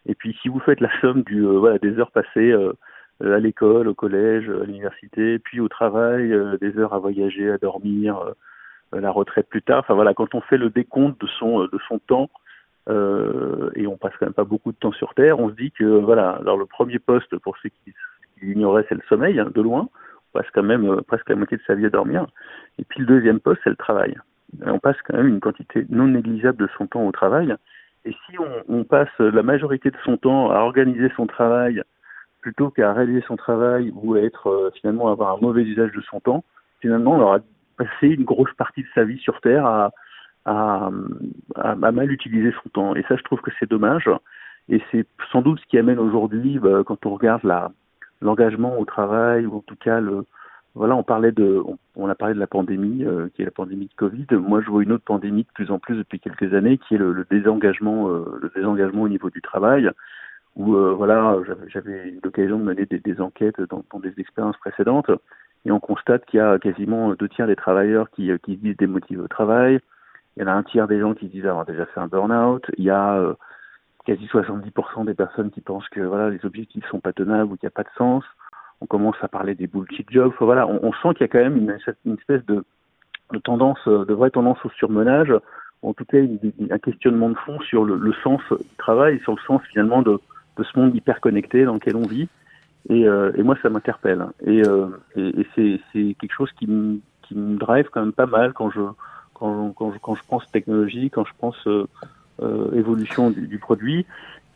Et 0.08 0.14
puis 0.14 0.36
si 0.40 0.48
vous 0.48 0.58
faites 0.60 0.80
la 0.80 0.90
somme 1.00 1.22
du 1.22 1.46
euh, 1.46 1.58
voilà 1.58 1.78
des 1.78 1.98
heures 1.98 2.10
passées 2.10 2.50
euh, 2.50 2.72
à 3.20 3.38
l'école, 3.38 3.88
au 3.88 3.94
collège, 3.94 4.48
à 4.48 4.64
l'université, 4.64 5.38
puis 5.38 5.60
au 5.60 5.68
travail, 5.68 6.32
euh, 6.32 6.56
des 6.58 6.78
heures 6.78 6.94
à 6.94 6.98
voyager, 6.98 7.50
à 7.50 7.58
dormir, 7.58 8.34
la 8.92 9.10
retraite 9.10 9.48
plus 9.48 9.62
tard. 9.62 9.80
Enfin 9.80 9.94
voilà, 9.94 10.14
quand 10.14 10.34
on 10.34 10.40
fait 10.40 10.56
le 10.56 10.70
décompte 10.70 11.20
de 11.20 11.26
son 11.26 11.60
de 11.60 11.78
son 11.86 11.98
temps 11.98 12.30
euh, 12.88 13.70
et 13.74 13.86
on 13.86 13.98
passe 13.98 14.14
quand 14.18 14.26
même 14.26 14.32
pas 14.32 14.44
beaucoup 14.44 14.72
de 14.72 14.78
temps 14.78 14.92
sur 14.92 15.14
Terre, 15.14 15.38
on 15.38 15.50
se 15.50 15.54
dit 15.54 15.72
que 15.72 15.84
voilà, 15.84 16.30
alors 16.40 16.56
le 16.56 16.64
premier 16.64 16.98
poste 16.98 17.36
pour 17.38 17.56
ceux 17.58 17.68
qui, 17.68 17.92
qu'il 18.38 18.50
ignorait, 18.50 18.86
c'est 18.88 18.94
le 18.94 19.02
sommeil, 19.08 19.38
hein, 19.38 19.50
de 19.54 19.60
loin. 19.60 19.88
On 20.32 20.38
passe 20.38 20.50
quand 20.54 20.62
même 20.62 21.02
presque 21.02 21.28
la 21.28 21.36
moitié 21.36 21.58
de 21.58 21.62
sa 21.66 21.74
vie 21.74 21.86
à 21.86 21.90
dormir. 21.90 22.26
Et 22.78 22.84
puis 22.84 23.00
le 23.00 23.06
deuxième 23.06 23.40
poste, 23.40 23.60
c'est 23.62 23.70
le 23.70 23.76
travail. 23.76 24.16
on 24.64 24.78
passe 24.78 24.96
quand 25.04 25.16
même 25.16 25.28
une 25.28 25.40
quantité 25.40 25.84
non 25.90 26.06
négligeable 26.06 26.58
de 26.58 26.68
son 26.78 26.86
temps 26.86 27.06
au 27.06 27.12
travail. 27.12 27.54
Et 28.08 28.16
si 28.24 28.38
on, 28.68 28.84
passe 28.84 29.18
la 29.18 29.42
majorité 29.42 29.90
de 29.90 29.96
son 30.02 30.16
temps 30.16 30.50
à 30.50 30.60
organiser 30.60 31.10
son 31.14 31.26
travail 31.26 31.82
plutôt 32.40 32.70
qu'à 32.70 32.94
réaliser 32.94 33.22
son 33.26 33.36
travail 33.36 33.92
ou 33.94 34.14
à 34.14 34.20
être 34.20 34.46
euh, 34.48 34.70
finalement 34.80 35.12
avoir 35.12 35.36
un 35.36 35.40
mauvais 35.42 35.62
usage 35.62 35.92
de 35.92 36.00
son 36.00 36.18
temps, 36.18 36.42
finalement 36.80 37.16
on 37.16 37.20
aura 37.20 37.40
passé 37.76 38.08
une 38.08 38.24
grosse 38.24 38.54
partie 38.54 38.82
de 38.82 38.88
sa 38.94 39.04
vie 39.04 39.18
sur 39.18 39.42
Terre 39.42 39.90
à, 40.46 40.90
mal 41.76 42.10
utiliser 42.10 42.54
son 42.62 42.70
temps. 42.70 42.96
Et 42.96 43.02
ça, 43.02 43.16
je 43.16 43.22
trouve 43.24 43.42
que 43.42 43.50
c'est 43.60 43.68
dommage. 43.68 44.08
Et 44.70 44.80
c'est 44.90 45.06
sans 45.30 45.42
doute 45.42 45.60
ce 45.60 45.66
qui 45.66 45.76
amène 45.76 45.98
aujourd'hui, 45.98 46.58
bah, 46.58 46.82
quand 46.86 47.04
on 47.04 47.10
regarde 47.10 47.42
l'engagement 48.22 48.78
au 48.78 48.86
travail 48.86 49.44
ou 49.44 49.58
en 49.58 49.60
tout 49.60 49.76
cas 49.76 50.00
le, 50.00 50.24
voilà, 50.74 50.94
on 50.94 51.02
parlait 51.02 51.32
de, 51.32 51.62
on, 51.96 52.08
a 52.08 52.14
parlé 52.14 52.34
de 52.34 52.38
la 52.38 52.46
pandémie, 52.46 53.04
euh, 53.04 53.28
qui 53.34 53.42
est 53.42 53.44
la 53.44 53.50
pandémie 53.50 53.86
de 53.86 53.94
Covid. 53.94 54.26
Moi, 54.32 54.60
je 54.62 54.70
vois 54.70 54.82
une 54.82 54.92
autre 54.92 55.04
pandémie 55.04 55.42
de 55.42 55.52
plus 55.52 55.70
en 55.70 55.78
plus 55.78 55.96
depuis 55.96 56.20
quelques 56.20 56.54
années, 56.54 56.78
qui 56.78 56.94
est 56.94 56.98
le, 56.98 57.26
désengagement, 57.30 58.08
euh, 58.10 58.38
le 58.40 58.50
désengagement 58.54 59.02
au 59.02 59.08
niveau 59.08 59.30
du 59.30 59.42
travail. 59.42 59.90
Où 60.56 60.76
euh, 60.76 60.92
voilà, 60.92 61.36
j'avais 61.68 62.14
l'occasion 62.22 62.58
de 62.58 62.64
mener 62.64 62.86
des, 62.86 63.20
enquêtes 63.20 63.60
dans, 63.62 64.00
des 64.00 64.12
expériences 64.18 64.56
précédentes, 64.58 65.10
et 65.64 65.70
on 65.70 65.80
constate 65.80 66.24
qu'il 66.26 66.38
y 66.38 66.40
a 66.40 66.58
quasiment 66.58 67.14
deux 67.14 67.28
tiers 67.28 67.46
des 67.46 67.56
travailleurs 67.56 68.10
qui, 68.10 68.30
qui 68.42 68.54
se 68.54 68.60
disent 68.60 68.76
démotivés 68.76 69.20
au 69.20 69.28
travail. 69.28 69.80
Il 70.36 70.42
y 70.42 70.44
en 70.44 70.48
a 70.48 70.52
un 70.52 70.62
tiers 70.62 70.86
des 70.86 71.00
gens 71.00 71.14
qui 71.14 71.26
disent 71.26 71.46
avoir 71.46 71.66
déjà 71.66 71.86
fait 71.86 72.00
un 72.00 72.06
burn-out. 72.06 72.64
Il 72.76 72.84
y 72.84 72.90
a 72.90 73.34
quasi 74.06 74.24
70% 74.26 75.04
des 75.04 75.14
personnes 75.14 75.50
qui 75.50 75.60
pensent 75.60 75.88
que 75.88 76.00
voilà, 76.00 76.30
les 76.30 76.44
objectifs 76.44 76.86
sont 76.88 77.00
pas 77.00 77.12
tenables 77.12 77.52
ou 77.52 77.56
qu'il 77.56 77.66
n'y 77.66 77.72
a 77.72 77.82
pas 77.82 77.82
de 77.82 77.94
sens 77.96 78.24
on 78.80 78.86
commence 78.86 79.16
à 79.22 79.28
parler 79.28 79.54
des 79.54 79.66
bullshit 79.66 80.08
jobs. 80.10 80.32
voilà, 80.40 80.66
on, 80.66 80.92
sent 80.92 81.14
qu'il 81.14 81.22
y 81.22 81.24
a 81.24 81.28
quand 81.28 81.38
même 81.38 81.56
une, 81.56 81.70
espèce 81.70 82.44
de, 82.46 82.64
tendance, 83.44 83.86
de 83.86 84.14
vraie 84.14 84.30
tendance 84.30 84.58
au 84.64 84.70
surmenage, 84.70 85.32
en 85.82 85.92
tout 85.94 86.04
cas 86.04 86.18
un 86.18 86.78
questionnement 86.78 87.30
de 87.30 87.34
fond 87.36 87.60
sur 87.60 87.84
le, 87.84 88.12
sens 88.22 88.40
du 88.50 88.76
travail, 88.78 89.20
sur 89.20 89.32
le 89.32 89.40
sens 89.46 89.62
finalement 89.70 90.02
de, 90.02 90.18
ce 90.58 90.78
monde 90.78 90.94
hyper 90.94 91.20
connecté 91.20 91.64
dans 91.64 91.74
lequel 91.74 91.96
on 91.96 92.06
vit. 92.06 92.28
Et, 92.88 93.06
euh, 93.06 93.32
moi, 93.44 93.56
ça 93.62 93.68
m'interpelle. 93.68 94.26
Et, 94.44 94.62
euh, 94.66 94.88
c'est 95.14 96.14
quelque 96.20 96.32
chose 96.32 96.50
qui 96.52 96.66
me, 96.66 97.00
qui 97.22 97.34
me 97.34 97.56
drive 97.56 97.88
quand 97.90 98.00
même 98.00 98.12
pas 98.12 98.26
mal 98.26 98.52
quand 98.52 98.70
je, 98.70 98.80
quand, 99.34 99.72
quand, 99.72 99.92
je, 100.14 100.22
pense 100.28 100.50
technologie, 100.50 101.10
quand 101.10 101.24
je 101.24 101.32
pense 101.38 101.66
euh, 101.66 102.72
évolution 102.72 103.30
du 103.30 103.58
produit. 103.58 104.06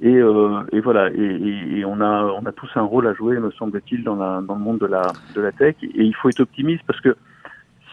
Et, 0.02 0.16
euh, 0.16 0.62
et 0.72 0.80
voilà, 0.80 1.10
et, 1.10 1.78
et, 1.78 1.84
on 1.84 2.00
a 2.00 2.24
on 2.24 2.44
a 2.44 2.50
tous 2.50 2.68
un 2.74 2.82
rôle 2.82 3.06
à 3.06 3.14
jouer, 3.14 3.38
me 3.38 3.52
semble-t-il, 3.52 4.02
dans, 4.02 4.16
la, 4.16 4.40
dans 4.40 4.54
le 4.54 4.60
monde 4.60 4.78
de 4.78 4.86
la 4.86 5.12
de 5.36 5.40
la 5.40 5.52
tech. 5.52 5.76
Et 5.82 6.02
il 6.02 6.14
faut 6.16 6.28
être 6.28 6.40
optimiste 6.40 6.82
parce 6.88 7.00
que 7.00 7.16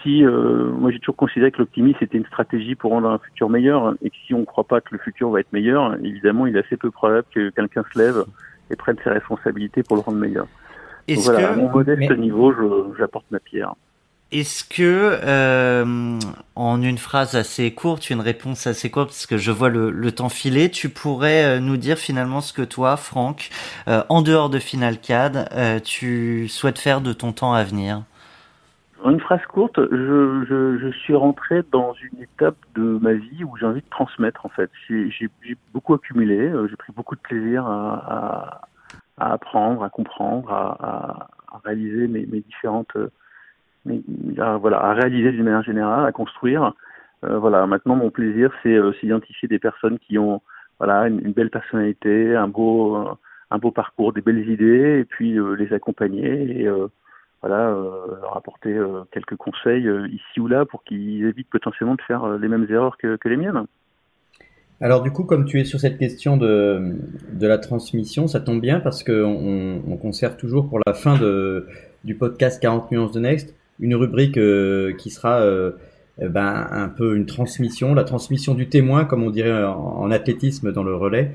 si 0.01 0.26
euh, 0.26 0.72
moi 0.72 0.89
j'ai 0.89 0.97
toujours 0.97 1.18
considéré 1.18 1.51
que 1.51 1.60
l'optimisme 1.60 1.99
était 2.01 2.18
une 2.18 2.26
stratégie 2.26 2.74
pour 2.74 2.91
rendre 2.91 3.10
un 3.10 3.20
futur 3.20 3.49
meilleur, 3.49 3.93
et 4.01 4.10
que 4.10 4.16
si 4.26 4.34
on 4.34 4.39
ne 4.39 4.45
croit 4.45 4.64
pas 4.64 4.82
que 4.82 4.89
le 4.91 4.97
futur 4.97 5.30
va 5.30 5.39
être 5.39 5.53
meilleur, 5.53 5.95
évidemment, 6.03 6.47
il 6.47 6.57
est 6.57 6.66
assez 6.66 6.78
peu 6.78 6.89
probable 6.89 7.28
que 7.34 7.51
quelqu'un 7.51 7.84
se 7.93 7.99
lève 7.99 8.26
et 8.72 8.76
prenne 8.76 8.97
ses 9.03 9.12
responsabilités 9.12 9.84
pour 9.84 9.95
le 9.95 10.01
rendre 10.01 10.18
meilleur. 10.18 10.47
Donc 11.07 11.18
voilà, 11.20 11.51
à 11.51 11.55
mon 11.55 11.70
modeste 11.70 12.18
niveau, 12.18 12.53
j'apporte 12.97 13.26
ma 13.30 13.39
pierre. 13.39 13.76
Est-ce 14.32 14.64
que, 14.64 15.20
euh, 15.24 16.20
en 16.56 16.82
une 16.84 17.00
phrase 17.00 17.36
assez 17.36 17.74
courte, 17.74 18.12
une 18.12 18.22
réponse 18.22 18.68
assez 18.68 18.92
courte, 18.92 19.08
parce 19.08 19.26
que 19.26 19.38
je 19.38 19.50
vois 19.50 19.70
le, 19.70 20.12
temps 20.12 20.30
filer, 20.30 20.70
tu 20.70 20.90
pourrais 20.90 21.58
euh, 21.58 21.60
nous 21.60 21.78
dire 21.78 21.98
finalement 21.98 22.40
ce 22.40 22.54
que 22.54 22.62
toi, 22.62 22.96
Franck, 22.96 23.50
euh, 23.88 24.04
en 24.08 24.22
dehors 24.22 24.52
de 24.52 24.60
Final 24.60 25.00
CAD, 25.00 25.82
tu 25.84 26.48
souhaites 26.48 26.78
faire 26.78 27.02
de 27.02 27.12
ton 27.12 27.32
temps 27.32 27.54
à 27.54 27.64
venir? 27.64 28.04
En 29.04 29.10
une 29.10 29.20
phrase 29.20 29.42
courte, 29.48 29.80
je, 29.80 30.92
suis 31.04 31.16
rentré 31.16 31.64
dans 31.72 31.94
une 31.94 32.22
étape 32.22 32.58
de 32.76 33.00
ma 33.02 33.14
vie 33.14 33.44
où 33.44 33.58
j'ai 33.58 33.66
envie 33.66 33.82
de 33.82 33.90
transmettre 33.90 34.46
en 34.46 34.50
fait. 34.50 34.70
J'ai 34.88 35.32
beaucoup 35.74 35.96
accumulé, 35.96 36.52
j'ai 36.70 36.76
pris 36.76 36.94
beaucoup 36.94 37.16
de 37.16 37.22
plaisir 37.22 37.66
à, 37.66 38.62
apprendre, 39.18 39.84
à 39.84 39.90
comprendre, 39.90 40.52
à, 40.52 41.30
réaliser 41.64 42.08
mes, 42.08 42.28
mes 42.28 42.42
différentes 42.42 42.96
mais 42.96 43.10
à, 44.40 44.58
voilà, 44.58 44.84
à 44.84 44.94
réaliser 44.94 45.32
d'une 45.32 45.44
manière 45.44 45.64
générale, 45.64 46.06
à 46.06 46.12
construire. 46.12 46.74
Euh, 47.24 47.38
voilà, 47.38 47.66
maintenant 47.68 47.96
mon 47.96 48.12
plaisir, 48.12 48.52
c'est 48.64 48.76
euh, 48.76 48.94
s'identifier 49.00 49.48
des 49.48 49.60
personnes 49.60 50.00
qui 50.00 50.18
ont 50.18 50.42
une, 50.82 51.34
belle 51.34 51.50
personnalité, 51.50 52.36
un 52.36 52.48
beau 52.48 53.18
parcours, 53.76 54.14
des 54.14 54.22
belles 54.22 54.50
idées, 54.50 55.00
et 55.00 55.06
puis 55.06 55.38
euh, 55.38 55.56
les 55.56 55.74
accompagner 55.74 56.62
et 56.62 56.70
voilà 57.42 57.70
leur 58.22 58.36
apporter 58.36 58.78
quelques 59.12 59.36
conseils 59.38 59.90
ici 60.12 60.42
ou 60.42 60.48
là 60.48 60.66
pour 60.66 60.84
qu'ils 60.84 61.26
évitent 61.26 61.50
potentiellement 61.50 61.96
de 61.96 62.02
faire 62.02 62.38
les 62.38 62.48
mêmes 62.50 62.68
erreurs 62.70 62.98
que, 62.98 63.18
les 63.26 63.38
miennes. 63.38 63.66
Alors 64.82 65.02
du 65.02 65.12
coup, 65.12 65.24
comme 65.24 65.46
tu 65.46 65.60
es 65.60 65.64
sur 65.64 65.80
cette 65.80 65.98
question 65.98 66.36
de, 66.36 66.98
de 67.32 67.48
la 67.48 67.58
transmission, 67.58 68.28
ça 68.28 68.42
tombe 68.42 68.60
bien 68.60 68.82
parce 68.82 69.04
qu'on 69.04 69.82
on 69.86 69.98
conserve 69.98 70.36
toujours 70.36 70.68
pour 70.68 70.80
la 70.86 70.94
fin 70.94 71.18
de, 71.18 71.68
du 72.04 72.16
podcast 72.16 72.62
40 72.62 72.92
nuances 72.92 73.14
de 73.14 73.22
Next 73.22 73.56
une 73.80 73.96
rubrique 73.96 74.38
euh, 74.38 74.94
qui 74.98 75.10
sera 75.10 75.42
euh, 75.42 75.72
euh, 76.22 76.30
ben, 76.30 76.68
un 76.72 76.90
peu 76.90 77.16
une 77.16 77.26
transmission, 77.26 77.94
la 77.94 78.04
transmission 78.04 78.54
du 78.54 78.68
témoin, 78.68 79.06
comme 79.06 79.24
on 79.24 79.30
dirait 79.30 79.64
en, 79.64 80.12
athlétisme 80.12 80.72
dans 80.72 80.84
le 80.84 80.96
relais, 80.96 81.32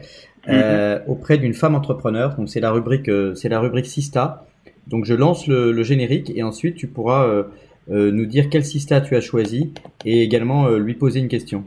mhm. 0.47 1.03
auprès 1.07 1.39
d'une 1.39 1.55
femme 1.55 1.75
entrepreneur. 1.75 2.35
Donc 2.37 2.49
c'est 2.49 2.61
la 2.61 2.71
rubrique, 2.71 3.11
c'est 3.35 3.49
la 3.49 3.61
rubrique 3.61 3.87
Sista. 3.87 4.47
Donc 4.87 5.07
je 5.07 5.15
lance 5.15 5.47
le, 5.47 5.83
générique 5.83 6.31
et 6.35 6.43
ensuite 6.43 6.77
tu 6.77 6.87
pourras 6.87 7.45
nous 7.89 8.27
dire 8.27 8.51
quel 8.51 8.65
Sista 8.65 9.01
tu 9.01 9.17
as 9.17 9.21
choisi 9.21 9.73
et 10.05 10.23
également 10.23 10.69
lui 10.71 10.95
poser 10.95 11.21
une 11.21 11.29
question. 11.29 11.65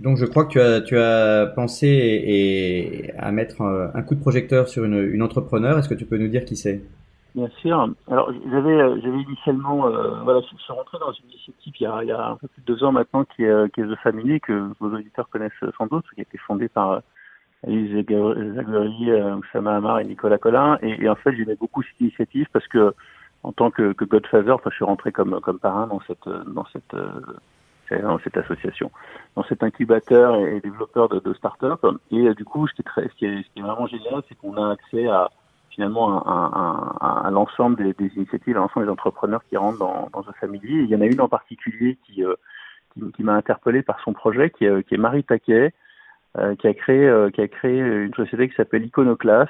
Donc 0.00 0.16
je 0.16 0.24
crois 0.24 0.46
que 0.46 0.52
tu 0.52 0.60
as, 0.60 0.80
tu 0.80 0.98
as 0.98 1.46
pensé 1.54 3.12
à 3.18 3.30
mettre 3.32 3.60
un, 3.60 4.02
coup 4.02 4.14
de 4.14 4.20
projecteur 4.20 4.68
sur 4.68 4.84
une, 4.84 4.98
une 4.98 5.22
entrepreneur. 5.22 5.78
Est-ce 5.78 5.88
que 5.88 5.94
tu 5.94 6.06
peux 6.06 6.16
nous 6.16 6.28
dire 6.28 6.44
qui 6.46 6.56
c'est? 6.56 6.82
Bien 7.34 7.48
sûr. 7.60 7.88
Alors 8.08 8.32
j'avais 8.50 9.00
j'avais 9.00 9.20
initialement 9.20 9.86
euh, 9.86 10.20
voilà 10.24 10.40
je 10.40 10.56
suis 10.56 10.72
rentré 10.72 10.98
dans 10.98 11.12
une 11.12 11.26
initiative 11.30 11.74
il 11.78 11.84
y 11.84 11.86
a, 11.86 12.02
il 12.02 12.08
y 12.08 12.12
a 12.12 12.30
un 12.30 12.36
peu 12.36 12.48
plus 12.48 12.60
de 12.62 12.66
deux 12.66 12.82
ans 12.82 12.90
maintenant 12.90 13.24
qui 13.24 13.44
est, 13.44 13.72
qui 13.72 13.82
est 13.82 13.86
The 13.86 13.96
Family 14.02 14.40
que 14.40 14.70
vos 14.80 14.88
auditeurs 14.88 15.28
connaissent 15.28 15.52
sans 15.78 15.86
doute 15.86 16.04
qui 16.14 16.20
a 16.20 16.22
été 16.22 16.38
fondée 16.38 16.68
par 16.68 16.90
euh, 16.90 17.00
Alice 17.64 17.92
Zagueri, 17.92 19.10
euh, 19.10 19.36
Oussama 19.36 19.76
Amar 19.76 20.00
et 20.00 20.04
Nicolas 20.06 20.38
Collin 20.38 20.78
et, 20.82 21.08
en 21.08 21.14
fait 21.14 21.32
j'aimais 21.36 21.54
beaucoup 21.54 21.82
cette 21.82 22.00
initiative 22.00 22.48
parce 22.52 22.66
que 22.66 22.92
en 23.42 23.52
tant 23.52 23.70
que, 23.70 23.92
que 23.92 24.04
Godfather, 24.04 24.56
je 24.66 24.74
suis 24.74 24.84
rentré 24.84 25.12
comme 25.12 25.40
comme 25.40 25.60
parrain 25.60 25.86
dans 25.86 26.00
cette 26.08 26.28
dans 26.48 26.66
cette 26.72 26.94
dans 27.98 28.18
cette 28.20 28.36
association, 28.36 28.90
dans 29.36 29.44
cet 29.44 29.62
incubateur 29.62 30.36
et 30.36 30.60
développeur 30.60 31.08
de, 31.08 31.18
de 31.18 31.34
start-up. 31.34 31.84
Et 32.10 32.28
euh, 32.28 32.34
du 32.34 32.44
coup, 32.44 32.66
ce 32.68 32.74
qui 32.74 33.24
est, 33.24 33.60
vraiment 33.60 33.86
génial, 33.86 34.22
c'est 34.28 34.36
qu'on 34.36 34.56
a 34.56 34.72
accès 34.72 35.06
à 35.08 35.30
finalement 35.70 36.24
l'ensemble 37.30 37.94
des, 37.94 38.06
initiatives, 38.16 38.56
à 38.56 38.60
l'ensemble 38.60 38.86
des 38.86 38.92
entrepreneurs 38.92 39.42
qui 39.48 39.56
rentrent 39.56 39.78
dans, 39.78 40.10
dans 40.12 40.22
The 40.22 40.34
Family. 40.40 40.60
il 40.68 40.86
y 40.86 40.96
en 40.96 41.00
a 41.00 41.06
une 41.06 41.20
en 41.20 41.28
particulier 41.28 41.96
qui, 42.04 42.24
euh, 42.24 42.34
m'a 43.20 43.34
interpellé 43.34 43.82
par 43.82 44.00
son 44.00 44.12
projet, 44.12 44.50
qui 44.50 44.64
est, 44.64 44.92
est 44.92 44.96
Marie 44.96 45.22
Taquet, 45.22 45.72
euh, 46.38 46.56
qui 46.56 46.66
a 46.66 46.74
créé 46.74 47.08
qui 47.32 47.40
a 47.40 47.48
créé 47.48 47.78
une 47.78 48.14
société 48.14 48.48
qui 48.48 48.54
s'appelle 48.56 48.84
Iconoclass 48.84 49.48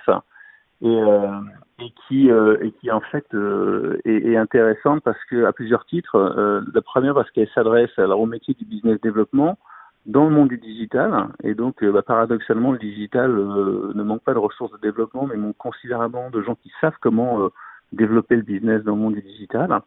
et, 0.82 0.88
euh, 0.88 1.40
et 1.80 1.92
qui 2.06 2.30
euh, 2.30 2.56
et 2.62 2.72
qui 2.72 2.90
en 2.90 3.00
fait 3.00 3.26
euh, 3.34 3.98
est, 4.04 4.30
est, 4.30 4.36
intéressante 4.36 5.02
parce 5.02 5.22
que 5.28 5.44
à 5.44 5.52
plusieurs 5.52 5.84
titres. 5.86 6.16
Euh, 6.16 6.60
la 6.72 6.82
première 6.82 7.14
parce 7.14 7.30
qu'elle 7.30 7.48
s'adresse 7.54 7.96
au 7.98 8.26
métier 8.26 8.54
du 8.54 8.64
business 8.64 9.00
développement 9.00 9.58
dans 10.06 10.24
le 10.24 10.30
monde 10.30 10.48
du 10.48 10.58
digital 10.58 11.28
et 11.42 11.54
donc 11.54 11.84
bah, 11.84 12.02
paradoxalement 12.02 12.72
le 12.72 12.78
digital 12.78 13.30
ne 13.32 14.02
manque 14.02 14.22
pas 14.22 14.32
de 14.32 14.38
ressources 14.38 14.72
de 14.72 14.78
développement 14.78 15.26
mais 15.26 15.36
manque 15.36 15.58
considérablement 15.58 16.30
de 16.30 16.42
gens 16.42 16.54
qui 16.54 16.72
savent 16.80 16.96
comment 17.00 17.50
développer 17.92 18.36
le 18.36 18.42
business 18.42 18.82
dans 18.82 18.94
le 18.94 19.00
monde 19.00 19.14
du 19.14 19.22
digital. 19.22 19.80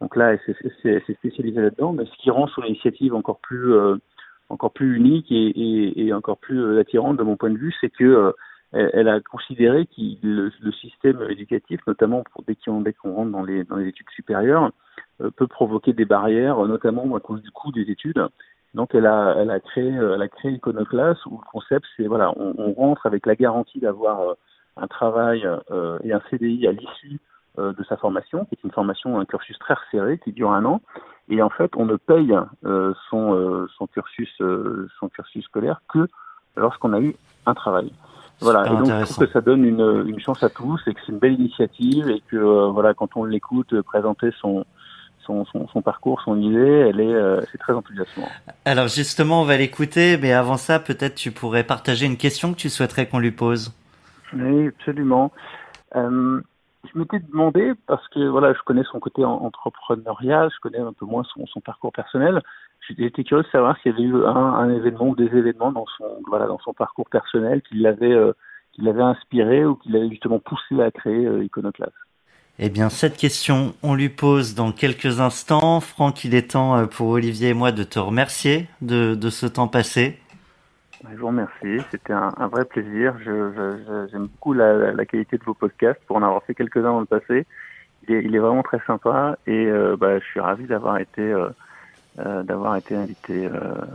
Donc 0.00 0.14
là, 0.14 0.34
elle 0.34 0.40
s'est 0.84 1.14
spécialisée 1.14 1.60
là-dedans, 1.60 1.92
mais 1.92 2.04
ce 2.04 2.22
qui 2.22 2.30
rend 2.30 2.46
son 2.46 2.62
initiative 2.62 3.14
encore 3.14 3.40
plus 3.40 3.74
encore 4.48 4.72
plus 4.72 4.96
unique 4.96 5.32
et, 5.32 5.48
et, 5.48 6.06
et, 6.06 6.12
encore 6.12 6.38
plus 6.38 6.78
attirante 6.78 7.16
de 7.16 7.24
mon 7.24 7.36
point 7.36 7.50
de 7.50 7.58
vue, 7.58 7.74
c'est 7.80 7.90
que 7.90 8.32
elle, 8.76 9.08
a 9.08 9.20
considéré 9.20 9.86
que 9.86 10.00
le, 10.22 10.72
système 10.72 11.22
éducatif, 11.28 11.80
notamment 11.86 12.22
pour 12.32 12.44
dès 12.44 12.56
qu'on 12.92 13.14
rentre 13.14 13.30
dans 13.30 13.44
les, 13.44 13.88
études 13.88 14.10
supérieures, 14.10 14.70
euh, 15.20 15.30
peut 15.30 15.46
provoquer 15.46 15.92
des 15.92 16.04
barrières, 16.04 16.58
notamment 16.66 17.14
à 17.16 17.20
cause 17.20 17.42
du 17.42 17.50
coût 17.50 17.72
des 17.72 17.90
études. 17.90 18.26
Donc 18.74 18.94
elle 18.94 19.06
a, 19.06 19.60
créé, 19.60 19.88
elle 19.88 20.22
a 20.22 20.28
Iconoclass 20.44 21.24
où 21.26 21.38
le 21.38 21.50
concept 21.50 21.86
c'est 21.96 22.06
voilà, 22.06 22.32
on, 22.36 22.72
rentre 22.74 23.06
avec 23.06 23.24
la 23.24 23.34
garantie 23.34 23.80
d'avoir 23.80 24.20
euh, 24.20 24.34
un 24.76 24.86
travail 24.86 25.48
euh, 25.70 25.98
et 26.04 26.12
un 26.12 26.20
CDI 26.30 26.66
à 26.66 26.72
l'issue 26.72 27.18
de 27.58 27.84
sa 27.84 27.96
formation, 27.96 28.44
qui 28.44 28.54
est 28.54 28.64
une 28.64 28.70
formation, 28.70 29.18
un 29.18 29.24
cursus 29.24 29.58
très 29.58 29.72
resserré 29.72 30.18
qui 30.18 30.30
dure 30.32 30.52
un 30.52 30.66
an, 30.66 30.82
et 31.30 31.40
en 31.40 31.48
fait 31.48 31.74
on 31.76 31.86
ne 31.86 31.96
paye 31.96 32.36
son 33.08 33.88
cursus 33.94 34.28
scolaire 35.40 35.80
que 35.90 36.06
lorsqu'on 36.54 36.92
a 36.92 37.00
eu 37.00 37.16
un 37.46 37.54
travail. 37.54 37.90
Voilà, 38.40 38.66
et 38.66 38.76
donc 38.76 38.86
je 38.86 39.04
trouve 39.04 39.26
que 39.26 39.32
ça 39.32 39.40
donne 39.40 39.64
une, 39.64 40.04
une 40.06 40.20
chance 40.20 40.42
à 40.42 40.50
tous 40.50 40.80
et 40.86 40.94
que 40.94 41.00
c'est 41.06 41.12
une 41.12 41.18
belle 41.18 41.34
initiative 41.34 42.10
et 42.10 42.22
que 42.28 42.70
voilà, 42.70 42.92
quand 42.92 43.16
on 43.16 43.24
l'écoute 43.24 43.80
présenter 43.82 44.30
son, 44.40 44.64
son, 45.26 45.44
son, 45.72 45.82
parcours, 45.82 46.20
son 46.22 46.40
idée, 46.40 46.58
elle 46.88 47.00
est, 47.00 47.14
euh, 47.14 47.40
c'est 47.50 47.58
très 47.58 47.72
enthousiasmant. 47.72 48.28
Alors 48.64 48.88
justement, 48.88 49.42
on 49.42 49.44
va 49.44 49.56
l'écouter, 49.56 50.18
mais 50.20 50.32
avant 50.32 50.56
ça, 50.56 50.78
peut-être 50.78 51.14
tu 51.14 51.32
pourrais 51.32 51.64
partager 51.64 52.06
une 52.06 52.16
question 52.16 52.52
que 52.52 52.58
tu 52.58 52.68
souhaiterais 52.68 53.06
qu'on 53.06 53.18
lui 53.18 53.32
pose. 53.32 53.74
Oui, 54.32 54.68
absolument. 54.68 55.32
Euh, 55.94 56.40
je 56.92 56.98
m'étais 56.98 57.18
demandé, 57.20 57.72
parce 57.86 58.06
que 58.08 58.28
voilà, 58.28 58.52
je 58.52 58.58
connais 58.64 58.84
son 58.90 59.00
côté 59.00 59.24
entrepreneurial, 59.24 60.50
je 60.54 60.60
connais 60.60 60.78
un 60.78 60.92
peu 60.92 61.06
moins 61.06 61.24
son, 61.24 61.60
parcours 61.60 61.92
personnel. 61.92 62.42
J'étais 62.88 63.24
curieux 63.24 63.42
de 63.42 63.48
savoir 63.48 63.76
s'il 63.78 63.92
y 63.92 63.94
avait 63.94 64.04
eu 64.04 64.24
un, 64.24 64.70
événement, 64.70 65.12
des 65.14 65.24
événements 65.24 65.72
dans 65.72 65.86
son 65.98 66.04
voilà 66.28 66.46
dans 66.46 66.58
son 66.60 66.72
parcours 66.72 67.08
personnel 67.08 67.62
qui 67.62 67.76
l'avait 67.78 68.12
euh, 68.12 68.32
qui 68.72 68.82
l'avait 68.82 69.02
inspiré 69.02 69.64
ou 69.64 69.74
qui 69.74 69.90
l'avait 69.90 70.08
justement 70.08 70.38
poussé 70.38 70.80
à 70.80 70.90
créer 70.90 71.26
euh, 71.26 71.44
Iconoclast. 71.44 71.92
Eh 72.58 72.70
bien, 72.70 72.88
cette 72.88 73.16
question, 73.16 73.74
on 73.82 73.94
lui 73.94 74.08
pose 74.08 74.54
dans 74.54 74.72
quelques 74.72 75.20
instants. 75.20 75.80
Franck, 75.80 76.24
il 76.24 76.34
est 76.34 76.52
temps 76.52 76.76
euh, 76.76 76.86
pour 76.86 77.08
Olivier 77.08 77.48
et 77.48 77.54
moi 77.54 77.72
de 77.72 77.82
te 77.82 77.98
remercier 77.98 78.68
de 78.80 79.30
ce 79.30 79.46
temps 79.46 79.68
passé. 79.68 80.18
Je 81.12 81.18
vous 81.18 81.28
remercie, 81.28 81.84
c'était 81.90 82.12
un, 82.12 82.48
vrai 82.48 82.64
plaisir. 82.64 83.14
J'aime 83.24 84.26
beaucoup 84.26 84.52
la, 84.52 85.04
qualité 85.04 85.38
de 85.38 85.44
vos 85.44 85.54
podcasts 85.54 86.00
pour 86.06 86.16
en 86.16 86.22
avoir 86.22 86.42
fait 86.42 86.54
quelques-uns 86.54 86.92
dans 86.92 87.00
le 87.00 87.06
passé. 87.06 87.46
Il 88.08 88.34
est, 88.34 88.38
vraiment 88.38 88.62
très 88.62 88.80
sympa 88.86 89.36
et 89.46 89.66
euh, 89.66 89.96
bah, 89.98 90.18
je 90.20 90.24
suis 90.24 90.38
ravi 90.38 90.64
d'avoir 90.66 90.98
été, 90.98 91.22
euh, 91.22 91.48
euh 92.20 92.76
été 92.76 92.94
invité 92.94 93.46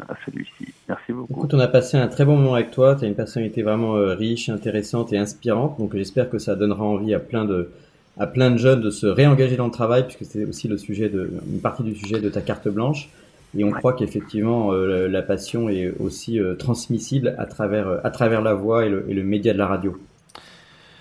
à 0.10 0.16
celui-ci. 0.26 0.74
Merci 0.90 1.14
beaucoup. 1.14 1.34
Écoute, 1.34 1.54
on 1.54 1.60
a 1.60 1.68
passé 1.68 1.98
un 1.98 2.08
très 2.08 2.26
bon 2.26 2.36
moment 2.36 2.56
avec 2.56 2.72
toi. 2.72 2.96
Tu 2.96 3.06
as 3.06 3.08
une 3.08 3.16
personnalité 3.16 3.64
vraiment 3.64 3.94
riche, 3.94 4.50
intéressante 4.50 5.14
et 5.14 5.18
inspirante. 5.18 5.78
Donc 5.80 5.96
j'espère 5.96 6.30
que 6.30 6.40
ça 6.40 6.56
donnera 6.56 6.84
envie 6.84 7.14
à 7.14 7.20
plein 7.20 7.46
de 7.46 7.72
à 8.18 8.28
plein 8.28 8.52
de 8.52 8.58
jeunes 8.58 8.82
de 8.82 8.90
se 8.90 9.08
réengager 9.08 9.56
dans 9.56 9.66
le 9.66 9.72
travail, 9.72 10.04
puisque 10.04 10.26
c'est 10.26 10.46
aussi 10.46 10.68
le 10.68 10.78
sujet 10.78 11.10
de, 11.10 11.32
une 11.52 11.62
partie 11.62 11.84
du 11.84 11.96
sujet 11.96 12.20
de 12.20 12.30
ta 12.30 12.42
carte 12.42 12.68
blanche. 12.68 13.10
Et 13.58 13.64
on 13.64 13.72
croit 13.72 13.94
qu'effectivement, 13.94 14.72
euh, 14.72 15.08
la 15.08 15.22
passion 15.22 15.68
est 15.70 15.94
aussi 16.00 16.40
euh, 16.40 16.56
transmissible 16.56 17.36
à 17.38 17.46
travers, 17.46 17.88
euh, 17.88 17.98
à 18.04 18.10
travers 18.10 18.42
la 18.42 18.54
voix 18.54 18.86
et 18.86 18.90
le, 18.90 19.06
et 19.10 19.14
le 19.14 19.24
média 19.24 19.52
de 19.52 19.58
la 19.58 19.68
radio. 19.68 19.98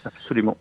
Absolument. 0.05 0.57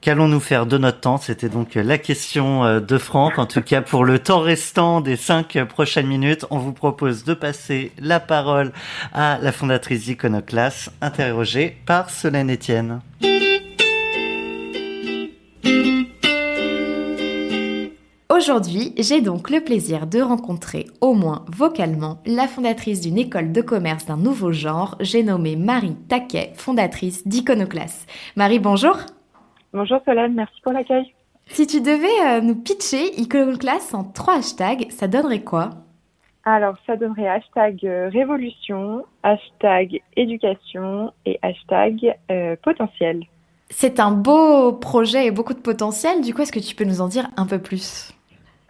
Qu'allons-nous 0.00 0.40
faire 0.40 0.66
de 0.66 0.78
notre 0.78 1.00
temps? 1.00 1.16
C'était 1.16 1.48
donc 1.48 1.74
la 1.74 1.98
question 1.98 2.80
de 2.80 2.98
Franck. 2.98 3.38
En 3.38 3.46
tout 3.46 3.62
cas, 3.62 3.82
pour 3.82 4.04
le 4.04 4.20
temps 4.20 4.40
restant 4.40 5.00
des 5.00 5.16
cinq 5.16 5.58
prochaines 5.64 6.06
minutes, 6.06 6.46
on 6.50 6.58
vous 6.58 6.72
propose 6.72 7.24
de 7.24 7.34
passer 7.34 7.90
la 7.98 8.20
parole 8.20 8.70
à 9.12 9.38
la 9.42 9.50
fondatrice 9.50 10.04
d'Iconoclass, 10.04 10.90
interrogée 11.00 11.76
par 11.86 12.10
Solène 12.10 12.52
Etienne. 12.52 13.00
Aujourd'hui, 18.36 18.92
j'ai 18.98 19.22
donc 19.22 19.48
le 19.48 19.60
plaisir 19.60 20.06
de 20.06 20.20
rencontrer, 20.20 20.84
au 21.00 21.14
moins 21.14 21.46
vocalement, 21.48 22.18
la 22.26 22.46
fondatrice 22.46 23.00
d'une 23.00 23.16
école 23.16 23.50
de 23.50 23.62
commerce 23.62 24.04
d'un 24.04 24.18
nouveau 24.18 24.52
genre, 24.52 24.96
j'ai 25.00 25.22
nommé 25.22 25.56
Marie 25.56 25.96
Taquet, 26.08 26.52
fondatrice 26.54 27.26
d'Iconoclass. 27.26 28.04
Marie, 28.36 28.58
bonjour. 28.58 28.98
Bonjour 29.72 30.00
Solène, 30.04 30.34
merci 30.34 30.60
pour 30.62 30.72
l'accueil. 30.72 31.14
Si 31.46 31.66
tu 31.66 31.80
devais 31.80 32.26
euh, 32.26 32.42
nous 32.42 32.56
pitcher 32.56 33.18
Iconoclass 33.18 33.94
en 33.94 34.04
trois 34.04 34.34
hashtags, 34.34 34.90
ça 34.90 35.08
donnerait 35.08 35.42
quoi? 35.42 35.70
Alors, 36.44 36.74
ça 36.86 36.96
donnerait 36.96 37.28
hashtag 37.28 37.86
euh, 37.86 38.10
révolution, 38.12 39.06
hashtag 39.22 40.02
éducation 40.14 41.10
et 41.24 41.38
hashtag 41.40 42.14
euh, 42.30 42.54
potentiel. 42.62 43.22
C'est 43.70 43.98
un 43.98 44.10
beau 44.10 44.72
projet 44.72 45.26
et 45.26 45.30
beaucoup 45.30 45.54
de 45.54 45.60
potentiel. 45.60 46.20
Du 46.20 46.34
coup, 46.34 46.42
est-ce 46.42 46.52
que 46.52 46.60
tu 46.60 46.74
peux 46.74 46.84
nous 46.84 47.00
en 47.00 47.08
dire 47.08 47.28
un 47.38 47.46
peu 47.46 47.58
plus? 47.58 48.12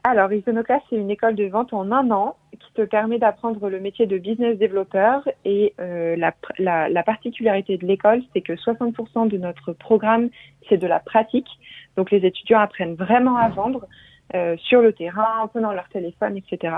Alors, 0.08 0.32
Iconoclast, 0.32 0.84
c'est 0.88 0.96
une 0.96 1.10
école 1.10 1.34
de 1.34 1.46
vente 1.46 1.72
en 1.72 1.90
un 1.90 2.12
an 2.12 2.36
qui 2.52 2.72
te 2.74 2.82
permet 2.82 3.18
d'apprendre 3.18 3.68
le 3.68 3.80
métier 3.80 4.06
de 4.06 4.18
business 4.18 4.56
développeur. 4.56 5.28
Et 5.44 5.74
euh, 5.80 6.14
la, 6.14 6.32
la, 6.60 6.88
la, 6.88 7.02
particularité 7.02 7.76
de 7.76 7.84
l'école, 7.84 8.22
c'est 8.32 8.40
que 8.40 8.52
60% 8.52 9.26
de 9.26 9.36
notre 9.36 9.72
programme, 9.72 10.28
c'est 10.68 10.76
de 10.76 10.86
la 10.86 11.00
pratique. 11.00 11.48
Donc, 11.96 12.12
les 12.12 12.24
étudiants 12.24 12.60
apprennent 12.60 12.94
vraiment 12.94 13.36
à 13.36 13.48
vendre 13.48 13.88
euh, 14.36 14.56
sur 14.58 14.80
le 14.80 14.92
terrain, 14.92 15.40
en 15.42 15.48
prenant 15.48 15.72
leur 15.72 15.88
téléphone, 15.88 16.36
etc. 16.36 16.76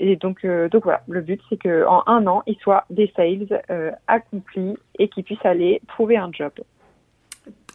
Et 0.00 0.16
donc, 0.16 0.44
euh, 0.44 0.68
donc 0.68 0.82
voilà, 0.82 1.02
le 1.06 1.20
but, 1.20 1.40
c'est 1.48 1.62
qu'en 1.62 2.02
un 2.08 2.26
an, 2.26 2.42
ils 2.48 2.58
soient 2.58 2.84
des 2.90 3.12
sales 3.14 3.62
accomplis 4.08 4.76
et 4.98 5.06
qu'ils 5.06 5.22
puissent 5.22 5.46
aller 5.46 5.80
trouver 5.86 6.16
un 6.16 6.30
job 6.32 6.50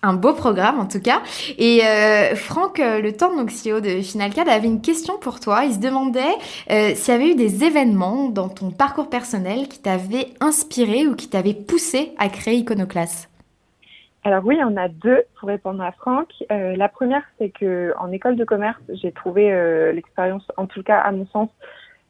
un 0.04 0.14
beau 0.14 0.34
programme 0.34 0.80
en 0.80 0.88
tout 0.88 1.02
cas. 1.02 1.22
Et 1.58 1.82
euh, 1.84 2.36
Franck, 2.36 2.80
euh, 2.80 3.02
le 3.02 3.14
temps 3.14 3.36
donc 3.36 3.50
CEO 3.50 3.82
de 3.82 4.02
Finalcad 4.02 4.48
avait 4.48 4.68
une 4.68 4.82
question 4.82 5.18
pour 5.20 5.40
toi. 5.40 5.64
Il 5.66 5.74
se 5.74 5.80
demandait 5.80 6.36
euh, 6.72 6.96
s'il 6.96 7.14
y 7.14 7.18
avait 7.18 7.32
eu 7.32 7.36
des 7.36 7.64
événements 7.64 8.30
dans 8.30 8.50
ton 8.50 8.72
parcours 8.72 9.10
personnel 9.10 9.68
qui 9.68 9.82
t'avaient 9.82 10.28
inspiré 10.40 11.08
ou 11.08 11.16
qui 11.16 11.30
t'avaient 11.30 11.54
poussé 11.54 12.14
à 12.18 12.30
créer 12.30 12.56
Iconoclass. 12.56 13.30
Alors 14.24 14.46
oui, 14.46 14.60
on 14.64 14.78
a 14.78 14.88
deux 14.88 15.24
pour 15.40 15.50
répondre 15.50 15.82
à 15.82 15.92
Franck. 15.94 16.28
La 16.52 16.88
première, 16.90 17.24
c'est 17.40 17.50
que 17.50 17.92
en 17.98 18.12
école 18.12 18.36
de 18.36 18.44
commerce, 18.44 18.80
j'ai 18.90 19.12
trouvé 19.12 19.50
l'expérience, 19.96 20.44
en 20.58 20.68
tout 20.68 20.84
cas 20.84 21.00
à 21.00 21.12
mon 21.12 21.26
sens, 21.26 21.50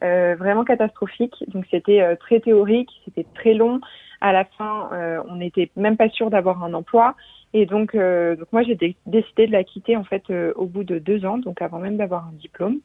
vraiment 0.02 0.66
catastrophique. 0.66 1.34
Donc 1.48 1.64
c'était 1.72 2.18
très 2.18 2.42
théorique, 2.42 2.90
c'était 3.06 3.26
très 3.34 3.54
long. 3.54 3.80
À 4.20 4.34
la 4.34 4.44
fin, 4.44 4.90
on 5.30 5.36
n'était 5.38 5.72
même 5.78 5.96
pas 5.96 6.10
sûr 6.10 6.30
d'avoir 6.30 6.62
un 6.66 6.74
emploi. 6.74 7.16
Et 7.54 7.66
donc, 7.66 7.96
euh, 7.96 8.36
donc 8.36 8.48
moi, 8.54 8.64
j'ai 8.64 8.76
décidé 8.76 9.48
de 9.48 9.52
la 9.52 9.64
quitter 9.64 9.98
en 9.98 10.04
fait 10.04 10.24
euh, 10.30 10.54
au 10.56 10.66
bout 10.66 10.84
de 10.84 11.00
deux 11.00 11.26
ans, 11.26 11.38
donc 11.38 11.62
avant 11.62 11.80
même 11.80 11.98
d'avoir 11.98 12.28
un 12.28 12.34
diplôme. 12.34 12.80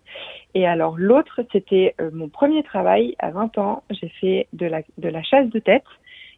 Et 0.55 0.67
alors 0.67 0.97
l'autre, 0.99 1.41
c'était 1.53 1.95
euh, 2.01 2.11
mon 2.13 2.29
premier 2.29 2.63
travail 2.65 3.15
à 3.19 3.31
20 3.31 3.59
ans. 3.59 3.85
J'ai 3.91 4.09
fait 4.09 4.49
de 4.53 4.67
la, 4.67 4.83
de 4.99 5.09
la 5.09 5.23
chasse 5.23 5.49
de 5.51 5.59
tête. 5.61 5.85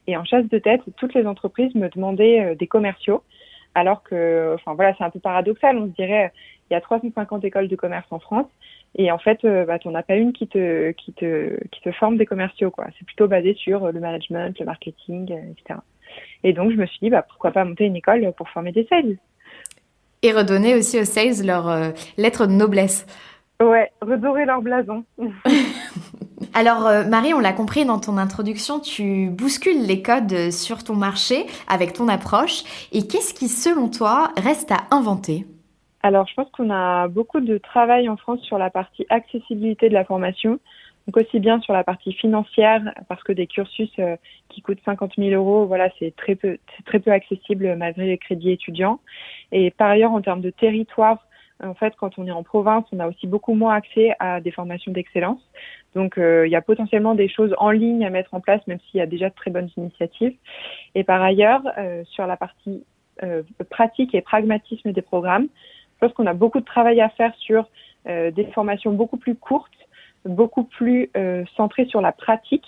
Et 0.07 0.17
en 0.17 0.25
chasse 0.25 0.49
de 0.49 0.59
tête, 0.59 0.83
toutes 0.97 1.15
les 1.15 1.27
entreprises 1.27 1.75
me 1.75 1.89
demandaient 1.89 2.57
des 2.57 2.67
commerciaux. 2.67 3.23
Alors 3.75 4.03
que, 4.03 4.55
enfin 4.55 4.73
voilà, 4.73 4.95
c'est 4.97 5.05
un 5.05 5.11
peu 5.11 5.21
paradoxal. 5.21 5.77
On 5.77 5.87
se 5.87 5.93
dirait, 5.93 6.33
il 6.71 6.75
y 6.75 6.77
a 6.77 6.81
350 6.81 7.45
écoles 7.45 7.69
de 7.69 7.77
commerce 7.77 8.07
en 8.11 8.19
France. 8.19 8.47
Et 8.97 9.13
en 9.13 9.19
fait, 9.19 9.45
bah, 9.45 9.79
tu 9.79 9.87
n'en 9.89 9.95
as 9.95 10.03
pas 10.03 10.17
une 10.17 10.33
qui 10.33 10.49
te, 10.49 10.93
qui, 10.93 11.13
te, 11.13 11.63
qui 11.67 11.83
te 11.83 11.93
forme 11.93 12.17
des 12.17 12.25
commerciaux. 12.25 12.73
C'est 12.99 13.05
plutôt 13.05 13.29
basé 13.29 13.53
sur 13.53 13.93
le 13.93 14.01
management, 14.01 14.59
le 14.59 14.65
marketing, 14.65 15.31
etc. 15.31 15.81
Et 16.45 16.53
donc, 16.53 16.71
je 16.71 16.77
me 16.77 16.87
suis 16.87 16.99
dit, 17.01 17.11
bah, 17.11 17.23
pourquoi 17.23 17.51
pas 17.51 17.65
monter 17.65 17.85
une 17.85 17.97
école 17.97 18.33
pour 18.37 18.49
former 18.49 18.73
des 18.73 18.87
sales 18.89 19.17
Et 20.23 20.33
redonner 20.33 20.75
aussi 20.75 21.01
aux 21.01 21.05
sales 21.05 21.45
leur 21.45 21.69
euh, 21.69 21.91
lettre 22.17 22.47
de 22.47 22.53
noblesse. 22.53 23.07
Ouais, 23.61 23.91
redorer 24.01 24.45
leur 24.45 24.63
blason. 24.63 25.05
Alors 26.55 26.87
euh, 26.87 27.05
Marie, 27.05 27.35
on 27.35 27.41
l'a 27.41 27.53
compris 27.53 27.85
dans 27.85 27.99
ton 27.99 28.17
introduction, 28.17 28.81
tu 28.81 29.29
bouscules 29.31 29.85
les 29.85 30.01
codes 30.03 30.51
sur 30.53 30.85
ton 30.85 30.95
marché 30.95 31.47
avec 31.69 31.93
ton 31.93 32.09
approche. 32.09 32.63
Et 32.93 33.07
qu'est-ce 33.07 33.35
qui, 33.35 33.49
selon 33.49 33.89
toi, 33.89 34.31
reste 34.37 34.71
à 34.71 34.87
inventer? 34.91 35.45
Alors 36.03 36.27
je 36.29 36.35
pense 36.35 36.49
qu'on 36.53 36.71
a 36.71 37.09
beaucoup 37.09 37.41
de 37.41 37.59
travail 37.59 38.09
en 38.09 38.17
France 38.17 38.41
sur 38.43 38.57
la 38.57 38.71
partie 38.71 39.05
accessibilité 39.11 39.89
de 39.89 39.95
la 39.95 40.05
formation. 40.05 40.61
Donc 41.09 41.25
aussi 41.25 41.41
bien 41.41 41.59
sur 41.63 41.73
la 41.73 41.85
partie 41.85 42.13
financière, 42.13 42.83
parce 43.09 43.23
que 43.23 43.33
des 43.33 43.47
cursus 43.47 43.91
euh, 43.99 44.17
qui 44.51 44.61
coûtent 44.61 44.83
50 44.85 45.15
000 45.17 45.31
euros, 45.31 45.65
voilà, 45.65 45.89
c'est 45.99 46.15
très 46.15 46.35
peu, 46.35 46.59
c'est 46.77 46.85
très 46.85 46.99
peu 46.99 47.11
accessible 47.11 47.77
malgré 47.77 48.07
les 48.07 48.19
crédits 48.19 48.51
étudiants. 48.51 49.01
Et 49.51 49.71
par 49.71 49.89
ailleurs, 49.89 50.13
en 50.13 50.21
termes 50.21 50.43
de 50.43 50.51
territoire, 50.51 51.27
en 51.65 51.73
fait, 51.73 51.95
quand 51.97 52.19
on 52.19 52.27
est 52.27 52.31
en 52.31 52.43
province, 52.43 52.85
on 52.93 53.01
a 53.01 53.09
aussi 53.09 53.27
beaucoup 53.27 53.55
moins 53.55 53.75
accès 53.75 54.15
à 54.19 54.43
des 54.43 54.51
formations 54.51 54.93
d'excellence. 54.93 55.41
Donc, 55.95 56.19
euh, 56.19 56.47
il 56.47 56.51
y 56.51 56.57
a 56.57 56.61
potentiellement 56.61 57.15
des 57.15 57.29
choses 57.29 57.55
en 57.57 57.71
ligne 57.71 58.05
à 58.05 58.11
mettre 58.11 58.35
en 58.35 58.41
place, 58.41 58.61
même 58.67 58.79
s'il 58.91 58.99
y 58.99 59.03
a 59.03 59.07
déjà 59.07 59.31
de 59.31 59.35
très 59.35 59.51
bonnes 59.51 59.71
initiatives. 59.79 60.35
Et 60.95 61.05
par 61.05 61.23
ailleurs, 61.23 61.63
euh, 61.79 62.05
sur 62.05 62.27
la 62.27 62.37
partie 62.37 62.85
pratique 63.71 64.15
et 64.15 64.21
pragmatisme 64.21 64.93
des 64.93 65.03
programmes, 65.03 65.49
je 65.95 66.07
pense 66.07 66.13
qu'on 66.13 66.27
a 66.27 66.35
beaucoup 66.35 66.61
de 66.61 66.65
travail 66.65 67.01
à 67.01 67.09
faire 67.09 67.35
sur 67.39 67.69
des 68.07 68.47
formations 68.55 68.93
beaucoup 68.93 69.17
plus 69.17 69.35
courtes 69.35 69.88
beaucoup 70.25 70.65
plus 70.65 71.11
euh, 71.17 71.45
centré 71.57 71.87
sur 71.87 72.01
la 72.01 72.13
pratique 72.13 72.67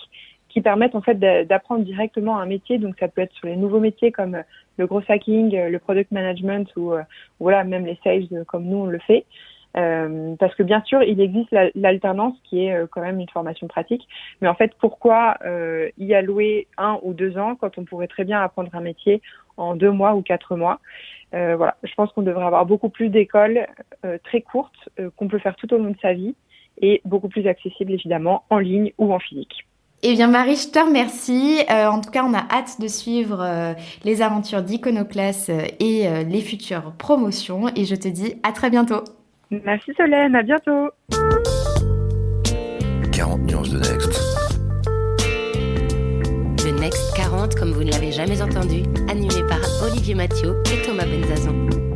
qui 0.51 0.61
permettent 0.61 0.95
en 0.95 1.01
fait 1.01 1.15
d'apprendre 1.47 1.85
directement 1.85 2.37
un 2.37 2.45
métier. 2.45 2.77
Donc 2.77 2.95
ça 2.99 3.07
peut 3.07 3.21
être 3.21 3.33
sur 3.33 3.47
les 3.47 3.55
nouveaux 3.55 3.79
métiers 3.79 4.11
comme 4.11 4.35
euh, 4.35 4.43
le 4.77 4.85
gros 4.85 5.01
hacking, 5.07 5.55
euh, 5.55 5.69
le 5.69 5.79
product 5.79 6.11
management 6.11 6.67
ou 6.75 6.93
voilà 7.39 7.63
même 7.63 7.85
les 7.85 7.97
sales 8.03 8.45
comme 8.45 8.65
nous 8.65 8.77
on 8.77 8.85
le 8.85 8.99
fait. 8.99 9.25
Euh, 9.77 10.35
parce 10.37 10.53
que 10.55 10.63
bien 10.63 10.81
sûr, 10.81 11.01
il 11.01 11.21
existe 11.21 11.55
l'alternance 11.75 12.35
qui 12.43 12.65
est 12.65 12.75
quand 12.89 12.99
même 12.99 13.21
une 13.21 13.29
formation 13.29 13.67
pratique, 13.67 14.05
mais 14.41 14.49
en 14.49 14.53
fait, 14.53 14.73
pourquoi 14.81 15.37
euh, 15.45 15.89
y 15.97 16.13
allouer 16.13 16.67
un 16.77 16.99
ou 17.03 17.13
deux 17.13 17.37
ans 17.37 17.55
quand 17.55 17.77
on 17.77 17.85
pourrait 17.85 18.07
très 18.07 18.25
bien 18.25 18.41
apprendre 18.41 18.69
un 18.73 18.81
métier 18.81 19.21
en 19.55 19.77
deux 19.77 19.91
mois 19.91 20.13
ou 20.15 20.23
quatre 20.23 20.57
mois? 20.57 20.81
Euh, 21.33 21.55
Voilà, 21.55 21.77
je 21.83 21.93
pense 21.95 22.11
qu'on 22.11 22.21
devrait 22.21 22.43
avoir 22.43 22.65
beaucoup 22.65 22.89
plus 22.89 23.07
d'écoles 23.07 23.65
très 24.25 24.41
courtes 24.41 24.89
qu'on 25.15 25.29
peut 25.29 25.39
faire 25.39 25.55
tout 25.55 25.73
au 25.73 25.77
long 25.77 25.91
de 25.91 25.99
sa 26.01 26.11
vie 26.11 26.35
et 26.79 27.01
beaucoup 27.05 27.29
plus 27.29 27.47
accessible 27.47 27.91
évidemment 27.91 28.43
en 28.49 28.59
ligne 28.59 28.91
ou 28.97 29.13
en 29.13 29.19
physique. 29.19 29.65
Eh 30.03 30.13
bien 30.13 30.27
Marie, 30.27 30.55
je 30.55 30.69
te 30.69 30.79
remercie. 30.79 31.59
Euh, 31.69 31.85
en 31.85 32.01
tout 32.01 32.09
cas, 32.09 32.23
on 32.23 32.33
a 32.33 32.43
hâte 32.49 32.81
de 32.81 32.87
suivre 32.87 33.39
euh, 33.39 33.73
les 34.03 34.23
aventures 34.23 34.63
d'Iconoclass 34.63 35.49
euh, 35.49 35.61
et 35.79 36.07
les 36.25 36.41
futures 36.41 36.93
promotions. 36.97 37.67
Et 37.75 37.85
je 37.85 37.95
te 37.95 38.07
dis 38.07 38.33
à 38.41 38.51
très 38.51 38.71
bientôt. 38.71 39.03
Merci 39.51 39.91
Solène, 39.95 40.35
à 40.35 40.41
bientôt. 40.41 40.89
40 43.11 43.41
nuances 43.41 43.69
de 43.69 43.77
Next. 43.77 44.19
Le 46.65 46.79
Next 46.79 47.15
40, 47.15 47.55
comme 47.55 47.71
vous 47.71 47.83
ne 47.83 47.91
l'avez 47.91 48.11
jamais 48.11 48.41
entendu, 48.41 48.83
animé 49.07 49.47
par 49.47 49.59
Olivier 49.83 50.15
Mathieu 50.15 50.55
et 50.73 50.81
Thomas 50.83 51.05
Benzazon. 51.05 51.90